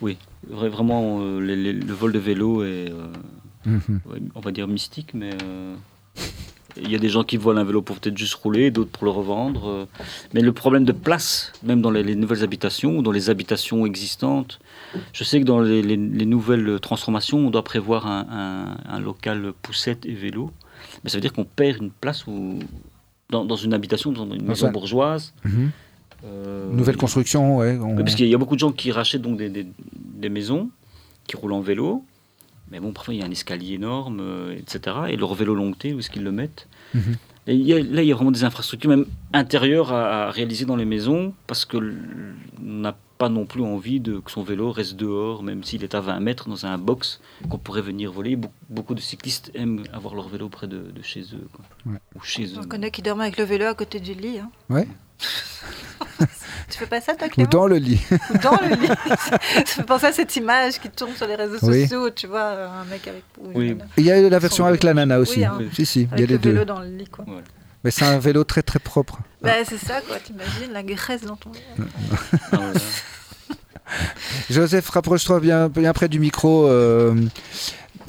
Vra- 0.04 0.18
Vraiment, 0.50 1.20
euh, 1.22 1.40
les- 1.40 1.56
les- 1.56 1.74
le 1.74 1.94
vol 1.94 2.12
de 2.12 2.20
vélo 2.20 2.64
est, 2.64 2.90
euh, 2.92 3.08
Mhm. 3.66 4.00
ouais, 4.10 4.20
on 4.36 4.40
va 4.40 4.52
dire 4.52 4.68
mystique, 4.68 5.14
mais 5.14 5.32
euh, 5.44 5.76
il 6.80 6.90
y 6.92 6.96
a 6.96 7.00
des 7.00 7.10
gens 7.10 7.24
qui 7.24 7.38
volent 7.38 7.60
un 7.60 7.64
vélo 7.64 7.82
pour 7.82 7.98
peut-être 7.98 8.18
juste 8.18 8.36
rouler, 8.36 8.70
d'autres 8.72 8.92
pour 8.92 9.06
le 9.06 9.12
revendre. 9.12 9.88
mais 10.34 10.42
le 10.42 10.54
problème 10.54 10.86
de 10.86 10.92
place, 10.92 11.52
même 11.64 11.82
dans 11.82 11.90
les, 11.92 12.04
les 12.04 12.16
nouvelles 12.16 12.44
habitations 12.44 12.98
ou 12.98 13.02
dans 13.02 13.12
les 13.12 13.30
habitations 13.30 13.86
existantes, 13.86 14.60
je 15.12 15.24
sais 15.24 15.40
que 15.42 15.46
dans 15.46 15.60
les, 15.60 15.82
les- 15.82 15.98
les 15.98 16.26
nouvelles 16.26 16.80
transformations, 16.80 17.40
on 17.40 17.50
doit 17.50 17.64
prévoir 17.64 18.06
un, 18.08 18.26
un- 18.30 18.94
un 18.96 19.00
local 19.00 19.54
poussette 19.62 20.06
et 20.06 20.14
vélo. 20.14 20.52
Mais 21.04 21.10
ça 21.10 21.18
veut 21.18 21.22
dire 21.22 21.34
qu'on 21.34 21.44
perd 21.46 21.82
une 21.82 21.90
place 21.92 22.26
où, 22.28 22.60
dans, 23.32 23.44
dans 23.44 23.56
une 23.56 23.74
habitation, 23.74 24.12
dans 24.12 24.26
une 24.32 24.44
maison 24.44 24.68
bourgeoise. 24.72 25.34
Mhm. 25.44 25.72
Euh, 26.26 26.72
Nouvelle 26.72 26.98
construction, 26.98 27.58
ouais. 27.58 27.78
on- 27.82 27.96
oui, 27.96 28.04
parce 28.04 28.16
qu'il 28.16 28.28
y 28.28 28.34
a 28.36 28.38
beaucoup 28.38 28.56
de 28.56 28.60
gens 28.60 28.72
qui 28.72 28.92
rachètent 28.92 29.22
donc 29.22 29.38
des, 29.38 29.50
des- 29.50 29.68
des 29.96 30.30
maisons, 30.30 30.70
qui 31.28 31.36
roulent 31.38 31.54
en 31.54 31.62
vélo. 31.62 32.04
Mais 32.72 32.80
bon, 32.82 32.92
parfois 32.92 33.14
il 33.14 33.20
y 33.22 33.24
a 33.24 33.26
un 33.26 33.32
escalier 33.32 33.76
énorme, 33.76 34.20
euh, 34.20 34.54
etc. 34.58 34.96
Et 35.10 35.16
leur 35.16 35.34
vélo 35.36 35.56
longté, 35.56 35.94
où 35.94 36.00
est-ce 36.00 36.10
qu'ils 36.10 36.24
le 36.24 36.32
mettent 36.32 36.68
Mhm. 36.94 37.16
Et 37.50 37.56
il 37.56 37.62
y 37.66 37.72
a- 37.74 37.80
Là, 37.80 38.02
il 38.04 38.08
y 38.08 38.12
a 38.12 38.16
vraiment 38.16 38.32
des 38.32 38.44
infrastructures, 38.44 38.90
même 38.90 39.06
intérieures, 39.32 39.94
à, 39.94 40.26
à 40.28 40.32
réaliser 40.32 40.66
dans 40.66 40.76
les 40.76 40.84
maisons, 40.84 41.34
parce 41.48 41.64
que 41.64 41.78
on 41.78 41.94
n'a 42.62 42.94
pas 43.18 43.30
non 43.30 43.46
plus 43.46 43.64
envie 43.64 44.00
de, 44.02 44.20
que 44.20 44.30
son 44.30 44.44
vélo 44.44 44.70
reste 44.72 44.96
dehors, 44.98 45.44
même 45.44 45.64
s'il 45.64 45.84
est 45.84 45.96
à 45.96 46.02
20 46.02 46.20
mètres 46.20 46.50
dans 46.50 46.66
un 46.66 46.78
box 46.78 47.20
qu'on 47.50 47.58
pourrait 47.58 47.82
venir 47.82 48.12
voler. 48.12 48.36
Be- 48.36 48.50
Beaucoup 48.70 48.94
de 48.96 49.00
cyclistes 49.00 49.50
aiment 49.56 49.84
avoir 49.94 50.14
leur 50.14 50.28
vélo 50.28 50.50
près 50.50 50.68
de, 50.68 50.78
de 50.94 51.02
chez 51.02 51.22
eux. 51.34 51.48
quoi. 51.54 51.64
Ouais. 51.94 52.00
Ou 52.16 52.22
chez 52.22 52.46
eux. 52.48 52.60
On 52.62 52.68
connaît 52.68 52.92
qui 52.92 53.02
dorment 53.02 53.22
avec 53.22 53.38
le 53.38 53.46
vélo 53.46 53.66
à 53.66 53.74
côté 53.76 54.00
du 54.02 54.14
lit. 54.14 54.40
hein. 54.40 54.50
Ouais. 54.70 54.88
Tu 56.70 56.78
fais 56.80 56.86
pas 56.86 57.00
ça, 57.00 57.16
toi, 57.16 57.28
Ou 57.28 57.30
Clément 57.32 57.50
dans 57.50 57.66
le 57.68 57.78
lit. 57.78 58.00
Ou 58.12 58.38
dans 58.40 58.52
le 58.62 58.76
lit. 58.76 58.88
ça 59.18 59.40
fait 59.66 59.84
penser 59.84 60.06
à 60.08 60.12
cette 60.12 60.36
image 60.36 60.80
qui 60.80 60.90
tourne 60.90 61.16
sur 61.16 61.26
les 61.26 61.36
réseaux 61.36 61.58
Oui. 61.62 61.84
sociaux, 61.84 62.10
tu 62.10 62.28
vois, 62.28 62.44
un 62.68 62.84
mec 62.86 63.08
avec... 63.08 63.24
ou 63.40 63.62
une 63.62 63.74
Oui. 63.74 63.78
Il 63.96 64.04
y 64.06 64.12
a 64.12 64.22
la 64.30 64.40
version 64.40 64.66
avec 64.66 64.84
la 64.84 64.94
nana 64.94 65.18
aussi. 65.18 65.40
Oui, 65.40 65.46
hein. 65.46 65.60
Si, 65.74 65.86
si, 65.86 66.10
il 66.14 66.20
y 66.20 66.24
a 66.24 66.26
les 66.26 66.34
le 66.36 66.38
vélo 66.38 66.60
deux. 66.60 66.66
dans 66.66 66.82
le 66.82 66.90
lit, 66.90 67.08
quoi. 67.08 67.24
Mais 67.86 67.92
c'est 67.92 68.04
un 68.04 68.20
vélo 68.20 68.44
très 68.44 68.64
très 68.64 68.80
propre. 68.80 69.20
Bah, 69.42 69.52
c'est 69.64 69.78
ça, 69.78 70.02
quoi. 70.02 70.18
T'imagines 70.20 70.74
la 70.74 70.84
graisse 70.84 71.22
dans 71.22 71.38
ton 71.38 71.52
vélo. 71.52 71.90
Voilà. 72.52 72.74
Joseph, 74.50 74.90
rapproche-toi 74.90 75.40
bien, 75.40 75.70
bien 75.70 75.94
près 75.94 76.10
du 76.10 76.20
micro. 76.20 76.68
euh, 76.68 77.16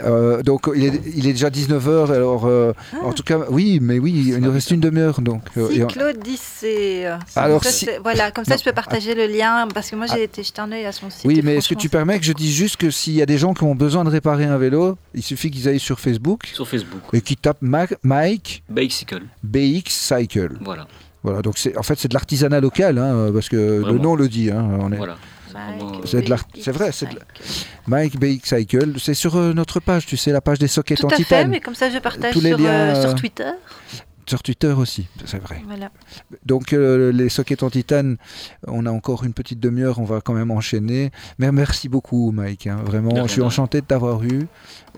Euh, 0.05 0.43
donc 0.43 0.69
il 0.75 0.85
est, 0.85 1.01
il 1.17 1.27
est 1.27 1.33
déjà 1.33 1.51
19h, 1.51 2.13
alors 2.13 2.47
euh, 2.47 2.73
en 3.03 3.13
tout 3.13 3.23
cas, 3.23 3.39
oui, 3.51 3.79
mais 3.83 3.99
oui, 3.99 4.25
il 4.29 4.39
nous 4.39 4.53
reste 4.53 4.71
une 4.71 4.81
demi-heure. 4.81 5.21
Donc, 5.21 5.43
euh, 5.57 5.69
on- 5.69 5.89
Cyclodyssée. 5.89 7.07
Alors, 7.37 7.63
Ça, 7.65 7.71
si- 7.71 7.85
c'est- 7.87 7.99
Voilà, 8.03 8.31
comme 8.31 8.45
ça 8.45 8.53
Non. 8.53 8.59
je 8.59 8.65
peux 8.65 8.73
partager 8.73 9.15
le 9.15 9.27
lien 9.27 9.67
parce 9.73 9.91
que 9.91 9.97
moi 9.97 10.07
j'ai 10.07 10.23
été 10.25 10.43
jeter 10.43 10.61
un 10.61 10.71
œil 10.73 10.85
à 10.87 10.93
son 10.93 11.11
site. 11.11 11.25
oui, 11.25 11.41
mais 11.45 11.57
est-ce 11.57 11.69
que 11.69 11.75
tu 11.75 11.89
permets 11.89 12.19
que 12.19 12.25
je 12.25 12.33
dise 12.33 12.55
juste 12.55 12.77
que 12.77 12.91
s'il 12.91 13.15
y 13.15 13.23
a 13.23 13.27
des 13.27 13.39
gens 13.39 13.55
qui 13.55 13.65
ont 13.65 13.75
besoin 13.75 14.05
de 14.05 14.11
réparer 14.11 14.45
un 14.45 14.59
vélo, 14.59 14.97
il 15.15 15.23
suffit 15.23 15.51
qu'ils 15.51 15.69
aillent 15.69 15.81
sur 15.81 15.99
Facebook 16.01 16.43
Sur 16.53 16.69
Facebook. 16.69 17.01
et 17.13 17.21
qu'ils 17.21 17.37
tapent 17.37 17.59
Ma- 17.63 17.87
Mike 18.03 18.63
Bicycle. 18.69 19.23
BX 19.43 19.83
Cycle. 19.89 20.53
Voilà. 20.61 20.87
Voilà, 21.25 21.43
donc 21.43 21.57
en 21.77 21.83
fait 21.83 21.99
c'est 21.99 22.09
de 22.09 22.15
l'artisanat 22.15 22.61
local, 22.61 22.97
hein, 22.99 23.31
parce 23.33 23.49
que 23.49 23.83
le 23.85 23.99
nom 23.99 24.15
le 24.15 24.29
dit. 24.29 24.51
hein, 24.51 24.65
on 24.81 24.93
est 24.93 24.97
Voilà. 24.97 25.17
Euh, 25.59 26.01
C'est 26.05 26.23
de 26.23 26.73
vrai, 26.73 26.93
c'est 26.93 27.07
de. 27.07 27.19
Mike 27.87 28.19
BX 28.19 28.41
Cycle, 28.45 29.01
c'est 29.01 29.15
sur 29.15 29.37
euh, 29.37 29.53
notre 29.53 29.81
page, 29.81 30.07
tu 30.07 30.17
sais, 30.17 30.31
la 30.33 30.41
page 30.41 30.59
des 30.59 30.69
sockets 30.69 30.99
Tout 30.99 31.07
en 31.07 31.11
à 31.11 31.17
fait, 31.17 31.47
mais 31.47 31.61
comme 31.61 31.75
ça 31.75 31.91
je 31.91 31.99
partage 31.99 32.33
Tous 32.33 32.41
les 32.41 32.51
sur, 32.51 32.59
liens, 32.59 32.71
euh, 32.71 32.95
euh, 32.95 33.03
sur 33.03 33.15
Twitter. 33.15 33.51
Sur 34.29 34.43
Twitter 34.43 34.73
aussi, 34.77 35.07
c'est 35.25 35.39
vrai. 35.43 35.63
Voilà. 35.67 35.91
Donc 36.45 36.73
euh, 36.73 37.11
les 37.13 37.29
sockets 37.29 37.63
en 37.63 37.71
titane, 37.71 38.17
on 38.67 38.85
a 38.87 38.91
encore 38.91 39.25
une 39.25 39.33
petite 39.33 39.59
demi-heure, 39.59 39.99
on 39.99 40.05
va 40.05 40.21
quand 40.21 40.35
même 40.35 40.51
enchaîner. 40.51 41.11
Mais 41.39 41.51
merci 41.51 41.89
beaucoup 41.89 42.31
Mike, 42.31 42.67
hein, 42.67 42.77
vraiment, 42.85 43.27
je 43.27 43.33
suis 43.33 43.43
enchanté 43.43 43.81
de 43.81 43.87
t'avoir 43.87 44.23
eu. 44.25 44.47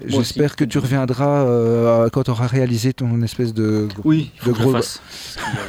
J'espère 0.07 0.57
que 0.57 0.64
tu 0.64 0.78
reviendras 0.78 1.45
euh, 1.47 2.09
quand 2.11 2.24
tu 2.24 2.31
auras 2.31 2.47
réalisé 2.47 2.93
ton 2.93 3.20
espèce 3.22 3.53
de... 3.55 3.87
Oui, 4.05 4.31
il 4.35 4.41
faut 4.41 4.51
de 4.53 4.55
gros- 4.59 4.72
y 4.72 4.76
a- 4.76 4.81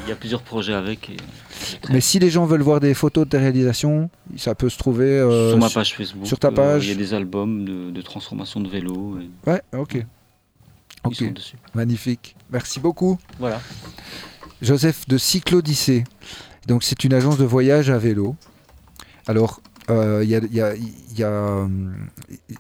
Il 0.06 0.10
y 0.10 0.12
a 0.12 0.16
plusieurs 0.16 0.42
projets 0.42 0.74
avec. 0.74 1.10
Et... 1.10 1.18
Mais 1.92 2.00
si 2.02 2.18
les 2.20 2.30
gens 2.30 2.46
veulent 2.46 2.62
voir 2.62 2.80
des 2.80 2.94
photos 2.94 3.26
de 3.26 3.30
tes 3.30 3.38
réalisations, 3.38 4.10
ça 4.38 4.56
peut 4.56 4.70
se 4.70 4.78
trouver... 4.78 5.06
euh, 5.20 5.50
sur 5.52 5.60
ma 5.60 5.70
page 5.70 5.96
Facebook. 5.96 6.26
sur 6.26 6.40
ta 6.40 6.52
page. 6.52 6.86
Il 6.86 6.90
y 6.90 6.94
a 6.94 6.96
des 6.96 7.14
albums 7.14 7.66
de, 7.66 7.92
de 7.92 8.02
transformation 8.02 8.60
de 8.62 8.70
vélo. 8.70 9.18
et 9.20 9.50
Ouais, 9.50 9.62
ok. 9.78 10.06
Ils 11.06 11.08
Ok, 11.08 11.16
sont 11.16 11.32
dessus. 11.32 11.56
magnifique. 11.74 12.36
Merci 12.52 12.80
beaucoup. 12.80 13.18
Voilà. 13.40 13.62
Joseph 14.62 15.08
de 15.08 15.18
Cyclodyssée. 15.18 16.04
Donc 16.68 16.84
c'est 16.84 17.04
une 17.04 17.14
agence 17.14 17.38
de 17.38 17.46
voyage 17.46 17.90
à 17.90 17.98
vélo. 17.98 18.36
Alors, 19.28 19.62
il 19.90 20.30
y, 20.30 20.36
a, 20.36 20.40
y 20.76 20.80
y 21.18 21.24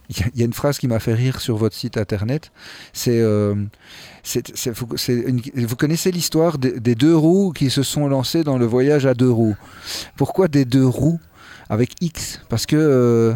y 0.10 0.42
y 0.42 0.44
une 0.44 0.54
phrase 0.54 0.80
qui 0.80 0.88
m'a 0.88 1.00
fait 1.00 1.14
rire 1.14 1.39
sur 1.39 1.56
votre 1.56 1.76
site 1.76 1.96
internet. 1.98 2.52
C'est, 2.94 3.20
euh, 3.20 3.56
vous, 4.68 5.76
connaissez 5.78 6.12
l'histoire 6.12 6.58
des, 6.58 6.80
des 6.80 6.96
deux 6.96 7.16
roues 7.16 7.54
qui 7.54 7.70
se 7.70 7.84
sont 7.84 8.08
lancés 8.08 8.44
dans 8.44 8.58
le 8.58 8.66
voyage 8.66 9.06
à 9.06 9.14
deux 9.14 9.30
roues. 9.32 9.56
Pourquoi 10.18 10.48
des 10.48 10.66
deux 10.66 10.86
roues 10.86 11.20
avec 11.70 11.94
X? 12.02 12.42
Parce 12.50 12.66
que, 12.66 12.76
euh, 12.76 13.34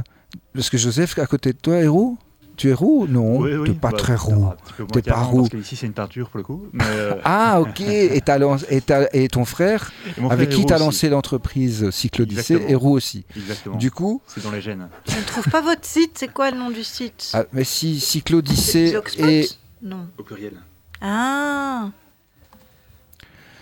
parce 0.53 0.69
que 0.69 0.77
Joseph, 0.77 1.17
à 1.19 1.25
côté 1.27 1.53
de 1.53 1.57
toi, 1.57 1.77
est 1.77 1.87
roux? 1.87 2.17
Tu 2.57 2.69
es 2.69 2.73
roux 2.73 3.07
Non, 3.07 3.37
Oui, 3.39 3.51
tu 3.51 3.57
oui, 3.57 3.69
n'es 3.69 3.75
pas 3.75 3.91
bah, 3.91 3.97
très 3.97 4.15
roux. 4.15 4.49
T'es 4.93 5.01
pas 5.01 5.21
roux. 5.21 5.47
Parce 5.47 5.61
qu'ici, 5.61 5.75
c'est 5.75 5.85
une 5.87 5.93
teinture 5.93 6.29
pour 6.29 6.37
le 6.37 6.43
coup. 6.43 6.65
Mais, 6.73 6.83
euh, 6.87 7.15
Ah, 7.23 7.59
ok. 7.61 7.81
Et, 7.81 8.17
et, 8.17 9.23
et 9.23 9.27
ton 9.27 9.45
frère, 9.45 9.91
et 10.17 10.21
mon 10.21 10.29
avec 10.29 10.49
frère 10.49 10.59
qui 10.59 10.65
tu 10.65 10.73
as 10.73 10.77
lancé 10.77 11.09
l'entreprise 11.09 11.89
Cyclodyssée, 11.89 12.53
Exactement. 12.55 12.69
est 12.69 12.75
roux 12.75 12.91
aussi. 12.93 13.25
Exactement. 13.35 13.75
Du 13.77 13.91
coup, 13.91 14.21
C'est 14.27 14.43
dans 14.43 14.51
les 14.51 14.61
gènes. 14.61 14.87
Je 15.07 15.17
ne 15.17 15.23
trouve 15.23 15.49
pas 15.49 15.61
votre 15.61 15.85
site. 15.85 16.11
C'est 16.15 16.31
quoi 16.31 16.51
le 16.51 16.57
nom 16.57 16.69
du 16.69 16.83
site? 16.83 17.31
Ah, 17.33 17.43
mais 17.53 17.63
si 17.63 17.99
Cyclodyssée 17.99 18.91
Blogspot 18.91 19.25
est... 19.27 19.57
Non. 19.81 20.07
Au 20.17 20.23
pluriel. 20.23 20.53
Ah 21.01 21.89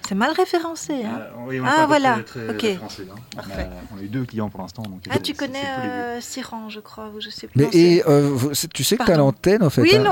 C'est 0.08 0.16
mal 0.16 0.32
référencé. 0.32 0.94
Hein. 1.06 1.22
oui, 1.48 1.60
on 1.62 1.66
Ah, 1.66 1.86
voilà. 1.88 2.20
Très, 2.26 2.42
hein. 2.42 2.78
On, 2.82 3.36
Parfait. 3.38 3.62
a, 3.62 3.68
on 3.96 4.00
a 4.00 4.02
eu 4.04 4.08
deux 4.08 4.26
clients 4.26 4.50
pour 4.50 4.62
l'instant. 4.62 4.84
donc, 4.84 5.02
ah, 5.10 5.16
euh, 5.16 5.20
tu 5.24 5.34
connais 5.34 5.64
euh, 5.80 6.20
Siran, 6.22 6.70
je 6.70 6.80
crois, 6.82 7.10
ou 7.16 7.22
je 7.22 7.30
sais 7.30 7.48
plus. 7.48 7.62
Mais 7.64 7.70
et, 7.74 8.04
euh, 8.08 8.38
tu 8.74 8.84
sais 8.84 8.98
que 8.98 9.04
t'as 9.04 9.08
Pardon. 9.14 9.26
l'antenne 9.28 9.64
en 9.64 9.70
fait. 9.70 9.82
Oui, 9.82 9.96
hein. 9.96 10.04
non. 10.04 10.12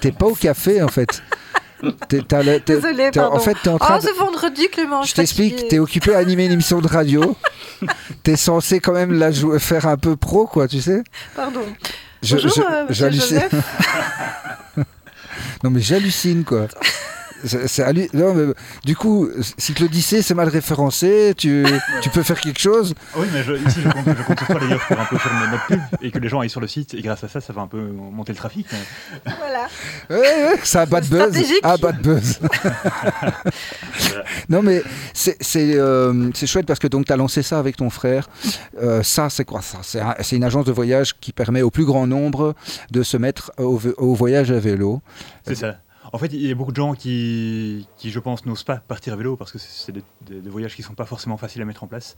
T'es- 0.00 0.12
pas 0.12 0.26
au 0.26 0.34
café 0.34 0.82
en 0.82 0.88
fait. 0.88 1.22
T'es- 2.08 2.22
t'as 2.22 2.42
le- 2.42 2.60
t'es- 2.60 2.74
Désolée, 2.74 3.10
t'es- 3.10 3.20
en 3.20 3.38
fait, 3.38 3.56
t'es 3.62 3.70
en 3.70 3.78
train 3.78 3.98
Oh, 3.98 4.02
de... 4.02 4.06
ce 4.08 4.14
vendredi, 4.18 4.68
Clément. 4.68 5.02
Je 5.02 5.14
t'explique, 5.14 5.68
t'es 5.68 5.78
occupé 5.78 6.14
à 6.14 6.18
animer 6.18 6.46
une 6.46 6.52
émission 6.52 6.80
de 6.80 6.88
radio. 6.88 7.36
T'es 8.22 8.36
censé 8.36 8.80
quand 8.80 8.92
même 8.92 9.12
la 9.18 9.30
jouer, 9.32 9.58
faire 9.58 9.86
un 9.86 9.96
peu 9.96 10.14
pro, 10.16 10.46
quoi, 10.46 10.68
tu 10.68 10.80
sais. 10.82 11.02
Pardon. 11.34 11.62
Je- 12.22 12.34
Bonjour, 12.36 12.50
je- 12.54 12.60
euh, 12.60 12.82
monsieur 12.88 12.94
j'hallucine. 12.94 13.40
Joseph. 13.50 13.54
Non 15.64 15.70
mais 15.70 15.80
j'hallucine 15.80 16.44
quoi. 16.44 16.66
C'est- 17.44 17.82
hallu- 17.82 18.08
non, 18.12 18.34
mais, 18.34 18.52
du 18.84 18.96
coup, 18.96 19.28
Cyclodyssée, 19.58 20.22
c'est 20.22 20.34
mal 20.34 20.48
référencé. 20.48 21.34
Tu, 21.36 21.64
tu 22.02 22.10
peux 22.10 22.22
faire 22.22 22.40
quelque 22.40 22.60
chose. 22.60 22.94
Oui, 23.16 23.26
mais 23.32 23.42
je, 23.42 23.54
ici, 23.54 23.80
je 23.82 23.88
compte, 23.88 24.04
je 24.06 24.22
compte 24.22 24.38
sur 24.38 24.46
toi 24.46 24.60
d'ailleurs 24.60 24.80
pour 24.86 25.00
un 25.00 25.04
peu 25.06 25.18
faire 25.18 25.32
notre 25.50 25.66
pub 25.66 25.80
et 26.02 26.10
que 26.10 26.18
les 26.18 26.28
gens 26.28 26.40
aillent 26.40 26.50
sur 26.50 26.60
le 26.60 26.68
site. 26.68 26.94
Et 26.94 27.02
grâce 27.02 27.24
à 27.24 27.28
ça, 27.28 27.40
ça 27.40 27.52
va 27.52 27.62
un 27.62 27.66
peu 27.66 27.80
monter 27.80 28.32
le 28.32 28.38
trafic. 28.38 28.66
mais- 28.72 29.32
Voilà. 29.38 29.66
Ouais, 30.10 30.18
ouais, 30.52 30.58
ça 30.62 30.82
a 30.82 30.86
bad 30.86 31.06
buzz. 31.06 31.36
Ah, 31.62 31.76
bad 31.76 32.00
buzz. 32.02 32.38
non, 34.48 34.62
mais 34.62 34.82
c'est 35.14 35.36
euh, 35.56 36.30
c'est 36.34 36.46
chouette 36.46 36.66
parce 36.66 36.78
que 36.80 36.86
donc 36.88 37.06
tu 37.06 37.12
as 37.12 37.16
lancé 37.16 37.42
ça 37.42 37.58
avec 37.58 37.76
ton 37.76 37.90
frère. 37.90 38.28
Euh, 38.82 39.02
ça, 39.02 39.30
c'est 39.30 39.44
quoi 39.44 39.62
ça? 39.62 39.78
C'est 39.82 40.00
un- 40.00 40.14
c'est 40.20 40.36
une 40.36 40.44
agence 40.44 40.64
de 40.64 40.72
voyage 40.72 41.14
qui 41.20 41.32
permet 41.32 41.62
au 41.62 41.70
plus 41.70 41.84
grand 41.84 42.06
nombre 42.06 42.54
de 42.90 43.02
se 43.02 43.16
mettre 43.16 43.52
au 43.58 44.14
voyage 44.14 44.50
à 44.50 44.58
vélo. 44.58 45.00
C'est 45.46 45.54
ça. 45.54 45.76
En 46.12 46.18
fait, 46.18 46.26
il 46.32 46.44
y 46.46 46.50
a 46.50 46.54
beaucoup 46.54 46.72
de 46.72 46.76
gens 46.76 46.94
qui, 46.94 47.86
qui 47.96 48.10
je 48.10 48.18
pense, 48.18 48.44
n'osent 48.46 48.64
pas 48.64 48.76
partir 48.76 49.12
à 49.12 49.16
vélo 49.16 49.36
parce 49.36 49.52
que 49.52 49.58
c'est 49.58 49.92
des, 49.92 50.02
des- 50.22 50.40
des 50.40 50.50
voyages 50.50 50.74
qui 50.74 50.82
sont 50.82 50.94
pas 50.94 51.04
forcément 51.04 51.36
faciles 51.36 51.62
à 51.62 51.64
mettre 51.64 51.84
en 51.84 51.86
place. 51.86 52.16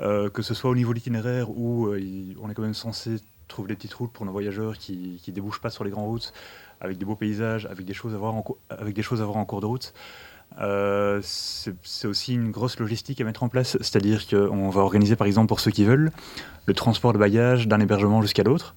Euh, 0.00 0.30
que 0.30 0.42
ce 0.42 0.54
soit 0.54 0.70
au 0.70 0.74
niveau 0.74 0.90
de 0.92 0.96
l'itinéraire 0.96 1.50
où 1.50 1.86
euh, 1.86 1.98
il- 2.00 2.36
on 2.40 2.48
est 2.50 2.54
quand 2.54 2.62
même 2.62 2.74
censé 2.74 3.16
trouver 3.48 3.68
des 3.68 3.74
petites 3.76 3.94
routes 3.94 4.12
pour 4.12 4.26
nos 4.26 4.32
voyageurs 4.32 4.76
qui 4.78 5.20
ne 5.26 5.32
débouchent 5.32 5.60
pas 5.60 5.70
sur 5.70 5.84
les 5.84 5.90
grandes 5.90 6.06
routes, 6.08 6.32
avec 6.80 6.98
des 6.98 7.04
beaux 7.04 7.14
paysages, 7.16 7.66
avec 7.66 7.84
des 7.84 7.94
choses 7.94 8.14
à 8.14 8.18
voir 8.18 8.34
en, 8.34 8.44
avec 8.70 8.94
des 8.94 9.02
choses 9.02 9.22
à 9.22 9.24
voir 9.24 9.36
en 9.38 9.44
cours 9.44 9.60
de 9.60 9.66
route. 9.66 9.92
Euh, 10.60 11.18
c'est 11.24 11.74
c'est 11.82 12.06
aussi 12.06 12.32
une 12.34 12.50
grosse 12.52 12.78
logistique 12.78 13.20
à 13.20 13.24
mettre 13.24 13.42
en 13.42 13.48
place, 13.48 13.76
c'est-à-dire 13.80 14.26
qu'on 14.28 14.70
va 14.70 14.80
organiser 14.82 15.16
par 15.16 15.26
exemple 15.26 15.48
pour 15.48 15.58
ceux 15.60 15.72
qui 15.72 15.84
veulent 15.84 16.12
le 16.66 16.74
transport 16.74 17.12
de 17.12 17.18
bagages 17.18 17.66
d'un 17.66 17.80
hébergement 17.80 18.22
jusqu'à 18.22 18.44
l'autre. 18.44 18.74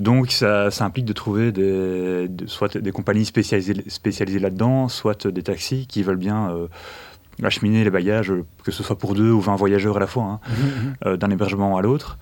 Donc 0.00 0.30
ça, 0.32 0.70
ça 0.70 0.84
implique 0.84 1.04
de 1.04 1.12
trouver 1.12 1.52
des, 1.52 2.28
de- 2.28 2.46
soit 2.46 2.76
des 2.76 2.92
compagnies 2.92 3.24
spécialisées, 3.24 3.84
spécialisées 3.88 4.38
là-dedans, 4.38 4.88
soit 4.88 5.26
des 5.26 5.42
taxis 5.42 5.86
qui 5.86 6.02
veulent 6.02 6.16
bien 6.16 6.50
euh, 6.50 6.66
acheminer 7.42 7.84
les 7.84 7.90
bagages, 7.90 8.32
que 8.64 8.70
ce 8.72 8.82
soit 8.82 8.96
pour 8.96 9.14
deux 9.14 9.30
ou 9.30 9.40
20 9.40 9.56
voyageurs 9.56 9.96
à 9.96 10.00
la 10.00 10.06
fois, 10.06 10.24
hein, 10.24 10.40
euh, 11.06 11.16
d'un 11.16 11.30
hébergement 11.30 11.76
à 11.76 11.82
l'autre. 11.82 12.18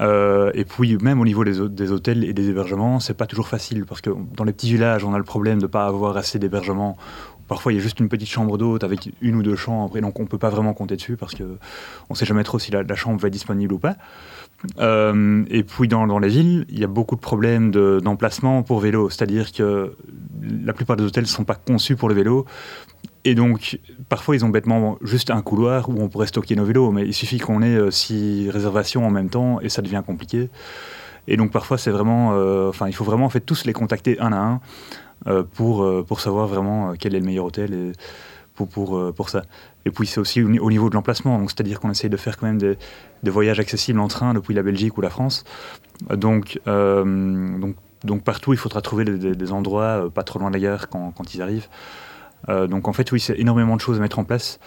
Euh, 0.00 0.50
et 0.54 0.64
puis 0.64 0.96
même 0.96 1.20
au 1.20 1.26
niveau 1.26 1.44
des, 1.44 1.68
des 1.68 1.92
hôtels 1.92 2.24
et 2.24 2.32
des 2.32 2.48
hébergements, 2.48 3.00
c'est 3.00 3.12
pas 3.12 3.26
toujours 3.26 3.48
facile 3.48 3.84
parce 3.84 4.00
que 4.00 4.08
dans 4.34 4.44
les 4.44 4.54
petits 4.54 4.70
villages, 4.70 5.04
on 5.04 5.12
a 5.12 5.18
le 5.18 5.24
problème 5.24 5.60
de 5.60 5.66
pas 5.66 5.84
avoir 5.84 6.16
assez 6.16 6.38
d'hébergements. 6.38 6.96
Parfois, 7.54 7.72
il 7.72 7.76
y 7.76 7.78
a 7.78 7.82
juste 7.82 8.00
une 8.00 8.08
petite 8.08 8.28
chambre 8.28 8.58
d'hôte 8.58 8.82
avec 8.82 9.12
une 9.20 9.36
ou 9.36 9.42
deux 9.44 9.54
chambres, 9.54 9.96
et 9.96 10.00
donc 10.00 10.18
on 10.18 10.26
peut 10.26 10.38
pas 10.38 10.48
vraiment 10.48 10.74
compter 10.74 10.96
dessus 10.96 11.16
parce 11.16 11.36
que 11.36 11.56
on 12.10 12.16
sait 12.16 12.26
jamais 12.26 12.42
trop 12.42 12.58
si 12.58 12.72
la, 12.72 12.82
chambre 12.96 13.20
va 13.20 13.28
être 13.28 13.32
disponible 13.32 13.74
ou 13.74 13.78
pas. 13.78 13.94
Euh, 14.80 15.44
et 15.48 15.62
puis 15.62 15.86
dans, 15.86 16.18
les 16.18 16.26
villes, 16.26 16.66
il 16.68 16.80
y 16.80 16.82
a 16.82 16.88
beaucoup 16.88 17.14
de 17.14 17.20
problèmes 17.20 17.70
de- 17.70 18.00
d'emplacement 18.02 18.64
pour 18.64 18.80
vélo, 18.80 19.08
c'est-à-dire 19.08 19.52
que 19.52 19.94
la 20.42 20.72
plupart 20.72 20.96
des 20.96 21.04
hôtels 21.04 21.22
ne 21.22 21.28
sont 21.28 21.44
pas 21.44 21.54
conçus 21.54 21.94
pour 21.94 22.08
le 22.08 22.16
vélo. 22.16 22.44
Et 23.24 23.36
donc, 23.36 23.78
parfois, 24.08 24.34
ils 24.34 24.44
ont 24.44 24.48
bêtement 24.48 24.98
juste 25.00 25.30
un 25.30 25.40
couloir 25.40 25.88
où 25.88 26.02
on 26.02 26.08
pourrait 26.08 26.26
stocker 26.26 26.56
nos 26.56 26.64
vélos, 26.64 26.90
mais 26.90 27.06
il 27.06 27.14
suffit 27.14 27.38
qu'on 27.38 27.62
ait 27.62 27.76
euh, 27.76 27.92
six 27.92 28.50
réservations 28.50 29.06
en 29.06 29.10
même 29.10 29.30
temps 29.30 29.60
et 29.60 29.68
ça 29.68 29.80
devient 29.80 30.02
compliqué. 30.04 30.50
Et 31.28 31.36
donc, 31.36 31.52
parfois, 31.52 31.78
c'est 31.78 31.92
vraiment. 31.92 32.32
euh, 32.34 32.72
il 32.88 32.94
faut 32.94 33.04
vraiment 33.04 33.26
en 33.26 33.30
fait, 33.30 33.40
tous 33.40 33.64
les 33.64 33.72
contacter 33.72 34.18
un 34.18 34.32
à 34.32 34.38
un 34.38 34.60
pour, 35.54 35.82
euh, 35.82 36.04
pour 36.06 36.20
savoir 36.20 36.46
vraiment 36.46 36.90
euh, 36.90 36.94
quel 36.98 37.14
est 37.14 37.20
le 37.20 37.26
meilleur 37.26 37.46
hôtel 37.46 37.92
pour, 38.54 38.68
pour, 38.68 38.96
euh, 38.96 39.12
pour 39.12 39.30
ça. 39.30 39.42
Et 39.86 39.90
puis, 39.90 40.06
c'est 40.06 40.20
aussi 40.20 40.42
au, 40.42 40.48
ni- 40.48 40.58
au 40.60 40.70
niveau 40.70 40.88
de 40.88 40.94
l'emplacement, 40.94 41.42
c'est-à-dire 41.48 41.80
qu'on 41.80 41.90
essaye 41.90 42.10
de 42.10 42.16
faire 42.16 42.36
quand 42.38 42.46
même 42.46 42.58
des, 42.58 42.76
des 43.22 43.30
voyages 43.30 43.58
accessibles 43.60 44.00
en 44.00 44.08
train 44.08 44.32
depuis 44.34 44.54
la 44.54 44.62
Belgique 44.62 44.96
ou 44.96 45.00
la 45.00 45.10
France. 45.10 45.44
Euh, 46.10 46.16
Donc, 46.16 46.60
euh, 46.66 47.58
donc, 47.58 47.76
donc 48.04 48.22
partout, 48.22 48.52
il 48.52 48.58
faudra 48.58 48.80
trouver 48.82 49.04
des, 49.04 49.52
endroits 49.52 50.04
euh, 50.04 50.08
pas 50.10 50.22
trop 50.22 50.38
loin 50.38 50.50
de 50.50 50.54
la 50.54 50.60
gare 50.60 50.88
quand, 50.88 51.12
quand 51.16 51.34
ils 51.34 51.42
arrivent. 51.42 51.68
Euh, 52.48 52.66
donc 52.66 52.86
en 52.88 52.92
fait, 52.92 53.10
oui, 53.12 53.20
c'est 53.20 53.38
énormément 53.38 53.76
de 53.76 53.80
choses 53.80 53.96
à 53.98 54.00
mettre 54.00 54.18
en 54.18 54.24
place. 54.24 54.60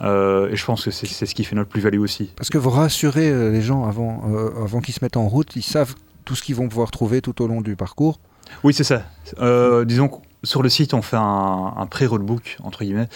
Euh, 0.00 0.50
et 0.50 0.56
je 0.56 0.64
pense 0.64 0.84
que 0.84 0.90
c'est 0.90 1.06
ce 1.26 1.34
qui 1.34 1.44
fait 1.44 1.56
notre 1.56 1.70
plus-value 1.70 1.98
aussi. 2.00 2.30
Parce 2.36 2.50
que 2.50 2.58
vous 2.58 2.70
rassurez 2.70 3.30
euh, 3.30 3.50
les 3.50 3.62
gens 3.62 3.84
avant, 3.86 4.22
euh, 4.28 4.64
avant 4.64 4.80
qu'ils 4.80 4.94
se 4.94 5.02
mettent 5.02 5.16
en 5.16 5.26
route, 5.28 5.56
ils 5.56 5.62
savent 5.62 5.94
tout 6.24 6.34
ce 6.34 6.42
qu'ils 6.42 6.54
vont 6.54 6.68
pouvoir 6.68 6.90
trouver 6.90 7.20
tout 7.22 7.40
au 7.42 7.46
long 7.48 7.60
du 7.62 7.74
parcours. 7.74 8.20
Oui, 8.64 8.74
c'est 8.74 8.84
ça. 8.84 9.02
Euh, 9.40 9.84
disons 9.84 10.08
que 10.08 10.16
sur 10.44 10.62
le 10.62 10.68
site, 10.68 10.94
on 10.94 11.02
fait 11.02 11.16
un, 11.16 11.74
un 11.76 11.86
pré-roadbook, 11.86 12.58
entre 12.62 12.84
guillemets, 12.84 13.08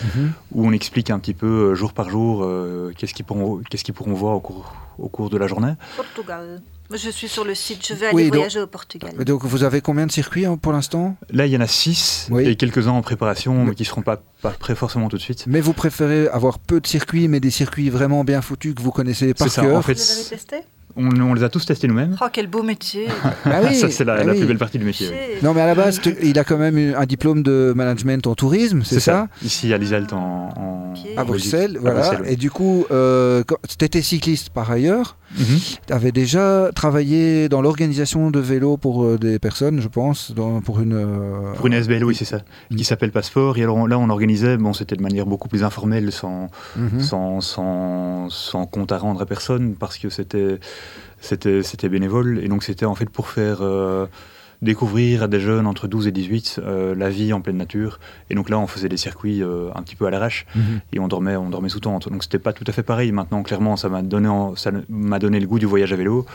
où 0.52 0.66
on 0.66 0.72
explique 0.72 1.10
un 1.10 1.18
petit 1.18 1.34
peu 1.34 1.46
euh, 1.70 1.74
jour 1.74 1.92
par 1.92 2.10
jour 2.10 2.42
euh, 2.42 2.92
qu'est-ce 2.98 3.14
qu'ils 3.14 3.24
pourront, 3.24 3.60
qu'est-ce 3.70 3.84
qu'ils 3.84 3.94
pourront 3.94 4.12
voir 4.12 4.34
au 4.36 4.40
cours, 4.40 4.74
au 4.98 5.08
cours 5.08 5.30
de 5.30 5.36
la 5.36 5.46
journée. 5.46 5.74
Portugal. 5.96 6.60
Je 6.94 7.08
suis 7.08 7.28
sur 7.28 7.44
le 7.44 7.54
site. 7.54 7.86
Je 7.86 7.94
vais 7.94 8.06
aller 8.08 8.14
Oui, 8.16 8.24
donc- 8.24 8.34
voyager 8.34 8.60
au 8.60 8.66
Portugal. 8.66 9.14
Donc 9.24 9.44
vous 9.44 9.62
avez 9.64 9.80
combien 9.80 10.04
de 10.04 10.12
circuits 10.12 10.44
hein, 10.44 10.58
pour 10.60 10.72
l'instant? 10.72 11.16
Là, 11.30 11.46
il 11.46 11.52
y 11.52 11.56
en 11.56 11.60
a 11.62 11.66
six 11.66 12.26
Oui. 12.30 12.46
et 12.46 12.56
quelques-uns 12.56 12.90
en 12.90 13.00
préparation, 13.00 13.54
Mais- 13.54 13.70
mais 13.70 13.74
qui 13.76 13.84
ne 13.84 13.86
seront 13.86 14.02
pas, 14.02 14.20
pas 14.42 14.50
prêts 14.50 14.74
forcément 14.74 15.08
tout 15.08 15.16
de 15.16 15.22
suite. 15.22 15.44
Mais 15.46 15.62
vous 15.62 15.72
préférez 15.72 16.28
avoir 16.28 16.58
peu 16.58 16.80
de 16.80 16.86
circuits, 16.86 17.28
mais 17.28 17.40
des 17.40 17.50
circuits 17.50 17.88
vraiment 17.88 18.24
bien 18.24 18.42
foutus 18.42 18.74
que 18.74 18.82
vous 18.82 18.90
connaissez 18.90 19.32
par 19.32 19.48
ça, 19.48 19.62
cœur? 19.62 19.76
En 19.78 19.80
fait, 19.82 19.94
Vous 19.94 20.00
les 20.00 20.10
avez 20.20 20.28
testés? 20.28 20.60
On, 20.96 21.08
on 21.20 21.34
les 21.34 21.42
a 21.42 21.48
tous 21.48 21.64
testés 21.66 21.88
nous-mêmes. 21.88 22.16
Oh, 22.20 22.26
quel 22.32 22.46
beau 22.48 22.62
métier 22.62 23.06
Bah 23.44 23.60
oui, 23.64 23.74
ça, 23.74 23.88
c'est 23.90 24.04
la, 24.04 24.16
bah 24.16 24.24
la 24.24 24.32
oui. 24.32 24.38
plus 24.38 24.46
belle 24.48 24.58
partie 24.58 24.78
du 24.78 24.84
métier. 24.84 25.08
oui. 25.10 25.38
Non, 25.42 25.54
mais 25.54 25.60
à 25.60 25.66
la 25.66 25.74
base, 25.74 26.00
tu- 26.00 26.16
il 26.22 26.38
a 26.38 26.44
quand 26.44 26.58
même 26.58 26.76
eu 26.78 26.94
un 26.94 27.06
diplôme 27.06 27.42
de 27.42 27.72
management 27.76 28.26
en 28.26 28.34
tourisme, 28.34 28.82
c'est 28.84 29.00
ça, 29.00 29.28
Ici 29.44 29.72
à 29.72 29.78
Lisalt 29.78 30.12
en. 30.12 30.48
À. 31.16 31.24
Bruxelles, 31.24 31.76
À 31.78 31.80
voilà. 31.80 32.00
Bruxelles, 32.00 32.20
oui. 32.26 32.32
Et 32.32 32.36
du 32.36 32.50
coup, 32.50 32.84
euh, 32.90 33.42
tu 33.78 33.84
étais 33.84 34.02
cycliste 34.02 34.50
par 34.50 34.70
ailleurs. 34.70 35.16
Mhm. 35.38 35.58
Tu 35.86 35.92
avais 35.94 36.12
déjà 36.12 36.68
travaillé 36.74 37.48
dans 37.48 37.62
l'organisation 37.62 38.30
de 38.30 38.38
vélos 38.38 38.76
pour 38.76 39.02
euh, 39.04 39.16
des 39.18 39.38
personnes, 39.38 39.80
je 39.80 39.88
pense, 39.88 40.32
dans- 40.32 40.60
pour 40.60 40.80
une. 40.80 40.92
euh, 40.92 41.52
Pour 41.54 41.66
une 41.66 41.72
SBL, 41.72 42.04
oui, 42.04 42.14
c'est 42.14 42.26
ça, 42.26 42.42
Mm. 42.70 42.76
qui 42.76 42.84
s'appelle 42.84 43.10
Passeport. 43.12 43.56
Et 43.56 43.62
alors 43.62 43.76
on- 43.78 43.86
là, 43.86 43.98
on 43.98 44.10
organisait, 44.10 44.58
bon, 44.58 44.74
c'était 44.74 44.96
de 44.96 45.02
manière 45.02 45.24
beaucoup 45.24 45.48
plus 45.48 45.64
informelle, 45.64 46.12
sans, 46.12 46.48
mhm. 46.76 47.00
sans, 47.00 47.40
sans, 47.40 48.28
sans 48.28 48.66
compte 48.66 48.92
à 48.92 48.98
rendre 48.98 49.22
à 49.22 49.26
personne, 49.26 49.74
parce 49.74 49.96
que 49.96 50.10
c'était, 50.10 50.58
c'était, 51.22 51.62
c'était 51.62 51.88
bénévole. 51.88 52.40
Et 52.42 52.48
donc, 52.48 52.62
c'était 52.62 52.84
en 52.84 52.94
fait 52.94 53.08
pour 53.08 53.28
faire 53.28 53.58
euh, 53.62 54.06
découvrir 54.60 55.22
à 55.24 55.28
des 55.28 55.40
jeunes 55.40 55.66
entre 55.66 55.88
12 55.88 56.06
et 56.06 56.12
18 56.12 56.60
euh, 56.62 56.94
la 56.94 57.08
vie 57.08 57.32
en 57.32 57.40
pleine 57.40 57.56
nature. 57.56 57.98
Et 58.30 58.34
donc 58.34 58.48
là, 58.50 58.58
on 58.58 58.66
faisait 58.66 58.88
des 58.88 58.96
circuits 58.96 59.42
euh, 59.42 59.70
un 59.74 59.82
petit 59.82 59.96
peu 59.96 60.06
à 60.06 60.10
l'arrache 60.10 60.46
Mhm. 60.54 60.80
et 60.92 61.00
on 61.00 61.08
dormait, 61.08 61.36
on 61.36 61.48
dormait 61.50 61.68
sous 61.70 61.80
tente. 61.80 62.08
Donc, 62.10 62.22
c'était 62.22 62.38
pas 62.38 62.52
tout 62.52 62.64
à 62.66 62.72
fait 62.72 62.82
pareil. 62.82 63.10
Maintenant, 63.12 63.42
clairement, 63.42 63.76
ça 63.76 63.88
m'a 63.88 64.02
donné, 64.02 64.28
en- 64.28 64.54
ça 64.54 64.70
m'a 64.88 65.18
donné 65.18 65.40
le 65.40 65.46
goût 65.46 65.58
du 65.58 65.66
voyage 65.66 65.92
à 65.92 65.96
vélo. 65.96 66.26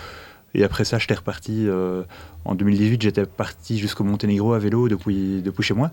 Et 0.54 0.64
après 0.64 0.84
ça, 0.84 0.98
j'étais 0.98 1.14
reparti. 1.14 1.66
euh, 1.68 2.02
en 2.44 2.54
2018, 2.54 3.02
j'étais 3.02 3.26
parti 3.26 3.78
jusqu'au 3.78 4.04
Monténégro 4.04 4.54
à 4.54 4.58
vélo 4.58 4.88
depuis, 4.88 5.42
depuis 5.42 5.62
chez 5.62 5.74
moi. 5.74 5.90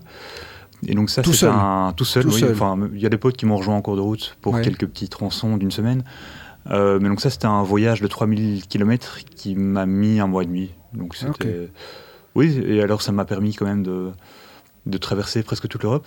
Et 0.86 0.94
donc 0.94 1.08
ça, 1.10 1.22
Tout 1.22 1.32
c'est 1.32 1.40
seul. 1.46 1.50
un 1.54 1.92
tout 1.96 2.04
seul. 2.04 2.22
Tout 2.24 2.30
oui. 2.34 2.40
seul. 2.40 2.52
Enfin, 2.52 2.76
il 2.94 3.00
y 3.00 3.06
a 3.06 3.08
des 3.08 3.16
potes 3.16 3.36
qui 3.36 3.46
m'ont 3.46 3.56
rejoint 3.56 3.76
en 3.76 3.82
cours 3.82 3.96
de 3.96 4.00
route 4.02 4.36
pour 4.42 4.54
Ouais. 4.54 4.62
quelques 4.62 4.86
petits 4.86 5.08
tronçons 5.08 5.56
d'une 5.56 5.70
semaine. 5.70 6.04
Euh, 6.70 6.98
mais 7.00 7.08
donc 7.08 7.20
ça, 7.20 7.30
c'était 7.30 7.46
un 7.46 7.62
voyage 7.62 8.00
de 8.00 8.06
3000 8.06 8.66
km 8.66 9.18
qui 9.24 9.54
m'a 9.54 9.86
mis 9.86 10.18
un 10.20 10.26
mois 10.26 10.42
et 10.42 10.46
demi. 10.46 10.70
Donc 10.94 11.14
c'était, 11.14 11.70
oui. 12.34 12.60
Et 12.66 12.82
alors 12.82 13.02
ça 13.02 13.12
m'a 13.12 13.24
permis 13.24 13.54
quand 13.54 13.66
même 13.66 13.82
de, 13.82 14.10
de 14.86 14.98
traverser 14.98 15.42
presque 15.42 15.68
toute 15.68 15.82
l'Europe 15.82 16.06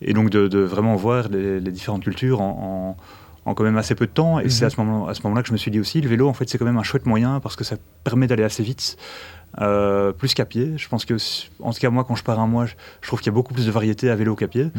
et 0.00 0.12
donc 0.12 0.30
de, 0.30 0.46
de 0.48 0.58
vraiment 0.60 0.94
voir 0.96 1.28
les, 1.28 1.58
les 1.60 1.70
différentes 1.72 2.02
cultures 2.04 2.40
en, 2.40 2.96
en- 2.98 3.02
en 3.48 3.54
quand 3.54 3.64
même 3.64 3.76
assez 3.78 3.94
peu 3.94 4.06
de 4.06 4.12
temps. 4.12 4.38
Et 4.40 4.44
Mhm. 4.44 4.50
c'est 4.50 4.64
à 4.66 4.70
ce 4.70 4.76
moment, 4.80 5.08
à 5.08 5.14
ce 5.14 5.22
moment-là 5.22 5.42
que 5.42 5.48
je 5.48 5.52
me 5.52 5.58
suis 5.58 5.70
dit 5.70 5.80
aussi, 5.80 6.00
le 6.00 6.08
vélo, 6.08 6.28
en 6.28 6.32
fait, 6.34 6.48
c'est 6.48 6.58
quand 6.58 6.64
même 6.64 6.76
un 6.78 6.82
chouette 6.82 7.06
moyen 7.06 7.40
parce 7.40 7.56
que 7.56 7.64
ça 7.64 7.76
permet 8.04 8.26
d'aller 8.26 8.44
assez 8.44 8.62
vite. 8.62 8.96
euh, 9.62 10.12
plus 10.12 10.34
qu'à 10.34 10.44
pied. 10.44 10.74
Je 10.76 10.88
pense 10.88 11.06
que, 11.06 11.14
en 11.62 11.72
tout 11.72 11.78
cas, 11.80 11.88
moi, 11.88 12.04
quand 12.04 12.14
je 12.14 12.22
pars 12.22 12.38
un 12.38 12.46
mois, 12.46 12.66
je, 12.66 12.74
je 13.00 13.06
trouve 13.08 13.20
qu'il 13.20 13.28
y 13.28 13.34
a 13.34 13.34
beaucoup 13.34 13.54
plus 13.54 13.64
de 13.64 13.70
variété 13.70 14.10
à 14.10 14.14
vélo 14.14 14.36
qu'à 14.36 14.46
pied. 14.46 14.64
Mhm. 14.64 14.72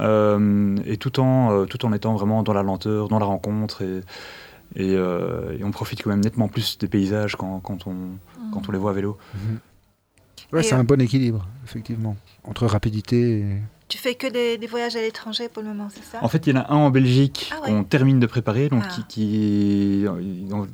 Euh, 0.00 0.76
et 0.84 0.96
tout 0.98 1.18
en, 1.18 1.50
euh, 1.52 1.64
tout 1.64 1.84
en 1.86 1.92
étant 1.94 2.14
vraiment 2.14 2.42
dans 2.42 2.52
la 2.52 2.62
lenteur, 2.62 3.08
dans 3.08 3.18
la 3.18 3.24
rencontre. 3.24 3.82
Et, 3.82 4.00
et, 4.76 4.94
euh, 4.94 5.56
et 5.58 5.64
on 5.64 5.70
profite 5.70 6.02
quand 6.02 6.10
même 6.10 6.20
nettement 6.20 6.48
plus 6.48 6.76
des 6.76 6.88
paysages 6.88 7.36
quand, 7.36 7.60
quand, 7.60 7.86
on, 7.86 7.94
quand 8.52 8.68
on 8.68 8.72
les 8.72 8.78
voit 8.78 8.90
à 8.90 8.94
vélo. 8.94 9.16
Ouais, 10.52 10.60
Et, 10.60 10.62
c'est 10.62 10.74
euh, 10.74 10.78
un 10.80 10.84
bon 10.84 11.00
équilibre, 11.00 11.46
effectivement, 11.64 12.16
entre 12.44 12.66
rapidité 12.66 13.40
et. 13.40 13.46
Tu 13.88 13.98
fais 13.98 14.16
que 14.16 14.26
des, 14.26 14.58
des 14.58 14.66
voyages 14.66 14.96
à 14.96 15.00
l'étranger 15.00 15.48
pour 15.48 15.62
le 15.62 15.68
moment, 15.68 15.86
c'est 15.94 16.02
ça? 16.02 16.18
En 16.20 16.26
fait, 16.28 16.44
il 16.48 16.54
y 16.54 16.58
en 16.58 16.60
a 16.62 16.72
un 16.72 16.76
en 16.76 16.90
Belgique 16.90 17.52
Ah 17.54 17.60
ouais. 17.60 17.68
qu'on 17.68 17.84
termine 17.84 18.18
de 18.18 18.26
préparer, 18.26 18.68
donc, 18.68 18.82
Ah. 18.84 18.88
qui, 18.92 19.04
qui- 19.04 20.04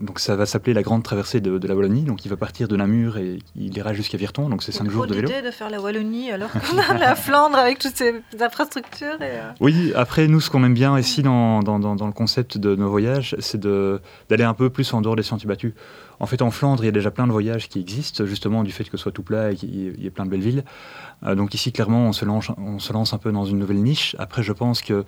donc 0.00 0.18
ça 0.18 0.34
va 0.34 0.46
s'appeler 0.46 0.72
la 0.72 0.82
grande 0.82 1.02
traversée 1.02 1.40
de, 1.42 1.58
de 1.58 1.68
la 1.68 1.74
Wallonie. 1.76 2.02
Donc 2.04 2.24
il 2.24 2.28
va 2.30 2.36
partir 2.38 2.68
de 2.68 2.76
Namur 2.76 3.18
et 3.18 3.38
il 3.54 3.76
ira 3.76 3.92
jusqu'à 3.92 4.16
Virton, 4.16 4.48
donc 4.48 4.62
c'est 4.62 4.72
C'est 4.72 4.78
5 4.78 4.84
une 4.86 4.90
jours 4.92 5.06
de 5.06 5.14
vélo. 5.14 5.28
de 5.28 5.50
faire 5.50 5.68
la 5.68 5.78
Wallonie 5.80 6.30
alors 6.30 6.50
qu'on 6.52 6.78
a 6.78 6.96
la 6.96 7.14
Flandre 7.14 7.56
avec 7.58 7.78
toutes 7.78 7.96
ces 7.96 8.14
infrastructures. 8.40 9.20
Et, 9.20 9.24
euh, 9.24 9.50
Oui, 9.60 9.92
après, 9.94 10.26
nous, 10.26 10.40
ce 10.40 10.48
qu'on 10.48 10.64
aime 10.64 10.72
bien 10.72 10.98
ici 10.98 11.22
dans, 11.22 11.60
dans, 11.62 11.78
dans- 11.78 11.96
dans 11.96 12.06
le 12.06 12.12
concept 12.14 12.56
de 12.56 12.74
nos 12.76 12.88
voyages, 12.88 13.36
c'est 13.40 13.60
d'aller 13.60 14.44
un 14.44 14.54
peu 14.54 14.70
plus 14.70 14.90
en 14.94 15.02
dehors 15.02 15.16
des 15.16 15.22
sentiers 15.22 15.48
battus. 15.48 15.74
En 16.22 16.26
fait, 16.26 16.40
en 16.40 16.52
Flandre, 16.52 16.84
il 16.84 16.86
y 16.86 16.88
a 16.88 16.92
déjà 16.92 17.10
plein 17.10 17.26
de 17.26 17.32
voyages 17.32 17.68
qui 17.68 17.80
existent, 17.80 18.24
justement, 18.24 18.62
du 18.62 18.70
fait 18.70 18.84
que 18.84 18.92
ce 18.92 18.96
soit 18.96 19.10
tout 19.10 19.24
plat 19.24 19.50
et 19.50 19.56
qu'il 19.56 19.74
y 19.74 20.06
ait- 20.06 20.10
plein 20.10 20.24
de 20.24 20.30
belles 20.30 20.40
villes. 20.40 20.62
Euh, 21.24 21.34
donc 21.34 21.52
ici, 21.52 21.72
clairement, 21.72 22.06
on 22.06 22.12
se, 22.12 22.24
lance, 22.24 23.12
un 23.12 23.18
peu 23.18 23.32
dans 23.32 23.44
une 23.44 23.58
nouvelle 23.58 23.82
niche. 23.82 24.14
Après, 24.20 24.44
je 24.44 24.52
pense 24.52 24.82
que 24.82 25.04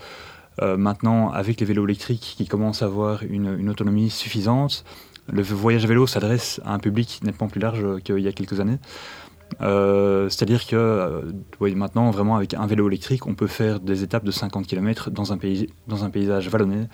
euh, 0.60 0.76
maintenant, 0.76 1.30
avec 1.30 1.60
les 1.60 1.66
vélos 1.66 1.84
électriques 1.84 2.34
qui 2.36 2.48
commencent 2.48 2.82
à 2.82 2.86
avoir 2.86 3.22
une, 3.22 3.70
autonomie 3.70 4.10
suffisante, 4.10 4.84
le 5.32 5.42
voyage 5.42 5.84
à 5.84 5.86
vélo 5.86 6.08
s'adresse 6.08 6.60
à 6.64 6.74
un 6.74 6.80
public 6.80 7.20
nettement 7.22 7.46
plus 7.46 7.60
large 7.60 8.02
qu'il 8.02 8.18
y 8.18 8.26
a 8.26 8.32
quelques 8.32 8.58
années. 8.58 8.78
Euh, 9.60 10.28
C'est-à-dire 10.28 10.66
que 10.66 11.32
maintenant, 11.60 12.10
vraiment, 12.10 12.34
avec 12.34 12.54
un 12.54 12.66
vélo 12.66 12.88
électrique, 12.88 13.28
on 13.28 13.36
peut 13.36 13.46
faire 13.46 13.78
des 13.78 14.02
étapes 14.02 14.24
de 14.24 14.32
50 14.32 14.66
km 14.66 15.12
dans 15.12 15.32
un 15.32 16.10
paysage 16.10 16.48
vallonné. 16.48 16.88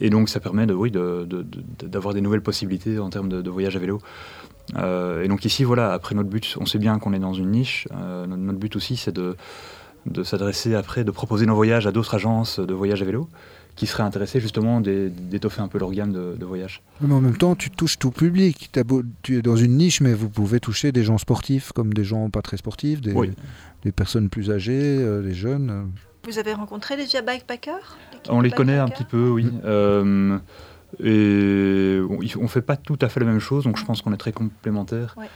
Et 0.00 0.10
donc, 0.10 0.28
ça 0.28 0.40
permet 0.40 0.66
de, 0.66 0.74
oui, 0.74 0.90
de- 0.90 1.24
de- 1.28 1.42
de- 1.42 1.86
d'avoir 1.86 2.12
des 2.14 2.20
nouvelles 2.20 2.42
possibilités 2.42 2.98
en 2.98 3.08
termes 3.10 3.28
de, 3.28 3.50
voyage 3.50 3.76
à 3.76 3.78
vélo. 3.78 4.00
Euh, 4.76 5.22
et 5.22 5.28
donc 5.28 5.44
ici, 5.44 5.64
voilà, 5.64 5.92
après 5.92 6.14
notre 6.14 6.28
but, 6.28 6.56
on 6.60 6.66
sait 6.66 6.78
bien 6.78 6.98
qu'on 6.98 7.12
est 7.12 7.18
dans 7.18 7.32
une 7.34 7.50
niche. 7.50 7.86
Euh, 7.96 8.26
notre, 8.26 8.58
but 8.58 8.74
aussi, 8.76 8.96
c'est 8.96 9.14
de, 9.14 9.36
s'adresser 10.22 10.74
après, 10.74 11.04
de 11.04 11.10
proposer 11.10 11.46
nos 11.46 11.54
voyages 11.54 11.86
à 11.86 11.92
d'autres 11.92 12.14
agences 12.14 12.60
de 12.60 12.74
voyage 12.74 13.02
à 13.02 13.04
vélo 13.04 13.28
qui 13.74 13.86
seraient 13.86 14.02
intéressées 14.04 14.40
justement 14.40 14.80
d'é- 14.80 15.10
d'étoffer 15.10 15.60
un 15.60 15.68
peu 15.68 15.78
leur 15.78 15.90
gamme 15.92 16.10
de, 16.12 16.44
voyage. 16.46 16.82
Mais 17.02 17.12
en 17.12 17.20
même 17.20 17.36
temps, 17.36 17.54
tu 17.54 17.70
touches 17.70 17.98
tout 17.98 18.10
public. 18.10 18.70
Beau- 18.86 19.02
tu 19.22 19.36
es 19.36 19.42
dans 19.42 19.56
une 19.56 19.76
niche, 19.76 20.00
mais 20.00 20.14
vous 20.14 20.30
pouvez 20.30 20.60
toucher 20.60 20.92
des 20.92 21.02
gens 21.04 21.18
sportifs 21.18 21.72
comme 21.72 21.92
des 21.92 22.04
gens 22.04 22.30
pas 22.30 22.40
très 22.40 22.56
sportifs, 22.56 23.00
des, 23.02 23.12
Oui. 23.12 23.32
des 23.82 23.92
personnes 23.92 24.30
plus 24.30 24.50
âgées, 24.50 24.80
euh, 25.00 25.20
des 25.22 25.34
jeunes. 25.34 25.90
Vous 26.26 26.38
avez 26.38 26.52
rencontré 26.54 26.96
déjà 26.96 27.22
bikepackers? 27.22 27.96
L'équipe 28.12 28.32
On 28.32 28.40
les 28.40 28.50
connaît 28.50 28.76
un 28.78 28.84
bikepackers? 28.86 29.06
petit 29.06 29.10
peu, 29.10 29.28
oui. 29.30 29.50
Euh, 29.64 30.38
et 31.02 32.00
on, 32.08 32.18
on 32.42 32.48
fait 32.48 32.62
pas 32.62 32.76
tout 32.76 32.98
à 33.00 33.08
fait 33.08 33.20
la 33.20 33.26
même 33.26 33.38
chose, 33.40 33.64
donc 33.64 33.78
je 33.78 33.84
pense 33.84 34.02
qu'on 34.02 34.12
est 34.12 34.16
très 34.18 34.32
complémentaires. 34.32 35.14
Ouais. 35.16 35.28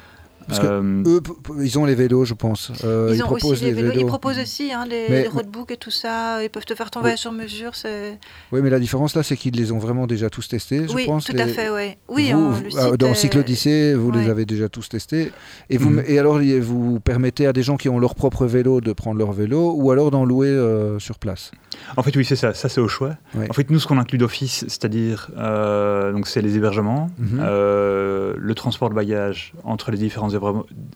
Parce 0.51 0.61
que 0.61 0.67
Euh, 0.67 1.03
Eux, 1.07 1.23
ils 1.63 1.79
ont 1.79 1.85
les 1.87 1.95
vélos, 1.95 2.25
je 2.25 2.35
pense. 2.35 2.73
Euh, 2.85 3.13
Ils, 3.15 3.23
ont 3.23 3.27
proposent 3.27 3.53
aussi 3.53 3.65
les 3.65 3.73
les 3.73 3.83
vélos. 3.83 4.01
Ils 4.01 4.07
proposent 4.07 4.39
aussi 4.39 4.73
hein, 4.73 4.85
les, 4.89 5.07
Mais- 5.09 5.23
les 5.23 5.29
roadbooks 5.29 5.71
et 5.71 5.77
tout 5.77 5.91
ça. 5.91 6.43
Ils 6.43 6.51
peuvent 6.51 6.65
te 6.67 6.75
faire 6.75 6.91
ton 6.91 7.01
Oui. 7.01 7.05
voyage 7.05 7.21
sur 7.21 7.33
mesure. 7.33 7.75
C'est... 7.75 8.19
Oui, 8.53 8.61
mais 8.63 8.71
la 8.71 8.79
différence 8.79 9.15
là, 9.17 9.23
c'est 9.23 9.37
qu'ils 9.37 9.55
les 9.55 9.73
ont 9.73 9.79
vraiment 9.79 10.07
déjà 10.07 10.29
tous 10.31 10.47
testés, 10.49 10.87
je 10.89 10.93
Oui, 10.95 11.07
pense. 11.07 11.25
tout 11.25 11.33
les- 11.33 11.43
à 11.43 11.47
fait, 11.47 11.71
ouais. 11.71 11.97
Oui, 12.09 12.33
vous, 12.33 12.39
hein, 12.39 12.51
vous- 12.51 12.65
le 12.65 12.71
site 12.71 12.95
dans 12.97 13.15
Cyclodyssée, 13.15 13.95
vous 13.95 14.11
les 14.13 14.29
avez 14.29 14.45
déjà 14.45 14.69
tous 14.69 14.89
testés. 14.89 15.33
Et, 15.71 15.79
vous, 15.79 15.91
Mhm. 15.91 16.05
et 16.07 16.19
alors, 16.19 16.39
vous 16.61 17.01
permettez 17.01 17.47
à 17.47 17.53
des 17.53 17.63
gens 17.63 17.77
qui 17.77 17.89
ont 17.89 17.99
leur 17.99 18.15
propre 18.15 18.47
vélo 18.47 18.81
de 18.81 18.93
prendre 18.93 19.19
leur 19.19 19.33
vélo 19.33 19.73
ou 19.77 19.91
alors 19.91 20.11
d'en 20.11 20.25
louer 20.25 20.49
euh, 20.49 20.99
sur 20.99 21.19
place? 21.19 21.53
En 21.97 22.03
fait, 22.03 22.15
oui, 22.17 22.25
c'est 22.25 22.37
ça. 22.37 22.53
Ça, 22.55 22.69
c'est 22.69 22.81
au 22.81 22.89
choix. 22.89 23.17
En 23.49 23.53
fait, 23.53 23.71
nous, 23.71 23.79
ce 23.79 23.87
qu'on 23.87 23.99
inclut 23.99 24.19
d'office, 24.19 24.65
c'est-à-dire, 24.69 25.31
euh, 25.39 26.13
donc, 26.13 26.27
c'est 26.27 26.43
les 26.43 26.57
hébergements, 26.57 27.09
Mhm. 27.19 27.39
euh, 27.41 28.35
le 28.37 28.55
transport 28.55 28.91
de 28.91 28.95
bagages 28.95 29.53
entre 29.65 29.91
les 29.91 29.99
différents, 29.99 30.29
hébergements- 30.29 30.40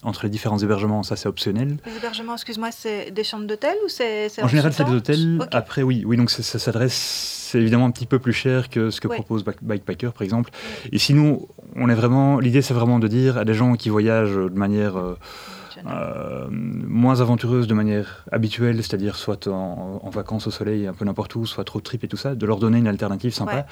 entre 0.02 0.24
les 0.24 0.30
différents 0.30 0.58
hébergements, 0.58 1.02
ça, 1.02 1.16
c'est 1.16 1.28
optionnel. 1.28 1.76
Les 1.86 1.96
hébergements, 1.96 2.34
excuse-moi, 2.34 2.70
c'est 2.72 3.10
des 3.10 3.24
chambres 3.24 3.46
d'hôtel 3.46 3.74
ou 3.84 3.88
c'est, 3.88 4.28
En 4.42 4.48
général, 4.48 4.72
c'est 4.72 4.84
des 4.84 4.92
hôtels. 4.92 5.38
Ok. 5.40 5.48
Après, 5.52 5.82
oui, 5.82 6.02
oui, 6.06 6.16
donc 6.16 6.30
ça, 6.30 6.58
s'adresse. 6.58 6.94
C'est 7.50 7.60
évidemment 7.60 7.86
un 7.86 7.90
petit 7.92 8.06
peu 8.06 8.18
plus 8.18 8.32
cher 8.32 8.68
que 8.68 8.90
ce 8.90 9.00
que 9.00 9.06
Ouais. 9.08 9.14
propose 9.16 9.44
Bike- 9.44 9.62
Bikepacker, 9.62 10.12
par 10.12 10.22
exemple. 10.22 10.50
Et 10.90 10.98
sinon, 10.98 11.46
on 11.76 11.88
est 11.88 11.94
vraiment. 11.94 12.40
L'idée, 12.40 12.62
c'est 12.62 12.74
vraiment 12.74 12.98
de 12.98 13.06
dire 13.06 13.38
à 13.38 13.44
des 13.44 13.54
gens 13.54 13.74
qui 13.74 13.90
voyagent 13.90 14.34
de 14.34 14.58
manière 14.58 14.96
euh, 14.96 15.16
euh, 15.86 16.46
moins 16.50 17.20
aventureuse, 17.20 17.66
de 17.66 17.74
manière 17.74 18.24
habituelle, 18.32 18.76
c'est-à-dire 18.82 19.16
soit 19.16 19.46
en, 19.48 20.00
en 20.02 20.10
vacances 20.10 20.46
au 20.46 20.50
soleil, 20.50 20.86
un 20.86 20.94
peu 20.94 21.04
n'importe 21.04 21.34
où, 21.36 21.46
soit 21.46 21.64
trop 21.64 21.80
trip 21.80 22.02
et 22.04 22.08
tout 22.08 22.16
ça, 22.16 22.34
de 22.34 22.46
leur 22.46 22.58
donner 22.58 22.78
une 22.78 22.88
alternative 22.88 23.32
sympa. 23.34 23.54
Ouais. 23.54 23.64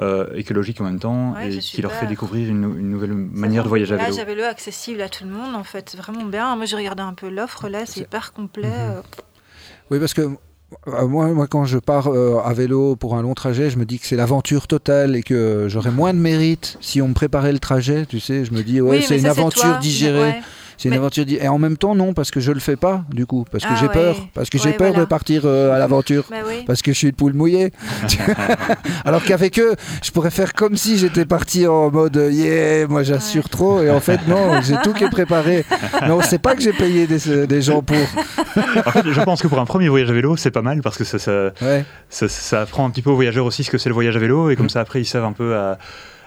Euh, 0.00 0.26
écologique 0.34 0.80
en 0.80 0.84
même 0.84 0.98
temps 0.98 1.32
Ouais, 1.34 1.54
et 1.54 1.58
qui 1.58 1.80
leur 1.82 1.92
fait 1.92 2.06
découvrir 2.06 2.48
une, 2.48 2.64
une 2.78 2.90
nouvelle 2.90 3.14
manière 3.14 3.62
de 3.64 3.68
voyager 3.68 3.92
le 3.94 4.00
à 4.00 4.04
vélo. 4.04 4.14
voyage 4.14 4.28
à 4.28 4.34
vélo 4.34 4.44
accessible 4.44 5.00
à 5.00 5.08
tout 5.08 5.24
le 5.24 5.30
monde, 5.30 5.54
en 5.54 5.64
fait. 5.64 5.88
C'est 5.90 5.96
vraiment 5.98 6.24
bien. 6.24 6.54
Moi, 6.56 6.66
j'ai 6.66 6.76
regardé 6.76 7.02
un 7.02 7.14
peu 7.14 7.28
l'offre, 7.28 7.68
là, 7.68 7.86
c'est 7.86 8.00
hyper 8.00 8.32
complet. 8.32 8.68
Mhm. 8.68 9.02
Oui, 9.90 9.98
parce 10.00 10.14
que 10.14 10.22
euh, 10.88 11.06
moi, 11.06 11.28
moi, 11.28 11.46
quand 11.46 11.64
je 11.64 11.78
pars 11.78 12.08
euh, 12.08 12.38
à 12.44 12.52
vélo 12.52 12.96
pour 12.96 13.14
un 13.16 13.22
long 13.22 13.34
trajet, 13.34 13.70
je 13.70 13.78
me 13.78 13.84
dis 13.84 13.98
que 13.98 14.06
c'est 14.06 14.16
l'aventure 14.16 14.66
totale 14.66 15.14
et 15.16 15.22
que 15.22 15.66
j'aurais 15.68 15.92
moins 15.92 16.12
de 16.12 16.18
mérite 16.18 16.76
si 16.80 17.00
on 17.00 17.08
me 17.08 17.14
préparait 17.14 17.52
le 17.52 17.60
trajet. 17.60 18.04
Tu 18.06 18.18
sais, 18.20 18.44
je 18.44 18.52
me 18.52 18.62
dis, 18.62 18.80
ouais, 18.80 18.98
oui, 18.98 19.04
c'est 19.06 19.16
une 19.16 19.22
ça, 19.24 19.30
aventure 19.30 19.62
toi. 19.62 19.78
digérée. 19.78 20.20
Ouais. 20.20 20.42
C'est 20.78 20.88
une 20.88 20.90
Mais- 20.94 20.98
aventure 20.98 21.24
Et 21.28 21.48
en 21.48 21.58
même 21.58 21.76
temps, 21.76 21.94
non, 21.94 22.12
parce 22.12 22.30
que 22.30 22.40
je 22.40 22.52
le 22.52 22.60
fais 22.60 22.76
pas, 22.76 23.02
du 23.12 23.24
coup. 23.26 23.44
Parce 23.50 23.64
que 23.64 23.70
Ah 23.72 23.76
j'ai 23.80 23.86
ouais. 23.86 23.92
peur. 23.92 24.16
Parce 24.34 24.50
que 24.50 24.58
j'ai 24.58 24.72
peur 24.72 24.92
de 24.94 25.04
partir 25.04 25.42
euh, 25.44 25.74
à 25.74 25.78
l'aventure. 25.78 26.24
Bah 26.30 26.36
oui. 26.46 26.64
Parce 26.66 26.82
que 26.82 26.92
je 26.92 26.98
suis 26.98 27.08
une 27.08 27.14
poule 27.14 27.32
mouillée. 27.32 27.72
Alors 29.04 29.22
qu'avec 29.24 29.58
eux, 29.58 29.74
je 30.02 30.10
pourrais 30.10 30.30
faire 30.30 30.52
comme 30.54 30.76
si 30.76 30.98
j'étais 30.98 31.24
parti 31.24 31.66
en 31.66 31.90
mode 31.90 32.16
euh, 32.16 32.30
yeah, 32.30 32.86
moi 32.86 33.02
j'assure 33.02 33.44
Ouais. 33.44 33.50
trop. 33.50 33.82
Et 33.82 33.90
en 33.90 34.00
fait, 34.00 34.20
non, 34.28 34.60
j'ai 34.62 34.76
tout 34.82 34.92
qui 34.92 35.04
est 35.04 35.10
préparé. 35.10 35.64
Non, 36.06 36.20
c'est 36.22 36.38
pas 36.40 36.54
que 36.54 36.62
j'ai 36.62 36.72
payé 36.72 37.06
des, 37.06 37.46
des 37.46 37.62
gens 37.62 37.82
pour. 37.82 37.96
En 38.86 38.90
fait, 38.90 39.10
je 39.10 39.20
pense 39.22 39.42
que 39.42 39.48
pour 39.48 39.58
un 39.58 39.66
premier 39.66 39.88
voyage 39.88 40.10
à 40.10 40.12
vélo, 40.14 40.36
c'est 40.36 40.50
pas 40.50 40.62
mal 40.62 40.80
parce 40.82 40.96
que 40.96 41.04
ça, 41.04 41.18
ça, 41.18 41.50
Ouais. 41.62 41.84
ça, 42.10 42.28
ça 42.28 42.62
apprend 42.62 42.86
un 42.86 42.90
petit 42.90 43.02
peu 43.02 43.10
aux 43.10 43.14
voyageurs 43.14 43.46
aussi 43.46 43.64
ce 43.64 43.70
que 43.70 43.78
c'est 43.78 43.88
le 43.88 43.94
voyage 43.94 44.16
à 44.16 44.18
vélo 44.18 44.50
et 44.50 44.56
comme 44.56 44.68
ça 44.68 44.80
après 44.80 45.00
ils 45.00 45.04
savent 45.06 45.24
un 45.24 45.32
peu 45.32 45.54
à, 45.56 45.78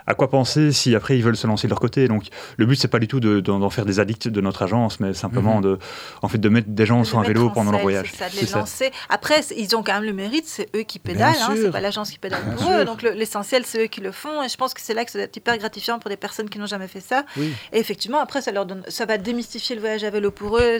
à 0.09 0.15
quoi 0.15 0.29
penser 0.29 0.71
si 0.71 0.95
après 0.95 1.17
ils 1.17 1.23
veulent 1.23 1.37
se 1.37 1.47
lancer 1.47 1.67
de 1.67 1.69
leur 1.69 1.79
côté? 1.79 2.07
Donc 2.07 2.23
le 2.57 2.65
but 2.65 2.75
c'est 2.75 2.87
pas 2.87 2.99
du 2.99 3.07
tout 3.07 3.19
d'en 3.19 3.69
faire 3.69 3.85
des 3.85 3.99
addicts 3.99 4.27
de 4.27 4.41
notre 4.41 4.63
agence, 4.63 4.99
mais 4.99 5.13
simplement 5.13 5.57
mhm. 5.57 5.63
de, 5.63 5.79
en 6.23 6.27
fait, 6.27 6.39
de 6.39 6.49
mettre 6.49 6.69
des 6.69 6.85
gens 6.85 7.03
sur 7.03 7.19
un 7.19 7.23
vélo 7.23 7.51
pendant 7.51 7.71
leur 7.71 7.81
voyage. 7.81 8.11
Ça, 8.17 8.27
de 8.27 8.35
les 8.35 8.51
lancer. 8.51 8.91
Après, 9.09 9.41
ils 9.55 9.75
ont 9.75 9.83
quand 9.83 9.93
même 9.93 10.03
le 10.03 10.13
mérite, 10.13 10.45
c'est 10.47 10.67
eux 10.75 10.81
qui 10.81 10.97
pédalent, 10.99 11.35
hein, 11.41 11.53
c'est 11.55 11.71
pas 11.71 11.79
l'agence 11.79 12.09
qui 12.09 12.17
pédale 12.17 12.41
pour 12.57 12.71
eux. 12.71 12.85
Donc 12.85 13.03
l'essentiel 13.03 13.63
c'est 13.65 13.83
eux 13.83 13.87
qui 13.87 14.01
le 14.01 14.11
font, 14.11 14.43
et 14.43 14.49
je 14.49 14.57
pense 14.57 14.73
que 14.73 14.81
c'est 14.81 14.95
là 14.95 15.05
que 15.05 15.11
c'est 15.11 15.37
hyper 15.37 15.57
gratifiant 15.57 15.99
pour 15.99 16.09
des 16.09 16.17
personnes 16.17 16.49
qui 16.49 16.57
n'ont 16.57 16.65
jamais 16.65 16.87
fait 16.87 17.01
ça. 17.01 17.23
Et 17.71 17.79
effectivement, 17.79 18.19
après 18.19 18.41
ça 18.41 18.51
leur 18.51 18.65
donne, 18.65 18.83
ça 18.87 19.05
va 19.05 19.17
démystifier 19.17 19.75
le 19.75 19.81
voyage 19.81 20.03
à 20.03 20.09
vélo 20.09 20.31
pour 20.31 20.57
eux, 20.57 20.77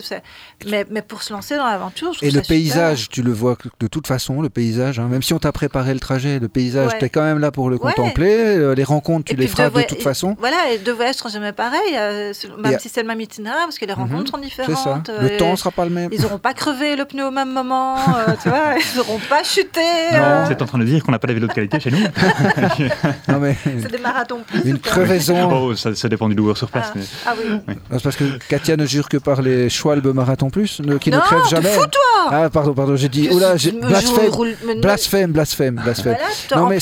mais, 0.66 0.84
mais 0.90 1.02
pour 1.02 1.22
se 1.22 1.32
lancer 1.32 1.56
dans 1.56 1.66
l'aventure. 1.66 2.12
Et 2.22 2.32
le 2.32 2.40
paysage, 2.42 3.08
tu 3.08 3.22
le 3.22 3.32
vois 3.32 3.56
de 3.78 3.86
toute 3.86 4.08
façon, 4.08 4.42
le 4.42 4.50
paysage, 4.50 4.98
hein, 4.98 5.06
même 5.08 5.22
si 5.22 5.34
on 5.34 5.38
t'a 5.38 5.52
préparé 5.52 5.94
le 5.94 6.00
trajet, 6.00 6.38
le 6.40 6.48
paysage, 6.48 6.98
tu 6.98 7.04
es 7.04 7.08
quand 7.08 7.22
même 7.22 7.38
là 7.38 7.50
pour 7.52 7.70
le 7.70 7.78
contempler. 7.78 8.30
Euh, 8.30 8.74
les 8.74 8.84
rencontres, 8.84 9.19
tu 9.24 9.36
les 9.36 9.46
feras 9.46 9.70
de 9.70 9.82
toute 9.82 10.02
façon. 10.02 10.36
Voilà, 10.38 10.72
et 10.72 10.78
deux 10.78 10.92
voyages 10.92 11.16
seront 11.16 11.28
jamais 11.28 11.52
pareils, 11.52 11.96
euh, 11.96 12.32
même 12.58 12.78
si 12.78 12.88
c'est 12.88 13.02
le 13.02 13.08
même 13.08 13.20
itinéraire, 13.20 13.64
parce 13.64 13.78
que 13.78 13.84
les 13.84 13.92
rencontres 13.92 14.22
mhm. 14.22 14.26
sont 14.26 14.38
différentes. 14.38 15.06
Ça. 15.06 15.22
Le 15.22 15.36
temps 15.36 15.56
sera 15.56 15.70
pas 15.70 15.84
le 15.84 15.90
même. 15.90 16.10
Ils 16.12 16.22
n'auront 16.22 16.38
pas 16.38 16.54
crevé 16.54 16.96
le 16.96 17.04
pneu 17.04 17.26
au 17.26 17.30
même 17.30 17.52
moment, 17.52 17.96
euh, 17.96 18.34
tu 18.42 18.48
vois, 18.48 18.74
ils 18.76 18.96
n'auront 18.96 19.20
pas 19.28 19.42
chuté. 19.42 19.80
Non, 20.12 20.44
vous 20.44 20.52
êtes 20.52 20.62
en 20.62 20.66
train 20.66 20.78
de 20.78 20.84
dire 20.84 21.02
qu'on 21.02 21.12
n'a 21.12 21.18
pas 21.18 21.28
des 21.28 21.34
vélos 21.34 21.48
de 21.48 21.52
qualité 21.52 21.80
chez 21.80 21.90
nous 21.90 21.98
mais... 23.40 23.56
C'est 23.64 23.90
des 23.90 23.98
marathons 23.98 24.40
plus. 24.46 24.60
Une 24.64 24.78
crevaison. 24.78 25.50
Oh, 25.50 25.74
ça, 25.74 26.08
dépend 26.08 26.28
du 26.28 26.34
loueur 26.34 26.56
sur 26.56 26.70
place. 26.70 26.92
Ah, 26.94 27.30
ah 27.30 27.34
oui. 27.38 27.74
C'est 27.92 28.02
parce 28.02 28.16
que 28.16 28.24
Katia 28.48 28.76
ne 28.76 28.86
jure 28.86 29.08
que 29.08 29.16
par 29.16 29.42
les 29.42 29.68
Schwalbe 29.68 30.12
Marathon 30.14 30.50
Plus, 30.50 30.80
qui 31.00 31.10
ne 31.10 31.18
crèvent 31.18 31.48
jamais. 31.48 31.70
Fous 31.70 31.86
toi 31.86 32.10
ah, 32.30 32.50
pardon, 32.50 32.74
pardon, 32.74 32.96
j'ai 32.96 33.08
dit. 33.08 33.28
Oula, 33.30 33.54
blasphème, 33.54 34.80
blasphème, 34.80 35.32
blasphème, 35.32 35.80
blasphème. 35.82 36.16
non, 36.54 36.68
mais 36.68 36.78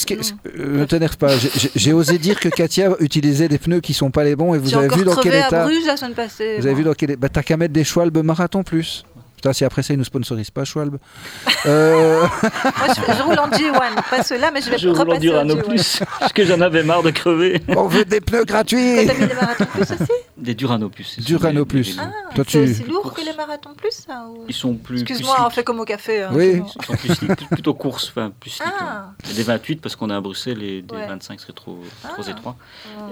ne 0.58 0.84
t'énerve 0.84 1.16
pas. 1.16 1.32
J'ai 1.74 1.92
osé 1.92 2.18
dire 2.18 2.27
que 2.36 2.48
Katia 2.48 2.90
utilisait 3.00 3.48
des 3.48 3.58
pneus 3.58 3.80
qui 3.80 3.94
sont 3.94 4.10
pas 4.10 4.24
les 4.24 4.36
bons 4.36 4.54
et 4.54 4.58
vous 4.58 4.74
avez 4.74 4.88
vu 4.88 5.04
dans 5.04 5.16
quel 5.16 5.34
état. 5.34 5.64
Bruges 5.64 5.86
la 5.86 5.96
semaine 5.96 6.14
passée. 6.14 6.56
Vous 6.58 6.66
avez 6.66 6.74
vu 6.74 6.84
dans 6.84 6.94
quel 6.94 7.12
état. 7.12 7.20
Bah, 7.20 7.28
t'as 7.28 7.42
qu'à 7.42 7.56
mettre 7.56 7.72
des 7.72 7.84
Schwalbe 7.84 8.18
Marathon 8.22 8.62
Plus. 8.62 9.04
Putain, 9.36 9.52
si 9.52 9.64
après 9.64 9.84
ça, 9.84 9.94
ils 9.94 9.96
nous 9.96 10.04
sponsorisent 10.04 10.50
pas, 10.50 10.64
Schwalbe. 10.64 10.98
Euh... 11.66 12.20
Moi, 12.20 12.88
je, 12.94 13.22
roule 13.22 13.38
en 13.38 13.48
G1, 13.48 14.10
pas 14.10 14.22
ceux-là, 14.22 14.50
mais 14.52 14.60
je 14.60 14.70
vais 14.70 14.78
je 14.78 14.88
roule 14.88 15.10
en 15.10 15.18
Durano 15.18 15.56
Plus, 15.56 16.00
parce 16.20 16.32
que 16.32 16.44
j'en 16.44 16.60
avais 16.60 16.82
marre 16.82 17.02
de 17.02 17.10
crever. 17.10 17.60
On 17.68 17.88
veut 17.88 18.04
des 18.04 18.20
pneus 18.20 18.44
gratuits. 18.44 19.06
T'as 19.06 19.14
mis 19.14 19.26
des 19.26 19.34
marathons 19.34 19.66
plus 19.66 19.82
aussi? 19.82 20.12
Des 20.38 20.54
Durano 20.54 20.88
Plus. 20.88 21.18
Durano 21.20 21.64
Plus. 21.64 21.96
Ah, 21.98 22.10
Toi, 22.34 22.44
c'est 22.46 22.62
aussi 22.62 22.84
lourd 22.84 23.12
que 23.12 23.20
les 23.24 23.32
marathons 23.32 23.74
plus, 23.74 23.90
ça 24.06 24.26
Ils 24.46 24.54
sont 24.54 24.74
plus. 24.74 25.02
Excuse-moi, 25.02 25.36
on 25.46 25.50
fait 25.50 25.64
comme 25.64 25.80
au 25.80 25.84
café. 25.84 26.22
Hein, 26.22 26.30
oui. 26.32 26.62
Ils 26.76 26.84
sont 26.84 26.94
plus 26.94 27.46
plutôt 27.50 27.74
course, 27.74 28.08
enfin 28.08 28.32
plus 28.38 28.50
slick. 28.50 28.68
Ah. 28.80 29.12
Des 29.34 29.42
28 29.42 29.80
parce 29.80 29.96
qu'on 29.96 30.10
est 30.10 30.14
à 30.14 30.20
Bruxelles 30.20 30.62
et 30.62 30.82
des 30.82 30.94
25 30.94 31.40
seraient 31.40 31.52
trop, 31.52 31.78
trop 32.02 32.22
ah. 32.26 32.30
étroits. 32.30 32.56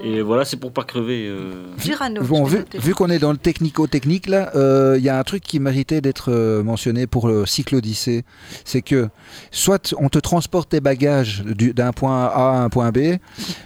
Et 0.03 0.21
voilà, 0.21 0.45
c'est 0.45 0.57
pour 0.57 0.71
pas 0.71 0.83
crever. 0.83 1.27
Euh... 1.27 1.65
Durano. 1.83 2.23
Bon, 2.23 2.43
vu, 2.45 2.63
vu 2.73 2.93
qu'on 2.93 3.09
est 3.09 3.19
dans 3.19 3.31
le 3.31 3.37
technico-technique 3.37 4.27
là, 4.27 4.51
il 4.53 4.59
euh, 4.59 4.99
y 4.99 5.09
a 5.09 5.19
un 5.19 5.23
truc 5.23 5.43
qui 5.43 5.59
méritait 5.59 6.01
d'être 6.01 6.31
euh, 6.31 6.63
mentionné 6.63 7.07
pour 7.07 7.27
le 7.27 7.45
cyclo-odyssée, 7.45 8.23
c'est 8.63 8.81
que 8.81 9.09
soit 9.51 9.93
on 9.97 10.09
te 10.09 10.19
transporte 10.19 10.69
tes 10.69 10.79
bagages 10.79 11.43
d'un 11.43 11.91
point 11.91 12.25
A 12.25 12.57
à 12.57 12.61
un 12.61 12.69
point 12.69 12.91
B, 12.91 13.17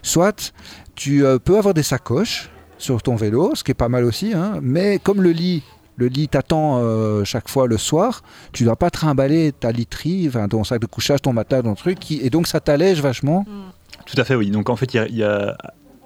soit 0.01 0.53
tu 0.95 1.25
euh, 1.25 1.39
peux 1.39 1.57
avoir 1.57 1.73
des 1.73 1.83
sacoches 1.83 2.49
sur 2.81 3.01
ton 3.01 3.15
vélo, 3.15 3.51
ce 3.55 3.63
qui 3.63 3.71
est 3.71 3.75
pas 3.75 3.89
mal 3.89 4.03
aussi, 4.03 4.33
hein, 4.33 4.59
mais 4.61 4.99
comme 4.99 5.21
le 5.21 5.31
lit 5.31 5.63
le 5.97 6.07
lit 6.07 6.27
t'attend 6.27 6.79
euh, 6.79 7.23
chaque 7.25 7.47
fois 7.47 7.67
le 7.67 7.77
soir, 7.77 8.23
tu 8.53 8.63
dois 8.63 8.75
pas 8.75 8.89
trimballer 8.89 9.51
ta 9.51 9.71
literie, 9.71 10.31
ton 10.49 10.63
sac 10.63 10.81
de 10.81 10.87
couchage, 10.87 11.21
ton 11.21 11.31
matelas, 11.33 11.61
ton 11.61 11.75
truc, 11.75 12.11
et 12.11 12.29
donc 12.31 12.47
ça 12.47 12.59
t'allège 12.59 13.01
vachement. 13.01 13.45
Mm. 13.47 13.71
Tout 14.05 14.19
à 14.19 14.23
fait, 14.23 14.35
oui. 14.35 14.49
Donc 14.49 14.69
en 14.69 14.75
fait, 14.75 14.93
il 14.93 15.15
y, 15.15 15.23
a 15.23 15.57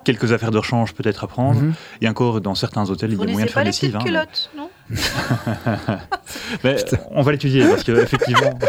quelques 0.04 0.32
affaires 0.32 0.52
de 0.52 0.58
rechange 0.58 0.94
peut-être 0.94 1.24
à 1.24 1.28
prendre. 1.28 1.62
Mhm. 1.62 1.74
Et 2.02 2.10
encore, 2.10 2.42
dans 2.42 2.56
certains 2.56 2.90
hôtels, 2.90 3.14
il 3.14 3.20
y 3.20 3.24
a 3.24 3.26
moyen 3.26 3.46
de 3.46 3.52
faire 3.52 3.64
des 3.64 3.70
lessive. 3.70 3.96
Hein, 3.96 4.04
culottes, 4.04 4.52
non? 4.56 4.70
mais 6.64 6.76
on 7.10 7.24
va 7.24 7.32
l'étudier 7.32 7.66
parce 7.68 7.84
qu'effectivement, 7.84 8.60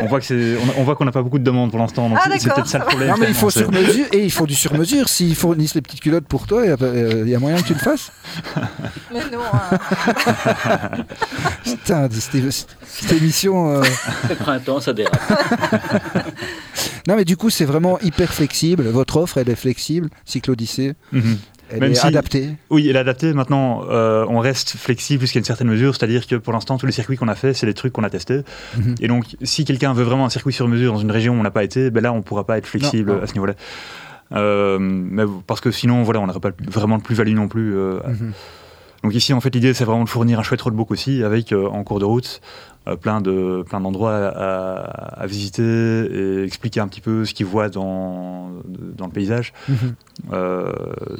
on 0.00 0.06
voit 0.06 0.20
que 0.20 0.58
on, 0.76 0.82
voit 0.82 0.96
qu'on 0.96 1.04
n'a 1.04 1.12
pas 1.12 1.22
beaucoup 1.22 1.38
de 1.38 1.44
demandes 1.44 1.70
pour 1.70 1.78
l'instant, 1.78 2.08
donc 2.08 2.18
ah, 2.20 2.28
c'est 2.38 2.52
peut-être 2.52 2.66
ça 2.66 2.80
le 2.80 2.86
problème. 2.86 3.10
Non, 3.10 3.16
mais 3.18 3.28
il 3.28 3.34
faut 3.34 3.50
sur 3.50 3.70
mesure 3.70 4.06
et 4.12 4.24
il 4.24 4.32
faut 4.32 4.46
du 4.46 4.54
sur 4.54 4.74
mesure. 4.74 5.08
S'ils 5.08 5.36
fournissent 5.36 5.76
les 5.76 5.82
petites 5.82 6.00
culottes 6.00 6.26
pour 6.26 6.48
toi, 6.48 6.64
il 6.64 7.28
y, 7.28 7.34
a 7.34 7.38
moyen 7.38 7.56
que 7.58 7.66
tu 7.68 7.74
le 7.74 7.78
fasses. 7.78 8.10
Mais 9.12 9.20
non. 9.32 9.42
Hein. 9.52 9.78
Putain, 11.64 12.08
cette, 12.10 13.12
émission. 13.12 13.76
Euh... 13.76 13.82
Le 14.28 14.34
printemps, 14.34 14.80
ça 14.80 14.92
dérape. 14.92 15.16
non, 17.08 17.14
mais 17.14 17.24
du 17.24 17.36
coup, 17.36 17.50
c'est 17.50 17.64
vraiment 17.64 18.00
hyper 18.00 18.32
flexible. 18.34 18.88
Votre 18.88 19.18
offre, 19.18 19.38
elle 19.38 19.50
est 19.50 19.56
flexible, 19.56 20.08
Cyclodyssée. 20.24 20.94
Mm 21.12 21.34
elle 21.70 21.80
Même 21.80 21.92
est 21.92 22.04
adaptée 22.04 22.50
Oui, 22.70 22.88
elle 22.88 22.96
est 22.96 23.00
adaptée. 23.00 23.32
Maintenant, 23.32 23.84
euh, 23.88 24.26
on 24.28 24.38
reste 24.38 24.76
flexible 24.76 25.22
jusqu'à 25.22 25.38
une 25.38 25.44
certaine 25.44 25.68
mesure. 25.68 25.94
C'est-à-dire 25.94 26.26
que 26.26 26.36
pour 26.36 26.52
l'instant, 26.52 26.76
tous 26.78 26.86
les 26.86 26.92
circuits 26.92 27.16
qu'on 27.16 27.28
a 27.28 27.34
fait, 27.34 27.54
c'est 27.54 27.66
des 27.66 27.74
trucs 27.74 27.92
qu'on 27.92 28.04
a 28.04 28.10
testés. 28.10 28.42
Mhm. 28.76 28.94
Et 29.00 29.08
donc, 29.08 29.36
si 29.42 29.64
quelqu'un 29.64 29.92
veut 29.92 30.04
vraiment 30.04 30.26
un 30.26 30.30
circuit 30.30 30.52
sur 30.52 30.68
mesure 30.68 30.92
dans 30.92 30.98
une 30.98 31.10
région 31.10 31.34
où 31.34 31.40
on 31.40 31.42
n'a 31.42 31.50
pas 31.50 31.64
été, 31.64 31.90
ben 31.90 32.02
là, 32.02 32.12
on 32.12 32.18
ne 32.18 32.22
pourra 32.22 32.44
pas 32.44 32.58
être 32.58 32.66
flexible 32.66 33.18
à 33.22 33.26
ce 33.26 33.32
niveau-là. 33.34 33.54
Euh, 34.32 34.78
mais 34.80 35.24
parce 35.46 35.60
que 35.60 35.70
sinon, 35.70 36.02
voilà, 36.02 36.20
on 36.20 36.26
n'aurait 36.26 36.40
pas 36.40 36.52
vraiment 36.66 36.98
de 36.98 37.02
plus-value 37.02 37.34
non 37.34 37.48
plus. 37.48 37.76
Euh, 37.76 37.98
mhm. 38.06 38.32
Donc 39.02 39.14
ici, 39.14 39.32
en 39.32 39.40
fait, 39.40 39.54
l'idée, 39.54 39.74
c'est 39.74 39.84
vraiment 39.84 40.04
de 40.04 40.08
fournir 40.08 40.38
un 40.38 40.42
chouette 40.42 40.62
roadbook 40.62 40.90
aussi, 40.90 41.22
avec 41.22 41.52
en 41.52 41.82
cours 41.84 42.00
de 42.00 42.04
route 42.04 42.40
plein 43.00 43.20
de 43.20 43.64
plein 43.66 43.80
d'endroits 43.80 44.14
à, 44.14 45.26
visiter 45.26 45.62
et 45.62 46.44
expliquer 46.44 46.80
un 46.80 46.88
petit 46.88 47.00
peu 47.00 47.24
ce 47.24 47.32
qu'ils 47.32 47.46
voient 47.46 47.68
dans 47.68 48.50
dans 48.68 49.06
le 49.06 49.12
paysage. 49.12 49.52
Mhm. 49.68 49.94
Euh, 50.32 50.72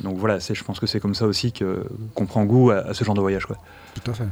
donc 0.02 0.18
voilà, 0.18 0.40
c'est 0.40 0.54
je 0.54 0.64
pense 0.64 0.78
que 0.78 0.86
c'est 0.86 1.00
comme 1.00 1.14
ça 1.14 1.26
aussi 1.26 1.52
que 1.52 1.84
qu'on 2.14 2.26
prend 2.26 2.44
goût 2.44 2.70
à, 2.70 2.92
ce 2.92 3.04
genre 3.04 3.14
de 3.14 3.20
voyage, 3.20 3.46
quoi. 3.46 3.56
Tout 3.94 4.10
à 4.10 4.14
fait. 4.14 4.28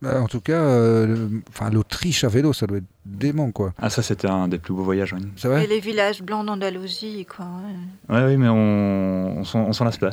Bah, 0.00 0.20
en 0.20 0.28
tout 0.28 0.40
cas, 0.40 0.60
euh, 0.60 1.28
enfin 1.48 1.70
l'Autriche 1.70 2.22
à 2.22 2.28
vélo, 2.28 2.52
ça 2.52 2.68
doit 2.68 2.78
être 2.78 2.84
dément, 3.04 3.50
quoi. 3.50 3.72
Ah, 3.78 3.90
ça, 3.90 4.00
c'était 4.00 4.28
un 4.28 4.46
des 4.46 4.58
plus 4.58 4.72
beaux 4.72 4.84
voyages, 4.84 5.12
oui. 5.12 5.20
C'est 5.34 5.48
vrai 5.48 5.64
Et 5.64 5.66
les 5.66 5.80
villages 5.80 6.22
blancs 6.22 6.46
d'Andalousie, 6.46 7.26
quoi. 7.26 7.46
Ouais. 8.08 8.24
oui, 8.24 8.36
mais 8.36 8.48
on, 8.48 9.40
on 9.40 9.72
s'en 9.72 9.84
lasse 9.84 9.98
pas. 9.98 10.10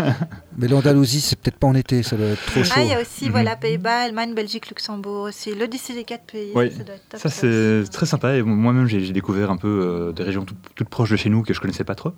mais 0.56 0.66
l'Andalousie, 0.66 1.20
c'est 1.20 1.38
peut-être 1.38 1.58
pas 1.58 1.66
en 1.66 1.74
été, 1.74 2.02
ça 2.02 2.16
doit 2.16 2.28
être 2.28 2.46
trop 2.46 2.64
chaud. 2.64 2.72
Ah, 2.76 2.82
il 2.82 2.88
y 2.88 2.94
a 2.94 3.00
aussi, 3.00 3.26
mhm. 3.26 3.32
voilà, 3.32 3.56
Pays-Bas, 3.56 4.04
Allemagne, 4.04 4.32
Belgique, 4.34 4.68
Luxembourg 4.68 5.24
aussi. 5.24 5.54
L'Odyssée 5.54 5.92
des 5.92 6.04
quatre 6.04 6.24
pays. 6.24 6.52
Oui, 6.54 6.72
ça, 7.14 7.28
c'est 7.28 7.84
très 7.92 8.06
sympa. 8.06 8.34
Et 8.34 8.42
moi-même, 8.42 8.86
j'ai 8.86 9.12
découvert 9.12 9.50
un 9.50 9.58
peu 9.58 9.68
euh, 9.68 10.12
des 10.12 10.22
régions 10.22 10.46
toutes 10.74 10.88
proches 10.88 11.10
de 11.10 11.16
chez 11.16 11.28
nous 11.28 11.42
que 11.42 11.52
je 11.52 11.60
connaissais 11.60 11.84
pas 11.84 11.94
trop. 11.94 12.12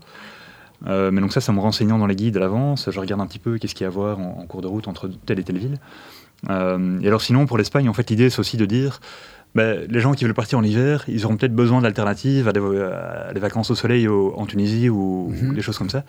Euh, 0.87 1.11
mais 1.11 1.21
donc 1.21 1.33
ça, 1.33 1.41
ça 1.41 1.53
me 1.53 1.61
renseignant 1.61 1.99
dans 1.99 2.07
les 2.07 2.17
guides 2.17 2.37
à 2.37 2.41
l'avance. 2.41 2.89
Je 2.91 3.01
regarde 3.01 3.21
un 3.21 3.27
petit 3.27 3.39
peu 3.39 3.59
qu'est-ce 3.59 3.75
qu'il 3.75 3.85
y 3.85 3.87
a 3.87 3.89
à 3.89 3.91
voir 3.91 4.19
en, 4.19 4.39
en, 4.41 4.47
cours 4.47 4.63
de 4.63 4.67
route 4.67 4.89
entre 4.89 5.11
telle 5.27 5.39
et 5.39 5.45
telle 5.45 5.59
ville. 5.59 5.79
Euh, 6.49 6.99
et 7.03 7.07
alors 7.07 7.23
sinon, 7.23 7.47
pour 7.47 7.59
l'Espagne, 7.59 7.89
en 7.89 7.93
fait, 7.93 8.09
l'idée, 8.11 8.31
c'est 8.31 8.41
aussi 8.41 8.57
de 8.57 8.65
dire, 8.65 9.01
ben, 9.55 9.87
les 9.89 10.01
gens 10.01 10.13
qui 10.13 10.25
veulent 10.25 10.35
partir 10.35 10.59
en 10.59 10.63
hiver, 10.63 11.05
ils 11.09 11.25
auront 11.27 11.37
peut-être 11.37 11.55
besoin 11.55 11.83
d'alternatives 11.83 12.49
à, 12.49 12.53
des 12.53 13.41
vacances 13.41 13.71
au 13.71 13.75
soleil 13.75 14.09
en 14.09 14.47
Tunisie 14.47 14.89
ou, 14.89 15.33
mhm. 15.33 15.55
des 15.55 15.63
choses 15.63 15.77
comme 15.77 15.91
ça. 15.91 16.05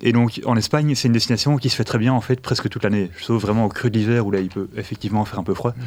Et 0.00 0.12
donc, 0.12 0.40
en 0.46 0.56
Espagne, 0.56 0.94
c'est 0.94 1.08
une 1.08 1.12
destination 1.12 1.58
qui 1.58 1.68
se 1.68 1.76
fait 1.76 1.84
très 1.84 1.98
bien, 1.98 2.12
en 2.14 2.22
fait, 2.22 2.40
presque 2.40 2.68
toute 2.68 2.82
l'année, 2.82 3.10
sauf 3.20 3.42
vraiment 3.42 3.66
au 3.66 3.68
creux 3.68 3.90
de 3.90 3.98
l'hiver 3.98 4.26
où 4.26 4.30
là, 4.30 4.40
il 4.40 4.48
peut 4.48 4.68
effectivement 4.76 5.24
faire 5.24 5.38
un 5.38 5.44
peu 5.44 5.54
froid. 5.54 5.74
Mhm. 5.76 5.84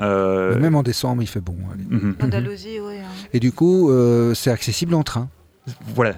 Euh, 0.00 0.58
même 0.58 0.74
en 0.74 0.82
décembre, 0.82 1.22
il 1.22 1.26
fait 1.26 1.40
bon. 1.40 1.56
Mhm. 1.90 2.16
Andalousie, 2.22 2.80
oui. 2.80 2.94
Hein. 2.98 3.08
Et 3.32 3.40
du 3.40 3.52
coup, 3.52 3.90
euh, 3.90 4.34
c'est 4.34 4.50
accessible 4.50 4.94
en 4.94 5.02
train 5.02 5.28
voilà. 5.94 6.14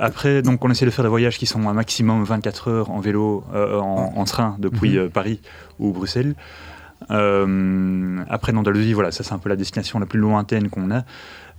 après, 0.00 0.42
donc, 0.42 0.64
on 0.64 0.70
essaie 0.70 0.86
de 0.86 0.90
faire 0.90 1.04
des 1.04 1.10
voyages 1.10 1.38
qui 1.38 1.46
sont 1.46 1.68
un 1.68 1.72
maximum 1.72 2.24
24 2.24 2.68
heures 2.68 2.90
en 2.90 3.00
vélo, 3.00 3.44
en, 3.52 4.24
train 4.24 4.56
depuis 4.58 4.98
Paris 5.12 5.40
ou 5.78 5.92
Bruxelles. 5.92 6.34
Euh, 7.10 8.24
après, 8.28 8.52
l'Andalousie, 8.52 8.92
voilà, 8.92 9.10
ça 9.10 9.24
c'est 9.24 9.32
un 9.32 9.38
peu 9.38 9.48
la 9.48 9.56
destination 9.56 9.98
la 9.98 10.06
plus 10.06 10.18
lointaine 10.18 10.68
qu'on 10.68 10.90
a. 10.90 11.04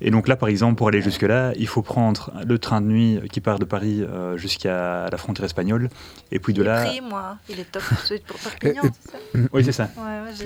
Et 0.02 0.12
donc 0.12 0.28
là, 0.28 0.36
par 0.36 0.50
exemple, 0.50 0.76
pour 0.76 0.88
aller 0.88 1.02
jusque-là, 1.02 1.54
il 1.58 1.68
faut 1.68 1.82
prendre 1.82 2.32
le 2.46 2.58
train 2.58 2.82
de 2.82 2.88
nuit 2.88 3.20
qui 3.32 3.42
part 3.42 3.60
de 3.60 3.66
Paris 3.66 4.02
euh, 4.02 4.38
jusqu'à 4.38 5.10
la 5.10 5.18
frontière 5.18 5.46
espagnole. 5.46 5.90
Et 6.32 6.40
puis 6.40 6.54
de 6.54 6.64
là. 6.64 6.86
Pris, 6.86 7.02
moi. 7.02 7.38
Il 7.50 7.60
est 7.60 7.72
top 7.72 7.84
pour 8.28 8.40
Perpignan, 8.40 8.84
Oui, 9.54 9.64
c'est 9.64 9.72
ça. 9.72 9.90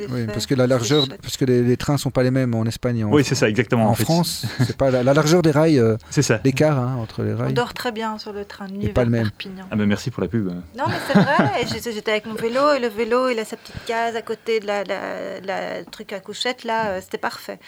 oui, 0.09 0.25
parce 0.27 0.45
que 0.45 0.55
la 0.55 0.67
largeur, 0.67 1.05
parce 1.21 1.37
que 1.37 1.45
les, 1.45 1.61
les, 1.61 1.77
trains 1.77 1.97
sont 1.97 2.11
pas 2.11 2.23
les 2.23 2.31
mêmes 2.31 2.53
en 2.55 2.65
Espagne. 2.65 3.03
En, 3.05 3.11
oui, 3.11 3.23
c'est 3.23 3.35
ça, 3.35 3.47
exactement. 3.47 3.87
En, 3.87 3.91
en 3.91 3.95
France, 3.95 4.45
c'est 4.65 4.77
pas 4.77 4.89
la, 4.91 5.03
largeur 5.03 5.41
des 5.41 5.51
rails. 5.51 5.79
Euh, 5.79 5.97
c'est 6.09 6.21
ça. 6.21 6.39
L'écart 6.43 6.79
hein, 6.79 6.97
entre 6.99 7.23
les 7.23 7.33
rails. 7.33 7.51
On 7.51 7.53
dort 7.53 7.73
très 7.73 7.91
bien 7.91 8.17
sur 8.17 8.33
le 8.33 8.45
train 8.45 8.67
de 8.67 8.73
nuit. 8.73 8.89
pas 8.89 9.03
le 9.03 9.11
même. 9.11 9.23
Perpignan. 9.23 9.65
Ah 9.71 9.75
ben 9.75 9.85
merci 9.85 10.09
pour 10.11 10.21
la 10.21 10.29
pub. 10.29 10.47
Non, 10.47 10.85
mais 10.87 10.95
c'est 11.07 11.19
vrai. 11.19 11.65
J'étais 11.93 12.11
avec 12.11 12.25
mon 12.25 12.35
vélo 12.35 12.73
et 12.73 12.79
le 12.79 12.87
vélo, 12.87 13.29
il 13.29 13.39
a 13.39 13.45
sa 13.45 13.57
petite 13.57 13.85
case 13.85 14.15
à 14.15 14.21
côté 14.21 14.59
de 14.59 14.67
la, 14.67 14.83
la, 14.83 15.39
la 15.41 15.83
truc 15.83 16.13
à 16.13 16.19
couchette 16.19 16.63
là. 16.63 16.87
Euh, 16.87 16.99
c'était 17.01 17.17
parfait. 17.17 17.59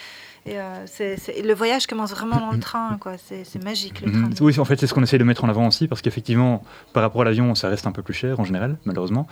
Et 0.48 0.60
euh, 0.60 0.86
le 1.44 1.54
voyage 1.56 1.88
commence 1.88 2.12
vraiment 2.12 2.40
dans 2.40 2.52
le 2.52 2.60
train, 2.60 2.98
quoi. 3.00 3.14
C'est 3.18 3.64
magique 3.64 4.02
le 4.06 4.12
train. 4.12 4.30
Oui, 4.42 4.60
en 4.60 4.66
fait, 4.66 4.80
c'est 4.80 4.86
ce 4.86 4.94
qu'on 4.94 5.02
essaie 5.02 5.18
de 5.18 5.24
mettre 5.24 5.44
en 5.44 5.50
avant 5.50 5.66
aussi, 5.68 5.88
parce 5.88 6.04
qu'effectivement, 6.04 6.64
par 6.94 7.02
rapport 7.02 7.22
à 7.22 7.26
l'avion, 7.26 7.56
ça 7.56 7.68
reste 7.68 7.88
un 7.88 7.92
peu 7.92 8.04
plus 8.04 8.14
cher 8.14 8.40
en 8.40 8.44
général, 8.44 8.78
malheureusement. 8.86 9.28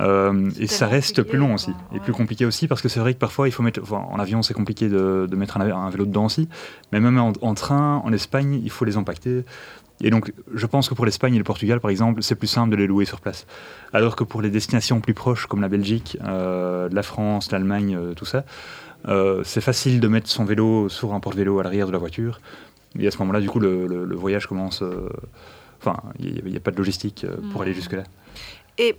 Euh, 0.00 0.50
et 0.58 0.66
ça 0.66 0.86
reste 0.88 1.22
plus 1.22 1.38
long 1.38 1.46
quoi. 1.46 1.54
aussi. 1.54 1.70
Et 1.92 1.94
Ouais. 1.94 2.00
plus 2.00 2.12
compliqué 2.12 2.44
aussi, 2.46 2.66
parce 2.66 2.82
que 2.82 2.88
c'est 2.88 3.00
vrai 3.00 3.14
que 3.14 3.18
parfois, 3.20 3.46
il 3.48 3.52
faut 3.52 3.62
mettre. 3.62 3.80
enfin, 3.82 4.04
en 4.10 4.18
avion, 4.18 4.42
c'est 4.42 4.54
compliqué 4.54 4.88
de, 4.88 5.28
de 5.30 5.36
mettre 5.36 5.56
un, 5.56 5.60
un 5.60 5.90
vélo 5.90 6.04
dedans 6.04 6.24
aussi. 6.24 6.48
Mais 6.92 6.98
même 7.00 7.18
en, 7.18 7.32
en 7.42 7.54
train, 7.54 8.02
en 8.04 8.12
Espagne, 8.12 8.60
il 8.64 8.70
faut 8.70 8.84
les 8.84 8.96
empaqueter. 8.96 9.44
Et 10.02 10.08
donc, 10.10 10.32
je 10.54 10.64
pense 10.66 10.88
que 10.88 10.94
pour 10.94 11.04
l'Espagne 11.04 11.34
et 11.34 11.38
le 11.38 11.44
Portugal, 11.44 11.78
par 11.78 11.90
exemple, 11.90 12.22
c'est 12.22 12.34
plus 12.34 12.48
simple 12.48 12.70
de 12.70 12.76
les 12.76 12.86
louer 12.86 13.04
sur 13.04 13.20
place. 13.20 13.46
Alors 13.92 14.16
que 14.16 14.24
pour 14.24 14.40
les 14.40 14.48
destinations 14.48 14.98
plus 15.00 15.12
proches, 15.12 15.46
comme 15.46 15.60
la 15.60 15.68
Belgique, 15.68 16.16
euh, 16.24 16.88
la 16.90 17.02
France, 17.02 17.52
l'Allemagne, 17.52 17.94
euh, 18.00 18.14
tout 18.14 18.24
ça, 18.24 18.44
euh, 19.08 19.42
c'est 19.44 19.60
facile 19.60 20.00
de 20.00 20.08
mettre 20.08 20.28
son 20.28 20.44
vélo 20.44 20.88
sur 20.88 21.14
un 21.14 21.20
porte-vélo 21.20 21.58
à 21.60 21.62
l'arrière 21.62 21.86
de 21.86 21.92
la 21.92 21.98
voiture. 21.98 22.40
Et 22.98 23.06
à 23.06 23.10
ce 23.10 23.18
moment-là, 23.18 23.40
du 23.40 23.48
coup, 23.48 23.60
le, 23.60 23.86
le- 23.86 24.04
le 24.04 24.16
voyage 24.16 24.46
commence. 24.46 24.82
euh, 24.82 25.08
Enfin, 25.82 25.96
il 26.18 26.44
n'y 26.44 26.56
a, 26.56 26.60
pas 26.60 26.72
de 26.72 26.76
logistique 26.76 27.24
euh, 27.24 27.36
pour 27.52 27.60
Mhm. 27.60 27.62
aller 27.62 27.72
jusque-là. 27.72 28.02
Et 28.76 28.96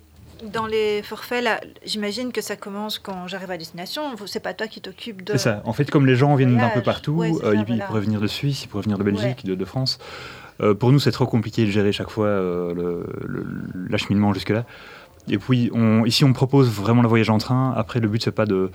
dans 0.51 0.65
les 0.65 1.03
forfaits, 1.03 1.43
là, 1.43 1.61
j'imagine 1.85 2.31
que 2.31 2.41
ça 2.41 2.55
commence 2.55 2.97
quand 2.97 3.27
j'arrive 3.27 3.51
à 3.51 3.57
destination. 3.57 4.01
C'est 4.25 4.39
pas 4.39 4.55
toi 4.55 4.65
qui 4.65 4.81
t'occupes 4.81 5.23
de. 5.23 5.33
C'est 5.33 5.37
ça. 5.37 5.61
En 5.65 5.73
fait, 5.73 5.91
comme 5.91 6.07
les 6.07 6.15
gens 6.15 6.33
viennent 6.33 6.57
d'un 6.57 6.69
peu 6.69 6.81
partout, 6.81 7.11
Ouais, 7.11 7.31
c'est 7.33 7.45
euh, 7.45 7.53
ça, 7.53 7.59
ils, 7.59 7.65
voilà. 7.67 7.85
pourraient 7.85 7.99
venir 8.01 8.19
de 8.19 8.25
Suisse, 8.25 8.63
ils 8.63 8.67
pourraient 8.67 8.81
venir 8.81 8.97
de 8.97 9.03
Belgique, 9.03 9.45
de, 9.45 9.53
de 9.53 9.65
France. 9.65 9.99
Euh, 10.61 10.73
pour 10.73 10.91
nous, 10.91 10.97
c'est 10.99 11.11
trop 11.11 11.27
compliqué 11.27 11.65
de 11.65 11.69
gérer 11.69 11.91
chaque 11.91 12.09
fois 12.09 12.25
euh, 12.25 13.03
l'acheminement 13.89 14.33
jusque-là. 14.33 14.65
Et 15.27 15.37
puis, 15.37 15.69
on, 15.73 16.03
ici, 16.05 16.23
on 16.25 16.33
propose 16.33 16.69
vraiment 16.71 17.03
le 17.03 17.07
voyage 17.07 17.29
en 17.29 17.37
train. 17.37 17.73
Après, 17.77 17.99
le 17.99 18.07
but, 18.07 18.23
c'est 18.23 18.31
pas 18.31 18.47
de 18.47 18.71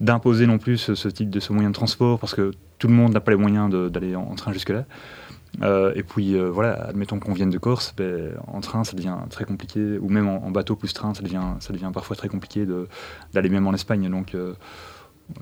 d'imposer 0.00 0.46
non 0.46 0.58
plus 0.58 0.78
ce, 0.78 0.94
ce 0.94 1.08
type 1.08 1.30
de 1.30 1.40
ce 1.40 1.52
moyen 1.52 1.70
de 1.70 1.74
transport 1.74 2.18
parce 2.18 2.34
que 2.34 2.52
tout 2.78 2.88
le 2.88 2.94
monde 2.94 3.12
n'a 3.12 3.20
pas 3.20 3.30
les 3.30 3.36
moyens 3.36 3.70
d'aller 3.90 4.14
en, 4.16 4.22
en 4.22 4.34
train 4.34 4.52
jusque-là. 4.52 4.84
Euh, 5.62 5.92
et 5.94 6.02
puis 6.02 6.34
euh, 6.34 6.50
voilà, 6.50 6.74
admettons 6.88 7.18
qu'on 7.18 7.32
vienne 7.32 7.48
de 7.48 7.56
Corse, 7.56 7.94
ben, 7.96 8.32
en 8.46 8.60
train 8.60 8.84
ça 8.84 8.94
devient 8.94 9.16
très 9.30 9.44
compliqué, 9.44 9.96
ou 9.98 10.08
même 10.10 10.28
en, 10.28 10.44
en 10.44 10.50
bateau 10.50 10.76
plus 10.76 10.92
train, 10.92 11.14
ça 11.14 11.22
devient, 11.22 11.54
ça 11.60 11.72
devient 11.72 11.90
parfois 11.94 12.14
très 12.14 12.28
compliqué 12.28 12.66
d'aller 13.32 13.48
même 13.48 13.66
en 13.66 13.72
Espagne. 13.72 14.10
Donc 14.10 14.34
euh, 14.34 14.52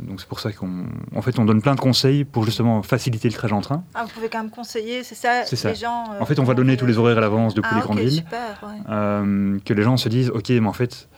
donc 0.01 0.21
c'est 0.21 0.29
pour 0.29 0.39
ça 0.39 0.53
qu'on 0.53 0.85
en 1.17 1.21
fait, 1.21 1.39
on 1.41 1.45
donne 1.45 1.61
plein 1.61 1.75
de 1.75 1.81
conseils 1.81 2.25
pour 2.25 2.45
justement 2.45 2.83
faciliter 2.83 3.29
le 3.29 3.35
trajet 3.35 3.55
en 3.55 3.61
train. 3.61 3.83
Ah, 3.95 4.05
vous 4.05 4.11
pouvez 4.15 4.29
quand 4.29 4.39
même 4.39 4.51
conseiller, 4.51 5.03
c'est 5.03 5.17
ça, 5.17 5.43
les 5.51 5.75
gens. 5.75 6.05
En 6.21 6.27
fait, 6.27 6.39
on 6.39 6.45
va 6.45 6.55
donner 6.55 6.77
tous 6.77 6.87
les 6.87 6.97
horaires 6.97 7.19
à 7.19 7.21
l'avance 7.21 7.55
depuis 7.55 7.71
ah, 7.73 7.77
les 7.77 7.83
grandes 7.83 7.99
villes. 7.99 8.13
Super, 8.13 8.63
ouais. 8.63 9.61
Que 9.65 9.75
les 9.75 9.83
gens 9.83 9.97
se 9.97 10.09
disent 10.09 10.31
ok 10.31 10.51
mais 10.51 10.67
en 10.67 10.73
fait 10.73 11.09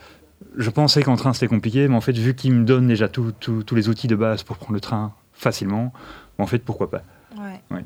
je 0.55 0.69
pensais 0.69 1.01
qu'en 1.03 1.15
train 1.15 1.33
c'était 1.33 1.47
compliqué 1.47 1.87
mais 1.87 1.95
en 1.95 2.01
fait 2.01 2.17
vu 2.17 2.35
qu'ils 2.35 2.53
me 2.53 2.63
donnent 2.65 2.87
déjà 2.87 3.07
tous 3.07 3.33
les 3.71 3.89
outils 3.89 4.07
de 4.07 4.15
base 4.15 4.43
pour 4.43 4.57
prendre 4.57 4.73
le 4.73 4.79
train 4.79 5.13
facilement 5.33 5.93
en 6.37 6.47
fait 6.47 6.59
pourquoi 6.59 6.89
pas? 6.89 7.01
Ouais. 7.37 7.61
Ouais. 7.71 7.83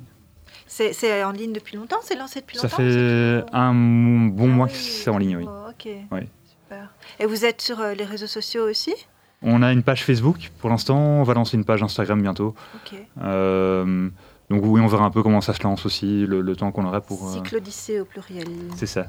C'est 0.67 1.23
en 1.23 1.31
ligne 1.31 1.51
depuis 1.53 1.75
longtemps? 1.75 1.97
C'est 2.01 2.15
lancé 2.17 2.39
depuis 2.41 2.57
ça 2.57 2.63
longtemps 2.67 2.77
fait 2.77 3.43
un 3.53 3.73
bon 3.73 4.45
Ah 4.45 4.55
mois 4.55 4.65
oui. 4.67 4.71
que 4.71 4.77
c'est 4.77 5.09
en 5.09 5.17
ligne 5.17 5.37
oui 5.37 5.45
Oh, 5.47 5.69
ok. 5.69 5.89
Super. 6.49 6.89
Et 7.19 7.25
vous 7.25 7.43
êtes 7.45 7.61
sur 7.61 7.79
euh, 7.81 7.93
les 7.93 8.05
réseaux 8.05 8.27
sociaux 8.27 8.69
aussi? 8.69 8.93
On 9.41 9.61
a 9.63 9.71
une 9.73 9.83
page 9.83 10.03
Facebook 10.05 10.51
pour 10.59 10.69
l'instant 10.69 10.97
on 10.97 11.23
va 11.23 11.33
lancer 11.33 11.57
une 11.57 11.65
page 11.65 11.83
Instagram 11.83 12.21
bientôt 12.21 12.53
Ok. 12.75 12.99
Euh, 13.21 14.09
donc 14.51 14.61
oui 14.65 14.79
on 14.81 14.87
verra 14.87 15.05
un 15.05 15.09
peu 15.11 15.23
comment 15.23 15.41
ça 15.41 15.53
se 15.53 15.63
lance 15.63 15.85
aussi 15.85 16.25
le, 16.27 16.41
le 16.41 16.55
temps 16.55 16.71
qu'on 16.71 16.85
aura 16.85 17.01
pour 17.01 17.27
euh, 17.29 17.33
Cyclodyssée 17.33 17.99
au 18.01 18.05
pluriel. 18.05 18.47
c'est 18.77 18.85
ça 18.85 19.07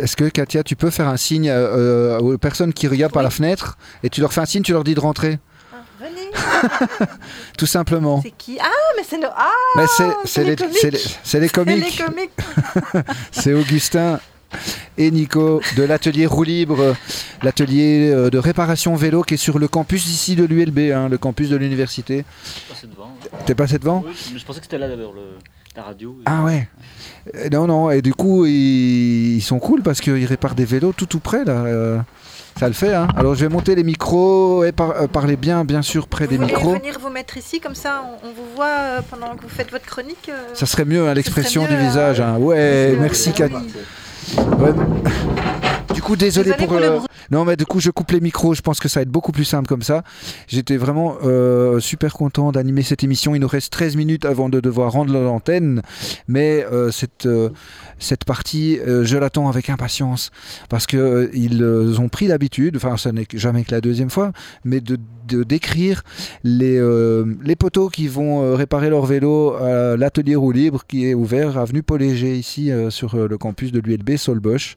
Est-ce 0.00 0.14
que 0.16 0.28
Katia, 0.28 0.62
tu 0.62 0.76
peux 0.76 0.90
faire 0.90 1.08
un 1.08 1.16
signe 1.16 1.48
euh, 1.50 2.18
aux 2.18 2.38
personnes 2.38 2.72
qui 2.72 2.86
regardent 2.88 3.12
par 3.14 3.22
la 3.22 3.30
fenêtre 3.30 3.78
et 4.02 4.10
tu 4.10 4.20
leur 4.20 4.32
fais 4.32 4.42
un 4.42 4.46
signe, 4.46 4.62
tu 4.62 4.72
leur 4.72 4.84
dis 4.84 4.94
de 4.94 5.00
rentrer, 5.00 5.38
Ah, 5.72 5.76
venez, 5.98 6.30
tout 7.58 7.66
simplement. 7.66 8.20
c'est 8.22 8.30
qui? 8.32 8.58
Ah, 8.60 8.68
mais 8.96 9.02
c'est 9.08 9.18
nos. 9.18 9.28
Ah, 9.34 9.50
Mais 9.76 9.86
c'est- 9.86 10.04
c'est 10.24 10.28
c'est 10.28 10.44
les 10.44 10.50
les, 10.50 10.56
comiques. 10.56 10.78
c'est 10.80 10.90
les- 10.90 10.98
c'est 11.24 11.40
les 11.40 11.46
c'est 11.48 11.52
comiques. 11.54 11.98
les 11.98 12.04
comiques. 12.04 13.06
C'est 13.32 13.54
Augustin 13.54 14.20
et 14.98 15.10
Nico 15.10 15.60
de 15.76 15.82
l'atelier 15.82 16.26
Roue 16.26 16.42
Libre, 16.44 16.94
l'atelier 17.42 18.10
euh, 18.12 18.30
de 18.30 18.38
réparation 18.38 18.94
vélo 18.94 19.22
qui 19.22 19.34
est 19.34 19.38
sur 19.38 19.58
le 19.58 19.68
campus 19.68 20.06
ici 20.06 20.36
de 20.36 20.44
l'ULB, 20.44 20.78
hein, 20.94 21.08
le 21.08 21.18
campus 21.18 21.48
de 21.50 21.56
l'université. 21.56 22.24
Devant. 22.82 23.10
T'es 23.46 23.54
passé 23.54 23.78
devant 23.78 24.04
Oui, 24.06 24.12
je 24.38 24.44
pensais 24.44 24.60
que 24.60 24.66
c'était 24.66 24.78
là 24.78 24.88
d'abord 24.88 25.14
la 25.74 25.82
radio. 25.82 26.16
Ah 26.24 26.44
ouais. 26.44 26.68
Euh, 27.34 27.48
Non, 27.50 27.66
non, 27.66 27.90
et 27.90 28.00
du 28.00 28.14
coup, 28.14 28.46
ils, 28.46 29.36
ils 29.36 29.40
sont 29.42 29.58
cool 29.58 29.82
parce 29.82 30.00
qu'ils 30.00 30.24
réparent 30.26 30.54
des 30.54 30.64
vélos 30.64 30.92
tout 30.96 31.06
tout 31.06 31.18
près 31.20 31.44
là. 31.44 31.52
euh, 31.64 31.98
ça 32.58 32.68
le 32.68 32.72
fait, 32.74 32.94
hein. 32.94 33.06
Alors 33.16 33.34
je 33.34 33.44
vais 33.44 33.50
monter 33.52 33.74
les 33.74 33.82
micros 33.84 34.64
et 34.64 34.72
par- 34.72 34.92
euh, 34.92 35.06
parler 35.08 35.36
bien, 35.36 35.64
bien 35.66 35.82
sûr, 35.82 36.06
près 36.08 36.26
des 36.26 36.36
vous 36.38 36.44
micros. 36.46 36.74
venir 36.78 36.98
vous 36.98 37.10
mettre 37.10 37.36
ici, 37.36 37.60
comme 37.60 37.74
ça 37.74 38.02
on, 38.24 38.28
on 38.28 38.32
vous 38.32 38.54
voit 38.54 38.66
euh, 38.80 39.00
pendant 39.10 39.36
que 39.36 39.42
vous 39.42 39.48
faites 39.50 39.70
votre 39.70 39.84
chronique 39.84 40.30
euh, 40.30 40.54
Ça 40.54 40.64
serait 40.64 40.86
mieux, 40.86 41.06
hein, 41.06 41.12
l'expression 41.12 41.66
du 41.66 41.74
hein. 41.74 41.86
visage. 41.88 42.20
hein. 42.20 42.36
Ouais, 42.38 42.96
merci 42.98 43.30
Ah 43.42 43.48
Katia. 44.34 45.85
Coup, 46.06 46.16
désolé, 46.16 46.50
Désolé 46.50 46.66
pour. 46.66 46.78
pour 46.78 46.80
le. 46.80 46.98
Non, 47.30 47.44
mais 47.44 47.56
du 47.56 47.66
coup, 47.66 47.80
je 47.80 47.90
coupe 47.90 48.12
les 48.12 48.20
micros. 48.20 48.54
Je 48.54 48.62
pense 48.62 48.78
que 48.78 48.88
ça 48.88 49.00
va 49.00 49.02
être 49.02 49.10
beaucoup 49.10 49.32
plus 49.32 49.44
simple 49.44 49.66
comme 49.66 49.82
ça. 49.82 50.02
J'étais 50.46 50.76
vraiment 50.76 51.16
euh, 51.24 51.80
super 51.80 52.14
content 52.14 52.52
d'animer 52.52 52.82
cette 52.82 53.02
émission. 53.02 53.34
Il 53.34 53.40
nous 53.40 53.48
reste 53.48 53.72
13 53.72 53.96
minutes 53.96 54.24
avant 54.24 54.48
de 54.48 54.60
devoir 54.60 54.92
rendre 54.92 55.12
l'antenne. 55.12 55.82
Mais 56.28 56.64
euh, 56.64 56.90
cette, 56.90 57.26
euh, 57.26 57.50
cette 57.98 58.24
partie, 58.24 58.78
je 58.86 59.16
l'attends 59.16 59.48
avec 59.48 59.70
impatience. 59.70 60.30
Parce 60.68 60.86
euh, 60.94 61.28
ils 61.32 61.62
ont 62.00 62.08
pris 62.08 62.26
l'habitude, 62.26 62.76
enfin, 62.76 62.96
ce 62.96 63.08
n'est 63.08 63.26
jamais 63.34 63.64
que 63.64 63.72
la 63.72 63.80
deuxième 63.80 64.10
fois, 64.10 64.32
mais 64.64 64.80
de, 64.80 64.98
de 65.26 65.42
décrire 65.42 66.02
les, 66.44 66.80
les 67.42 67.56
poteaux 67.56 67.88
qui 67.88 68.06
vont 68.08 68.54
réparer 68.54 68.90
leur 68.90 69.06
vélo 69.06 69.54
à 69.54 69.96
l'atelier 69.96 70.36
roue 70.36 70.52
libre 70.52 70.84
qui 70.86 71.06
est 71.06 71.14
ouvert 71.14 71.58
avenue 71.58 71.82
Paul 71.82 72.00
Léger, 72.00 72.36
ici 72.36 72.70
sur 72.90 73.16
le 73.16 73.38
campus 73.38 73.72
de 73.72 73.80
l'ULB 73.80 74.16
Solbosch. 74.16 74.76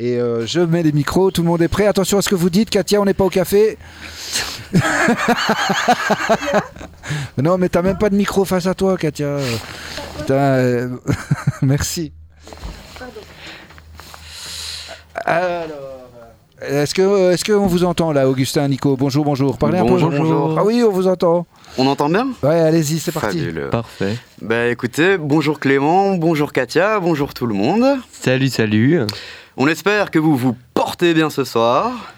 Et 0.00 0.16
euh, 0.20 0.46
je 0.46 0.60
mets 0.60 0.84
les 0.84 0.92
micros, 0.92 1.32
tout 1.32 1.42
le 1.42 1.48
monde 1.48 1.60
est 1.60 1.66
prêt. 1.68 1.86
Attention 1.86 2.18
à 2.18 2.22
ce 2.22 2.28
que 2.28 2.36
vous 2.36 2.50
dites, 2.50 2.70
Katia, 2.70 3.00
on 3.00 3.04
n'est 3.04 3.14
pas 3.14 3.24
au 3.24 3.30
café. 3.30 3.76
non, 7.42 7.58
mais 7.58 7.68
t'as 7.68 7.82
même 7.82 7.98
pas 7.98 8.08
de 8.08 8.14
micro 8.14 8.44
face 8.44 8.66
à 8.66 8.74
toi, 8.74 8.96
Katia. 8.96 9.38
Putain, 10.18 10.34
euh, 10.34 10.88
Merci. 11.62 12.12
Alors, 15.24 15.48
est-ce 16.62 16.94
que 16.94 17.32
est-ce 17.32 17.44
qu'on 17.44 17.66
vous 17.66 17.82
entend 17.82 18.12
là, 18.12 18.28
Augustin, 18.28 18.68
Nico? 18.68 18.96
Bonjour, 18.96 19.24
bonjour. 19.24 19.58
Parlez 19.58 19.80
Bonjour, 19.80 20.08
un 20.08 20.12
peu. 20.12 20.18
bonjour. 20.18 20.56
Ah 20.60 20.64
oui, 20.64 20.84
on 20.86 20.92
vous 20.92 21.08
entend. 21.08 21.44
On 21.76 21.86
entend 21.88 22.08
bien? 22.08 22.28
Ouais, 22.44 22.60
allez-y, 22.60 23.00
c'est 23.00 23.10
parti. 23.10 23.40
Fabuleux. 23.40 23.70
Parfait. 23.70 24.16
Bah 24.40 24.68
écoutez, 24.68 25.18
bonjour 25.18 25.58
Clément, 25.58 26.14
bonjour 26.14 26.52
Katia, 26.52 27.00
bonjour 27.00 27.34
tout 27.34 27.46
le 27.46 27.54
monde. 27.54 27.98
Salut, 28.12 28.48
salut. 28.48 29.00
On 29.60 29.66
espère 29.66 30.12
que 30.12 30.20
vous 30.20 30.36
vous 30.36 30.56
portez 30.72 31.14
bien 31.14 31.30
ce 31.30 31.42
soir, 31.42 32.14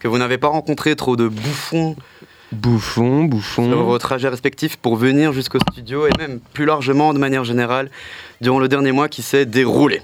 que 0.00 0.06
vous 0.06 0.18
n'avez 0.18 0.36
pas 0.36 0.48
rencontré 0.48 0.94
trop 0.96 1.16
de 1.16 1.26
bouffons 1.28 1.96
Bouffon, 2.52 3.22
sur 3.22 3.28
bouffon. 3.30 3.84
vos 3.84 3.96
trajets 3.96 4.28
respectifs 4.28 4.76
pour 4.76 4.96
venir 4.96 5.32
jusqu'au 5.32 5.58
studio 5.72 6.06
et 6.06 6.10
même 6.18 6.40
plus 6.52 6.66
largement 6.66 7.14
de 7.14 7.18
manière 7.18 7.42
générale 7.42 7.90
durant 8.42 8.58
le 8.58 8.68
dernier 8.68 8.92
mois 8.92 9.08
qui 9.08 9.22
s'est 9.22 9.46
déroulé. 9.46 10.02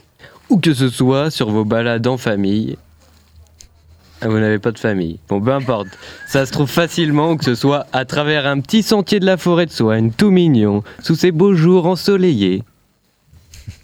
Ou 0.48 0.56
que 0.56 0.72
ce 0.72 0.88
soit 0.88 1.30
sur 1.30 1.50
vos 1.50 1.66
balades 1.66 2.06
en 2.06 2.16
famille. 2.16 2.78
Ah, 4.22 4.28
vous 4.28 4.38
n'avez 4.38 4.58
pas 4.58 4.72
de 4.72 4.78
famille. 4.78 5.18
Bon, 5.28 5.38
peu 5.38 5.52
importe. 5.52 5.88
Ça 6.26 6.46
se 6.46 6.50
trouve 6.50 6.70
facilement, 6.70 7.32
ou 7.32 7.36
que 7.36 7.44
ce 7.44 7.54
soit 7.54 7.86
à 7.92 8.06
travers 8.06 8.46
un 8.46 8.58
petit 8.60 8.82
sentier 8.82 9.20
de 9.20 9.26
la 9.26 9.36
forêt 9.36 9.66
de 9.66 9.70
soigne, 9.70 10.12
tout 10.12 10.30
mignon, 10.30 10.82
sous 11.02 11.14
ces 11.14 11.30
beaux 11.30 11.54
jours 11.54 11.84
ensoleillés. 11.84 12.64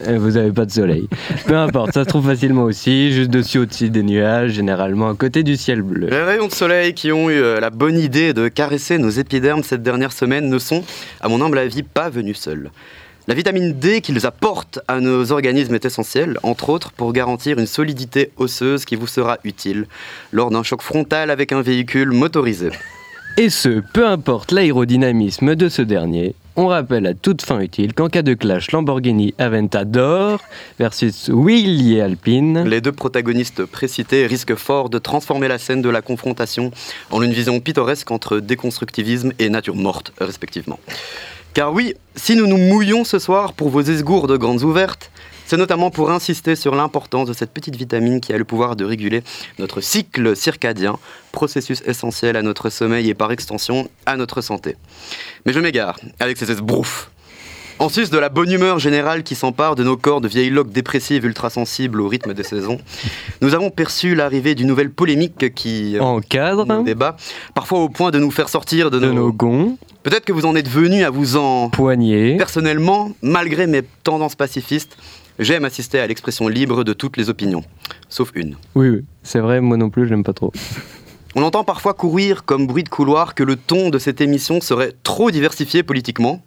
Euh, 0.07 0.19
Vous 0.19 0.33
n'avez 0.33 0.53
pas 0.53 0.65
de 0.65 0.71
soleil. 0.71 1.09
Peu 1.47 1.57
importe, 1.57 1.93
ça 1.93 2.05
se 2.05 2.09
trouve 2.09 2.27
facilement 2.27 2.65
aussi, 2.65 3.13
juste 3.13 3.31
dessus 3.31 3.59
au-dessus 3.59 3.91
des 3.91 4.03
nuages, 4.03 4.53
généralement 4.53 5.09
à 5.09 5.15
côté 5.15 5.43
du 5.43 5.57
ciel 5.57 5.83
bleu. 5.83 6.09
Les 6.09 6.23
rayons 6.23 6.49
de 6.49 6.53
soleil 6.53 6.95
qui 6.95 7.13
ont 7.13 7.31
eu 7.31 7.35
euh, 7.35 7.61
la 7.61 7.71
bonne 7.71 7.99
idée 7.99 8.33
de 8.33 8.49
caresser 8.49 8.99
nos 8.99 9.11
épidermes 9.11 9.63
cette 9.63 9.83
dernière 9.83 10.13
semaine 10.13 10.49
ne 10.49 10.59
sont, 10.59 10.85
à 11.21 11.29
mon 11.29 11.41
humble 11.43 11.59
avis, 11.59 11.83
pas 11.83 12.09
venus 12.09 12.39
seuls. 12.39 12.71
La 13.29 13.35
vitamine 13.35 13.73
D 13.73 14.03
qu'ils 14.03 14.25
apportent 14.25 14.79
à 14.87 15.01
nos 15.01 15.33
organismes 15.33 15.75
est 15.75 15.85
essentielle, 15.85 16.39
entre 16.45 16.71
autres 16.71 16.93
pour 16.93 17.13
garantir 17.13 17.59
une 17.59 17.67
solidité 17.67 18.31
osseuse 18.37 18.85
qui 18.85 18.95
vous 18.95 19.09
sera 19.09 19.39
utile 19.43 19.87
lors 20.31 20.53
d'un 20.53 20.63
choc 20.63 20.81
frontal 20.81 21.31
avec 21.31 21.51
un 21.51 21.61
véhicule 21.61 22.13
motorisé. 22.13 22.71
Et 23.39 23.51
ce, 23.51 23.83
peu 23.93 24.07
importe 24.07 24.51
l'aérodynamisme 24.51 25.57
de 25.57 25.69
ce 25.69 25.83
dernier, 25.83 26.35
on 26.57 26.69
rappelle 26.69 27.07
à 27.07 27.13
toute 27.13 27.43
fin 27.43 27.61
utile 27.61 27.93
qu'en 27.93 28.09
cas 28.09 28.23
de 28.23 28.33
clash 28.33 28.71
Lamborghini 28.73 29.35
Aventador 29.37 30.41
versus 30.79 31.29
Willy 31.29 32.01
Alpine, 32.01 32.67
Les 32.67 32.81
deux 32.81 32.93
protagonistes 32.93 33.67
précités 33.67 34.27
risquent 34.27 34.55
fort 34.55 34.89
de 34.89 34.99
transformer 34.99 35.49
la 35.49 35.59
scène 35.59 35.83
de 35.83 35.91
la 35.91 36.01
confrontation 36.01 36.71
en 37.11 37.21
une 37.21 37.35
vision 37.35 37.61
pittoresque 37.61 38.11
entre 38.11 38.39
déconstructivisme 38.39 39.35
et 39.39 39.51
nature 39.51 39.77
morte, 39.77 40.15
respectivement. 40.19 40.81
Car 41.53 41.75
oui, 41.75 41.93
si 42.15 42.37
nous 42.37 42.47
nous 42.47 42.57
mouillons 42.57 43.05
ce 43.05 43.19
soir 43.19 43.53
pour 43.53 43.69
vos 43.69 43.83
esgours 43.83 44.29
de 44.29 44.39
grandes 44.39 44.63
ouvertes, 44.63 45.11
C'est 45.47 45.57
notamment 45.57 45.91
pour 45.91 46.11
insister 46.11 46.57
sur 46.57 46.75
l'importance 46.75 47.29
de 47.29 47.33
cette 47.33 47.53
petite 47.53 47.77
vitamine 47.77 48.21
qui 48.21 48.33
a 48.33 48.39
le 48.39 48.45
pouvoir 48.45 48.75
de 48.75 48.85
réguler 48.85 49.23
notre 49.61 49.81
cycle 49.81 50.35
circadien, 50.37 50.99
processus 51.31 51.83
essentiel 51.87 52.37
à 52.37 52.43
notre 52.43 52.69
sommeil 52.69 53.09
et 53.09 53.15
par 53.15 53.31
extension 53.31 53.89
à 54.07 54.17
notre 54.17 54.41
santé. 54.41 54.75
Mais 55.45 55.53
je 55.53 55.61
m'égare 55.61 55.99
avec 56.19 56.37
ces 56.37 56.51
esbroufs. 56.51 57.11
En 57.79 57.91
sus 57.91 58.09
de 58.11 58.19
la 58.19 58.31
bonne 58.31 58.51
humeur 58.51 58.79
générale 58.79 59.23
qui 59.23 59.35
s'empare 59.35 59.77
de 59.77 59.85
nos 59.85 59.99
corps 59.99 60.23
de 60.23 60.29
vieilles 60.29 60.51
loques 60.51 60.71
dépressives 60.73 61.27
ultra-sensibles 61.27 62.01
au 62.01 62.09
rythme 62.09 62.33
des 62.33 62.43
saisons, 62.43 62.79
nous 63.43 63.55
avons 63.55 63.71
perçu 63.71 64.15
l'arrivée 64.15 64.55
d'une 64.55 64.67
nouvelle 64.67 64.91
polémique 64.91 65.55
qui 65.55 65.97
euh, 65.97 66.01
Encadre 66.01 66.65
nos 66.67 66.83
débats, 66.83 67.17
parfois 67.55 67.81
au 67.81 67.91
point 67.91 68.11
de 68.11 68.19
nous 68.19 68.31
faire 68.31 68.49
sortir 68.49 68.91
de, 68.91 68.99
de 68.99 69.07
nos... 69.07 69.15
nos 69.15 69.33
gonds, 69.33 69.77
Peut-être 70.03 70.25
que 70.25 70.33
vous 70.33 70.47
en 70.47 70.55
êtes 70.55 70.69
venu 70.69 71.03
à 71.05 71.11
vous 71.11 71.37
en... 71.37 71.69
poignets. 71.69 72.37
Personnellement, 72.39 73.11
malgré 73.23 73.67
mes 73.67 73.83
tendances 74.05 74.37
pacifistes, 74.37 74.97
j'aime 75.39 75.65
assister 75.65 75.99
à 76.01 76.07
l'expression 76.07 76.49
libre 76.49 76.85
de 76.85 76.93
toutes 76.93 77.17
les 77.17 77.29
opinions, 77.31 77.65
sauf 78.09 78.31
une. 78.35 78.57
Oui, 78.75 78.89
oui, 78.89 79.05
c'est 79.23 79.41
vrai, 79.41 79.61
moi 79.61 79.77
non 79.77 79.91
plus, 79.91 80.09
j'aime 80.09 80.25
pas 80.25 80.33
trop. 80.33 80.53
On 81.35 81.43
entend 81.43 81.65
parfois 81.65 81.93
courir 81.95 82.45
comme 82.45 82.67
bruit 82.67 82.85
de 82.85 82.89
couloir 82.89 83.35
que 83.35 83.43
le 83.43 83.57
ton 83.57 83.91
de 83.91 83.99
cette 83.99 84.21
émission 84.21 84.61
serait 84.61 84.93
trop 85.03 85.31
diversifié 85.31 85.83
politiquement, 85.83 86.43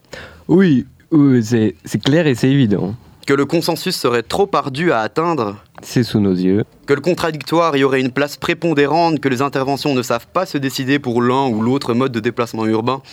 Oui, 0.47 0.85
oui 1.11 1.43
c'est 1.43 1.75
c'est 1.85 2.01
clair 2.01 2.25
et 2.27 2.33
c'est 2.35 2.49
évident. 2.49 2.95
que 3.27 3.33
le 3.35 3.45
consensus 3.45 3.95
serait 3.95 4.23
trop 4.23 4.49
ardu 4.53 4.91
à 4.91 5.01
atteindre, 5.01 5.57
C'est 5.83 6.01
sous 6.03 6.19
nos 6.19 6.33
yeux. 6.33 6.63
que 6.87 6.93
le 6.95 7.01
contradictoire 7.01 7.77
y 7.77 7.83
aurait 7.83 8.01
une 8.01 8.09
place 8.11 8.37
prépondérante, 8.37 9.19
que 9.19 9.29
les 9.29 9.43
interventions 9.43 9.93
ne 9.93 10.01
savent 10.01 10.25
pas 10.33 10.47
se 10.47 10.57
décider 10.57 10.97
pour 10.97 11.21
l'un 11.21 11.47
ou 11.47 11.61
l'autre 11.61 11.93
mode 11.93 12.11
de 12.11 12.19
déplacement 12.19 12.65
urbain, 12.65 13.03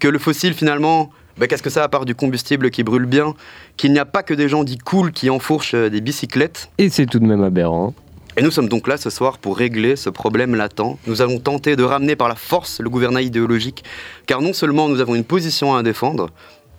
que 0.00 0.08
le 0.08 0.18
fossile 0.18 0.52
finalement, 0.52 1.10
bah, 1.38 1.46
qu'est-ce 1.46 1.62
que 1.62 1.70
ça 1.70 1.82
à 1.82 1.88
part 1.88 2.04
du 2.04 2.14
combustible 2.14 2.70
qui 2.70 2.82
brûle 2.82 3.06
bien, 3.06 3.34
qu'il 3.76 3.92
n'y 3.92 3.98
a 3.98 4.04
pas 4.04 4.22
que 4.22 4.34
des 4.34 4.48
gens 4.48 4.64
dits 4.64 4.78
cool 4.78 5.12
qui 5.12 5.30
enfourchent 5.30 5.74
euh, 5.74 5.90
des 5.90 6.00
bicyclettes. 6.00 6.70
Et 6.78 6.90
c'est 6.90 7.06
tout 7.06 7.18
de 7.18 7.26
même 7.26 7.42
aberrant. 7.42 7.94
Et 8.36 8.42
nous 8.42 8.50
sommes 8.50 8.68
donc 8.68 8.88
là 8.88 8.96
ce 8.96 9.10
soir 9.10 9.38
pour 9.38 9.56
régler 9.56 9.94
ce 9.94 10.10
problème 10.10 10.56
latent. 10.56 10.98
Nous 11.06 11.22
allons 11.22 11.38
tenter 11.38 11.76
de 11.76 11.84
ramener 11.84 12.16
par 12.16 12.28
la 12.28 12.34
force 12.34 12.80
le 12.80 12.90
gouvernail 12.90 13.26
idéologique, 13.26 13.84
car 14.26 14.42
non 14.42 14.52
seulement 14.52 14.88
nous 14.88 15.00
avons 15.00 15.14
une 15.14 15.22
position 15.22 15.76
à 15.76 15.84
défendre, 15.84 16.30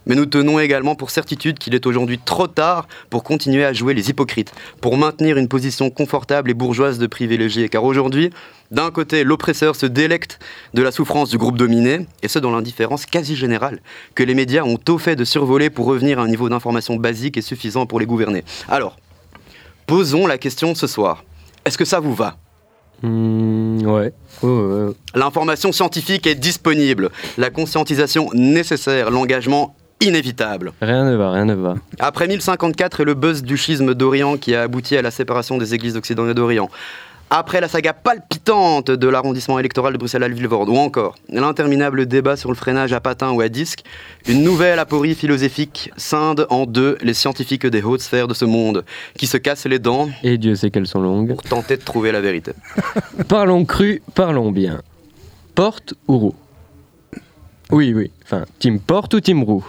mais 0.06 0.15
nous 0.15 0.26
tenons 0.26 0.60
également 0.60 0.95
pour 0.95 1.10
certitude 1.10 1.57
qu'il 1.57 1.76
est 1.76 1.86
aujourd'hui 1.86 2.19
trop 2.19 2.48
tard 2.48 2.88
pour 3.10 3.23
continuer 3.23 3.65
à 3.65 3.73
jouer 3.73 3.94
les 3.94 4.10
hypocrites, 4.10 4.53
pour 4.82 4.98
maintenir 4.98 5.38
une 5.38 5.48
position 5.48 5.90
confortable 5.90 6.52
et 6.52 6.53
bourgeoise 6.53 6.99
de 6.99 7.07
privilégiés. 7.07 7.69
Car 7.69 7.84
aujourd'hui, 7.84 8.30
d'un 8.72 8.91
côté, 8.91 9.23
l'oppresseur 9.23 9.76
se 9.76 9.86
délecte 9.86 10.40
de 10.73 10.82
la 10.82 10.91
souffrance 10.91 11.30
du 11.30 11.38
groupe 11.38 11.57
dominé, 11.57 12.07
et 12.23 12.27
ce 12.27 12.40
dans 12.40 12.52
l'indifférence 12.52 13.06
quasi 13.06 13.36
générale 13.36 13.80
que 14.15 14.23
les 14.23 14.34
médias 14.34 14.64
ont 14.64 14.77
tôt 14.77 14.98
fait 14.98 15.15
de 15.15 15.23
survoler 15.23 15.69
pour 15.69 15.86
revenir 15.86 16.19
à 16.19 16.23
un 16.23 16.27
niveau 16.27 16.49
d'information 16.49 16.95
basique 16.95 17.38
et 17.38 17.41
suffisant 17.41 17.86
pour 17.86 17.99
les 17.99 18.06
gouverner. 18.06 18.44
Alors, 18.68 18.98
posons 19.88 20.27
la 20.27 20.38
question 20.38 20.76
ce 20.76 20.88
soir. 20.88 21.23
Est-ce 21.65 21.77
que 21.77 21.86
ça 21.86 21.99
vous 21.99 22.14
va? 22.14 22.38
Ouais. 23.03 24.14
Ouais, 24.41 24.49
ouais, 24.49 24.49
ouais. 24.49 24.94
L'information 25.14 25.72
scientifique 25.72 26.26
est 26.27 26.36
disponible, 26.36 27.11
la 27.38 27.49
conscientisation 27.49 28.30
nécessaire, 28.34 29.11
l'engagement 29.11 29.76
inévitable. 30.01 30.73
Rien 30.81 31.05
ne 31.05 31.15
va, 31.15 31.31
rien 31.31 31.45
ne 31.45 31.53
va. 31.53 31.76
Après 31.99 32.27
1054 32.27 33.01
et 33.01 33.05
le 33.05 33.13
buzz 33.13 33.43
du 33.43 33.57
schisme 33.57 33.93
d'Orient 33.93 34.38
qui 34.38 34.55
a 34.55 34.63
abouti 34.63 34.95
à 34.97 35.01
la 35.01 35.11
séparation 35.11 35.57
des 35.57 35.73
églises 35.73 35.93
d'Occident 35.93 36.27
et 36.30 36.34
d'Orient, 36.34 36.69
après 37.31 37.59
la 37.59 37.67
saga 37.67 37.91
palpitante 37.93 38.91
de 38.91 39.07
l'arrondissement 39.07 39.57
électoral 39.57 39.93
de 39.93 39.97
Bruxelles 39.97 40.22
à 40.22 40.27
Villevorde, 40.27 40.69
ou 40.69 40.76
encore 40.77 41.15
l'interminable 41.30 42.05
débat 42.05 42.38
sur 42.38 42.49
le 42.49 42.55
freinage 42.55 42.93
à 42.93 42.99
patins 42.99 43.31
ou 43.31 43.41
à 43.41 43.49
disque, 43.49 43.84
une 44.27 44.43
nouvelle 44.43 44.77
aporie 44.77 45.15
philosophique 45.15 45.91
scinde 45.97 46.45
en 46.51 46.67
deux 46.67 46.97
les 47.01 47.15
scientifiques 47.15 47.65
des 47.65 47.81
hautes 47.81 48.01
sphères 48.01 48.27
de 48.27 48.35
ce 48.35 48.45
monde, 48.45 48.85
qui 49.17 49.26
se 49.26 49.38
cassent 49.38 49.65
les 49.65 49.80
dents 49.80 50.09
Et 50.23 50.38
Dieu 50.38 50.55
sait 50.55 50.69
qu'elles 50.69 50.88
sont 50.88 51.01
longues. 51.01 51.30
pour 51.30 51.41
tenter 51.41 51.77
de 51.77 51.81
trouver 51.84 52.11
la 52.11 52.22
vérité. 52.22 52.51
Parlons 53.27 53.65
cru, 53.65 54.03
parlons 54.13 54.51
bien. 54.51 54.81
Porte 55.55 55.95
ou 56.07 56.19
roue? 56.19 56.35
Oui, 57.72 57.91
oui. 57.95 58.11
Enfin, 58.23 58.45
team 58.59 58.80
porte 58.80 59.15
ou 59.15 59.19
team 59.19 59.41
roue? 59.43 59.65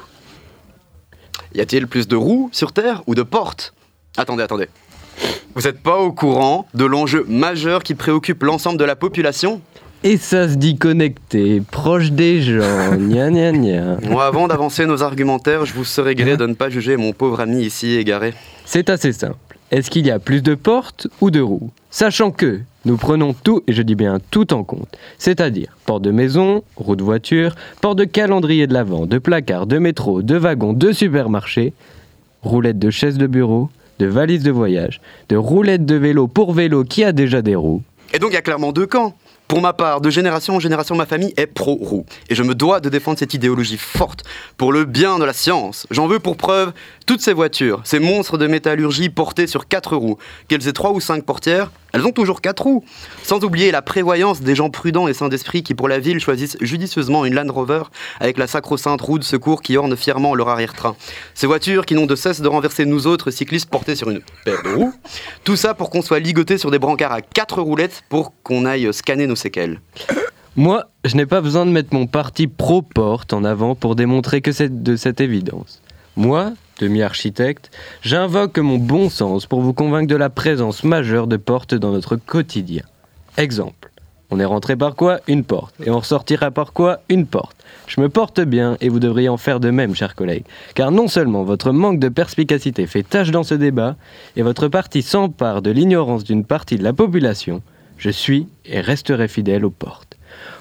Y 1.57 1.63
a-t-il 1.63 1.87
plus 1.87 2.07
de 2.07 2.17
roues 2.17 2.51
sur 2.53 2.73
Terre 2.73 3.03
ou 3.07 3.15
de 3.15 3.23
portes? 3.23 3.73
Attendez, 4.19 4.43
attendez. 4.43 4.69
Vous 5.55 5.63
n'êtes 5.63 5.83
pas 5.83 5.97
au 5.97 6.13
courant 6.13 6.67
de 6.75 6.85
l'enjeu 6.85 7.25
majeur 7.29 7.83
qui 7.83 7.95
préoccupe 7.95 8.43
l'ensemble 8.43 8.79
de 8.79 8.85
la 8.85 8.95
population? 8.95 9.63
Et 10.05 10.19
ça 10.19 10.51
se 10.51 10.57
dit 10.57 10.77
connecté, 10.77 11.63
proche 11.71 12.11
des 12.11 12.43
gens, 12.43 12.95
gna 12.99 13.31
gna 13.31 13.53
gna. 13.53 13.95
Bon, 14.03 14.19
avant 14.19 14.49
d'avancer 14.49 14.85
nos 14.85 15.03
argumentaires, 15.03 15.65
je 15.65 15.73
vous 15.73 15.87
serais 15.87 16.15
gré 16.15 16.37
de 16.37 16.47
ne 16.47 16.53
pas 16.53 16.69
juger 16.69 16.99
mon 16.99 17.15
pauvre 17.15 17.41
ami 17.41 17.63
ici 17.63 17.95
égaré. 17.95 18.35
C'est 18.67 18.91
assez 18.91 19.15
simple. 19.15 19.37
Est-ce 19.71 19.91
qu'il 19.91 20.07
y 20.07 20.11
a 20.11 20.19
plus 20.19 20.43
de 20.43 20.55
portes 20.55 21.09
ou 21.23 21.31
de 21.31 21.41
roues? 21.41 21.71
Sachant 21.91 22.33
que 22.33 22.61
nous 22.87 22.97
prenons 22.97 23.35
tout, 23.35 23.63
et 23.67 23.73
je 23.73 23.83
dis 23.83 23.97
bien 23.97 24.19
tout 24.31 24.55
en 24.55 24.63
compte, 24.63 24.97
c'est-à-dire 25.19 25.77
porte 25.87 26.03
de 26.03 26.13
maison, 26.13 26.63
roue 26.77 26.95
de 26.95 27.03
voiture, 27.03 27.57
porte 27.81 27.99
de 27.99 28.05
calendrier 28.05 28.69
de 28.69 28.75
l'avant, 28.75 29.07
de 29.07 29.19
placard, 29.19 29.67
de 29.67 29.79
métro, 29.79 30.23
de 30.23 30.37
wagon, 30.37 30.73
de 30.73 30.93
supermarché, 30.93 31.73
roulette 32.43 32.79
de 32.79 32.91
chaise 32.91 33.19
de 33.19 33.27
bureau, 33.27 33.71
de 33.99 34.07
valise 34.07 34.45
de 34.45 34.53
voyage, 34.53 35.01
de 35.29 35.37
roulette 35.37 35.85
de 35.85 35.97
vélo 35.97 36.29
pour 36.29 36.53
vélo 36.53 36.85
qui 36.85 37.03
a 37.03 37.11
déjà 37.11 37.43
des 37.43 37.57
roues. 37.57 37.83
Et 38.15 38.21
donc 38.21 38.31
il 38.31 38.35
y 38.35 38.39
a 38.39 38.43
clairement 38.43 38.73
deux 38.73 38.87
camps. 38.87 39.15
Pour 39.49 39.61
ma 39.61 39.73
part, 39.73 40.01
de 40.01 40.11
génération 40.11 40.57
en 40.57 40.61
génération, 40.61 40.97
ma 40.97 41.07
famille 41.07 41.33
est 41.37 41.47
pro-roue. 41.47 42.05
Et 42.29 42.35
je 42.35 42.43
me 42.43 42.57
dois 42.57 42.81
de 42.81 42.89
défendre 42.89 43.17
cette 43.19 43.33
idéologie 43.33 43.77
forte 43.77 44.25
pour 44.57 44.73
le 44.73 44.85
bien 44.85 45.21
de 45.21 45.25
la 45.25 45.33
science. 45.33 45.87
J'en 45.93 46.09
veux 46.09 46.19
pour 46.19 46.37
preuve 46.37 46.73
toutes 47.07 47.21
ces 47.21 47.33
voitures, 47.33 47.81
ces 47.85 48.01
monstres 48.01 48.39
de 48.39 48.49
métallurgie 48.49 49.09
portés 49.09 49.47
sur 49.47 49.69
quatre 49.69 49.95
roues. 49.95 50.19
Qu'elles 50.49 50.67
aient 50.67 50.73
trois 50.73 50.91
ou 50.91 50.99
cinq 50.99 51.25
portières, 51.25 51.71
elles 51.97 52.07
ont 52.07 52.13
toujours 52.13 52.43
quatre 52.43 52.65
roues. 52.65 52.85
Sans 53.23 53.43
oublier 53.43 53.71
la 53.71 53.81
prévoyance 53.81 54.43
des 54.43 54.55
gens 54.55 54.69
prudents 54.69 55.09
et 55.09 55.15
sains 55.15 55.31
d'esprit 55.31 55.63
qui, 55.63 55.75
pour 55.75 55.89
la 55.89 55.99
ville, 55.99 56.21
choisissent 56.21 56.59
judicieusement 56.61 57.25
une 57.25 57.35
Land 57.35 57.51
Rover 57.51 57.85
avec 58.21 58.37
la 58.37 58.47
sacro-sainte 58.47 59.01
roue 59.01 59.19
de 59.19 59.25
secours 59.25 59.63
qui 59.63 59.79
orne 59.79 59.97
fièrement 59.97 60.35
leur 60.35 60.51
arrière-train. 60.51 60.95
Ces 61.35 61.47
voitures 61.47 61.87
qui 61.87 61.95
n'ont 61.95 62.05
de 62.05 62.15
cesse 62.15 62.43
de 62.43 62.49
renverser 62.49 62.85
nous 62.85 63.07
autres 63.07 63.31
cyclistes 63.31 63.71
portés 63.71 63.97
sur 63.97 64.11
une 64.11 64.21
paire 64.45 64.63
de 64.63 64.75
roues. 64.75 64.93
Tout 65.45 65.57
ça 65.57 65.73
pour 65.73 65.89
qu'on 65.89 66.03
soit 66.03 66.19
ligoté 66.19 66.59
sur 66.59 66.71
des 66.71 66.79
brancards 66.79 67.13
à 67.13 67.23
quatre 67.23 67.63
roulettes 67.63 68.05
pour 68.11 68.35
qu'on 68.43 68.67
aille 68.67 68.93
scanner 68.93 69.27
nos 69.27 69.37
séquelles. 69.37 69.81
Moi, 70.55 70.85
je 71.05 71.17
n'ai 71.17 71.27
pas 71.27 71.41
besoin 71.41 71.65
de 71.65 71.71
mettre 71.71 71.95
mon 71.95 72.07
parti 72.07 72.47
pro-porte 72.47 73.33
en 73.33 73.45
avant 73.45 73.75
pour 73.75 73.97
démontrer 73.97 74.43
que 74.43 74.53
c'est 74.53 74.83
de 74.83 74.97
cette 74.97 75.21
évidence. 75.21 75.83
Moi, 76.17 76.55
demi-architecte, 76.81 77.71
j'invoque 78.01 78.57
mon 78.59 78.79
bon 78.79 79.11
sens 79.11 79.45
pour 79.45 79.61
vous 79.61 79.75
convaincre 79.75 80.09
de 80.09 80.17
la 80.17 80.31
présence 80.31 80.83
majeure 80.83 81.27
de 81.27 81.37
portes 81.37 81.75
dans 81.75 81.93
notre 81.93 82.17
quotidien. 82.17 82.85
Exemple. 83.37 83.91
On 84.31 84.41
est 84.41 84.47
rentré 84.47 84.77
par 84.77 84.97
quoi? 84.97 85.21
Une 85.29 85.45
porte. 85.45 85.75
Et 85.85 85.91
on 85.91 85.99
ressortira 85.99 86.51
par 86.51 86.73
quoi? 86.73 87.01
Une 87.11 87.27
porte. 87.27 87.57
Je 87.87 88.01
me 88.01 88.09
porte 88.09 88.41
bien 88.41 88.79
et 88.81 88.89
vous 88.89 88.99
devriez 88.99 89.29
en 89.29 89.37
faire 89.37 89.61
de 89.61 89.71
même, 89.71 89.95
chers 89.95 90.15
collègues. 90.15 90.47
Car 90.75 90.91
non 90.91 91.07
seulement 91.07 91.45
votre 91.45 91.71
manque 91.71 92.01
de 92.01 92.09
perspicacité 92.09 92.87
fait 92.87 93.03
tâche 93.03 93.31
dans 93.31 93.45
ce 93.45 93.55
débat, 93.55 93.95
et 94.37 94.43
votre 94.43 94.69
parti 94.69 95.03
s'empare 95.03 95.61
de 95.61 95.71
l'ignorance 95.71 96.25
d'une 96.25 96.45
partie 96.45 96.77
de 96.77 96.83
la 96.83 96.95
population, 96.95 97.63
je 97.99 98.11
suis 98.11 98.49
et 98.65 98.81
resterai 98.81 99.29
fidèle 99.29 99.67
aux 99.67 99.71
portes. 99.71 100.17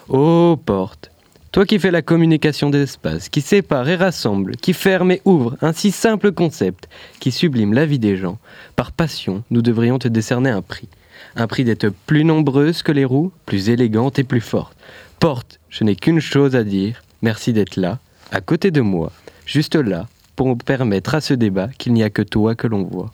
Ô 0.09 0.59
porte, 0.63 1.11
toi 1.55 1.65
qui 1.65 1.79
fais 1.79 1.89
la 1.89 2.01
communication 2.01 2.69
des 2.69 2.81
espaces, 2.81 3.29
qui 3.29 3.39
sépare 3.39 3.87
et 3.87 3.95
rassemble, 3.95 4.57
qui 4.57 4.73
ferme 4.73 5.11
et 5.11 5.21
ouvre, 5.23 5.55
un 5.61 5.71
si 5.71 5.91
simple 5.91 6.33
concept, 6.33 6.89
qui 7.21 7.31
sublime 7.31 7.71
la 7.71 7.85
vie 7.85 7.97
des 7.97 8.17
gens, 8.17 8.39
par 8.75 8.91
passion, 8.91 9.41
nous 9.51 9.61
devrions 9.61 9.97
te 9.97 10.09
décerner 10.09 10.49
un 10.49 10.61
prix. 10.61 10.89
Un 11.37 11.47
prix 11.47 11.63
d'être 11.63 11.87
plus 12.07 12.25
nombreuse 12.25 12.83
que 12.83 12.91
les 12.91 13.05
roues, 13.05 13.31
plus 13.45 13.69
élégante 13.69 14.19
et 14.19 14.25
plus 14.25 14.41
forte. 14.41 14.75
Porte, 15.21 15.61
je 15.69 15.85
n'ai 15.85 15.95
qu'une 15.95 16.19
chose 16.19 16.57
à 16.57 16.65
dire, 16.65 17.01
merci 17.21 17.53
d'être 17.53 17.77
là, 17.77 17.99
à 18.33 18.41
côté 18.41 18.69
de 18.69 18.81
moi, 18.81 19.13
juste 19.45 19.75
là, 19.75 20.09
pour 20.35 20.57
permettre 20.57 21.15
à 21.15 21.21
ce 21.21 21.33
débat 21.33 21.69
qu'il 21.77 21.93
n'y 21.93 22.03
a 22.03 22.09
que 22.09 22.21
toi 22.21 22.55
que 22.55 22.67
l'on 22.67 22.83
voit. 22.83 23.13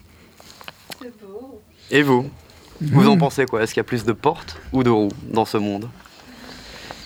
Et 1.91 2.01
vous? 2.01 2.27
Vous 2.81 3.07
en 3.07 3.19
pensez 3.19 3.45
quoi? 3.45 3.61
Est-ce 3.61 3.75
qu'il 3.75 3.81
y 3.81 3.81
a 3.81 3.83
plus 3.83 4.03
de 4.03 4.13
portes 4.13 4.57
ou 4.73 4.81
de 4.81 4.89
roues 4.89 5.11
dans 5.31 5.45
ce 5.45 5.57
monde? 5.57 5.87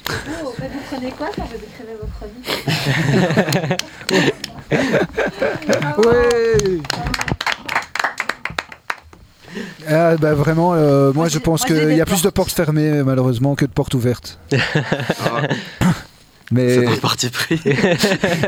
Oh, 0.09 0.53
vous 0.59 0.65
prenez 0.89 1.11
quoi 1.11 1.27
quand 1.35 1.45
vous 1.45 1.57
décrivez 1.57 1.95
votre 1.99 2.25
vie 2.31 3.77
Ouais 6.07 6.81
Ah, 9.87 10.15
bah, 10.17 10.33
vraiment, 10.33 10.73
euh, 10.73 11.13
moi 11.13 11.27
je 11.29 11.39
pense 11.39 11.63
qu'il 11.63 11.93
y 11.93 12.01
a 12.01 12.05
plus 12.05 12.21
de 12.21 12.29
portes. 12.29 12.51
fermées 12.51 13.03
malheureusement 13.03 13.55
que 13.55 13.65
de 13.65 13.71
portes 13.71 13.93
ouvertes. 13.93 14.39
Ah, 14.51 15.41
Mais, 16.51 16.75
C'est 16.75 16.87
un 16.87 16.97
parti 16.97 17.29
pris. 17.29 17.59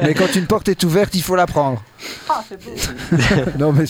mais 0.03 0.13
quand 0.13 0.35
une 0.35 0.45
porte 0.45 0.69
est 0.69 0.83
ouverte, 0.83 1.15
il 1.15 1.23
faut 1.23 1.35
la 1.35 1.47
prendre. 1.47 1.81
Ah, 2.29 2.43
c'est 2.47 2.63
beau. 2.63 2.71
non, 3.59 3.73
mais 3.73 3.85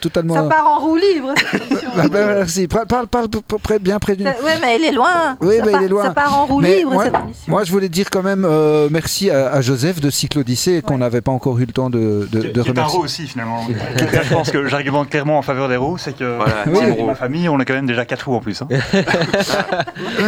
totalement. 0.00 0.34
Ça 0.34 0.42
part 0.44 0.66
en 0.66 0.80
roue 0.80 0.96
libre, 0.96 1.34
cette 1.50 1.62
émission. 1.70 1.90
Ah, 1.96 2.08
bah, 2.08 2.26
merci. 2.34 2.66
Parle, 2.66 3.06
parle, 3.06 3.28
près- 3.62 3.78
bien 3.78 3.98
près 3.98 4.16
du. 4.16 4.24
Ouais, 4.24 4.32
mais 4.60 4.76
elle 4.76 4.84
est 4.84 4.92
loin. 4.92 5.36
Oui, 5.40 5.56
ça 5.58 5.64
mais 5.64 5.72
part, 5.72 5.80
il 5.82 5.84
est 5.84 5.88
loin. 5.88 6.02
Ça 6.04 6.10
part 6.10 6.38
en 6.38 6.46
roue 6.46 6.60
Mais 6.60 6.78
libre, 6.78 6.92
moi- 6.92 7.04
cette 7.04 7.14
émission. 7.14 7.44
Moi, 7.52 7.64
je 7.64 7.72
voulais 7.72 7.88
dire 7.88 8.10
quand 8.10 8.22
même 8.22 8.44
euh, 8.44 8.88
merci 8.90 9.30
à, 9.30 9.52
à 9.52 9.60
Joseph 9.60 10.00
de 10.00 10.10
Cyclodyssée 10.10 10.82
qu'on 10.82 10.98
n'avait 10.98 11.20
pas 11.20 11.32
encore 11.32 11.58
eu 11.58 11.66
le 11.66 11.72
temps 11.72 11.90
de, 11.90 12.28
de, 12.30 12.40
Qui- 12.40 12.52
de 12.52 12.62
qui 12.62 12.68
est 12.68 12.78
un 12.78 12.82
remercier. 12.82 13.00
aussi 13.00 13.26
finalement. 13.26 13.66
je 13.96 14.32
pense 14.34 14.50
que 14.50 14.66
j'argumente 14.66 15.10
clairement 15.10 15.38
en 15.38 15.42
faveur 15.42 15.68
des 15.68 15.76
roues, 15.76 15.98
c'est 15.98 16.16
que 16.16 16.36
Voilà, 16.36 16.64
roux. 16.94 17.06
ma 17.06 17.14
famille, 17.14 17.48
on 17.48 17.58
a 17.60 17.64
quand 17.64 17.74
même 17.74 17.86
déjà 17.86 18.04
quatre 18.04 18.26
roues 18.28 18.34
en 18.36 18.40
plus. 18.40 18.60
hein. 18.62 18.68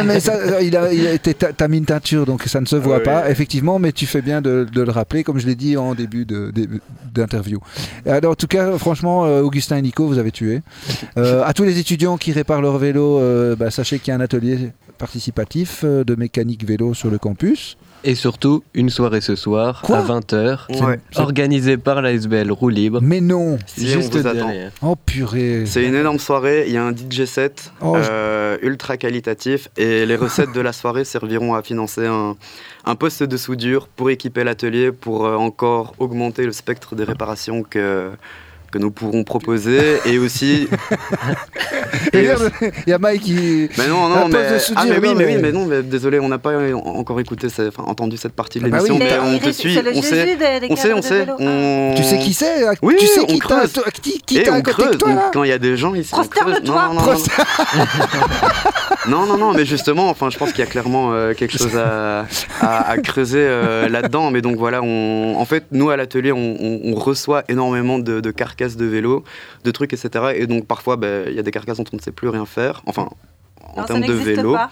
Mais 0.05 0.21
ça, 0.21 0.61
il 0.63 0.77
a, 0.77 0.93
il 0.93 1.07
a 1.07 1.13
été 1.13 1.35
ta, 1.35 1.53
ta 1.53 1.69
mine 1.69 1.85
teinture, 1.85 2.27
donc 2.27 2.43
ça 2.45 2.61
ne 2.61 2.67
se 2.67 2.77
voit 2.77 2.97
Ouais. 2.99 3.03
pas, 3.03 3.31
effectivement, 3.31 3.79
mais 3.79 3.93
tu 3.93 4.07
fais 4.07 4.23
bien 4.23 4.41
de, 4.41 4.67
de 4.73 4.83
le 4.83 4.91
rappeler, 4.91 5.23
comme 5.25 5.39
je 5.39 5.47
l'ai 5.47 5.55
dit 5.55 5.77
en 5.77 5.95
début 5.95 6.25
de- 6.25 6.51
de- 6.51 6.69
d'interview. 7.13 7.59
Alors, 8.07 8.33
en 8.33 8.35
tout 8.35 8.47
cas, 8.47 8.77
franchement, 8.79 9.25
euh, 9.25 9.43
Augustin 9.43 9.77
et 9.77 9.83
Nico, 9.83 10.07
vous 10.07 10.19
avez 10.19 10.31
tué. 10.33 10.63
Euh, 11.17 11.43
à 11.45 11.53
tous 11.53 11.65
les 11.65 11.79
étudiants 11.79 12.17
qui 12.17 12.33
réparent 12.33 12.63
leur 12.63 12.79
vélo, 12.79 13.19
euh, 13.19 13.57
bah, 13.57 13.71
sachez 13.71 13.99
qu'il 13.99 14.09
y 14.09 14.13
a 14.13 14.17
un 14.17 14.21
atelier 14.21 14.71
participatif 14.99 15.83
euh, 15.85 16.05
de 16.05 16.15
mécanique 16.15 16.65
vélo 16.65 16.93
sur 16.95 17.11
le 17.11 17.19
campus. 17.19 17.77
Et 18.05 18.15
surtout, 18.15 18.63
une 18.75 18.91
soirée 18.91 19.21
ce 19.21 19.35
soir 19.35 19.83
Quoi 19.83 19.99
à 19.99 20.03
20h, 20.03 20.85
Ouais. 20.85 21.01
organisée 21.17 21.77
par 21.77 22.01
l'ASBL 22.01 22.53
Roue 22.53 22.69
Libre. 22.69 23.01
Mais 23.03 23.21
non 23.21 23.59
Si, 23.67 23.89
juste 23.89 24.15
on 24.15 24.21
vous 24.21 24.27
attend. 24.29 24.51
Oh 24.83 24.95
purée 24.95 25.65
C'est 25.67 25.85
une 25.85 25.97
énorme 25.97 26.21
soirée, 26.21 26.65
il 26.69 26.73
y 26.73 26.77
a 26.77 26.85
un 26.85 26.93
DJ 26.93 27.25
set 27.25 27.73
Oh, 27.81 27.97
euh, 27.97 28.57
ultra 28.63 28.97
qualitatif 28.99 29.69
et 29.77 30.07
les 30.07 30.15
recettes 30.15 30.53
de 30.53 30.61
la 30.61 30.73
soirée 30.73 31.05
serviront 31.05 31.55
à 31.55 31.63
financer 31.63 32.07
un, 32.07 32.37
un 32.89 32.95
poste 32.97 33.23
de 33.23 33.37
soudure 33.37 33.87
pour 33.89 34.09
équiper 34.11 34.45
l'atelier, 34.45 34.93
pour 34.93 35.27
euh, 35.27 35.37
encore 35.37 35.95
augmenter 35.99 36.45
le 36.45 36.53
spectre 36.53 36.95
des 36.97 37.05
réparations 37.05 37.63
que, 37.63 38.11
que 38.73 38.79
nous 38.79 38.91
pourrons 38.91 39.25
proposer 39.25 39.99
et 40.07 40.19
aussi... 40.19 40.69
Et 42.13 42.19
et 42.19 42.21
regarde, 42.33 42.51
Il 42.87 42.91
y 42.91 42.93
a 42.93 42.99
Mike 42.99 43.23
qui... 43.23 43.69
Mais 43.79 43.87
non, 43.89 44.07
Un 44.07 44.09
non, 44.09 44.31
poste 44.31 44.33
mais, 44.35 44.53
de 44.55 44.59
soudure, 44.59 44.83
ah, 44.83 44.87
mais 44.89 44.99
oui, 44.99 45.09
non, 45.09 45.15
mais 45.15 45.25
mais- 45.27 45.35
oui, 45.37 45.43
mais 45.43 45.53
non, 45.53 45.67
mais 45.67 45.83
désolé, 45.83 46.19
on 46.21 46.29
n'a 46.29 46.39
pas 46.39 46.53
encore 46.75 47.19
écouté, 47.21 47.49
ce- 47.49 47.69
enfin, 47.69 47.83
entendu 47.85 48.17
cette 48.17 48.33
partie 48.35 48.61
de 48.61 48.67
Ah 48.67 48.69
bah 48.69 48.77
l'émission, 48.79 48.95
oui. 48.97 49.05
mais 49.05 49.19
Mais 49.19 49.37
on 49.37 49.39
te 49.39 49.53
suit, 49.53 49.79
on 49.95 50.03
sait, 50.03 50.37
des- 50.37 50.61
des 50.61 50.67
on 50.71 50.77
sait, 50.77 50.93
on 50.95 51.03
sait, 51.03 51.19
vélo. 51.21 51.35
on... 51.39 51.95
Tu 51.97 52.03
sais 52.05 52.19
qui 52.19 52.33
c'est 52.35 52.67
hein? 52.67 52.73
Oui, 52.83 52.97
Tu 52.99 53.07
sais 53.07 53.21
on 53.21 53.27
qui 53.27 53.39
creuse. 53.39 53.73
qui, 54.03 54.21
qui 54.23 54.39
Et 54.39 54.49
à 54.49 54.55
on 54.55 54.63
creuse, 54.63 54.97
toi 54.99 55.09
donc, 55.09 55.17
là? 55.19 55.31
Quand 55.33 55.43
il 55.45 55.49
y 55.49 55.53
a 55.53 55.59
des 55.59 55.77
gens 55.77 55.95
ici, 55.95 56.13
on 56.15 56.25
creuse. 56.25 56.61
Prosterne-toi. 56.61 56.89
Non, 56.89 56.95
non, 56.95 57.07
non, 57.13 57.19
non, 59.07 59.27
non, 59.27 59.37
non, 59.39 59.53
mais 59.53 59.65
justement, 59.65 60.09
enfin, 60.11 60.31
je 60.31 60.39
pense 60.39 60.51
qu'il 60.51 60.61
y 60.61 60.67
a 60.67 60.71
clairement 60.71 61.13
euh, 61.13 61.35
quelque 61.35 61.57
chose 61.57 61.77
à, 61.77 62.27
à- 62.61 62.91
à 62.91 62.99
creuser 62.99 63.39
euh, 63.41 63.89
là-dedans. 63.89 64.31
Mais 64.31 64.43
donc 64.43 64.57
voilà, 64.57 64.83
on, 64.83 65.37
en 65.39 65.45
fait, 65.45 65.67
nous 65.71 65.91
à 65.91 65.97
l'atelier, 65.97 66.33
on, 66.33 66.57
on- 66.61 66.81
on 66.85 66.95
reçoit 66.95 67.45
énormément 67.49 67.99
de, 67.99 68.21
de 68.21 68.31
carcasses 68.31 68.77
de 68.77 68.87
vélos, 68.87 69.25
de 69.65 69.71
trucs, 69.71 69.93
etc. 69.93 70.33
Et 70.35 70.47
donc 70.47 70.67
parfois, 70.67 70.97
ben, 70.97 71.25
il 71.29 71.35
y 71.35 71.39
a 71.39 71.43
des 71.43 71.51
carcasses 71.53 71.77
dont 71.79 71.85
on 71.93 71.97
ne 71.97 72.01
sait 72.03 72.11
plus 72.13 72.29
rien 72.29 72.45
faire. 72.47 72.83
Enfin, 72.87 73.09
en 73.75 73.81
Non, 73.83 73.87
termes 73.87 74.01
de 74.05 74.13
vélo. 74.15 74.53
pas. 74.55 74.71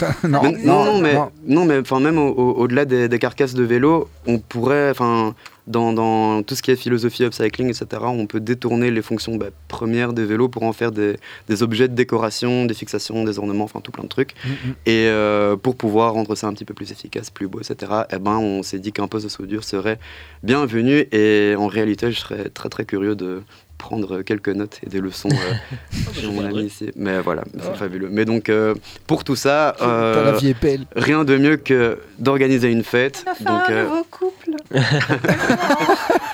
non, 0.28 0.42
Mais- 0.42 0.48
existe 0.50 0.66
non, 0.66 0.84
non, 0.84 1.00
mais, 1.00 1.14
non. 1.14 1.30
non, 1.46 1.64
mais 1.64 1.78
enfin, 1.78 2.00
même 2.00 2.18
au- 2.18 2.30
au- 2.32 2.52
au-delà 2.62 2.84
des, 2.84 3.08
des 3.08 3.18
carcasses 3.18 3.54
de 3.54 3.62
vélo, 3.62 4.08
on 4.26 4.38
pourrait, 4.38 4.90
enfin, 4.90 5.34
dans, 5.66 5.92
dans 5.94 6.42
tout 6.42 6.54
ce 6.54 6.62
qui 6.62 6.70
est 6.72 6.76
philosophie 6.76 7.24
upcycling, 7.24 7.68
etc., 7.68 7.86
on 8.04 8.26
peut 8.26 8.40
détourner 8.40 8.90
les 8.90 9.00
fonctions 9.00 9.36
bah, 9.36 9.46
premières 9.68 10.12
des 10.12 10.24
vélos 10.26 10.48
pour 10.48 10.64
en 10.64 10.72
faire 10.74 10.92
des, 10.92 11.16
des 11.48 11.62
objets 11.62 11.88
de 11.88 11.94
décoration, 11.94 12.66
des 12.66 12.74
fixations, 12.74 13.24
des 13.24 13.38
ornements, 13.38 13.64
enfin 13.64 13.80
tout 13.80 13.90
plein 13.92 14.04
de 14.04 14.08
trucs. 14.08 14.34
Mhm. 14.44 14.74
Et 14.84 15.06
euh, 15.08 15.56
pour 15.56 15.76
pouvoir 15.76 16.12
rendre 16.12 16.34
ça 16.34 16.48
un 16.48 16.52
petit 16.52 16.66
peu 16.66 16.74
plus 16.74 16.92
efficace, 16.92 17.30
plus 17.30 17.48
beau, 17.48 17.60
etc., 17.60 17.90
eh 18.12 18.18
ben, 18.18 18.32
on 18.36 18.62
s'est 18.62 18.78
dit 18.78 18.92
qu'un 18.92 19.08
poste 19.08 19.24
de 19.24 19.30
soudure 19.30 19.64
serait 19.64 19.98
bienvenu. 20.42 21.06
Et 21.12 21.54
en 21.56 21.66
réalité, 21.66 22.12
je 22.12 22.20
serais 22.20 22.50
très 22.50 22.68
très 22.68 22.84
curieux 22.84 23.14
de 23.16 23.42
prendre 23.78 24.22
quelques 24.22 24.48
notes 24.48 24.78
et 24.86 24.88
des 24.88 25.00
leçons 25.00 25.28
euh, 25.30 25.94
chez 26.20 26.26
mon 26.28 26.44
ami 26.44 26.64
ici. 26.64 26.90
Mais 26.96 27.18
voilà, 27.20 27.42
c'est 27.60 27.76
fabuleux. 27.76 28.08
Mais 28.10 28.24
donc, 28.24 28.48
euh, 28.48 28.74
pour 29.06 29.24
tout 29.24 29.36
ça, 29.36 29.74
euh, 29.82 30.32
la 30.32 30.38
vie 30.38 30.48
est 30.50 30.60
belle. 30.62 30.86
rien 30.96 31.24
de 31.24 31.36
mieux 31.36 31.56
que 31.56 31.98
d'organiser 32.18 32.70
une 32.70 32.84
fête. 32.84 33.24
On 33.40 33.44
Donc, 33.44 33.62
un 33.68 33.72
euh, 33.72 33.84
nouveau 33.88 34.04
couple. 34.10 34.50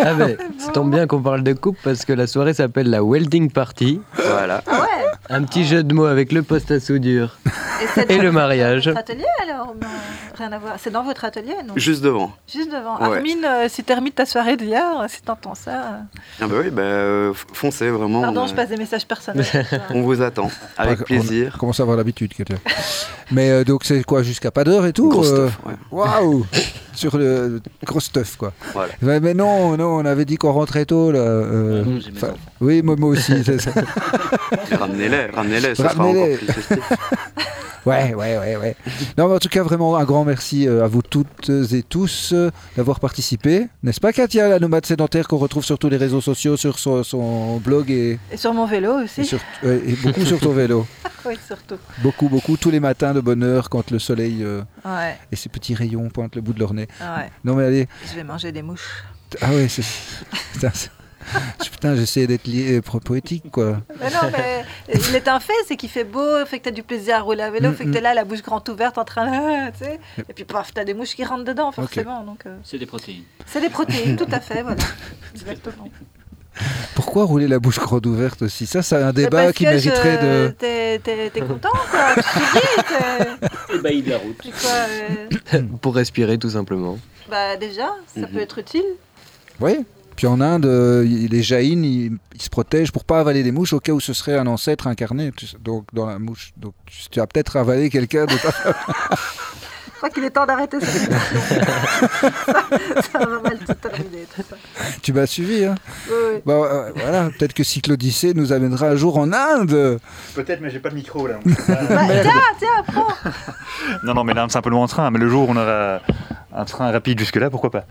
Ah 0.02 0.14
ben, 0.14 0.36
ça 0.58 0.72
tombe 0.72 0.90
bien 0.90 1.06
qu'on 1.06 1.20
parle 1.20 1.42
de 1.42 1.52
coupe 1.52 1.76
parce 1.84 2.04
que 2.06 2.12
la 2.14 2.26
soirée 2.26 2.54
s'appelle 2.54 2.88
la 2.88 3.02
Welding 3.04 3.50
Party. 3.50 4.00
voilà. 4.14 4.62
Ah 4.66 4.80
ouais 4.80 4.86
Un 5.28 5.42
petit 5.42 5.64
jeu 5.66 5.82
de 5.82 5.92
mots 5.92 6.06
avec 6.06 6.32
le 6.32 6.42
poste 6.42 6.70
à 6.70 6.80
soudure 6.80 7.36
et 8.08 8.16
le 8.18 8.32
mariage. 8.32 8.88
atelier 8.88 9.24
alors 9.42 9.74
Non, 9.80 9.88
Rien 10.40 10.52
à 10.52 10.58
voir. 10.58 10.74
C'est 10.78 10.90
dans 10.90 11.02
votre 11.02 11.26
atelier, 11.26 11.54
non? 11.66 11.74
Juste 11.76 12.02
devant. 12.02 12.32
Juste 12.50 12.70
devant. 12.72 12.96
Ouais. 12.98 13.18
Armine, 13.18 13.44
euh, 13.44 13.68
si 13.68 13.84
termine 13.84 14.10
ta 14.12 14.24
soirée 14.24 14.56
d'hier, 14.56 15.00
euh, 15.00 15.04
si 15.06 15.20
t'entends 15.20 15.54
ça. 15.54 15.70
euh, 15.70 15.98
Ah 16.40 16.46
bah 16.46 16.54
oui, 16.62 16.70
bah, 16.70 16.80
euh, 16.80 17.34
foncez 17.52 17.90
vraiment. 17.90 18.22
Pardon, 18.22 18.42
on, 18.42 18.46
je 18.46 18.54
passe 18.54 18.70
des 18.70 18.78
messages 18.78 19.06
personnels. 19.06 19.44
on 19.90 20.00
vous 20.00 20.22
attend 20.22 20.50
avec 20.78 21.04
plaisir. 21.04 21.52
On 21.56 21.58
commence 21.58 21.78
à 21.80 21.82
avoir 21.82 21.98
l'habitude. 21.98 22.32
Mais 23.30 23.50
euh, 23.50 23.64
donc 23.64 23.84
c'est 23.84 24.02
quoi 24.02 24.22
jusqu'à 24.22 24.50
pas 24.50 24.64
d'heure 24.64 24.86
et 24.86 24.94
tout 24.94 25.10
Gros 25.10 25.24
stuff, 25.24 25.58
ouais. 25.66 25.74
Waouh 25.90 26.46
Sur 27.00 27.16
le 27.16 27.60
gros 27.86 27.98
stuff 28.00 28.36
quoi. 28.36 28.52
Voilà. 28.74 28.92
Ouais, 29.02 29.20
mais 29.20 29.32
non, 29.32 29.76
non, 29.78 29.96
on 29.96 30.04
avait 30.04 30.26
dit 30.26 30.36
qu'on 30.36 30.52
rentrait 30.52 30.84
tôt 30.84 31.10
là. 31.10 31.18
euh, 31.20 31.82
Non, 31.84 32.34
oui, 32.60 32.82
moi, 32.82 32.96
moi 32.96 33.08
aussi. 33.10 33.32
c'est 33.42 33.58
ça. 33.60 33.70
Ramenez-les, 34.78 35.26
ramenez-les, 35.26 35.74
sera 35.74 35.94
encore 35.94 36.26
plus 36.36 36.46
festif. 36.46 36.78
Ouais, 37.86 38.12
ouais, 38.14 38.36
ouais, 38.36 38.56
ouais. 38.56 38.76
Non, 39.16 39.26
mais 39.28 39.36
en 39.36 39.38
tout 39.38 39.48
cas, 39.48 39.62
vraiment 39.62 39.96
un 39.96 40.04
grand 40.04 40.22
merci 40.26 40.68
euh, 40.68 40.84
à 40.84 40.86
vous 40.86 41.00
toutes 41.00 41.48
et 41.48 41.82
tous 41.82 42.32
euh, 42.34 42.50
d'avoir 42.76 43.00
participé. 43.00 43.68
N'est-ce 43.82 44.00
pas, 44.00 44.12
Katia, 44.12 44.48
la 44.50 44.58
nomade 44.58 44.84
sédentaire 44.84 45.26
qu'on 45.26 45.38
retrouve 45.38 45.64
sur 45.64 45.78
tous 45.78 45.88
les 45.88 45.96
réseaux 45.96 46.20
sociaux, 46.20 46.58
sur 46.58 46.78
son, 46.78 47.02
son 47.02 47.56
blog 47.56 47.90
et, 47.90 48.18
Et 48.30 48.36
sur 48.36 48.52
mon 48.52 48.66
vélo 48.66 49.00
et 49.00 49.04
aussi. 49.04 49.24
sur- 49.24 49.38
et 49.64 49.94
beaucoup 50.02 50.26
sur 50.26 50.38
ton 50.40 50.52
vélo. 50.52 50.86
Oui, 51.26 51.34
surtout. 51.46 51.74
Beaucoup, 52.02 52.30
beaucoup, 52.30 52.56
tous 52.56 52.70
les 52.70 52.80
matins 52.80 53.12
de 53.12 53.20
bonne 53.20 53.42
heure 53.42 53.68
quand 53.68 53.90
le 53.90 53.98
soleil 53.98 54.38
euh, 54.42 54.62
Ouais, 54.86 55.18
et 55.30 55.36
ses 55.36 55.50
petits 55.50 55.74
rayons 55.74 56.08
pointent 56.08 56.34
le 56.36 56.40
bout 56.40 56.54
de 56.54 56.58
leur 56.58 56.72
nez. 56.72 56.88
Ouais. 57.00 57.30
Non, 57.44 57.54
mais 57.54 57.64
allez. 57.64 57.88
Je 58.08 58.14
vais 58.14 58.24
manger 58.24 58.52
des 58.52 58.62
mouches. 58.62 59.04
Ah 59.40 59.50
ouais, 59.50 59.68
c'est. 59.68 59.82
Putain, 61.70 61.94
j'essaie 61.96 62.26
d'être 62.26 62.46
lié, 62.46 62.78
euh, 62.78 62.98
poétique, 63.00 63.50
quoi. 63.50 63.80
Mais 64.00 64.10
non, 64.10 64.30
mais 64.32 64.64
il 64.92 65.14
est 65.14 65.28
un 65.28 65.38
fait, 65.38 65.52
c'est 65.68 65.76
qu'il 65.76 65.88
fait 65.90 66.04
beau, 66.04 66.44
fait 66.46 66.58
que 66.58 66.64
t'as 66.64 66.70
du 66.70 66.82
plaisir 66.82 67.16
à 67.16 67.20
rouler 67.20 67.42
à 67.42 67.50
vélo, 67.50 67.70
Mm, 67.70 67.74
fait 67.74 67.84
que 67.84 67.90
t'es 67.90 68.00
là, 68.00 68.14
la 68.14 68.24
bouche 68.24 68.42
grande 68.42 68.68
ouverte, 68.68 68.98
en 68.98 69.04
train 69.04 69.26
de. 69.26 69.70
Tu 69.78 69.84
sais. 69.84 70.00
Et 70.28 70.32
puis, 70.32 70.44
paf, 70.44 70.72
t'as 70.74 70.84
des 70.84 70.94
mouches 70.94 71.14
qui 71.14 71.24
rentrent 71.24 71.44
dedans, 71.44 71.70
forcément. 71.72 72.24
Donc, 72.24 72.46
euh, 72.46 72.56
C'est 72.64 72.78
des 72.78 72.86
protéines. 72.86 73.22
c'est 73.46 73.60
des 73.60 73.70
protéines, 73.70 74.16
tout 74.16 74.26
à 74.32 74.40
fait, 74.40 74.62
voilà. 74.62 74.82
Exactement. 75.34 75.88
Pourquoi 76.94 77.24
rouler 77.24 77.48
la 77.48 77.58
bouche 77.58 77.78
grande 77.78 78.06
ouverte 78.06 78.42
aussi? 78.42 78.66
Ça, 78.66 78.82
c'est 78.82 78.96
un 78.96 79.12
débat 79.12 79.44
parce 79.44 79.52
qui 79.54 79.64
que 79.64 79.70
mériterait 79.70 80.18
je- 80.20 80.26
de. 80.26 80.98
T'es, 81.30 81.40
content, 81.40 81.68
quoi. 81.90 82.14
Tu 82.16 83.76
dis, 83.76 83.82
bailli 83.82 84.02
de 84.02 84.10
la 84.10 84.18
route. 84.18 84.36
quoi, 84.60 84.70
euh, 85.54 85.62
Pour 85.80 85.94
respirer 85.94 86.38
tout 86.38 86.50
simplement. 86.50 86.98
Bah, 87.30 87.56
déjà, 87.56 87.88
ça 88.14 88.20
Mhm. 88.22 88.26
peut 88.28 88.40
être 88.40 88.58
utile. 88.58 88.84
Oui. 89.60 89.84
Puis 90.16 90.26
en 90.26 90.40
Inde, 90.42 90.66
euh, 90.66 91.02
les 91.04 91.42
jaïns, 91.42 91.82
ils, 91.84 92.12
ils 92.34 92.42
se 92.42 92.50
protègent 92.50 92.92
pour 92.92 93.04
pas 93.04 93.20
avaler 93.20 93.42
des 93.42 93.52
mouches 93.52 93.72
au 93.72 93.80
cas 93.80 93.92
où 93.92 94.00
ce 94.00 94.12
serait 94.12 94.36
un 94.36 94.46
ancêtre 94.46 94.86
incarné. 94.86 95.30
tu 95.34 95.46
sais, 95.46 95.56
donc 95.58 95.84
dans 95.94 96.04
la 96.06 96.18
mouche. 96.18 96.52
Donc 96.58 96.74
tu, 97.10 97.20
as 97.20 97.26
peut-être 97.26 97.56
avalé 97.56 97.88
quelqu'un 97.88 98.26
de 98.26 98.34
ta 98.34 98.52
crois 100.00 100.10
qu'il 100.10 100.24
est 100.24 100.30
temps 100.30 100.46
d'arrêter 100.46 100.78
cette 100.80 100.96
émission. 100.96 101.12
ça, 102.46 102.62
ça 103.12 103.18
va 103.18 103.40
mal 103.40 103.58
se 103.66 103.72
terminer, 103.72 104.26
tout 104.34 104.42
ça. 104.48 104.56
Tu 105.02 105.12
m'as 105.12 105.26
suivi, 105.26 105.64
hein 105.64 105.74
Oui, 106.08 106.14
oui. 106.34 106.40
Bah, 106.46 106.52
euh, 106.54 106.90
Voilà, 106.96 107.30
peut-être 107.38 107.52
que 107.52 107.62
Cyclodyssée 107.64 108.32
nous 108.34 108.52
amènera 108.52 108.86
un 108.88 108.96
jour 108.96 109.18
en 109.18 109.32
Inde. 109.32 109.98
Peut-être, 110.34 110.60
mais 110.62 110.70
j'ai 110.70 110.78
pas 110.80 110.90
de 110.90 110.94
micro 110.94 111.26
là. 111.26 111.38
Bah, 111.44 112.06
tiens, 112.22 112.32
tiens, 112.58 112.82
prends. 112.86 113.08
non, 114.04 114.14
non, 114.14 114.24
mais 114.24 114.32
là, 114.34 114.46
c'est 114.48 114.56
un 114.58 114.62
peu 114.62 114.70
loin 114.70 114.82
en 114.84 114.88
train. 114.88 115.10
Mais 115.10 115.18
le 115.18 115.28
jour 115.28 115.48
où 115.48 115.52
on 115.52 115.56
aura 115.56 116.00
un 116.54 116.64
train 116.64 116.90
rapide 116.90 117.18
jusque-là, 117.18 117.50
pourquoi 117.50 117.70
pas 117.70 117.84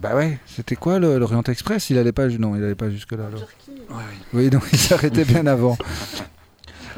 Bah 0.00 0.14
ouais, 0.14 0.38
c'était 0.46 0.76
quoi 0.76 0.98
l'Orient 0.98 1.42
Express? 1.42 1.90
Il 1.90 1.98
allait 1.98 2.12
pas, 2.12 2.26
non, 2.28 2.54
il 2.56 2.62
allait 2.64 2.74
pas 2.74 2.90
jusque 2.90 3.12
là. 3.12 3.24
alors. 3.28 3.46
Oui, 4.32 4.50
donc 4.50 4.62
il 4.72 4.78
s'arrêtait 4.78 5.24
bien 5.24 5.46
avant. 5.46 5.76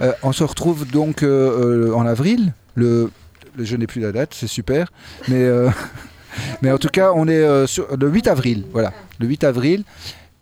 Euh, 0.00 0.12
on 0.22 0.32
se 0.32 0.44
retrouve 0.44 0.86
donc 0.86 1.22
euh, 1.22 1.88
euh, 1.90 1.94
en 1.94 2.06
avril. 2.06 2.52
Le- 2.74 3.10
je 3.58 3.76
n'ai 3.76 3.86
plus 3.86 4.00
la 4.00 4.12
date, 4.12 4.34
c'est 4.34 4.46
super. 4.46 4.90
Mais, 5.28 5.42
euh, 5.42 5.68
mais 6.62 6.70
en 6.72 6.78
tout 6.78 6.88
cas, 6.88 7.12
on 7.14 7.28
est 7.28 7.32
euh, 7.36 7.66
sur 7.66 7.86
le 7.96 8.08
8 8.08 8.28
avril. 8.28 8.64
Voilà, 8.72 8.92
le 9.20 9.26
8 9.26 9.44
avril, 9.44 9.84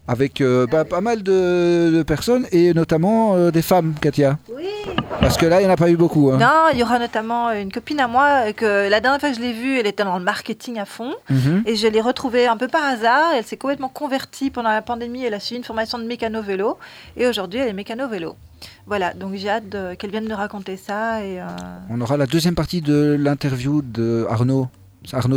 avec 0.09 0.41
euh, 0.41 0.67
bah, 0.67 0.85
pas 0.85 1.01
mal 1.01 1.23
de, 1.23 1.91
de 1.95 2.03
personnes 2.03 2.47
et 2.53 2.75
notamment 2.75 3.35
euh, 3.37 3.51
des 3.51 3.63
femmes, 3.63 3.95
Katia. 4.01 4.39
Oui. 4.55 4.65
Parce 5.21 5.37
que 5.37 5.45
là, 5.47 5.61
il 5.61 5.65
n'y 5.65 5.71
en 5.71 5.73
a 5.75 5.77
pas 5.77 5.91
eu 5.91 5.97
beaucoup. 5.97 6.31
hein. 6.33 6.39
Non, 6.39 6.71
il 6.73 6.79
y 6.79 6.83
aura 6.83 6.99
notamment 6.99 7.53
une 7.53 7.71
copine 7.71 8.01
à 8.01 8.09
moi 8.09 8.53
que 8.55 8.89
la 8.89 9.01
dernière 9.01 9.21
fois 9.21 9.29
que 9.31 9.37
je 9.37 9.41
l'ai 9.41 9.53
vue, 9.53 9.79
elle 9.79 9.87
était 9.87 10.03
dans 10.03 10.19
le 10.19 10.25
marketing 10.25 10.79
à 10.79 10.87
fond. 10.87 11.15
Mhm. 11.29 11.63
Et 11.67 11.77
je 11.77 11.87
l'ai 11.87 12.01
retrouvée 12.01 12.47
un 12.47 12.57
peu 12.57 12.69
par 12.69 12.83
hasard. 12.85 13.33
Elle 13.37 13.45
s'est 13.45 13.59
complètement 13.59 13.91
convertie 13.91 14.51
pendant 14.51 14.71
la 14.71 14.81
pandémie. 14.83 15.23
Elle 15.25 15.35
a 15.35 15.41
suivi 15.41 15.59
une 15.59 15.65
formation 15.65 15.99
de 15.99 16.05
mécano 16.05 16.41
vélo. 16.43 16.79
Et 17.19 17.27
aujourd'hui, 17.27 17.61
elle 17.61 17.69
est 17.69 17.73
mécano 17.75 18.09
vélo. 18.09 18.35
Voilà, 18.87 19.15
donc 19.15 19.35
j'ai 19.35 19.49
hâte 19.49 19.97
qu'elle 19.99 20.11
vienne 20.11 20.29
nous 20.29 20.37
raconter 20.37 20.77
ça. 20.77 21.25
Et, 21.25 21.41
euh, 21.41 21.47
On 21.89 22.01
aura 22.01 22.17
la 22.17 22.27
deuxième 22.27 22.55
partie 22.55 22.81
de 22.81 23.17
l'interview 23.19 23.83
de 23.83 24.27
Arnaud 24.29 24.69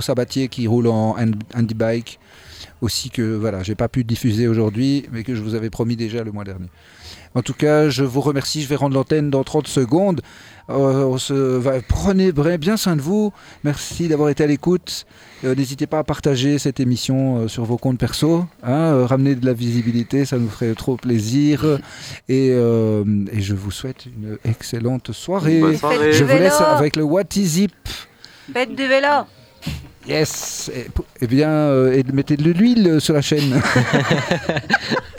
Sabatier 0.02 0.48
qui 0.48 0.68
roule 0.68 0.88
en 0.88 1.16
handy 1.56 1.74
bike 1.74 2.20
aussi 2.82 3.10
que 3.10 3.36
voilà, 3.36 3.64
j'ai 3.64 3.76
pas 3.76 3.88
pu 3.88 4.04
diffuser 4.04 4.48
aujourd'hui, 4.48 5.06
mais 5.12 5.24
que 5.24 5.36
je 5.36 5.42
vous 5.42 5.56
avais 5.56 5.70
promis 5.70 5.96
déjà 5.96 6.24
le 6.24 6.32
mois 6.32 6.44
dernier. 6.44 6.68
En 7.36 7.42
tout 7.42 7.54
cas, 7.54 7.90
je 7.90 8.04
vous 8.04 8.22
remercie. 8.22 8.62
Je 8.62 8.68
vais 8.68 8.76
rendre 8.76 8.96
l'antenne 8.96 9.30
dans 9.30 9.44
30 9.44 9.68
secondes. 9.68 10.22
Euh, 10.70 11.04
on 11.04 11.18
se 11.18 11.34
va, 11.34 11.74
prenez 11.82 12.32
bien 12.58 12.78
soin 12.78 12.96
de 12.96 13.02
vous. 13.02 13.34
Merci 13.64 14.08
d'avoir 14.08 14.30
été 14.30 14.44
à 14.44 14.48
l'écoute. 14.48 15.06
Euh, 15.44 15.56
n'hésitez 15.56 15.88
pas 15.88 16.00
à 16.00 16.04
partager 16.04 16.58
cette 16.58 16.80
émission 16.80 17.40
euh, 17.40 17.48
sur 17.48 17.66
vos 17.66 17.78
comptes 17.78 17.98
perso. 17.98 18.46
Hein, 18.64 19.06
ramener 19.06 19.36
de 19.36 19.46
la 19.46 19.54
visibilité, 19.54 20.26
ça 20.26 20.38
nous 20.38 20.50
ferait 20.50 20.74
trop 20.74 20.96
plaisir. 20.96 21.80
Et, 22.30 22.48
et 22.50 23.42
je 23.42 23.54
vous 23.54 23.72
souhaite 23.72 24.06
une 24.06 24.38
excellente 24.46 25.12
soirée. 25.12 25.62
Je 26.12 26.24
vous 26.24 26.38
laisse 26.38 26.62
avec 26.62 26.96
le 26.96 27.04
What 27.04 27.24
is 27.36 27.46
Zip. 27.46 27.74
Bête 28.50 28.76
de 28.76 28.84
vélo. 28.84 29.26
Yes. 30.08 30.70
Et, 30.76 30.88
eh 31.22 31.28
bien, 31.28 31.72
mettez 32.14 32.38
de 32.38 32.52
l'huile 32.52 33.00
sur 33.00 33.14
la 33.14 33.22
chaîne. 33.22 33.62